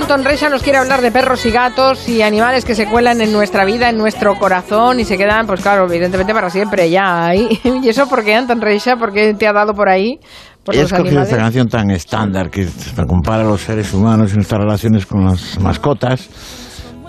Anton 0.00 0.24
Reisa 0.24 0.48
nos 0.48 0.62
quiere 0.62 0.78
hablar 0.78 1.02
de 1.02 1.12
perros 1.12 1.44
y 1.44 1.50
gatos 1.50 2.08
y 2.08 2.22
animales 2.22 2.64
que 2.64 2.74
se 2.74 2.86
cuelan 2.86 3.20
en 3.20 3.32
nuestra 3.32 3.66
vida, 3.66 3.90
en 3.90 3.98
nuestro 3.98 4.34
corazón 4.34 4.98
y 4.98 5.04
se 5.04 5.18
quedan, 5.18 5.46
pues 5.46 5.60
claro, 5.60 5.84
evidentemente 5.86 6.32
para 6.32 6.48
siempre 6.48 6.88
ya 6.88 7.26
ahí. 7.26 7.60
¿Y 7.82 7.88
eso 7.88 8.08
por 8.08 8.24
qué, 8.24 8.34
Anton 8.34 8.62
Reisa? 8.62 8.96
¿Por 8.96 9.12
qué 9.12 9.34
te 9.34 9.46
ha 9.46 9.52
dado 9.52 9.74
por 9.74 9.90
ahí? 9.90 10.18
Por 10.64 10.74
He 10.74 10.80
escogido 10.80 11.20
esta 11.20 11.36
canción 11.36 11.68
tan 11.68 11.90
estándar 11.90 12.50
que 12.50 12.66
compara 13.06 13.42
a 13.42 13.46
los 13.46 13.60
seres 13.60 13.92
humanos 13.92 14.32
y 14.32 14.36
nuestras 14.36 14.62
relaciones 14.62 15.04
con 15.04 15.24
las 15.24 15.60
mascotas, 15.60 16.30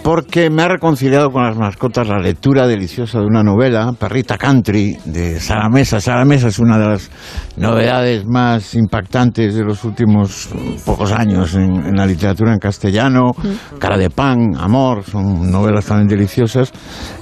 porque 0.03 0.49
me 0.49 0.64
ha 0.64 0.68
reconciliado 0.68 1.30
con 1.30 1.44
las 1.44 1.56
mascotas 1.56 2.07
la 2.07 2.18
lectura 2.18 2.65
deliciosa 2.65 3.19
de 3.19 3.26
una 3.26 3.44
novela, 3.44 3.94
Perrita 3.98 4.38
Country, 4.38 4.98
de 5.06 5.40
Sara 5.40 5.69
Mesa. 5.69 6.02
Sara 6.02 6.26
Mesa 6.26 6.48
es 6.48 6.57
una 6.57 6.78
de 6.80 6.88
las 6.88 7.11
novedades 7.57 8.26
más 8.26 8.73
impactantes 8.73 9.53
de 9.53 9.64
los 9.64 9.84
últimos 9.84 10.49
pocos 10.86 11.11
años 11.11 11.53
en, 11.53 11.86
en 11.86 11.95
la 11.95 12.06
literatura 12.07 12.53
en 12.53 12.60
castellano. 12.60 13.32
Cara 13.78 13.98
de 13.98 14.10
pan, 14.10 14.56
Amor, 14.57 15.03
son 15.03 15.52
novelas 15.52 15.86
también 15.86 16.07
deliciosas. 16.07 16.72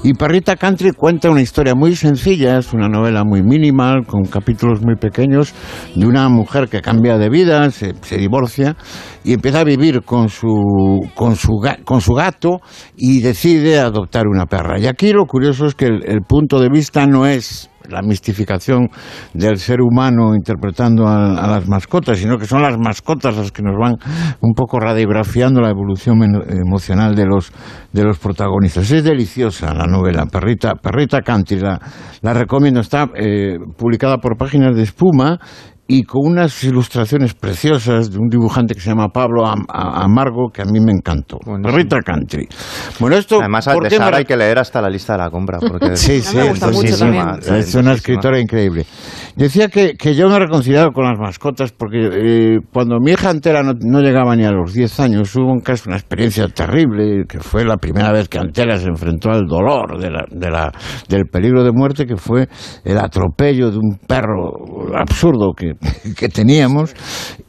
Y 0.04 0.14
Perrita 0.14 0.56
Country 0.56 0.92
cuenta 0.92 1.30
una 1.30 1.42
historia 1.42 1.76
muy 1.76 1.96
sencilla, 1.96 2.60
es 2.60 2.72
una 2.72 2.88
novela 2.88 3.24
muy 3.26 3.44
minimal, 3.44 4.06
con 4.06 4.24
capítulos 4.24 4.82
muy 4.82 4.96
pequeños, 4.96 5.54
de 5.96 6.06
una 6.08 6.30
mujer 6.30 6.70
que 6.70 6.82
cambia 6.82 7.18
de 7.18 7.30
vida, 7.30 7.70
se, 7.72 7.94
se 8.02 8.18
divorcia 8.18 8.78
y 9.24 9.34
empieza 9.34 9.60
a 9.60 9.64
vivir 9.66 10.02
con 10.04 10.30
su, 10.30 11.02
con 11.14 11.36
su, 11.36 11.60
con 11.84 12.00
su 12.00 12.14
gato 12.14 12.62
y 12.96 13.22
decide 13.22 13.80
adoptar 13.80 14.28
una 14.28 14.46
perra. 14.46 14.80
Y 14.80 14.88
aquí 14.88 15.12
lo 15.12 15.26
curioso 15.26 15.66
es 15.66 15.76
que 15.76 15.86
el 15.86 16.22
punto 16.28 16.60
de 16.60 16.70
vista 16.70 17.06
no 17.08 17.26
es 17.26 17.70
la 17.90 18.02
mistificación 18.02 18.90
del 19.34 19.58
ser 19.58 19.82
humano 19.82 20.36
interpretando 20.36 21.08
a, 21.08 21.48
las 21.48 21.68
mascotas, 21.68 22.18
sino 22.18 22.38
que 22.38 22.46
son 22.46 22.62
las 22.62 22.78
mascotas 22.78 23.36
las 23.36 23.52
que 23.52 23.64
nos 23.64 23.78
van 23.78 23.96
un 24.42 24.54
poco 24.54 24.80
radiografiando 24.80 25.62
la 25.62 25.70
evolución 25.70 26.22
emocional 26.50 27.16
de 27.16 27.26
los, 27.26 27.52
de 27.92 28.04
los 28.04 28.20
protagonistas. 28.20 28.92
Es 28.92 29.04
deliciosa 29.04 29.74
la 29.74 29.88
novela, 29.88 30.26
Perrita, 30.26 30.76
Perrita 30.76 31.22
Country, 31.22 31.60
la, 31.60 31.80
la 32.22 32.34
recomiendo, 32.34 32.80
está 32.80 33.10
eh, 33.16 33.58
publicada 33.78 34.18
por 34.18 34.38
páginas 34.38 34.76
de 34.76 34.84
espuma 34.84 35.40
y 35.92 36.04
con 36.04 36.22
unas 36.24 36.64
ilustraciones 36.64 37.34
preciosas 37.34 38.12
de 38.12 38.20
un 38.20 38.30
dibujante 38.30 38.76
que 38.76 38.80
se 38.80 38.92
llama 38.92 39.08
Pablo 39.08 39.44
Amargo, 39.48 40.52
que 40.54 40.62
a 40.62 40.66
mí 40.66 40.80
me 40.80 40.92
encantó. 40.92 41.40
Rita 41.64 41.98
Country. 42.02 42.48
Bueno, 43.00 43.16
esto, 43.16 43.40
Además, 43.40 43.66
de 43.66 43.90
Sara 43.90 44.18
hay 44.18 44.26
que 44.26 44.38
leer 44.38 44.60
hasta 44.60 44.84
la 44.84 44.90
lista 44.90 45.14
de 45.14 45.20
la 45.20 45.32
compra. 45.32 45.58
Porque 45.58 45.96
sí, 45.96 46.22
sí, 46.22 46.38
es, 46.38 47.74
una 47.74 47.94
escritora 47.94 48.40
increíble. 48.40 48.86
Decía 49.36 49.68
que, 49.70 49.94
que, 49.96 50.14
yo 50.14 50.30
me 50.30 50.36
he 50.36 50.40
reconciliado 50.40 50.92
con 50.92 51.06
las 51.06 51.18
mascotas 51.18 51.72
porque 51.72 52.10
eh, 52.12 52.60
cuando 52.72 53.00
mi 53.00 53.14
hija 53.14 53.32
entera 53.32 53.64
no, 53.64 54.00
llegaba 54.02 54.36
ni 54.36 54.46
a 54.46 54.52
los 54.52 54.74
10 54.74 55.00
años, 55.00 55.36
hubo 55.36 55.52
un 55.52 55.62
caso, 55.62 55.86
una 55.88 55.98
experiencia 55.98 56.48
terrible, 56.50 57.24
que 57.28 57.40
fue 57.40 57.66
la 57.66 57.78
primera 57.78 58.12
vez 58.12 58.30
que 58.30 58.38
Antera 58.38 58.78
se 58.78 58.90
enfrentó 58.90 59.32
al 59.32 59.48
dolor 59.48 60.00
de 60.00 60.12
la, 60.12 60.26
de 60.30 60.52
la, 60.52 60.72
del 61.08 61.26
peligro 61.26 61.64
de 61.64 61.72
muerte, 61.72 62.06
que 62.06 62.16
fue 62.16 62.48
el 62.84 63.00
atropello 63.00 63.72
de 63.72 63.78
un 63.78 63.98
perro 64.06 64.52
absurdo 64.96 65.54
que 65.58 65.79
que 66.18 66.30
teníamos 66.30 66.94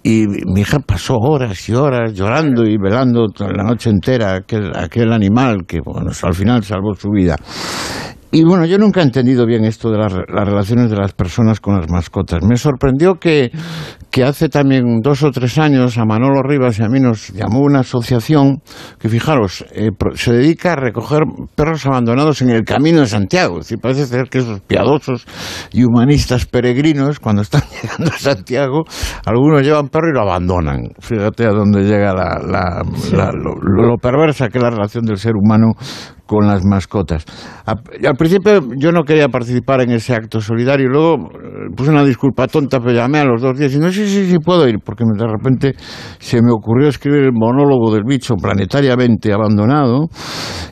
y 0.02 0.27
mi 0.27 0.61
hija 0.61 0.78
pasó 0.81 1.16
horas 1.16 1.69
y 1.69 1.74
horas 1.74 2.12
llorando 2.15 2.65
y 2.65 2.77
velando 2.78 3.27
la 3.39 3.65
noche 3.65 3.90
entera 3.90 4.36
aquel, 4.36 4.70
aquel 4.74 5.12
animal 5.12 5.66
que 5.66 5.81
bueno, 5.85 6.11
al 6.23 6.35
final 6.35 6.62
salvó 6.62 6.94
su 6.94 7.11
vida. 7.11 7.36
Y 8.32 8.44
bueno, 8.44 8.65
yo 8.65 8.78
nunca 8.78 9.01
he 9.01 9.02
entendido 9.02 9.44
bien 9.44 9.65
esto 9.65 9.90
de 9.90 9.98
las, 9.98 10.12
relaciones 10.12 10.89
de 10.89 10.97
las 10.97 11.12
personas 11.15 11.59
con 11.59 11.74
las 11.74 11.90
mascotas. 11.90 12.44
Me 12.44 12.57
sorprendió 12.57 13.16
que, 13.16 13.51
que, 14.09 14.23
hace 14.23 14.48
también 14.48 15.01
dos 15.02 15.24
o 15.24 15.32
tres 15.32 15.59
años 15.59 15.98
a 15.98 16.05
Manolo 16.05 16.40
Rivas 16.44 16.78
y 16.78 16.85
a 16.85 16.89
mí 16.89 17.01
nos 17.01 17.31
llamó 17.31 17.59
una 17.59 17.81
asociación 17.81 18.62
que, 19.01 19.09
fijaros, 19.09 19.65
eh, 19.73 19.90
se 20.15 20.32
dedica 20.32 20.74
a 20.74 20.77
recoger 20.77 21.23
perros 21.57 21.85
abandonados 21.86 22.40
en 22.43 22.51
el 22.51 22.62
camino 22.62 23.01
de 23.01 23.07
Santiago. 23.07 23.59
Es 23.61 23.74
parece 23.82 24.07
ser 24.07 24.28
que 24.28 24.39
esos 24.39 24.61
piadosos 24.61 25.27
y 25.73 25.82
humanistas 25.82 26.47
peregrinos, 26.47 27.19
cuando 27.19 27.43
están 27.43 27.62
llegando 27.82 28.12
a 28.15 28.19
Santiago, 28.19 28.85
algunos 29.27 29.62
llevan 29.62 29.89
perro 29.89 30.09
y 30.09 30.15
lo 30.15 30.20
abandonan. 30.20 30.82
Fíjate 31.01 31.47
a 31.47 31.51
dónde 31.51 31.82
llega 31.82 32.15
la, 32.15 32.85
lo, 33.32 33.55
lo 33.57 33.97
perversa 33.97 34.48
que 34.48 34.59
es 34.59 34.62
la 34.62 34.70
relación 34.70 35.05
del 35.05 35.16
ser 35.16 35.32
humano 35.35 35.73
con 36.31 36.47
las 36.47 36.65
mascotas. 36.65 37.24
Principio 38.20 38.60
yo 38.76 38.92
no 38.92 39.05
quería 39.05 39.28
participar 39.28 39.80
en 39.80 39.92
ese 39.92 40.12
acto 40.12 40.42
solidario, 40.42 40.90
luego 40.90 41.14
eh, 41.14 41.74
puse 41.74 41.88
una 41.88 42.05
disculpa 42.05 42.47
tonta, 42.48 42.78
pero 42.78 42.92
llamé 42.92 43.20
a 43.20 43.24
los 43.24 43.40
dos 43.40 43.59
días 43.59 43.72
y 43.72 43.78
no 43.78 43.90
sé 43.90 44.06
si, 44.06 44.30
si 44.30 44.38
puedo 44.38 44.68
ir, 44.68 44.76
porque 44.84 45.05
de 45.06 45.26
repente 45.26 45.72
se 46.18 46.42
me 46.42 46.52
ocurrió 46.52 46.88
escribir 46.88 47.22
el 47.22 47.32
monólogo 47.32 47.90
del 47.94 48.05
bicho 48.05 48.34
planetariamente 48.34 49.32
abandonado, 49.32 50.09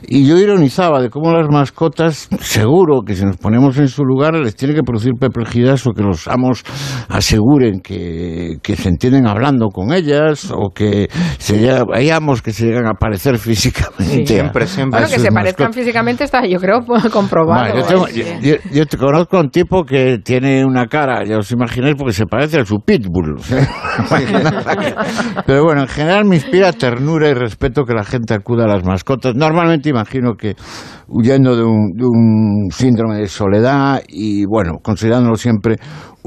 y 0.07 0.27
yo 0.27 0.37
ironizaba 0.37 1.01
de 1.01 1.09
cómo 1.09 1.31
las 1.31 1.49
mascotas, 1.49 2.29
seguro 2.39 3.01
que 3.01 3.15
si 3.15 3.25
nos 3.25 3.37
ponemos 3.37 3.79
en 3.79 3.87
su 3.87 4.03
lugar, 4.03 4.35
les 4.35 4.55
tiene 4.55 4.75
que 4.75 4.83
producir 4.83 5.13
perplejidad 5.19 5.79
o 5.87 5.93
que 5.93 6.03
los 6.03 6.27
amos 6.27 6.63
aseguren 7.07 7.79
que, 7.81 8.59
se 8.63 8.89
entienden 8.89 9.25
hablando 9.25 9.69
con 9.69 9.91
ellas, 9.91 10.51
o 10.55 10.69
que 10.69 11.07
se, 11.39 11.67
hay 11.95 12.11
amos 12.11 12.43
que 12.43 12.53
se 12.53 12.67
llegan 12.67 12.85
a 12.85 12.93
parecer 12.93 13.39
físicamente. 13.39 14.27
siempre, 14.27 14.67
siempre 14.67 15.07
físicamente 15.73 16.23
está, 16.23 16.45
yo 16.45 16.59
creo, 16.59 16.85
comprobado. 17.11 17.38
Yo, 18.71 18.85
te 18.85 18.97
conozco 18.97 19.37
a 19.37 19.41
un 19.41 19.49
tipo 19.49 19.83
que 19.83 20.19
tiene 20.23 20.65
una 20.65 20.87
cara, 20.87 21.23
ya 21.25 21.37
os 21.37 21.51
imagináis, 21.51 21.95
porque 21.95 22.13
se 22.13 22.25
parece 22.25 22.59
a 22.59 22.65
su 22.65 22.79
pitbull. 22.79 23.35
Pero 25.45 25.63
bueno, 25.63 25.81
en 25.81 25.87
general 25.87 26.25
me 26.25 26.35
inspira 26.35 26.71
ternura 26.71 27.29
y 27.29 27.33
respeto 27.33 27.85
que 27.85 27.93
la 27.93 28.03
gente 28.03 28.33
acuda 28.33 28.65
a 28.65 28.67
las 28.67 28.85
mascotas. 28.85 29.35
Normalmente 29.35 29.89
imagino 29.89 30.35
que 30.35 30.55
huyendo 31.07 31.55
de 31.55 31.63
un, 31.63 31.93
de 31.93 32.05
un 32.05 32.69
síndrome 32.71 33.17
de 33.17 33.27
soledad 33.27 34.01
y, 34.07 34.45
bueno, 34.45 34.77
considerándolo 34.81 35.35
siempre 35.35 35.75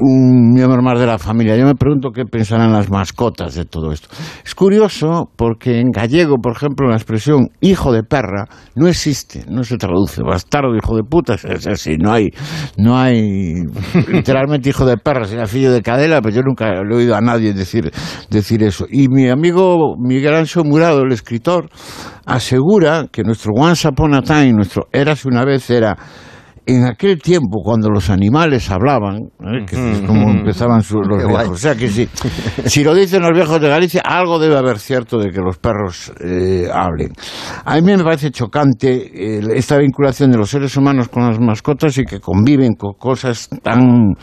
un 0.03 0.51
miembro 0.51 0.81
más 0.81 0.99
de 0.99 1.05
la 1.05 1.17
familia. 1.17 1.55
Yo 1.55 1.65
me 1.65 1.75
pregunto 1.75 2.11
qué 2.11 2.25
pensarán 2.25 2.73
las 2.73 2.89
mascotas 2.89 3.55
de 3.55 3.65
todo 3.65 3.91
esto. 3.91 4.09
Es 4.43 4.53
curioso 4.53 5.29
porque 5.35 5.79
en 5.79 5.91
gallego, 5.91 6.37
por 6.37 6.53
ejemplo, 6.53 6.89
la 6.89 6.95
expresión 6.95 7.49
hijo 7.61 7.93
de 7.93 8.03
perra 8.03 8.47
no 8.75 8.87
existe, 8.87 9.45
no 9.49 9.63
se 9.63 9.77
traduce. 9.77 10.21
Bastardo, 10.21 10.75
hijo 10.75 10.95
de 10.95 11.03
puta, 11.03 11.35
es 11.35 11.67
así, 11.67 11.97
no 11.97 12.11
hay, 12.11 12.31
no 12.77 12.97
hay 12.97 13.63
literalmente 14.09 14.69
hijo 14.69 14.85
de 14.85 14.97
perra, 14.97 15.25
sino 15.25 15.45
fillo 15.47 15.71
de 15.71 15.81
cadela, 15.81 16.21
pero 16.21 16.35
yo 16.35 16.41
nunca 16.41 16.69
le 16.83 16.93
he 16.93 16.97
oído 16.97 17.15
a 17.15 17.21
nadie 17.21 17.53
decir, 17.53 17.91
decir 18.29 18.63
eso. 18.63 18.85
Y 18.89 19.07
mi 19.07 19.29
amigo 19.29 19.95
Miguel 19.97 20.33
Ancho 20.35 20.63
Murado, 20.63 21.01
el 21.01 21.11
escritor, 21.11 21.69
asegura 22.25 23.07
que 23.11 23.23
nuestro 23.23 23.53
Once 23.55 23.87
Upon 23.87 24.15
a 24.15 24.21
Time, 24.21 24.53
nuestro 24.53 24.87
Érase 24.91 25.27
una 25.27 25.45
vez, 25.45 25.69
era 25.69 25.97
en 26.65 26.85
aquel 26.85 27.21
tiempo, 27.21 27.61
cuando 27.63 27.89
los 27.89 28.09
animales 28.09 28.71
hablaban, 28.71 29.17
¿eh? 29.41 29.65
que 29.67 29.91
es 29.91 30.01
como 30.01 30.29
empezaban 30.29 30.81
los 30.91 31.27
viejos, 31.27 31.49
o 31.49 31.57
sea 31.57 31.75
que 31.75 31.89
si, 31.89 32.07
si 32.65 32.83
lo 32.83 32.93
dicen 32.95 33.21
los 33.21 33.33
viejos 33.33 33.59
de 33.59 33.67
Galicia, 33.67 34.01
algo 34.01 34.39
debe 34.39 34.57
haber 34.57 34.79
cierto 34.79 35.17
de 35.17 35.31
que 35.31 35.41
los 35.41 35.57
perros 35.57 36.13
eh, 36.19 36.69
hablen. 36.73 37.11
A 37.65 37.75
mí 37.75 37.81
me 37.81 38.03
parece 38.03 38.31
chocante 38.31 39.57
esta 39.57 39.77
vinculación 39.77 40.31
de 40.31 40.37
los 40.37 40.49
seres 40.49 40.75
humanos 40.77 41.09
con 41.09 41.27
las 41.27 41.39
mascotas 41.39 41.97
y 41.97 42.05
que 42.05 42.19
conviven 42.19 42.73
con 42.75 42.93
cosas 42.93 43.49
tan, 43.61 44.13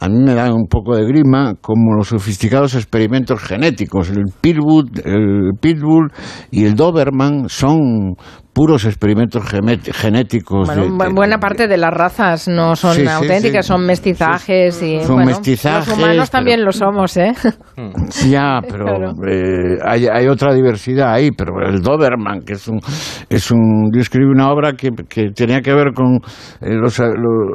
a 0.00 0.08
mí 0.08 0.18
me 0.22 0.34
dan 0.34 0.52
un 0.52 0.66
poco 0.66 0.96
de 0.96 1.06
grima, 1.06 1.54
como 1.60 1.94
los 1.94 2.08
sofisticados 2.08 2.74
experimentos 2.74 3.40
genéticos. 3.42 4.10
El 4.10 4.24
pitbull, 4.40 4.90
el 5.04 5.50
pitbull 5.60 6.12
y 6.50 6.64
el 6.64 6.74
doberman 6.74 7.48
son 7.48 8.16
puros 8.56 8.86
experimentos 8.86 9.44
genéticos. 9.92 10.66
Bueno, 10.66 11.14
buena 11.14 11.38
parte 11.38 11.68
de 11.68 11.76
las 11.76 11.92
razas 11.92 12.48
no 12.48 12.74
son 12.74 13.06
auténticas, 13.06 13.66
son 13.66 13.84
mestizajes 13.84 14.82
y 14.82 14.98
son 15.00 15.26
mestizajes, 15.26 15.88
los 15.88 15.98
humanos 15.98 16.30
también 16.30 16.64
lo 16.64 16.72
somos, 16.72 17.18
¿eh? 17.18 17.34
Ya, 18.30 18.60
pero 18.66 19.12
eh, 19.28 19.76
hay, 19.84 20.26
otra 20.26 20.54
diversidad 20.54 21.12
ahí, 21.12 21.32
pero 21.32 21.52
el 21.68 21.82
Doberman, 21.82 22.40
que 22.46 22.54
es 22.54 22.66
un, 22.66 22.80
es 23.28 23.50
un, 23.50 23.90
yo 23.92 24.00
escribí 24.00 24.24
una 24.24 24.50
obra 24.50 24.72
que, 24.72 24.88
que 25.06 25.32
tenía 25.32 25.60
que 25.60 25.74
ver 25.74 25.92
con 25.92 26.14
eh, 26.62 26.78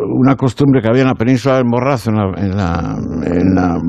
una 0.07 0.35
costumbre 0.35 0.83
que 0.83 0.87
había 0.87 1.01
en 1.01 1.07
la 1.07 1.15
península 1.15 1.55
del 1.55 1.65
Morrazo, 1.65 2.11
en 2.11 2.55
la, 2.55 2.95
en 3.25 3.55
la, 3.55 3.81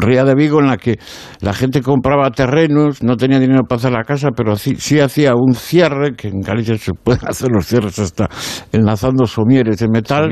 ría 0.00 0.24
de 0.24 0.34
Vigo, 0.34 0.58
en 0.58 0.66
la 0.66 0.76
que 0.76 0.98
la 1.40 1.52
gente 1.52 1.82
compraba 1.82 2.32
terrenos, 2.32 3.00
no 3.04 3.16
tenía 3.16 3.38
dinero 3.38 3.62
para 3.62 3.78
hacer 3.78 3.92
la 3.92 4.02
casa, 4.02 4.30
pero 4.36 4.56
sí, 4.56 4.74
sí 4.76 4.98
hacía 4.98 5.34
un 5.36 5.54
cierre 5.54 6.16
que 6.16 6.26
en 6.26 6.47
Galicia 6.48 6.78
se 6.78 6.92
pueden 6.94 7.20
hacer 7.28 7.50
los 7.50 7.66
cierres 7.66 7.98
hasta 7.98 8.28
enlazando 8.72 9.26
somieres 9.26 9.78
de 9.78 9.88
metal 9.88 10.30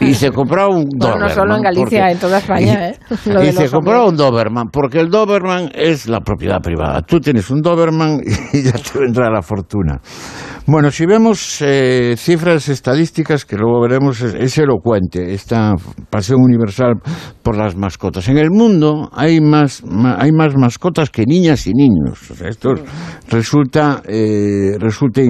y 0.00 0.14
se 0.14 0.30
compraba 0.30 0.68
un 0.68 0.88
Doberman. 0.96 1.28
No, 1.28 1.34
solo 1.34 1.56
en 1.56 1.62
Galicia, 1.62 2.10
en 2.10 2.18
toda 2.18 2.38
España. 2.38 2.90
¿eh? 2.90 2.98
y 3.48 3.52
se 3.52 3.68
compraba 3.68 4.06
un 4.06 4.16
Doberman, 4.16 4.68
porque 4.70 5.00
el 5.00 5.10
Doberman 5.10 5.70
es 5.74 6.08
la 6.08 6.20
propiedad 6.20 6.60
privada. 6.60 7.02
Tú 7.02 7.18
tienes 7.18 7.50
un 7.50 7.60
Doberman 7.60 8.20
y 8.52 8.62
ya 8.62 8.72
te 8.72 8.98
vendrá 8.98 9.30
la 9.30 9.42
fortuna. 9.42 10.00
Bueno, 10.70 10.90
si 10.90 11.06
vemos 11.06 11.62
eh, 11.62 12.14
cifras 12.18 12.68
estadísticas, 12.68 13.46
que 13.46 13.56
luego 13.56 13.80
veremos, 13.80 14.20
es, 14.20 14.58
elocuente 14.58 15.32
esta 15.32 15.74
pasión 16.10 16.42
universal 16.42 16.96
por 17.42 17.56
las 17.56 17.74
mascotas. 17.74 18.28
En 18.28 18.36
el 18.36 18.50
mundo 18.50 19.08
hay 19.14 19.40
más, 19.40 19.82
hay 20.18 20.30
más 20.30 20.54
mascotas 20.58 21.08
que 21.08 21.24
niñas 21.24 21.66
y 21.66 21.72
niños. 21.72 22.18
esto 22.44 22.74
resulta, 23.30 24.02
eh, 24.06 24.76
resulta 24.78 25.22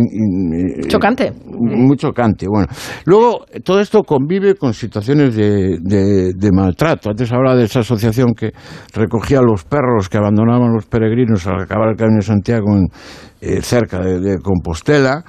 chocante. 0.89 1.33
Muy 1.47 1.97
chocante. 1.97 2.47
Bueno, 2.49 2.67
luego 3.05 3.45
todo 3.65 3.81
esto 3.81 4.03
convive 4.03 4.55
con 4.55 4.75
situaciones 4.75 5.35
de, 5.35 5.79
de, 5.81 6.53
maltrato. 6.53 7.11
Antes 7.11 7.33
hablaba 7.33 7.57
de 7.57 7.65
esa 7.65 7.81
asociación 7.81 8.35
que 8.35 8.53
recogía 8.95 9.39
a 9.39 9.43
los 9.43 9.65
perros 9.65 10.09
que 10.09 10.19
abandonaban 10.19 10.73
los 10.73 10.87
peregrinos 10.87 11.47
al 11.47 11.63
acabar 11.63 11.91
el 11.91 11.97
camino 11.97 12.19
de 12.19 12.27
Santiago 12.27 12.77
en 12.77 12.89
eh, 13.41 13.63
cerca 13.63 14.01
de, 14.01 14.39
Compostela, 14.39 15.25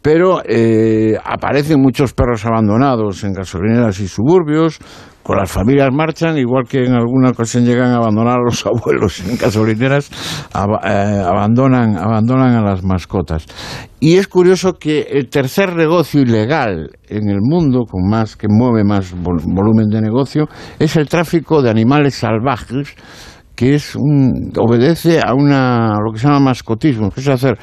pero 0.00 0.42
eh, 0.44 1.16
aparecen 1.24 1.80
muchos 1.80 2.12
perros 2.12 2.44
abandonados 2.44 3.22
en 3.24 3.32
gasolineras 3.32 4.00
y 4.00 4.08
suburbios, 4.08 4.78
con 5.22 5.36
las 5.36 5.50
familias 5.50 5.90
marchan, 5.92 6.36
igual 6.36 6.64
que 6.68 6.84
en 6.84 6.94
alguna 6.94 7.30
ocasión 7.30 7.64
llegan 7.64 7.90
a 7.92 7.96
abandonar 7.96 8.38
a 8.38 8.42
los 8.42 8.66
abuelos 8.66 9.20
en 9.20 9.36
gasolineras, 9.36 10.10
eh, 10.84 11.22
abandonan, 11.26 11.96
abandonan 11.96 12.54
a 12.54 12.62
las 12.62 12.82
mascotas. 12.82 13.46
Y 14.00 14.16
es 14.16 14.26
curioso 14.26 14.74
que 14.74 15.02
el 15.02 15.28
tercer 15.28 15.76
negocio 15.76 16.22
ilegal 16.22 16.90
en 17.08 17.28
el 17.28 17.38
mundo, 17.40 17.84
con 17.88 18.08
más 18.08 18.36
que 18.36 18.48
mueve 18.48 18.84
más 18.84 19.14
volumen 19.14 19.88
de 19.88 20.00
negocio, 20.00 20.48
es 20.78 20.96
el 20.96 21.08
tráfico 21.08 21.62
de 21.62 21.70
animales 21.70 22.16
salvajes 22.16 22.94
que 23.54 23.74
es 23.74 23.94
un, 23.94 24.50
obedece 24.58 25.20
a 25.20 25.34
una 25.34 25.98
lo 26.04 26.12
que 26.12 26.18
se 26.18 26.26
llama 26.26 26.40
mascotismo, 26.40 27.10
que 27.10 27.20
es 27.20 27.28
hacer 27.28 27.58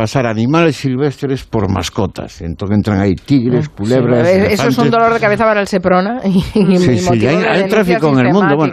pasar 0.00 0.26
animales 0.26 0.76
silvestres 0.76 1.44
por 1.44 1.70
mascotas. 1.70 2.40
Entonces 2.40 2.74
entran 2.74 3.00
ahí 3.00 3.14
tigres, 3.14 3.68
culebras. 3.68 4.26
Sí, 4.26 4.38
eso 4.48 4.68
es 4.68 4.78
un 4.78 4.90
dolor 4.90 5.12
de 5.12 5.20
cabeza 5.20 5.44
para 5.44 5.60
el 5.60 5.66
Seprona. 5.66 6.22
Y, 6.24 6.40
sí, 6.78 6.98
sí, 6.98 7.26
hay, 7.26 7.36
hay 7.36 7.68
tráfico 7.68 8.08
en 8.08 8.26
el 8.26 8.32
mundo. 8.32 8.56
Bueno, 8.56 8.72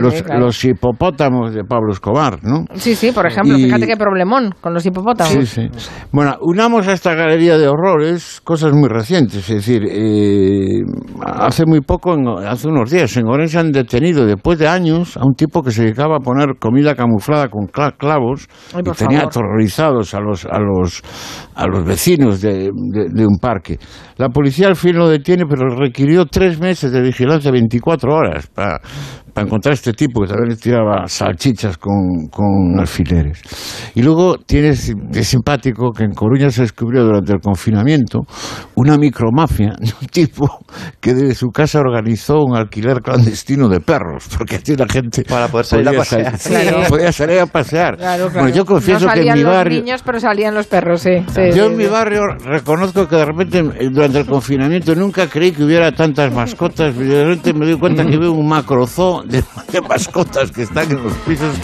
los, 0.00 0.22
claro. 0.22 0.40
los, 0.40 0.64
hipopótamos 0.64 1.52
de 1.52 1.64
Pablo 1.64 1.92
Escobar, 1.92 2.38
¿no? 2.44 2.64
Sí, 2.74 2.94
sí, 2.94 3.10
por 3.10 3.26
ejemplo, 3.26 3.58
y... 3.58 3.64
fíjate 3.64 3.86
qué 3.88 3.96
problemón 3.96 4.54
con 4.60 4.72
los 4.72 4.86
hipopótamos. 4.86 5.32
Sí, 5.32 5.46
sí. 5.46 5.68
Bueno, 6.12 6.36
unamos 6.42 6.86
a 6.86 6.92
esta 6.92 7.14
galería 7.14 7.58
de 7.58 7.66
horrores 7.66 8.40
cosas 8.44 8.72
muy 8.72 8.88
recientes. 8.88 9.50
Es 9.50 9.66
decir, 9.66 9.82
eh, 9.90 10.82
hace 11.24 11.66
muy 11.66 11.80
poco, 11.80 12.16
hace 12.46 12.68
unos 12.68 12.90
días, 12.90 13.16
en 13.16 13.26
Orense 13.26 13.58
han 13.58 13.72
detenido, 13.72 14.26
después 14.26 14.60
de 14.60 14.68
años, 14.68 15.16
a 15.16 15.24
un 15.24 15.34
tipo 15.34 15.62
que 15.62 15.72
se 15.72 15.82
dedicaba 15.82 16.16
a 16.16 16.20
poner 16.20 16.58
comida 16.60 16.94
camuflada 16.94 17.48
con 17.48 17.66
clavos 17.66 18.48
Ay, 18.74 18.82
y 18.86 18.90
tenía 18.92 19.20
favor. 19.20 19.32
aterrorizados 19.32 20.14
a 20.14 20.20
los, 20.20 20.46
a 20.46 20.58
los, 20.58 20.67
a 21.54 21.66
los 21.66 21.84
vecinos 21.84 22.40
de, 22.40 22.70
de, 22.72 23.08
de, 23.10 23.26
un 23.26 23.38
parque. 23.38 23.78
La 24.16 24.28
policía 24.28 24.68
al 24.68 24.76
fin 24.76 24.96
lo 24.96 25.08
detiene, 25.08 25.44
pero 25.48 25.68
requirió 25.76 26.26
tres 26.26 26.58
meses 26.60 26.92
de 26.92 27.02
vigilancia 27.02 27.50
24 27.50 28.14
horas 28.14 28.46
para, 28.48 28.80
para 29.32 29.46
encontrar 29.46 29.72
a 29.72 29.74
este 29.74 29.92
tipo 29.92 30.22
que 30.22 30.28
también 30.28 30.50
le 30.50 30.56
tiraba 30.56 31.06
salchichas 31.06 31.78
con, 31.78 32.28
con 32.30 32.78
alfileres. 32.78 33.40
Y 33.94 34.02
luego 34.02 34.36
tienes 34.38 34.92
de 34.96 35.24
simpático 35.24 35.92
que 35.92 36.04
en 36.04 36.12
Coruña 36.12 36.50
se 36.50 36.62
descubrió 36.62 37.04
durante 37.04 37.32
el 37.32 37.40
confinamiento 37.40 38.20
una 38.74 38.96
micromafia 38.96 39.72
de 39.78 39.92
un 40.00 40.06
tipo 40.08 40.46
que 41.00 41.14
desde 41.14 41.34
su 41.34 41.48
casa 41.48 41.80
organizó 41.80 42.44
un 42.44 42.56
alquiler 42.56 43.00
clandestino 43.02 43.68
de 43.68 43.80
perros, 43.80 44.28
porque 44.36 44.56
así 44.56 44.76
la 44.76 44.86
gente 44.88 45.24
para 45.24 45.48
poder 45.48 45.66
salir 45.66 45.86
podía 45.86 45.98
a 45.98 46.02
pasear. 46.02 46.38
Salir, 46.38 46.58
sí, 46.60 46.68
Claro. 46.68 46.88
podía 46.88 47.12
salir 47.12 47.38
a 47.40 47.46
pasear. 47.46 47.96
Claro, 47.96 48.24
claro. 48.28 48.40
Bueno, 48.40 48.56
yo 48.56 48.64
confieso 48.64 49.06
no 49.06 49.12
que 49.12 49.18
en 49.20 49.26
salían 49.26 49.38
mi 49.38 49.44
los 49.44 49.52
barrio 49.54 49.78
niños, 49.82 50.02
pero 50.04 50.20
salían 50.20 50.54
los 50.54 50.66
perros, 50.66 51.00
sí. 51.02 51.10
sí, 51.28 51.40
yo 51.54 51.64
sí, 51.66 51.70
en 51.70 51.76
mi 51.76 51.86
barrio 51.86 52.22
reconozco 52.44 53.06
que 53.08 53.16
de 53.16 53.24
repente 53.24 53.58
eh, 53.58 53.88
durante 53.90 54.18
el 54.20 54.26
confinamiento 54.26 54.94
nunca 54.94 55.26
creí 55.28 55.52
que 55.52 55.64
hubiera 55.64 55.92
tantas 55.92 56.32
mascotas 56.32 56.94
y 56.96 57.04
de 57.04 57.24
repente 57.24 57.52
me 57.54 57.66
doy 57.66 57.78
cuenta 57.78 58.04
que 58.04 58.16
veo 58.18 58.32
un 58.32 58.48
macrozoo 58.48 59.17
de, 59.24 59.42
de 59.72 59.80
mascotas 59.80 60.50
que 60.50 60.62
están 60.62 60.90
en 60.90 61.02
los 61.02 61.12
pisos 61.26 61.54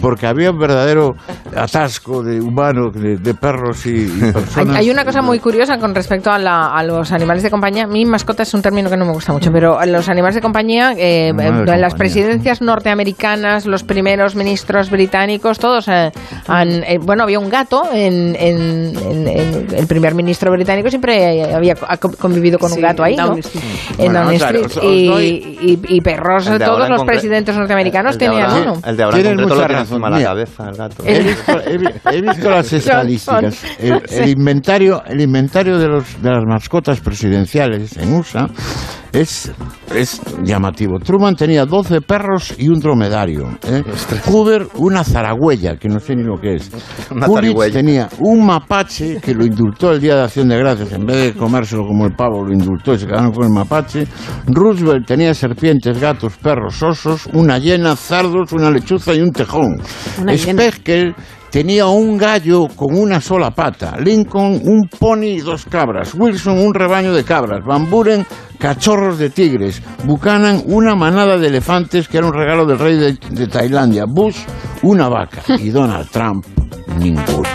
porque 0.00 0.26
había 0.26 0.50
un 0.50 0.58
verdadero 0.58 1.14
atasco 1.56 2.22
de 2.22 2.40
humanos, 2.40 2.92
de, 2.94 3.16
de 3.16 3.34
perros 3.34 3.86
y, 3.86 3.90
y 4.06 4.22
Hay, 4.24 4.32
personas. 4.32 4.76
hay 4.76 4.90
una 4.90 5.04
cosa 5.04 5.22
muy 5.22 5.38
curiosa 5.38 5.78
con 5.78 5.94
respecto 5.94 6.30
a, 6.30 6.38
la- 6.38 6.68
a 6.74 6.82
los 6.82 7.12
animales 7.12 7.42
de 7.42 7.50
compañía. 7.50 7.86
Mi 7.86 8.04
mascota 8.04 8.42
es 8.42 8.52
un 8.54 8.62
término 8.62 8.90
que 8.90 8.96
no 8.96 9.04
me 9.04 9.12
gusta 9.12 9.32
mucho, 9.32 9.50
pero 9.52 9.78
los 9.86 10.08
animales 10.08 10.34
de 10.34 10.40
compañía, 10.40 10.92
eh, 10.96 11.28
en 11.28 11.36
las 11.36 11.46
compañía. 11.56 11.88
presidencias 11.96 12.60
norteamericanas, 12.62 13.66
los 13.66 13.82
primeros 13.84 14.34
ministros 14.36 14.90
británicos, 14.90 15.58
todos 15.58 15.88
eh, 15.88 16.12
han. 16.46 16.68
eh, 16.84 16.98
bueno, 17.00 17.22
había 17.24 17.38
un 17.38 17.48
gato 17.48 17.82
en, 17.92 18.36
en- 18.38 18.96
en- 18.96 19.28
en- 19.28 19.66
el 19.74 19.86
primer 19.86 20.14
ministro 20.14 20.50
británico 20.50 20.88
siempre 20.90 21.52
había 21.54 21.74
co- 21.74 21.86
ha 21.88 21.96
co- 21.96 22.12
convivido 22.12 22.58
con 22.58 22.70
un 22.72 22.76
Sí, 22.76 22.82
gato 22.82 23.02
ahí, 23.02 23.16
¿no? 23.16 23.26
Downing 23.26 23.40
Street. 23.40 23.64
En 23.90 23.96
Bueno, 24.06 24.20
Downing 24.22 24.38
claro, 24.38 24.58
Street. 24.66 24.84
os- 25.10 25.14
os 25.14 25.22
y, 25.22 25.36
y- 25.60 25.80
y 25.96 26.00
perros, 26.00 26.44
todos 26.58 26.88
en 26.88 27.03
los 27.06 27.12
presidentes 27.12 27.56
norteamericanos 27.56 28.12
el 28.14 28.18
de 28.18 28.26
tenían 28.26 28.50
ahora- 28.50 28.62
uno. 28.72 28.80
El 28.84 28.96
de 28.96 29.02
ahora 29.02 29.16
en 29.16 29.22
Tienen 29.22 29.38
concreto 29.38 29.48
lo 29.48 29.54
mucha 29.54 29.66
tiene 29.66 29.80
razón, 29.80 29.96
encima 29.96 30.10
la 30.10 30.24
cabeza, 30.24 30.68
el 30.68 30.76
gato. 30.76 31.02
He 31.06 31.20
visto, 31.22 31.60
he 31.66 31.78
vi- 31.78 32.16
he 32.16 32.22
visto 32.22 32.50
las 32.50 32.72
estadísticas. 32.72 33.64
El, 33.78 34.02
el 34.10 34.28
inventario, 34.28 35.02
el 35.06 35.20
inventario 35.20 35.78
de, 35.78 35.88
los, 35.88 36.22
de 36.22 36.30
las 36.30 36.44
mascotas 36.46 37.00
presidenciales 37.00 37.96
en 37.96 38.14
USA 38.14 38.48
es, 39.14 39.52
es 39.94 40.20
llamativo. 40.42 40.98
Truman 40.98 41.36
tenía 41.36 41.64
12 41.64 42.00
perros 42.00 42.54
y 42.58 42.68
un 42.68 42.80
dromedario. 42.80 43.48
¿eh? 43.66 43.82
Hoover 44.26 44.66
una 44.74 45.04
zaragüeya, 45.04 45.76
que 45.76 45.88
no 45.88 46.00
sé 46.00 46.16
ni 46.16 46.24
lo 46.24 46.36
que 46.40 46.54
es. 46.56 46.70
Una 47.10 47.26
Coolidge 47.26 47.72
tenía 47.72 48.08
un 48.20 48.44
mapache 48.44 49.20
que 49.20 49.34
lo 49.34 49.44
indultó 49.44 49.92
el 49.92 50.00
Día 50.00 50.16
de 50.16 50.22
Acción 50.22 50.48
de 50.48 50.58
Gracias. 50.58 50.92
En 50.92 51.06
vez 51.06 51.16
de 51.16 51.38
comérselo 51.38 51.86
como 51.86 52.06
el 52.06 52.14
pavo, 52.14 52.44
lo 52.44 52.52
indultó 52.52 52.94
y 52.94 52.98
se 52.98 53.06
quedaron 53.06 53.30
con 53.30 53.44
el 53.44 53.50
mapache. 53.50 54.06
Roosevelt 54.46 55.06
tenía 55.06 55.32
serpientes, 55.32 56.00
gatos, 56.00 56.36
perros, 56.36 56.82
osos, 56.82 57.28
una 57.32 57.58
hiena, 57.58 57.94
cerdos, 57.94 58.52
una 58.52 58.70
lechuza 58.70 59.14
y 59.14 59.20
un 59.20 59.30
tejón. 59.30 59.80
Speckle 60.36 61.14
tenía 61.54 61.86
un 61.86 62.18
gallo 62.18 62.66
con 62.74 62.98
una 62.98 63.20
sola 63.20 63.52
pata, 63.52 63.96
Lincoln 64.00 64.60
un 64.64 64.88
pony 64.88 65.36
y 65.36 65.38
dos 65.38 65.66
cabras, 65.66 66.12
Wilson 66.12 66.58
un 66.58 66.74
rebaño 66.74 67.14
de 67.14 67.22
cabras, 67.22 67.64
Van 67.64 67.88
Buren 67.88 68.26
cachorros 68.58 69.18
de 69.18 69.30
tigres, 69.30 69.80
Buchanan 70.02 70.64
una 70.66 70.96
manada 70.96 71.38
de 71.38 71.46
elefantes 71.46 72.08
que 72.08 72.18
era 72.18 72.26
un 72.26 72.32
regalo 72.32 72.66
del 72.66 72.80
rey 72.80 72.96
de, 72.96 73.18
de 73.30 73.46
Tailandia, 73.46 74.04
Bush 74.04 74.38
una 74.82 75.08
vaca 75.08 75.42
y 75.56 75.68
Donald 75.68 76.10
Trump 76.10 76.44
ninguno. 76.98 77.48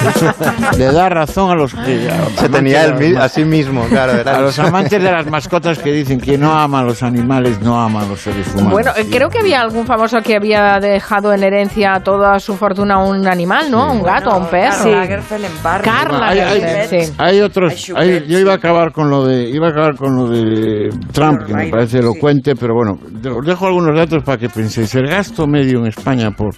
Le 0.78 0.92
da 0.92 1.08
razón 1.08 1.50
a 1.50 1.54
los 1.54 1.74
que 1.74 2.10
Se 2.36 2.48
tenía 2.48 2.94
a 3.18 3.28
sí 3.28 3.44
mismo, 3.44 3.84
claro. 3.88 4.12
Era 4.12 4.36
a 4.36 4.40
los 4.40 4.58
amantes 4.58 5.02
de 5.02 5.10
las 5.10 5.26
mascotas 5.30 5.78
que 5.78 5.92
dicen 5.92 6.20
que 6.20 6.38
no 6.38 6.52
ama 6.52 6.80
a 6.80 6.84
los 6.84 7.02
animales, 7.02 7.60
no 7.60 7.80
ama 7.80 8.02
a 8.02 8.06
los 8.06 8.20
seres 8.20 8.48
humanos. 8.54 8.72
Bueno, 8.72 8.92
eh, 8.96 9.06
creo 9.10 9.28
que 9.28 9.40
había 9.40 9.60
algún 9.60 9.86
famoso 9.86 10.18
que 10.22 10.36
había 10.36 10.78
dejado 10.80 11.32
en 11.32 11.42
herencia 11.42 12.00
toda 12.02 12.38
su 12.38 12.56
fortuna 12.56 12.94
a 12.94 13.04
un 13.20 13.28
animal, 13.28 13.70
¿no? 13.70 13.92
Un 13.92 14.02
gato, 14.02 14.36
un 14.36 14.46
perro. 14.48 14.76
Karl 14.84 14.90
Lagerfeld 14.92 15.44
en 15.44 15.62
Barbie. 15.62 15.90
Karl 15.90 16.22
hay, 16.22 16.38
hay- 16.40 16.60
Lagerfeld, 16.60 17.04
sí. 17.06 17.12
hay 17.18 17.40
otros. 17.40 17.92
Hay 17.96 18.26
yo 18.28 18.38
iba 18.38 18.52
a 18.52 18.56
sí. 18.56 18.58
acabar 18.58 18.92
con 18.92 19.10
lo 19.10 19.24
de, 19.26 19.48
iba 19.50 19.68
a 19.68 19.70
acabar 19.70 19.96
con 19.96 20.16
lo 20.16 20.28
de 20.28 20.88
Trump, 21.12 21.44
que 21.46 21.54
me 21.54 21.68
parece 21.68 21.92
sí. 21.92 21.98
elocuente, 21.98 22.54
pero 22.54 22.74
bueno, 22.74 22.98
os 23.38 23.46
dejo 23.46 23.66
algunos 23.66 23.96
datos 23.96 24.22
para 24.24 24.38
que 24.38 24.48
penséis. 24.48 24.94
El 24.94 25.06
gasto 25.08 25.46
medio 25.46 25.78
en 25.80 25.86
España 25.86 26.30
por, 26.30 26.54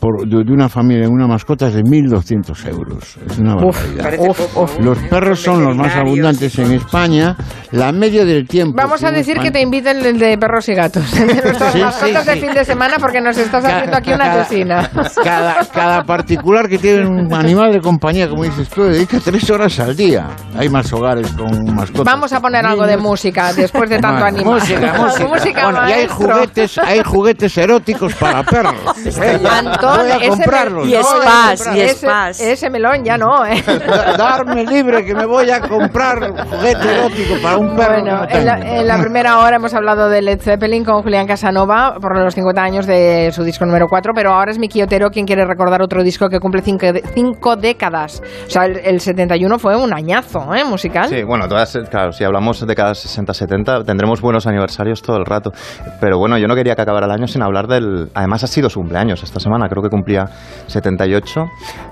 por 0.00 0.28
de, 0.28 0.44
de 0.44 0.52
una 0.52 0.68
familia 0.68 1.04
en 1.06 1.12
una 1.12 1.26
mascota 1.26 1.68
es 1.68 1.74
de 1.74 1.82
1.200 1.82 2.68
euros. 2.70 3.16
Es 3.26 3.38
una 3.38 3.56
Uf, 3.56 3.76
barbaridad. 3.96 4.28
Uf, 4.28 4.38
poco, 4.40 4.62
uf. 4.64 4.78
¿no? 4.78 4.84
Los 4.86 4.98
perros 5.08 5.40
son 5.40 5.64
los 5.64 5.76
más 5.76 5.94
abundantes 5.96 6.58
en 6.58 6.72
España. 6.72 7.36
La 7.72 7.90
media 7.92 8.24
del 8.24 8.46
tiempo. 8.46 8.74
Vamos 8.76 9.02
a 9.02 9.10
decir 9.10 9.38
que 9.38 9.50
te 9.50 9.60
inviten 9.60 10.04
el 10.04 10.18
de 10.18 10.38
perros 10.38 10.68
y 10.68 10.74
gatos. 10.74 11.10
De 11.12 11.26
nuestras 11.26 11.64
Sí, 11.72 11.78
sí, 11.78 11.84
mascotas 11.84 12.26
de 12.26 12.34
sí. 12.34 12.40
fin 12.40 12.54
de 12.54 12.64
semana 12.64 12.96
porque 13.00 13.20
nos 13.20 13.36
estás 13.36 13.64
haciendo 13.64 13.96
aquí 13.96 14.12
una 14.12 14.24
Cada- 14.24 14.42
cocina. 14.44 14.90
Cada, 15.24 15.54
cada 15.72 15.93
particular 16.02 16.68
que 16.68 16.78
tiene 16.78 17.06
un 17.06 17.32
animal 17.32 17.72
de 17.72 17.80
compañía, 17.80 18.28
como 18.28 18.42
dices 18.44 18.68
tú, 18.68 18.82
dedica 18.84 19.18
tres 19.22 19.48
horas 19.50 19.78
al 19.80 19.94
día. 19.96 20.26
Hay 20.58 20.68
más 20.68 20.92
hogares 20.92 21.30
con 21.32 21.74
mascotas. 21.74 22.04
Vamos 22.04 22.32
a 22.32 22.40
poner 22.40 22.64
algo 22.66 22.86
de 22.86 22.96
música 22.96 23.52
después 23.52 23.88
de 23.90 23.98
tanto 23.98 24.20
Bueno, 24.22 24.38
animal. 24.38 24.54
Música, 24.60 25.26
música. 25.28 25.64
bueno, 25.70 25.88
y 25.88 25.92
hay 25.92 26.06
juguetes, 26.08 26.78
hay 26.78 27.02
juguetes 27.04 27.58
eróticos 27.58 28.14
para 28.14 28.42
perros. 28.42 28.74
Eh, 29.24 29.38
Antón, 29.48 29.98
voy 29.98 30.10
a 30.10 30.16
ese 30.16 30.28
comprarlos. 30.28 30.88
Y 30.88 30.94
spas, 30.94 31.76
y 31.76 31.80
ese, 31.80 31.94
spas. 32.06 32.40
ese 32.40 32.70
melón 32.70 33.04
ya 33.04 33.16
no, 33.16 33.44
¿eh? 33.46 33.62
Da- 33.86 34.16
Darme 34.16 34.64
libre 34.64 35.04
que 35.04 35.14
me 35.14 35.26
voy 35.26 35.50
a 35.50 35.60
comprar 35.60 36.18
juguete 36.48 36.94
erótico 36.94 37.34
para 37.42 37.56
un 37.58 37.76
perro. 37.76 38.00
Bueno, 38.02 38.16
no 38.22 38.28
en 38.28 38.44
la, 38.46 38.58
en 38.58 38.86
la 38.88 38.98
primera 38.98 39.38
hora 39.38 39.56
hemos 39.56 39.72
hablado 39.74 40.08
de 40.08 40.22
Led 40.22 40.40
Zeppelin 40.40 40.84
con 40.84 41.02
Julián 41.02 41.26
Casanova 41.26 41.94
por 42.00 42.16
los 42.18 42.34
50 42.34 42.62
años 42.62 42.86
de 42.86 43.30
su 43.32 43.44
disco 43.44 43.64
número 43.66 43.86
4, 43.88 44.12
pero 44.14 44.32
ahora 44.32 44.50
es 44.50 44.58
Miki 44.58 44.82
Otero 44.82 45.10
quien 45.10 45.26
quiere 45.26 45.44
recordar 45.44 45.82
otro 45.84 46.02
disco 46.02 46.28
que 46.28 46.40
cumple 46.40 46.62
cinco, 46.62 46.92
de- 46.92 47.02
cinco 47.14 47.56
décadas. 47.56 48.22
O 48.46 48.50
sea, 48.50 48.64
el, 48.66 48.78
el 48.78 49.00
71 49.00 49.58
fue 49.58 49.76
un 49.76 49.92
añazo 49.94 50.52
¿eh? 50.54 50.64
musical. 50.64 51.08
Sí, 51.08 51.22
bueno, 51.22 51.46
todas, 51.48 51.78
claro, 51.90 52.12
si 52.12 52.24
hablamos 52.24 52.66
de 52.66 52.74
cada 52.74 52.92
60-70, 52.92 53.84
tendremos 53.84 54.20
buenos 54.20 54.46
aniversarios 54.46 55.02
todo 55.02 55.16
el 55.16 55.24
rato. 55.24 55.52
Pero 56.00 56.18
bueno, 56.18 56.38
yo 56.38 56.46
no 56.48 56.54
quería 56.54 56.74
que 56.74 56.82
acabara 56.82 57.06
el 57.06 57.12
año 57.12 57.26
sin 57.26 57.42
hablar 57.42 57.66
del... 57.66 58.10
Además 58.14 58.44
ha 58.44 58.46
sido 58.46 58.68
su 58.68 58.80
cumpleaños 58.80 59.22
esta 59.22 59.40
semana, 59.40 59.68
creo 59.68 59.82
que 59.82 59.88
cumplía 59.90 60.24
78, 60.66 61.40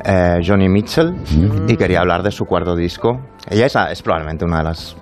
eh, 0.05 0.39
Johnny 0.45 0.69
Mitchell, 0.69 1.15
y 1.69 1.77
quería 1.77 2.01
hablar 2.01 2.23
de 2.23 2.31
su 2.31 2.45
cuarto 2.45 2.75
disco. 2.75 3.21
Ella 3.49 3.67
es, 3.67 3.77
es 3.91 4.03
probablemente 4.03 4.45
una 4.45 4.59
de 4.59 4.65
las 4.65 4.97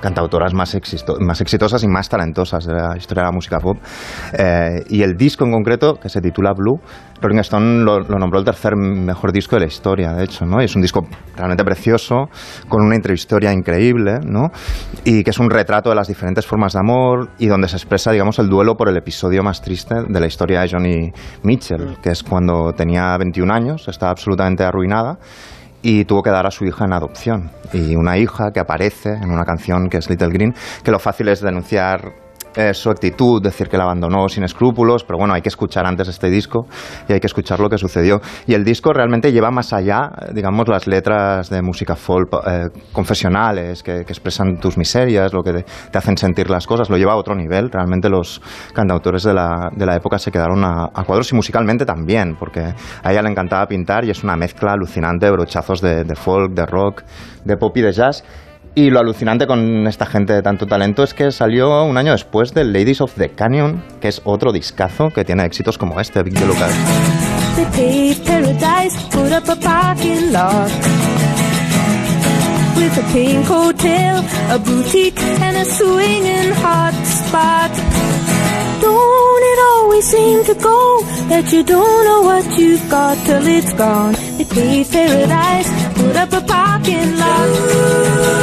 cantautoras 0.00 0.54
más, 0.54 0.74
existo- 0.74 1.18
más 1.20 1.40
exitosas 1.40 1.82
y 1.84 1.88
más 1.88 2.08
talentosas 2.08 2.64
de 2.66 2.74
la 2.74 2.96
historia 2.96 3.22
de 3.22 3.28
la 3.28 3.32
música 3.32 3.58
pop. 3.58 3.76
Eh, 4.32 4.84
y 4.88 5.02
el 5.02 5.14
disco 5.16 5.44
en 5.44 5.52
concreto, 5.52 5.94
que 5.94 6.08
se 6.08 6.20
titula 6.20 6.52
Blue, 6.52 6.80
Rolling 7.20 7.38
Stone 7.40 7.84
lo, 7.84 8.00
lo 8.00 8.18
nombró 8.18 8.38
el 8.38 8.44
tercer 8.46 8.76
mejor 8.76 9.30
disco 9.32 9.56
de 9.56 9.60
la 9.60 9.66
historia, 9.66 10.12
de 10.14 10.24
hecho, 10.24 10.46
¿no? 10.46 10.60
Y 10.62 10.64
es 10.64 10.74
un 10.74 10.80
disco 10.82 11.06
realmente 11.36 11.64
precioso, 11.64 12.28
con 12.68 12.82
una 12.82 12.96
intrahistoria 12.96 13.52
increíble, 13.52 14.20
¿no? 14.24 14.48
Y 15.04 15.22
que 15.22 15.30
es 15.30 15.38
un 15.38 15.50
retrato 15.50 15.90
de 15.90 15.96
las 15.96 16.08
diferentes 16.08 16.46
formas 16.46 16.72
de 16.72 16.78
amor 16.80 17.28
y 17.38 17.46
donde 17.46 17.68
se 17.68 17.76
expresa, 17.76 18.10
digamos, 18.12 18.38
el 18.38 18.48
duelo 18.48 18.74
por 18.74 18.88
el 18.88 18.96
episodio 18.96 19.42
más 19.42 19.60
triste 19.60 19.94
de 20.08 20.20
la 20.20 20.26
historia 20.26 20.62
de 20.62 20.68
Johnny 20.70 21.12
Mitchell, 21.42 21.98
que 22.02 22.10
es 22.10 22.22
cuando 22.22 22.72
tenía 22.72 23.16
21 23.18 23.52
años, 23.52 23.86
estaba 23.88 24.12
absolutamente 24.12 24.64
arruinada 24.64 25.18
y 25.82 26.04
tuvo 26.04 26.22
que 26.22 26.30
dar 26.30 26.46
a 26.46 26.50
su 26.50 26.64
hija 26.64 26.84
en 26.84 26.92
adopción. 26.92 27.50
Y 27.72 27.94
una 27.96 28.18
hija 28.18 28.50
que 28.52 28.60
aparece 28.60 29.10
en 29.10 29.30
una 29.30 29.44
canción 29.44 29.88
que 29.88 29.98
es 29.98 30.10
Little 30.10 30.28
Green, 30.28 30.54
que 30.84 30.90
lo 30.90 30.98
fácil 30.98 31.28
es 31.28 31.40
denunciar 31.40 32.12
eh, 32.56 32.74
su 32.74 32.90
actitud, 32.90 33.40
decir 33.42 33.68
que 33.68 33.76
la 33.76 33.84
abandonó 33.84 34.28
sin 34.28 34.42
escrúpulos, 34.42 35.04
pero 35.04 35.18
bueno, 35.18 35.34
hay 35.34 35.40
que 35.42 35.48
escuchar 35.48 35.86
antes 35.86 36.08
este 36.08 36.28
disco 36.28 36.66
y 37.08 37.12
hay 37.12 37.20
que 37.20 37.26
escuchar 37.26 37.60
lo 37.60 37.68
que 37.68 37.78
sucedió. 37.78 38.20
Y 38.46 38.54
el 38.54 38.64
disco 38.64 38.92
realmente 38.92 39.32
lleva 39.32 39.50
más 39.50 39.72
allá, 39.72 40.10
digamos, 40.32 40.66
las 40.68 40.86
letras 40.86 41.48
de 41.48 41.62
música 41.62 41.94
folk 41.94 42.28
eh, 42.46 42.68
confesionales 42.92 43.82
que, 43.82 44.00
expresan 44.00 44.58
tus 44.58 44.76
miserias, 44.76 45.32
lo 45.32 45.42
que 45.42 45.62
te, 45.62 45.98
hacen 45.98 46.16
sentir 46.16 46.50
las 46.50 46.66
cosas, 46.66 46.90
lo 46.90 46.96
lleva 46.96 47.12
a 47.12 47.16
otro 47.16 47.34
nivel. 47.34 47.70
Realmente 47.70 48.08
los 48.08 48.42
cantautores 48.74 49.22
de 49.22 49.34
la, 49.34 49.70
de 49.76 49.86
la 49.86 49.94
época 49.94 50.18
se 50.18 50.32
quedaron 50.32 50.64
a, 50.64 50.88
cuadros 51.06 51.30
y 51.32 51.36
musicalmente 51.36 51.84
también, 51.84 52.36
porque 52.38 52.60
a 53.02 53.12
ella 53.12 53.22
le 53.22 53.30
encantaba 53.30 53.66
pintar 53.66 54.04
y 54.04 54.10
es 54.10 54.24
una 54.24 54.36
mezcla 54.36 54.72
alucinante 54.72 55.26
de 55.26 55.32
brochazos 55.32 55.80
de 55.80 56.14
folk, 56.14 56.52
de 56.52 56.66
rock, 56.66 57.02
de 57.44 57.56
pop 57.56 57.76
y 57.76 57.82
de 57.82 57.92
jazz. 57.92 58.24
Y 58.74 58.90
lo 58.90 59.00
alucinante 59.00 59.46
con 59.46 59.86
esta 59.86 60.06
gente 60.06 60.32
de 60.32 60.42
tanto 60.42 60.66
talento 60.66 61.02
es 61.02 61.12
que 61.12 61.32
salió 61.32 61.84
un 61.84 61.96
año 61.96 62.12
después 62.12 62.54
de 62.54 62.64
Ladies 62.64 63.00
of 63.00 63.14
the 63.14 63.30
Canyon, 63.30 63.82
que 64.00 64.08
es 64.08 64.22
otro 64.24 64.52
discazo 64.52 65.10
que 65.10 65.24
tiene 65.24 65.44
éxitos 65.44 65.76
como 65.76 66.00
este, 66.00 66.22
Big 66.22 66.34
it 66.34 66.40
always 79.70 80.10
to 80.46 80.54
go 80.54 81.00
that 81.28 81.52
you 81.52 81.62
don't 81.62 82.04
know 82.04 82.22
what 82.22 82.44
you've 82.58 82.88
got 82.88 83.16
till 83.26 83.46
it's 83.46 83.72
gone? 83.74 84.14
Paradise, 84.90 85.68
put 85.94 86.16
up 86.16 86.32
a 86.32 86.40
parking 86.40 87.16
lot. 87.18 88.40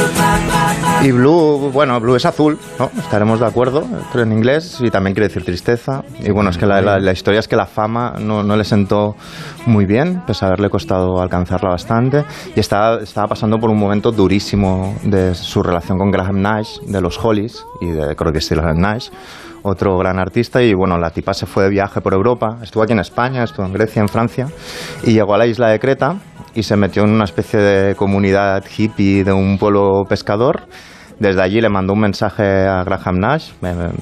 Y 1.02 1.12
Blue, 1.12 1.70
bueno, 1.72 2.00
Blue 2.00 2.16
es 2.16 2.26
azul, 2.26 2.58
¿no? 2.78 2.90
Estaremos 2.98 3.38
de 3.38 3.46
acuerdo, 3.46 3.84
pero 4.10 4.24
en 4.24 4.32
inglés 4.32 4.78
y 4.80 4.90
también 4.90 5.14
quiere 5.14 5.28
decir 5.28 5.44
tristeza. 5.44 6.02
Y 6.20 6.30
bueno, 6.30 6.50
es 6.50 6.58
que 6.58 6.66
la, 6.66 6.80
la, 6.80 6.98
la 6.98 7.12
historia 7.12 7.38
es 7.38 7.46
que 7.46 7.54
la 7.54 7.66
fama 7.66 8.14
no, 8.18 8.42
no, 8.42 8.56
le 8.56 8.64
sentó 8.64 9.14
muy 9.66 9.86
bien, 9.86 10.22
pese 10.26 10.44
a 10.44 10.48
haberle 10.48 10.70
costado 10.70 11.20
alcanzarla 11.20 11.70
bastante. 11.70 12.24
Y 12.56 12.60
estaba, 12.60 13.00
estaba 13.00 13.28
pasando 13.28 13.60
por 13.60 13.70
un 13.70 13.78
momento 13.78 14.10
durísimo 14.10 14.96
de 15.04 15.36
su 15.36 15.62
relación 15.62 15.98
con 15.98 16.10
Graham 16.10 16.42
Nash, 16.42 16.80
de 16.80 17.00
los 17.00 17.22
Hollies 17.22 17.64
y 17.80 17.86
de 17.86 18.16
creo 18.16 18.32
que 18.32 18.40
Graham 18.40 18.80
Nash 18.80 19.10
otro 19.62 19.96
gran 19.98 20.18
artista 20.18 20.62
y 20.62 20.74
bueno, 20.74 20.98
la 20.98 21.10
tipa 21.10 21.34
se 21.34 21.46
fue 21.46 21.64
de 21.64 21.70
viaje 21.70 22.00
por 22.00 22.14
Europa, 22.14 22.58
estuvo 22.62 22.82
aquí 22.82 22.92
en 22.92 23.00
España, 23.00 23.44
estuvo 23.44 23.66
en 23.66 23.72
Grecia, 23.72 24.02
en 24.02 24.08
Francia 24.08 24.46
y 25.04 25.12
llegó 25.12 25.34
a 25.34 25.38
la 25.38 25.46
isla 25.46 25.68
de 25.68 25.78
Creta 25.78 26.16
y 26.54 26.62
se 26.62 26.76
metió 26.76 27.04
en 27.04 27.10
una 27.10 27.24
especie 27.24 27.60
de 27.60 27.94
comunidad 27.94 28.64
hippie 28.76 29.24
de 29.24 29.32
un 29.32 29.58
pueblo 29.58 30.04
pescador. 30.08 30.66
Desde 31.18 31.42
allí 31.42 31.60
le 31.60 31.68
mandó 31.68 31.94
un 31.94 32.00
mensaje 32.00 32.44
a 32.44 32.84
Graham 32.84 33.18
Nash, 33.18 33.50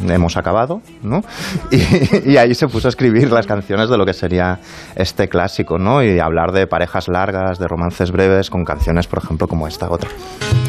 hemos 0.06 0.36
acabado, 0.36 0.82
¿no? 1.02 1.22
Y, 1.70 2.32
y, 2.32 2.36
ahí 2.36 2.54
se 2.54 2.68
puso 2.68 2.88
a 2.88 2.90
escribir 2.90 3.30
las 3.32 3.46
canciones 3.46 3.88
de 3.88 3.96
lo 3.96 4.04
que 4.04 4.12
sería 4.12 4.58
este 4.94 5.26
clásico, 5.28 5.78
¿no? 5.78 6.02
Y 6.02 6.18
hablar 6.18 6.52
de 6.52 6.66
parejas 6.66 7.08
largas, 7.08 7.58
de 7.58 7.66
romances 7.68 8.12
breves, 8.12 8.50
con 8.50 8.64
canciones, 8.64 9.06
por 9.06 9.22
ejemplo, 9.22 9.48
como 9.48 9.66
esta 9.66 9.90
otra. 9.90 10.10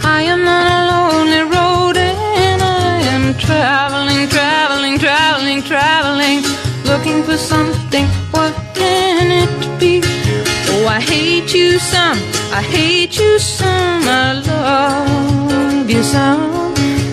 I 0.04 0.26
am 0.28 0.42
on 0.42 0.48
a 0.48 1.10
lonely 1.10 1.42
road 1.42 1.98
and 1.98 2.62
I 2.62 3.08
am 3.10 3.34
traveling, 3.36 4.30
traveling, 5.62 6.44
traveling, 6.44 6.86
looking 6.86 7.24
for 7.24 7.38
something. 7.38 8.06
What 8.32 8.54
can 8.74 9.32
it 9.32 9.80
be? 9.80 10.02
Oh, 10.70 10.88
I 10.88 11.00
hate 11.00 11.54
you 11.54 11.80
some, 11.80 12.18
I 12.52 12.62
hate 12.62 13.18
you 13.18 13.40
some, 13.40 14.04
I 14.04 14.34
love 14.46 15.90
you 15.90 16.04
some. 16.04 16.67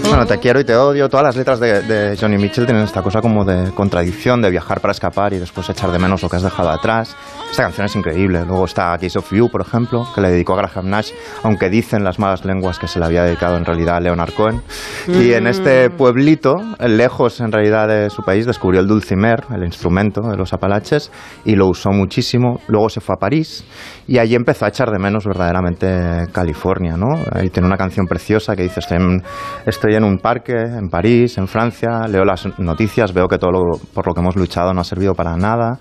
Bueno, 0.08 0.26
te 0.26 0.38
quiero 0.38 0.60
y 0.60 0.64
te 0.64 0.76
odio. 0.76 1.08
Todas 1.08 1.24
las 1.24 1.36
letras 1.36 1.58
de, 1.58 1.82
de, 1.82 2.16
Johnny 2.16 2.36
Mitchell 2.36 2.66
tienen 2.66 2.84
esta 2.84 3.02
cosa 3.02 3.20
como 3.20 3.44
de 3.44 3.72
contradicción, 3.72 4.42
de 4.42 4.50
viajar 4.50 4.80
para 4.80 4.92
escapar 4.92 5.32
y 5.32 5.38
después 5.38 5.68
echar 5.70 5.90
de 5.90 5.98
menos 5.98 6.22
lo 6.22 6.28
que 6.28 6.36
has 6.36 6.42
dejado 6.42 6.70
atrás. 6.70 7.16
Esta 7.50 7.64
canción 7.64 7.86
es 7.86 7.96
increíble. 7.96 8.44
Luego 8.44 8.64
está 8.64 8.96
Case 8.98 9.18
of 9.18 9.32
You, 9.32 9.48
por 9.48 9.60
ejemplo, 9.60 10.06
que 10.14 10.20
le 10.20 10.30
dedicó 10.30 10.54
a 10.54 10.56
Graham 10.56 10.90
Nash, 10.90 11.10
aunque 11.42 11.70
dicen 11.70 12.04
las 12.04 12.18
malas 12.18 12.44
lenguas 12.44 12.78
que 12.78 12.86
se 12.86 12.98
le 12.98 13.06
había 13.06 13.24
dedicado 13.24 13.56
en 13.56 13.64
realidad 13.64 13.96
a 13.96 14.00
Leonard 14.00 14.34
Cohen. 14.34 14.60
Mm. 15.06 15.22
Y 15.22 15.32
en 15.32 15.46
este 15.46 15.90
pueblito, 15.90 16.54
lejos 16.80 17.40
en 17.40 17.52
realidad 17.52 17.88
de 17.88 18.10
su 18.10 18.22
país, 18.22 18.46
descubrió 18.46 18.80
el 18.80 18.86
dulcimer, 18.86 19.44
el 19.54 19.64
instrumento 19.64 20.20
de 20.22 20.36
los 20.36 20.52
Apalaches, 20.52 21.10
y 21.44 21.56
lo 21.56 21.68
usó 21.68 21.90
muchísimo. 21.90 22.60
Luego 22.68 22.88
se 22.88 23.00
fue 23.00 23.14
a 23.14 23.18
París 23.18 23.64
y 24.06 24.18
allí 24.18 24.34
empezó 24.34 24.66
a 24.66 24.68
echar 24.68 24.90
de 24.90 24.98
menos 24.98 25.24
verdaderamente 25.24 26.26
California, 26.32 26.96
¿no? 26.96 27.08
Ahí 27.32 27.50
tiene 27.50 27.66
una 27.66 27.76
canción 27.76 28.06
preciosa 28.06 28.54
que 28.54 28.64
dice, 28.64 28.80
estoy 28.80 28.98
en, 28.98 29.22
estoy 29.64 29.94
en 29.94 30.03
un 30.04 30.18
parque 30.18 30.52
en 30.52 30.88
París, 30.88 31.38
en 31.38 31.48
Francia, 31.48 32.06
leo 32.08 32.24
las 32.24 32.46
noticias, 32.58 33.12
veo 33.12 33.26
que 33.26 33.38
todo 33.38 33.50
lo, 33.50 33.78
por 33.92 34.06
lo 34.06 34.14
que 34.14 34.20
hemos 34.20 34.36
luchado 34.36 34.72
no 34.72 34.80
ha 34.80 34.84
servido 34.84 35.14
para 35.14 35.36
nada 35.36 35.78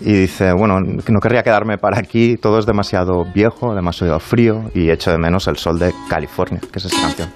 y 0.00 0.12
dice, 0.12 0.52
bueno, 0.52 0.78
no 0.80 1.20
querría 1.20 1.42
quedarme 1.42 1.78
para 1.78 1.98
aquí, 1.98 2.36
todo 2.36 2.58
es 2.58 2.66
demasiado 2.66 3.24
viejo, 3.34 3.74
demasiado 3.74 4.18
frío 4.20 4.70
y 4.74 4.90
echo 4.90 5.10
de 5.10 5.18
menos 5.18 5.48
el 5.48 5.56
sol 5.56 5.78
de 5.78 5.92
California, 6.08 6.60
que 6.60 6.78
es 6.78 6.84
esta 6.84 7.00
canción. 7.00 7.28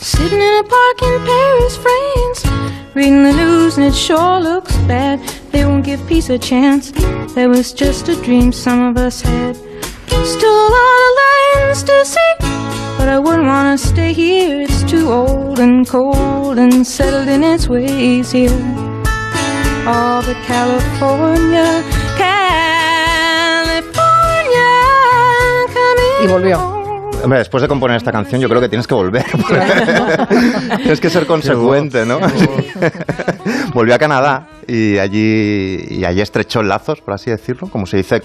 Sitting 0.00 0.40
in 0.40 0.54
a 0.54 0.62
park 0.62 1.02
in 1.02 1.24
Paris, 1.24 1.78
France, 1.78 2.48
reading 2.94 3.22
the 3.24 3.32
news 3.32 3.76
and 3.78 3.86
it 3.86 3.94
sure 3.94 4.40
looks 4.40 4.76
bad. 4.86 5.20
They 5.52 5.64
won't 5.66 5.84
give 5.84 6.04
peace 6.08 6.30
a 6.30 6.38
chance. 6.38 6.90
That 7.34 7.48
was 7.48 7.72
just 7.72 8.08
a 8.08 8.16
dream 8.22 8.52
some 8.52 8.80
of 8.82 8.96
us 8.96 9.20
had. 9.20 9.56
Still 10.24 10.58
a 10.66 10.70
lot 10.78 11.00
of 11.06 11.12
lands 11.22 11.82
to 11.82 12.04
see, 12.04 12.32
but 12.98 13.08
I 13.08 13.18
wouldn't 13.18 13.46
want 13.46 13.78
to 13.78 13.86
stay 13.86 14.12
here. 14.12 14.62
It's 14.62 14.82
too 14.90 15.10
old 15.10 15.58
and 15.58 15.86
cold 15.86 16.58
and 16.58 16.86
settled 16.86 17.28
in 17.28 17.42
its 17.44 17.68
ways 17.68 18.32
here. 18.32 18.50
All 19.86 20.22
but 20.22 20.36
California, 20.46 21.82
California, 22.16 23.82
coming 25.74 26.22
Y 26.22 26.26
volvió. 26.28 26.81
Hombre, 27.22 27.38
después 27.38 27.62
de 27.62 27.68
componer 27.68 27.96
esta 27.96 28.10
canción, 28.10 28.40
yo 28.40 28.48
creo 28.48 28.60
que 28.60 28.68
tienes 28.68 28.86
que 28.86 28.94
volver. 28.94 29.24
tienes 30.78 31.00
que 31.00 31.10
ser 31.10 31.26
consecuente, 31.26 32.04
¿no? 32.04 32.18
Volvió 33.74 33.94
a 33.94 33.98
Canadá 33.98 34.48
y 34.66 34.98
allí, 34.98 35.84
y 35.88 36.04
allí 36.04 36.20
estrechó 36.20 36.62
lazos, 36.62 37.00
por 37.00 37.14
así 37.14 37.30
decirlo, 37.30 37.68
como 37.68 37.86
se 37.86 37.98
dice 37.98 38.22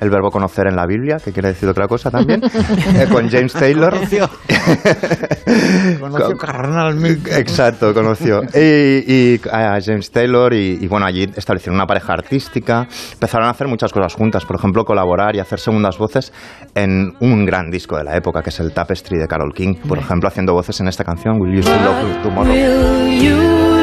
el 0.00 0.10
verbo 0.10 0.30
conocer 0.30 0.66
en 0.66 0.76
la 0.76 0.86
Biblia, 0.86 1.18
que 1.22 1.32
quiere 1.32 1.48
decir 1.48 1.68
otra 1.68 1.86
cosa 1.86 2.10
también, 2.10 2.40
eh, 2.44 3.06
con 3.10 3.28
James 3.28 3.52
Taylor. 3.52 3.94
Conoció, 3.94 4.28
conoció 6.00 6.36
carnalmente. 6.36 7.38
Exacto, 7.38 7.94
conoció. 7.94 8.42
Y, 8.54 9.04
y 9.06 9.40
a 9.50 9.78
James 9.80 10.10
Taylor 10.10 10.52
y, 10.52 10.78
y, 10.80 10.86
bueno, 10.88 11.06
allí 11.06 11.30
establecieron 11.34 11.76
una 11.76 11.86
pareja 11.86 12.12
artística, 12.12 12.86
empezaron 13.12 13.46
a 13.46 13.50
hacer 13.50 13.68
muchas 13.68 13.92
cosas 13.92 14.14
juntas, 14.14 14.44
por 14.44 14.56
ejemplo, 14.56 14.84
colaborar 14.84 15.36
y 15.36 15.40
hacer 15.40 15.58
segundas 15.58 15.98
voces 15.98 16.32
en 16.74 17.14
un 17.20 17.44
gran 17.44 17.70
disco 17.70 17.96
de 17.96 18.04
la 18.04 18.16
época, 18.16 18.42
que 18.42 18.50
es 18.50 18.60
el 18.60 18.72
Tapestry 18.72 19.18
de 19.18 19.26
Carol 19.26 19.52
King, 19.54 19.74
por 19.88 19.98
ejemplo, 19.98 20.28
haciendo 20.28 20.52
voces 20.52 20.80
en 20.80 20.88
esta 20.88 21.04
canción, 21.04 21.40
Will 21.40 21.56
You 21.56 21.62
Still 21.62 21.84
Love 21.84 22.22
Tomorrow? 22.22 23.75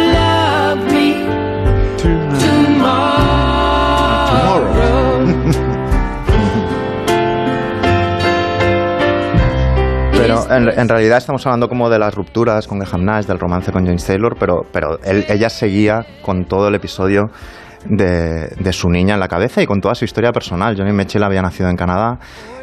En, 10.50 10.90
realidad 10.90 11.18
estamos 11.18 11.46
hablando 11.46 11.68
como 11.68 11.90
de 11.90 12.00
las 12.00 12.14
rupturas 12.14 12.68
con 12.68 12.80
Graham 12.80 13.06
Nash, 13.06 13.26
del 13.26 13.40
romance 13.40 13.72
con 13.72 13.86
James 13.86 14.06
Taylor, 14.06 14.36
pero, 14.40 14.62
pero 14.72 15.00
él, 15.04 15.26
ella 15.28 15.50
seguía 15.50 16.06
con 16.22 16.46
todo 16.46 16.68
el 16.68 16.76
episodio 16.76 17.24
de, 17.86 18.48
de, 18.48 18.74
su 18.74 18.90
niña 18.90 19.16
en 19.16 19.20
la 19.20 19.28
cabeza 19.28 19.62
y 19.62 19.66
con 19.66 19.82
toda 19.82 19.96
su 19.96 20.06
historia 20.06 20.32
personal. 20.32 20.76
Johnny 20.78 20.94
Mitchell 20.94 21.24
había 21.24 21.42
nacido 21.42 21.70
en 21.70 21.76
Canadá. 21.76 22.18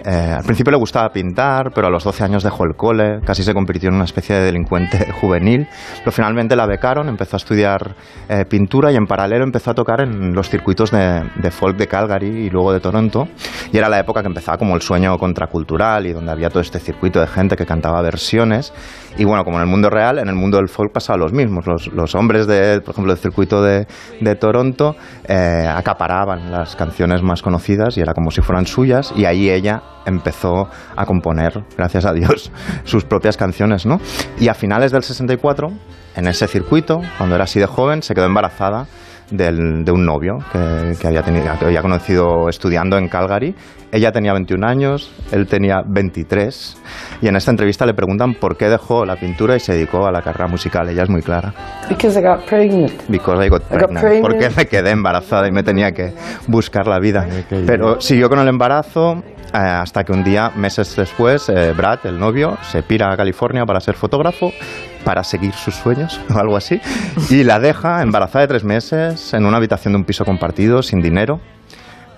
Eh, 0.04 0.34
al 0.36 0.44
principio 0.44 0.70
le 0.70 0.78
gustaba 0.78 1.10
pintar, 1.10 1.72
pero 1.74 1.88
a 1.88 1.90
los 1.90 2.04
12 2.04 2.24
años 2.24 2.42
dejó 2.42 2.64
el 2.64 2.74
cole, 2.74 3.20
casi 3.24 3.42
se 3.42 3.52
convirtió 3.52 3.88
en 3.88 3.96
una 3.96 4.04
especie 4.04 4.36
de 4.36 4.42
delincuente 4.42 5.12
juvenil. 5.20 5.66
Pero 5.98 6.12
finalmente 6.12 6.56
la 6.56 6.66
becaron, 6.66 7.08
empezó 7.08 7.36
a 7.36 7.38
estudiar 7.38 7.94
eh, 8.28 8.44
pintura 8.46 8.92
y 8.92 8.96
en 8.96 9.06
paralelo 9.06 9.44
empezó 9.44 9.72
a 9.72 9.74
tocar 9.74 10.00
en 10.00 10.32
los 10.32 10.48
circuitos 10.48 10.90
de, 10.90 11.22
de, 11.36 11.50
folk 11.50 11.76
de 11.76 11.86
Calgary 11.86 12.46
y 12.46 12.50
luego 12.50 12.72
de 12.72 12.80
Toronto. 12.80 13.28
Y 13.72 13.78
era 13.78 13.88
la 13.88 13.98
época 13.98 14.22
que 14.22 14.28
empezaba 14.28 14.58
como 14.58 14.74
el 14.74 14.82
sueño 14.82 15.16
contracultural 15.18 16.06
y 16.06 16.12
donde 16.12 16.32
había 16.32 16.48
todo 16.48 16.60
este 16.60 16.78
circuito 16.78 17.20
de 17.20 17.26
gente 17.26 17.56
que 17.56 17.66
cantaba 17.66 18.00
versiones. 18.02 18.72
Y 19.18 19.24
bueno, 19.24 19.44
como 19.44 19.56
en 19.56 19.62
el 19.62 19.68
mundo 19.68 19.90
real, 19.90 20.18
en 20.18 20.28
el 20.28 20.34
mundo 20.34 20.56
del 20.56 20.68
folk 20.68 20.92
pasaba 20.92 21.18
los 21.18 21.32
mismos. 21.32 21.66
Los, 21.66 21.88
los 21.88 22.14
hombres, 22.14 22.46
de, 22.46 22.80
por 22.80 22.92
ejemplo, 22.92 23.12
del 23.12 23.20
circuito 23.20 23.62
de, 23.62 23.86
de 24.20 24.34
Toronto 24.36 24.96
eh, 25.26 25.66
acaparaban 25.68 26.50
las 26.50 26.76
canciones 26.76 27.22
más 27.22 27.42
conocidas 27.42 27.96
y 27.96 28.00
era 28.00 28.14
como 28.14 28.30
si 28.30 28.40
fueran 28.40 28.66
suyas 28.66 29.12
y 29.16 29.24
ahí 29.24 29.50
ella 29.50 29.82
empezó 30.06 30.68
a 30.96 31.06
componer, 31.06 31.64
gracias 31.76 32.04
a 32.04 32.12
Dios, 32.12 32.50
sus 32.84 33.04
propias 33.04 33.36
canciones, 33.36 33.84
¿no? 33.84 34.00
Y 34.38 34.48
a 34.48 34.54
finales 34.54 34.92
del 34.92 35.02
64, 35.02 35.70
en 36.16 36.26
ese 36.26 36.46
circuito, 36.46 37.00
cuando 37.18 37.34
era 37.34 37.44
así 37.44 37.60
de 37.60 37.66
joven, 37.66 38.02
se 38.02 38.14
quedó 38.14 38.26
embarazada 38.26 38.86
del- 39.30 39.84
de 39.84 39.92
un 39.92 40.04
novio 40.04 40.38
que, 40.52 40.94
que 41.00 41.06
había, 41.06 41.22
tenido, 41.22 41.44
que 41.58 41.64
había 41.66 41.82
conocido 41.82 42.48
estudiando 42.48 42.98
en 42.98 43.08
Calgary. 43.08 43.54
Ella 43.92 44.12
tenía 44.12 44.32
21 44.32 44.64
años, 44.64 45.10
él 45.32 45.48
tenía 45.48 45.82
23. 45.84 46.76
Y 47.22 47.26
en 47.28 47.34
esta 47.34 47.50
entrevista 47.50 47.84
le 47.86 47.94
preguntan 47.94 48.34
por 48.34 48.56
qué 48.56 48.68
dejó 48.68 49.04
la 49.04 49.16
pintura 49.16 49.56
y 49.56 49.60
se 49.60 49.72
dedicó 49.74 50.06
a 50.06 50.12
la 50.12 50.22
carrera 50.22 50.46
musical. 50.46 50.88
Ella 50.88 51.02
es 51.02 51.08
muy 51.10 51.22
clara. 51.22 51.52
Because 51.88 52.18
I 52.18 52.22
got 52.22 52.44
pregnant. 52.46 52.92
Because 53.08 53.44
I 53.44 53.48
got 53.48 53.62
I 53.72 53.78
got 53.78 53.90
pregnant. 53.90 54.20
Porque 54.22 54.48
me 54.56 54.66
quedé 54.66 54.90
embarazada 54.90 55.48
y 55.48 55.50
me 55.50 55.64
tenía 55.64 55.90
que 55.90 56.12
buscar 56.46 56.86
la 56.86 57.00
vida. 57.00 57.26
Pero 57.66 58.00
siguió 58.00 58.28
con 58.28 58.38
el 58.38 58.46
embarazo 58.46 59.22
hasta 59.52 60.04
que 60.04 60.12
un 60.12 60.24
día, 60.24 60.50
meses 60.56 60.94
después, 60.96 61.48
eh, 61.48 61.72
Brad, 61.72 62.00
el 62.04 62.18
novio, 62.18 62.58
se 62.70 62.82
pira 62.82 63.12
a 63.12 63.16
California 63.16 63.66
para 63.66 63.80
ser 63.80 63.94
fotógrafo, 63.94 64.52
para 65.04 65.24
seguir 65.24 65.52
sus 65.52 65.74
sueños 65.74 66.20
o 66.34 66.38
algo 66.38 66.56
así, 66.56 66.80
y 67.30 67.44
la 67.44 67.58
deja 67.58 68.02
embarazada 68.02 68.42
de 68.42 68.48
tres 68.48 68.64
meses 68.64 69.34
en 69.34 69.46
una 69.46 69.56
habitación 69.56 69.92
de 69.92 69.98
un 69.98 70.04
piso 70.04 70.24
compartido, 70.24 70.82
sin 70.82 71.00
dinero. 71.00 71.40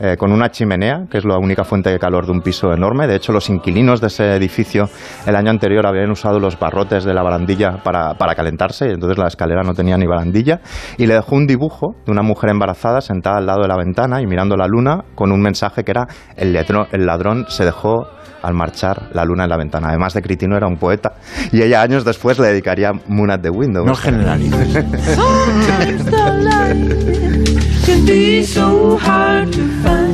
Eh, 0.03 0.17
con 0.19 0.33
una 0.33 0.51
chimenea, 0.51 1.05
que 1.09 1.19
es 1.19 1.25
la 1.25 1.39
única 1.39 1.63
fuente 1.65 1.91
de 1.91 1.99
calor 1.99 2.27
de 2.27 2.33
un 2.33 2.41
piso 2.43 2.73
enorme. 2.73 3.07
De 3.07 3.15
hecho, 3.17 3.33
los 3.33 3.49
inquilinos 3.49 4.01
de 4.01 4.09
ese 4.09 4.35
edificio 4.35 4.89
el 5.27 5.37
año 5.37 5.51
anterior 5.51 5.87
habían 5.87 6.11
usado 6.11 6.41
los 6.41 6.59
barrotes 6.59 7.05
de 7.05 7.15
la 7.15 7.23
barandilla 7.23 7.79
para, 7.85 8.15
para 8.15 8.35
calentarse, 8.35 8.89
y 8.89 8.93
entonces 8.95 9.17
la 9.17 9.29
escalera 9.29 9.63
no 9.63 9.75
tenía 9.75 9.97
ni 9.97 10.07
barandilla. 10.07 10.61
Y 10.99 11.07
le 11.07 11.15
dejó 11.15 11.37
un 11.37 11.47
dibujo 11.47 11.95
de 12.05 12.11
una 12.13 12.23
mujer 12.23 12.51
embarazada 12.51 13.01
sentada 13.01 13.39
al 13.39 13.47
lado 13.47 13.63
de 13.63 13.69
la 13.69 13.77
ventana 13.77 14.21
y 14.21 14.27
mirando 14.27 14.57
la 14.57 14.67
luna 14.67 15.05
con 15.15 15.31
un 15.31 15.41
mensaje 15.41 15.85
que 15.85 15.93
era 15.93 16.07
el, 16.37 16.53
ladrón- 16.53 16.89
el 16.91 17.07
ladrón 17.07 17.45
se 17.49 17.65
dejó 17.65 18.07
al 18.43 18.55
marchar 18.55 19.11
la 19.13 19.25
luna 19.25 19.45
en 19.45 19.51
la 19.51 19.57
ventana. 19.57 19.89
Además 19.91 20.15
de 20.15 20.23
Critino 20.23 20.57
era 20.57 20.67
un 20.67 20.77
poeta. 20.77 21.13
Y 21.53 21.63
ella 21.63 21.81
años 21.81 22.05
después 22.05 22.41
le 22.41 22.49
dedicaría 22.49 22.91
Moon 23.07 23.31
at 23.31 23.41
the 23.41 23.51
Window. 23.51 23.85
No 23.87 23.95
generalices. 23.95 24.85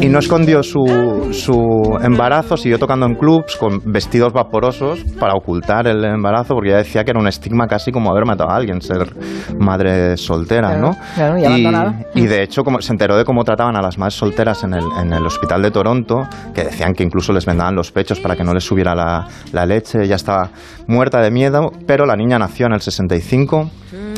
Y 0.00 0.08
no 0.08 0.18
escondió 0.20 0.62
su, 0.62 1.28
su 1.32 1.98
embarazo, 2.02 2.56
siguió 2.56 2.78
tocando 2.78 3.04
en 3.06 3.14
clubs 3.14 3.56
con 3.56 3.80
vestidos 3.84 4.32
vaporosos 4.32 5.00
para 5.18 5.34
ocultar 5.34 5.86
el 5.86 6.02
embarazo, 6.04 6.54
porque 6.54 6.70
ella 6.70 6.78
decía 6.78 7.04
que 7.04 7.10
era 7.10 7.20
un 7.20 7.26
estigma 7.28 7.66
casi 7.66 7.90
como 7.92 8.10
haber 8.10 8.24
matado 8.24 8.50
a 8.50 8.56
alguien, 8.56 8.80
ser 8.80 9.14
madre 9.58 10.16
soltera, 10.16 10.68
Claro, 10.68 10.80
¿no? 10.80 10.96
claro, 11.14 11.38
y 11.38 11.44
abandonada. 11.44 12.04
y 12.14 12.26
de 12.26 12.42
hecho 12.42 12.62
como 12.62 12.80
se 12.80 12.92
enteró 12.92 13.16
de 13.16 13.24
cómo 13.24 13.44
trataban 13.44 13.76
a 13.76 13.82
las 13.82 13.98
madres 13.98 14.14
solteras 14.14 14.62
en 14.64 14.74
el, 14.74 14.84
en 15.02 15.12
el 15.12 15.26
hospital 15.26 15.60
de 15.62 15.70
Toronto, 15.70 16.26
que 16.54 16.64
decían 16.64 16.94
que 16.94 17.02
incluso 17.02 17.32
les 17.32 17.44
vendaban 17.44 17.74
los 17.74 17.90
pechos 17.92 18.20
para 18.20 18.36
que 18.36 18.44
no 18.44 18.54
les 18.54 18.64
subiera 18.64 18.94
la, 18.94 19.26
la 19.52 19.66
leche, 19.66 19.98
ella 20.02 20.16
estaba 20.16 20.48
muerta 20.88 21.20
de 21.20 21.30
miedo, 21.30 21.70
pero 21.86 22.06
la 22.06 22.16
niña 22.16 22.38
nació 22.38 22.66
en 22.66 22.72
el 22.72 22.80
65. 22.80 23.70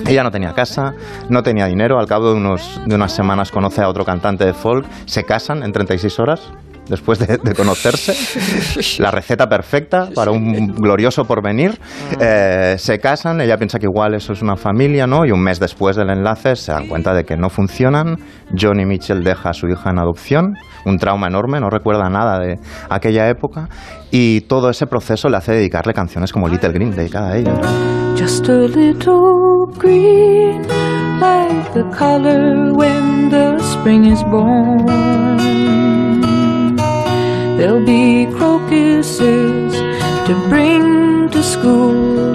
Ella 0.06 0.22
no 0.22 0.30
tenía 0.30 0.54
casa, 0.54 0.94
no 1.28 1.42
tenía 1.42 1.66
dinero. 1.66 1.98
Al 1.98 2.06
cabo 2.06 2.30
de, 2.30 2.36
unos, 2.36 2.80
de 2.86 2.94
unas 2.94 3.12
semanas 3.12 3.50
conoce 3.50 3.82
a 3.82 3.88
otro 3.88 4.04
cantante 4.04 4.46
de 4.46 4.54
folk. 4.54 4.86
Se 5.04 5.24
casan 5.24 5.62
en 5.62 5.72
36 5.72 6.18
horas 6.18 6.40
después 6.88 7.18
de, 7.18 7.38
de 7.38 7.54
conocerse. 7.54 8.14
La 9.02 9.10
receta 9.10 9.46
perfecta 9.46 10.08
para 10.14 10.30
un 10.30 10.74
glorioso 10.74 11.24
porvenir. 11.24 11.78
Eh, 12.20 12.76
se 12.78 12.98
casan, 12.98 13.40
ella 13.40 13.56
piensa 13.56 13.78
que 13.78 13.86
igual 13.86 14.14
eso 14.14 14.32
es 14.32 14.42
una 14.42 14.56
familia, 14.56 15.06
¿no? 15.06 15.24
Y 15.24 15.30
un 15.30 15.42
mes 15.42 15.60
después 15.60 15.96
del 15.96 16.10
enlace 16.10 16.56
se 16.56 16.72
dan 16.72 16.88
cuenta 16.88 17.14
de 17.14 17.24
que 17.24 17.36
no 17.36 17.50
funcionan. 17.50 18.16
Johnny 18.58 18.84
Mitchell 18.84 19.22
deja 19.22 19.50
a 19.50 19.52
su 19.52 19.68
hija 19.68 19.90
en 19.90 19.98
adopción. 19.98 20.54
Un 20.84 20.98
trauma 20.98 21.26
enorme, 21.26 21.60
no 21.60 21.70
recuerda 21.70 22.08
nada 22.08 22.38
de 22.38 22.58
aquella 22.88 23.28
época. 23.28 23.68
Y 24.10 24.42
todo 24.42 24.70
ese 24.70 24.86
proceso 24.86 25.28
le 25.28 25.36
hace 25.36 25.52
dedicarle 25.52 25.94
canciones 25.94 26.32
como 26.32 26.48
Little 26.48 26.72
Green, 26.72 26.94
dedicada 26.94 27.30
a 27.30 27.36
ella. 27.36 27.52
Just 28.16 28.48
a 28.48 28.68
little 28.68 29.66
green, 29.78 30.66
like 31.20 31.72
the 31.74 31.84
color 31.96 32.72
when 32.72 33.30
the 33.30 33.58
spring 33.60 34.06
is 34.06 34.22
born. 34.24 34.86
There'll 37.56 37.84
be 37.84 38.26
crocuses 38.36 39.74
to 40.26 40.34
bring 40.48 41.28
to 41.30 41.42
school 41.42 42.29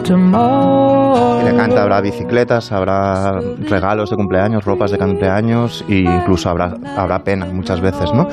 Y 1.41 1.45
le 1.45 1.55
canta, 1.55 1.81
habrá 1.83 2.01
bicicletas, 2.01 2.71
habrá 2.71 3.39
regalos 3.69 4.09
de 4.09 4.15
cumpleaños, 4.15 4.63
ropas 4.65 4.91
de 4.91 4.97
cumpleaños 4.97 5.83
e 5.87 5.99
incluso 5.99 6.49
habrá, 6.49 6.73
habrá 6.97 7.19
pena 7.19 7.45
muchas 7.45 7.81
veces, 7.81 8.11
¿no? 8.13 8.27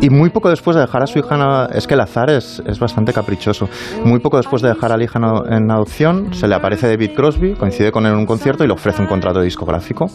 Y 0.00 0.10
muy 0.10 0.30
poco 0.30 0.50
después 0.50 0.74
de 0.76 0.82
dejar 0.82 1.02
a 1.02 1.06
su 1.06 1.18
hija, 1.18 1.34
en 1.34 1.76
es 1.76 1.86
que 1.86 1.94
el 1.94 2.00
azar 2.00 2.30
es, 2.30 2.62
es 2.66 2.78
bastante 2.78 3.12
caprichoso, 3.12 3.68
muy 4.04 4.20
poco 4.20 4.36
después 4.36 4.62
de 4.62 4.68
dejar 4.68 4.92
a 4.92 4.96
la 4.96 5.04
hija 5.04 5.18
en 5.18 5.62
en 5.62 5.70
adopción, 5.70 6.32
se 6.34 6.48
le 6.48 6.54
aparece 6.54 6.88
David 6.88 7.10
Crosby, 7.14 7.54
coincide 7.54 7.92
con 7.92 8.06
él 8.06 8.12
en 8.12 8.18
un 8.18 8.26
concierto 8.26 8.64
y 8.64 8.66
le 8.66 8.72
ofrece 8.72 9.02
un 9.02 9.08
contrato 9.08 9.40
discográfico 9.40 10.06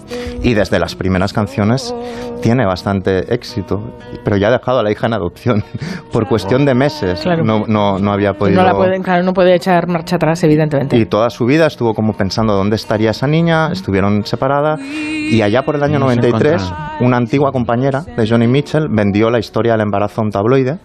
y 0.44 0.54
desde 0.54 0.80
las 0.80 0.96
primeras 0.96 1.34
canciones 1.34 1.94
tiene 2.42 2.66
bastante 2.66 3.34
éxito, 3.34 3.82
pero 4.24 4.38
ya 4.38 4.48
ha 4.48 4.52
dejado 4.52 4.80
a 4.80 4.84
la 4.84 4.92
hija 4.92 5.08
en 5.08 5.14
adopción 5.14 5.64
por 6.12 6.28
cuestión 6.28 6.66
de 6.66 6.74
meses, 6.76 7.22
Claro. 7.22 7.44
no, 7.44 7.64
no, 7.68 8.00
no 8.00 8.12
había 8.12 8.34
podido... 8.34 8.62
No 8.62 8.68
la 8.68 8.74
pueden, 8.76 9.04
claro, 9.04 9.24
no 9.24 9.34
puede 9.34 9.56
echar 9.56 9.88
marcha 9.88 10.16
atrás, 10.18 10.44
evidentemente. 10.44 10.87
Y 10.96 11.06
toda 11.06 11.30
su 11.30 11.46
vida 11.46 11.68
estuvo 11.68 11.94
como 11.94 12.14
pensando 12.14 12.54
dónde 12.54 12.76
estaría 12.76 13.12
esa 13.12 13.28
niña, 13.28 13.72
estuvieron 13.72 14.26
separadas 14.26 14.80
y 14.82 15.42
allá 15.42 15.64
por 15.64 15.76
el 15.76 15.84
año 15.84 16.00
No 16.00 16.10
se 16.10 16.16
93 16.16 16.54
encontraron. 16.54 17.06
una 17.06 17.18
antigua 17.18 17.52
compañera 17.52 18.02
de 18.02 18.28
Johnny 18.28 18.48
Mitchell 18.48 18.88
vendió 18.90 19.30
la 19.30 19.40
historia 19.40 19.74
del 19.74 19.82
embarazo 19.82 20.22
a 20.22 20.24
un 20.26 20.32
tabloide 20.32 20.80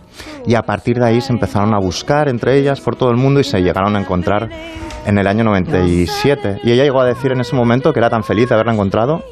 y 0.46 0.54
a 0.54 0.62
partir 0.62 0.98
de 0.98 1.06
ahí 1.06 1.20
se 1.20 1.32
empezaron 1.32 1.74
a 1.74 1.78
buscar 1.78 2.28
entre 2.28 2.58
ellas 2.58 2.80
por 2.80 2.96
todo 2.96 3.10
el 3.10 3.16
mundo 3.16 3.40
y 3.40 3.44
se 3.44 3.60
llegaron 3.60 3.96
a 3.96 4.00
encontrar 4.00 4.48
en 5.06 5.18
el 5.18 5.26
año 5.26 5.44
97 5.44 6.60
y 6.64 6.72
ella 6.72 6.84
llegó 6.84 7.00
a 7.00 7.06
decir 7.06 7.32
en 7.32 7.40
ese 7.40 7.56
momento 7.56 7.92
que 7.92 7.98
era 8.00 8.10
tan 8.10 8.22
feliz 8.22 8.48
de 8.48 8.54
haberla 8.54 8.72
encontrado 8.72 9.22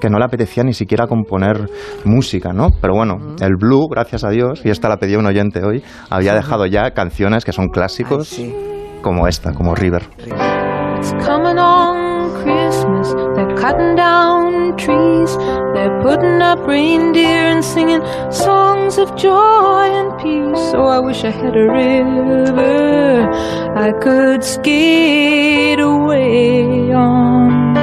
que 0.00 0.08
no 0.08 0.18
le 0.18 0.24
apetecía 0.24 0.64
ni 0.64 0.72
siquiera 0.72 1.06
componer 1.06 1.68
música, 2.04 2.52
¿no? 2.54 2.68
Pero 2.80 2.94
bueno, 2.94 3.18
el 3.40 3.56
blue, 3.60 3.86
gracias 3.90 4.24
a 4.24 4.30
Dios, 4.30 4.62
y 4.64 4.70
esta 4.70 4.88
la 4.88 4.96
pedía 4.96 5.18
un 5.18 5.26
oyente 5.26 5.60
hoy, 5.62 5.82
había 6.08 6.32
dejado 6.32 6.64
ya 6.64 6.92
canciones 6.92 7.44
que 7.44 7.52
son 7.52 7.68
clásicos 7.68 8.40
como 9.00 9.26
esta, 9.26 9.52
como 9.52 9.74
River. 9.74 10.02
It's 10.98 11.12
coming 11.24 11.58
on 11.58 12.30
Christmas. 12.42 13.12
They're 13.34 13.54
cutting 13.56 13.96
down 13.96 14.76
trees. 14.76 15.36
They're 15.74 16.00
putting 16.02 16.42
up 16.42 16.66
reindeer 16.66 17.46
and 17.52 17.64
singing 17.64 18.02
songs 18.30 18.98
of 18.98 19.14
joy 19.16 19.88
and 20.00 20.16
peace. 20.20 20.74
Oh, 20.74 20.86
I 20.86 20.98
wish 20.98 21.24
I 21.24 21.30
had 21.30 21.56
a 21.56 21.66
river 21.70 23.30
I 23.76 23.92
could 23.92 24.44
skate 24.44 25.80
away 25.80 26.92
on. 26.92 27.74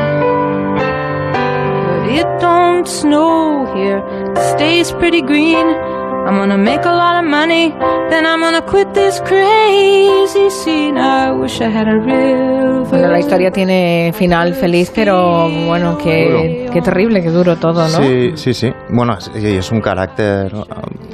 But 1.87 2.11
it 2.11 2.27
don't 2.39 2.87
snow 2.87 3.73
here. 3.75 4.03
It 4.35 4.57
stays 4.57 4.91
pretty 4.91 5.21
green. 5.21 5.96
I'm 6.27 6.35
gonna 6.35 6.57
make 6.57 6.83
a 6.83 6.91
lot 6.91 7.23
of 7.23 7.29
money, 7.29 7.73
then 8.09 8.25
I'm 8.25 8.41
gonna 8.41 8.61
quit 8.61 8.93
this 8.93 9.21
crazy 9.21 10.49
scene. 10.49 10.97
I 10.97 11.31
wish 11.31 11.61
I 11.61 11.69
had 11.69 11.87
a 11.87 11.97
river. 11.97 12.83
Bueno, 12.89 13.07
la 13.07 13.19
historia 13.19 13.49
tiene 13.49 14.11
final 14.13 14.53
feliz, 14.53 14.91
pero 14.93 15.47
bueno, 15.67 15.97
qué, 15.97 16.69
qué 16.73 16.81
terrible, 16.81 17.21
qué 17.21 17.29
duro 17.29 17.55
todo, 17.55 17.87
¿no? 17.87 18.03
Sí, 18.03 18.31
sí, 18.35 18.53
sí. 18.53 18.69
Bueno, 18.89 19.17
es, 19.17 19.31
es 19.35 19.71
un 19.71 19.79
carácter, 19.79 20.51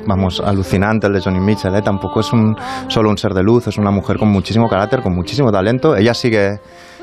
vamos, 0.07 0.39
alucinante 0.43 1.05
el 1.05 1.13
de 1.13 1.21
Johnny 1.21 1.39
Mitchell, 1.39 1.75
¿eh? 1.75 1.83
Tampoco 1.83 2.21
es 2.21 2.33
un, 2.33 2.55
solo 2.87 3.11
un 3.11 3.17
ser 3.17 3.35
de 3.35 3.43
luz, 3.43 3.67
es 3.67 3.77
una 3.77 3.91
mujer 3.91 4.17
con 4.17 4.29
muchísimo 4.29 4.67
carácter, 4.67 5.03
con 5.03 5.13
muchísimo 5.13 5.51
talento. 5.51 5.95
Ella 5.95 6.15
sigue, 6.15 6.59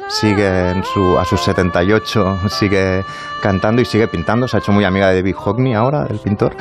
sigue 0.09 0.71
en 0.71 0.83
su, 0.83 1.17
a 1.17 1.25
sus 1.25 1.41
78, 1.43 2.39
sigue 2.49 3.05
cantando 3.41 3.81
y 3.81 3.85
sigue 3.85 4.09
pintando. 4.09 4.49
Se 4.49 4.57
ha 4.57 4.61
hecho 4.61 4.73
muy 4.73 4.85
amiga 4.85 5.11
de 5.11 5.17
David 5.17 5.37
Hockney 5.37 5.75
ahora, 5.75 6.09
el 6.11 6.19
pintor. 6.19 6.57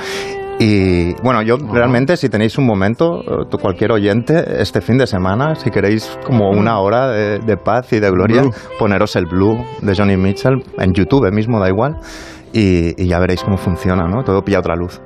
Y 0.61 1.13
bueno, 1.23 1.41
yo 1.41 1.55
realmente, 1.55 2.17
si 2.17 2.27
tenéis 2.27 2.57
un 2.57 2.65
momento, 2.65 3.21
eh, 3.21 3.57
cualquier 3.61 3.93
oyente, 3.93 4.61
este 4.61 4.81
fin 4.81 4.97
de 4.97 5.07
semana, 5.07 5.55
si 5.55 5.69
queréis 5.71 6.19
como 6.25 6.49
una 6.49 6.79
hora 6.79 7.07
de, 7.09 7.39
de 7.39 7.55
paz 7.55 7.93
y 7.93 7.99
de 8.01 8.11
gloria, 8.11 8.41
Blue. 8.41 8.53
poneros 8.77 9.15
el 9.15 9.25
Blue 9.25 9.57
de 9.81 9.95
Johnny 9.95 10.17
Mitchell 10.17 10.61
en 10.77 10.93
YouTube 10.93 11.31
mismo, 11.31 11.61
da 11.61 11.69
igual, 11.69 11.95
y, 12.51 13.01
y 13.01 13.07
ya 13.07 13.19
veréis 13.19 13.41
cómo 13.41 13.55
funciona, 13.55 14.05
¿no? 14.07 14.23
Todo 14.23 14.41
pilla 14.41 14.59
otra 14.59 14.75
luz. 14.75 15.01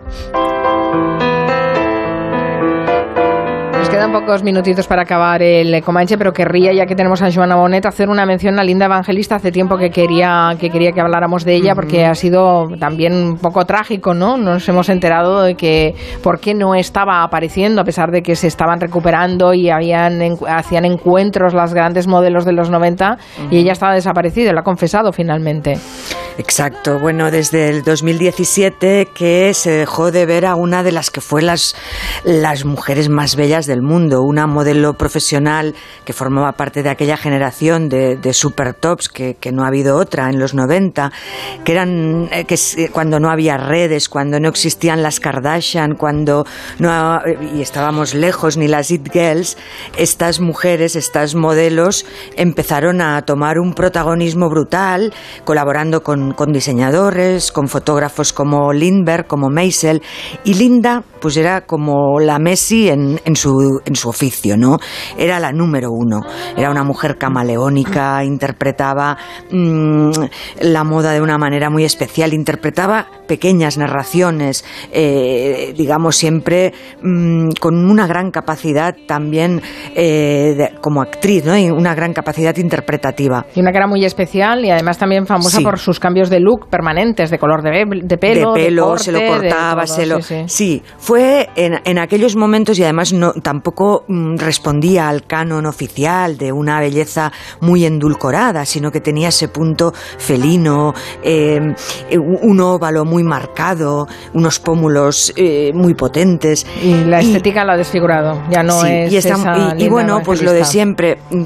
Quedan 3.94 4.12
pocos 4.12 4.42
minutitos 4.42 4.88
para 4.88 5.04
acabar 5.04 5.44
el 5.44 5.84
Comanche, 5.84 6.18
pero 6.18 6.34
querría, 6.34 6.74
ya 6.74 6.88
que 6.88 6.96
tenemos 6.96 7.22
a 7.22 7.32
Joana 7.32 7.58
Bonet, 7.58 7.86
hacer 7.86 8.10
una 8.10 8.26
mención 8.26 8.58
a 8.58 8.64
Linda 8.64 8.88
Evangelista. 8.88 9.36
Hace 9.36 9.52
tiempo 9.52 9.78
que 9.78 9.92
quería 9.92 10.56
que, 10.60 10.72
quería 10.72 10.94
que 10.94 11.00
habláramos 11.00 11.46
de 11.46 11.54
ella, 11.54 11.76
porque 11.76 12.04
ha 12.08 12.16
sido 12.16 12.70
también 12.80 13.14
un 13.14 13.38
poco 13.38 13.66
trágico, 13.66 14.16
¿no? 14.16 14.36
Nos 14.36 14.68
hemos 14.68 14.90
enterado 14.90 15.44
de 15.44 15.54
que 15.54 15.94
por 16.24 16.40
qué 16.40 16.56
no 16.56 16.74
estaba 16.74 17.22
apareciendo, 17.22 17.82
a 17.82 17.84
pesar 17.84 18.10
de 18.10 18.24
que 18.24 18.36
se 18.36 18.48
estaban 18.48 18.82
recuperando 18.82 19.54
y 19.54 19.70
habían 19.70 20.20
hacían 20.48 20.86
encuentros 20.86 21.54
las 21.54 21.76
grandes 21.76 22.08
modelos 22.08 22.46
de 22.46 22.54
los 22.54 22.72
90, 22.72 23.20
y 23.52 23.60
ella 23.60 23.74
estaba 23.74 23.94
desaparecida, 23.94 24.54
lo 24.54 24.62
ha 24.62 24.64
confesado 24.64 25.12
finalmente. 25.12 25.78
Exacto, 26.40 26.98
bueno, 27.00 27.30
desde 27.30 27.70
el 27.70 27.84
2017 27.84 29.10
que 29.14 29.54
se 29.54 29.70
dejó 29.70 30.12
de 30.12 30.26
ver 30.26 30.48
a 30.48 30.56
una 30.56 30.82
de 30.82 30.92
las 30.92 31.12
que 31.12 31.22
fue 31.22 31.44
las, 31.44 31.76
las 32.24 32.66
mujeres 32.66 33.08
más 33.08 33.36
bellas 33.36 33.68
del 33.68 33.82
mundo. 33.82 33.83
Mundo, 33.84 34.22
una 34.24 34.48
modelo 34.48 34.94
profesional 34.94 35.76
que 36.06 36.14
formaba 36.14 36.54
parte 36.54 36.82
de 36.84 36.90
aquella 36.90 37.18
generación 37.18 37.90
de, 37.90 38.18
super 38.34 38.74
tops 38.74 39.10
que, 39.10 39.38
no 39.52 39.64
ha 39.64 39.68
habido 39.68 39.98
otra 39.98 40.30
en 40.30 40.40
los 40.40 40.54
90, 40.56 41.12
que 41.64 41.72
eran 41.72 42.28
eh, 42.32 42.46
que 42.46 42.56
s- 42.56 42.90
cuando 42.92 43.20
no 43.20 43.30
había 43.30 43.58
redes, 43.58 44.10
cuando 44.10 44.40
no 44.40 44.50
existían 44.50 45.04
las 45.04 45.20
Kardashian, 45.20 45.96
cuando 45.96 46.46
no 46.80 47.20
y 47.56 47.62
estábamos 47.62 48.16
lejos 48.16 48.58
ni 48.58 48.68
las 48.68 48.90
It 48.90 49.12
Girls, 49.12 49.58
estas 49.98 50.40
mujeres, 50.40 50.96
estas 50.96 51.36
modelos 51.36 52.06
empezaron 52.36 53.02
a 53.02 53.22
tomar 53.24 53.60
un 53.60 53.74
protagonismo 53.74 54.50
brutal, 54.50 55.14
colaborando 55.44 56.02
con, 56.04 56.32
con 56.34 56.52
diseñadores, 56.52 57.52
con 57.52 57.68
fotógrafos 57.68 58.34
como 58.34 58.74
Lindbergh, 58.74 59.28
como 59.28 59.50
Meisel, 59.50 60.02
y 60.44 60.56
Linda 60.56 61.04
pues 61.24 61.38
era 61.38 61.62
como 61.62 62.20
la 62.20 62.38
Messi 62.38 62.90
en, 62.90 63.18
en 63.24 63.36
su, 63.38 63.80
en 63.86 63.96
su 63.96 64.10
oficio, 64.10 64.58
¿no? 64.58 64.78
Era 65.18 65.40
la 65.40 65.54
número 65.54 65.88
uno, 65.90 66.20
era 66.58 66.70
una 66.70 66.84
mujer 66.84 67.18
camaleónica, 67.18 68.26
interpretaba 68.26 69.18
mm, 69.50 70.10
la 70.64 70.84
moda 70.84 71.14
de 71.14 71.22
una 71.22 71.38
manera 71.38 71.70
muy 71.70 71.86
especial, 71.86 72.34
interpretaba 72.34 73.08
pequeñas 73.26 73.78
narraciones, 73.78 74.66
eh, 74.92 75.74
digamos 75.78 76.18
siempre 76.18 76.74
mm, 77.02 77.52
con 77.58 77.90
una 77.90 78.06
gran 78.06 78.30
capacidad 78.32 78.94
también 79.08 79.62
eh, 79.96 80.56
de- 80.58 80.72
como 80.82 81.02
actriz, 81.02 81.46
¿no? 81.46 81.58
Y 81.58 81.70
una 81.70 81.96
gran 81.96 82.12
capacidad 82.12 82.54
interpretativa. 82.58 83.46
Y 83.56 83.62
una 83.62 83.72
cara 83.72 83.88
muy 83.88 84.04
especial 84.04 84.66
y 84.66 84.72
además 84.72 84.98
también 84.98 85.26
famosa 85.26 85.60
Sí. 85.60 85.64
por 85.64 85.80
sus 85.80 86.02
cambios 86.02 86.30
de 86.30 86.42
look 86.42 86.68
permanentes, 86.70 87.30
de 87.32 87.40
color 87.40 87.62
de, 87.64 87.86
de 88.04 88.18
pelo. 88.18 88.54
de 88.56 88.66
pelo, 88.66 88.88
corte, 88.88 89.04
se 89.06 89.12
lo 89.14 89.20
cortaba, 89.26 89.86
todo, 89.86 89.96
se 89.96 90.06
lo... 90.06 90.22
sí, 90.22 90.36
sí. 90.48 90.64
Sí, 90.74 90.82
fue 90.98 91.13
en, 91.18 91.80
en 91.84 91.98
aquellos 91.98 92.36
momentos 92.36 92.78
y 92.80 92.84
además 92.84 93.14
no, 93.14 93.34
tampoco 93.34 94.04
mm, 94.08 94.38
respondía 94.38 95.10
al 95.10 95.26
canon 95.26 95.66
oficial 95.66 96.38
de 96.38 96.52
una 96.52 96.80
belleza 96.80 97.32
muy 97.62 97.86
endulcorada, 97.86 98.66
sino 98.66 98.92
que 98.92 99.02
tenía 99.02 99.30
ese 99.30 99.48
punto 99.48 99.94
felino, 100.18 100.94
eh, 101.24 101.60
un 102.20 102.60
óvalo 102.60 103.06
muy 103.06 103.24
marcado, 103.24 104.08
unos 104.34 104.60
pómulos 104.60 105.34
eh, 105.36 105.72
muy 105.74 105.94
potentes. 105.94 106.66
Y 106.82 106.94
la 107.06 107.20
estética 107.20 107.64
la 107.64 107.74
ha 107.74 107.78
desfigurado, 107.78 108.42
ya 108.50 108.64
no 108.64 108.82
Sí, 108.82 108.88
es 108.90 109.14
y, 109.14 109.18
esa 109.18 109.76
y- 109.78 109.90
bueno, 109.90 110.22
pues 110.24 110.42
lo 110.42 110.52
de 110.52 110.66
siempre. 110.66 111.18
Mm, 111.30 111.44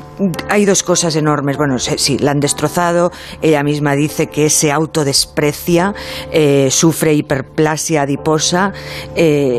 Hay 0.49 0.65
dos 0.65 0.83
cosas 0.83 1.15
enormes. 1.15 1.57
Bueno, 1.57 1.77
sí, 1.79 2.17
la 2.19 2.31
han 2.31 2.39
destrozado. 2.39 3.11
Ella 3.41 3.63
misma 3.63 3.93
dice 3.95 4.27
que 4.27 4.49
se 4.49 4.71
autodesprecia, 4.71 5.93
eh, 6.31 6.69
sufre 6.71 7.13
hiperplasia 7.13 8.03
adiposa. 8.03 8.71
eh, 9.15 9.56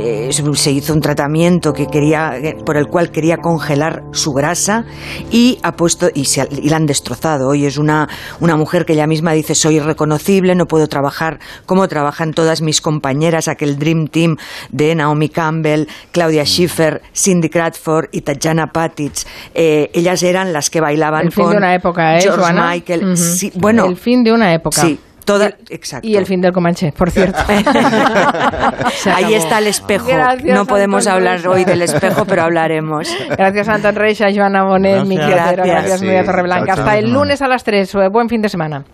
se 0.54 0.70
hizo 0.70 0.92
un 0.92 1.00
tratamiento 1.00 1.72
que 1.72 1.86
quería, 1.86 2.32
por 2.64 2.76
el 2.76 2.86
cual 2.86 3.10
quería 3.10 3.36
congelar 3.38 4.02
su 4.12 4.32
grasa 4.32 4.84
y 5.30 5.58
ha 5.62 5.72
puesto 5.72 6.08
y, 6.12 6.24
se 6.24 6.46
y 6.50 6.68
la 6.68 6.76
han 6.76 6.86
destrozado. 6.86 7.48
Hoy 7.48 7.66
es 7.66 7.78
una, 7.78 8.08
una 8.40 8.56
mujer 8.56 8.84
que 8.84 8.94
ella 8.94 9.06
misma 9.06 9.32
dice 9.32 9.54
soy 9.54 9.76
irreconocible, 9.76 10.54
no 10.54 10.66
puedo 10.66 10.86
trabajar 10.86 11.38
como 11.66 11.88
trabajan 11.88 12.32
todas 12.32 12.62
mis 12.62 12.80
compañeras, 12.80 13.48
aquel 13.48 13.78
Dream 13.78 14.08
Team 14.08 14.36
de 14.70 14.94
Naomi 14.94 15.28
Campbell, 15.28 15.86
Claudia 16.12 16.44
Schiffer, 16.44 17.02
Cindy 17.14 17.48
Crawford 17.48 18.08
y 18.12 18.22
Tatjana 18.22 18.68
Patic. 18.68 19.12
Eh, 19.54 19.90
ellas 19.94 20.22
eran 20.22 20.52
las 20.52 20.70
que 20.70 20.80
bailaban 20.80 21.26
El 21.26 21.32
fin 21.32 21.44
con 21.44 21.52
de 21.52 21.58
una 21.58 21.74
época, 21.74 22.18
¿eh, 22.18 22.22
George 22.22 22.40
Joana? 22.40 22.70
Michael. 22.70 23.16
Sí, 23.16 23.52
bueno, 23.54 23.86
El 23.86 23.96
fin 23.96 24.22
de 24.22 24.32
una 24.32 24.52
época. 24.54 24.82
Sí, 24.82 24.98
toda, 25.28 25.50
exacto. 25.68 26.08
Y 26.08 26.16
el 26.16 26.24
fin 26.24 26.40
del 26.40 26.52
Comanche, 26.52 26.90
por 26.96 27.10
cierto. 27.10 27.38
Ahí 29.14 29.34
está 29.34 29.58
el 29.58 29.66
espejo. 29.66 30.06
Gracias, 30.06 30.56
no 30.56 30.64
podemos 30.64 31.06
Antón 31.06 31.16
hablar 31.18 31.34
Reixa. 31.34 31.50
hoy 31.50 31.64
del 31.66 31.82
espejo, 31.88 32.24
pero 32.24 32.42
hablaremos. 32.44 33.14
Gracias, 33.36 33.68
Anton 33.68 33.94
Reixa, 33.94 34.28
Joana 34.34 34.64
Bonet, 34.64 35.04
Miki 35.04 35.20
Gracias. 35.20 35.52
Gracias, 35.52 35.66
Gracias. 35.66 36.02
Nuria 36.02 36.24
Torreblanca. 36.24 36.72
Hasta 36.72 36.84
chao. 36.92 36.98
el 36.98 37.12
lunes 37.12 37.42
a 37.42 37.48
las 37.48 37.62
3. 37.62 37.92
Buen 38.10 38.30
fin 38.30 38.40
de 38.40 38.48
semana. 38.48 38.84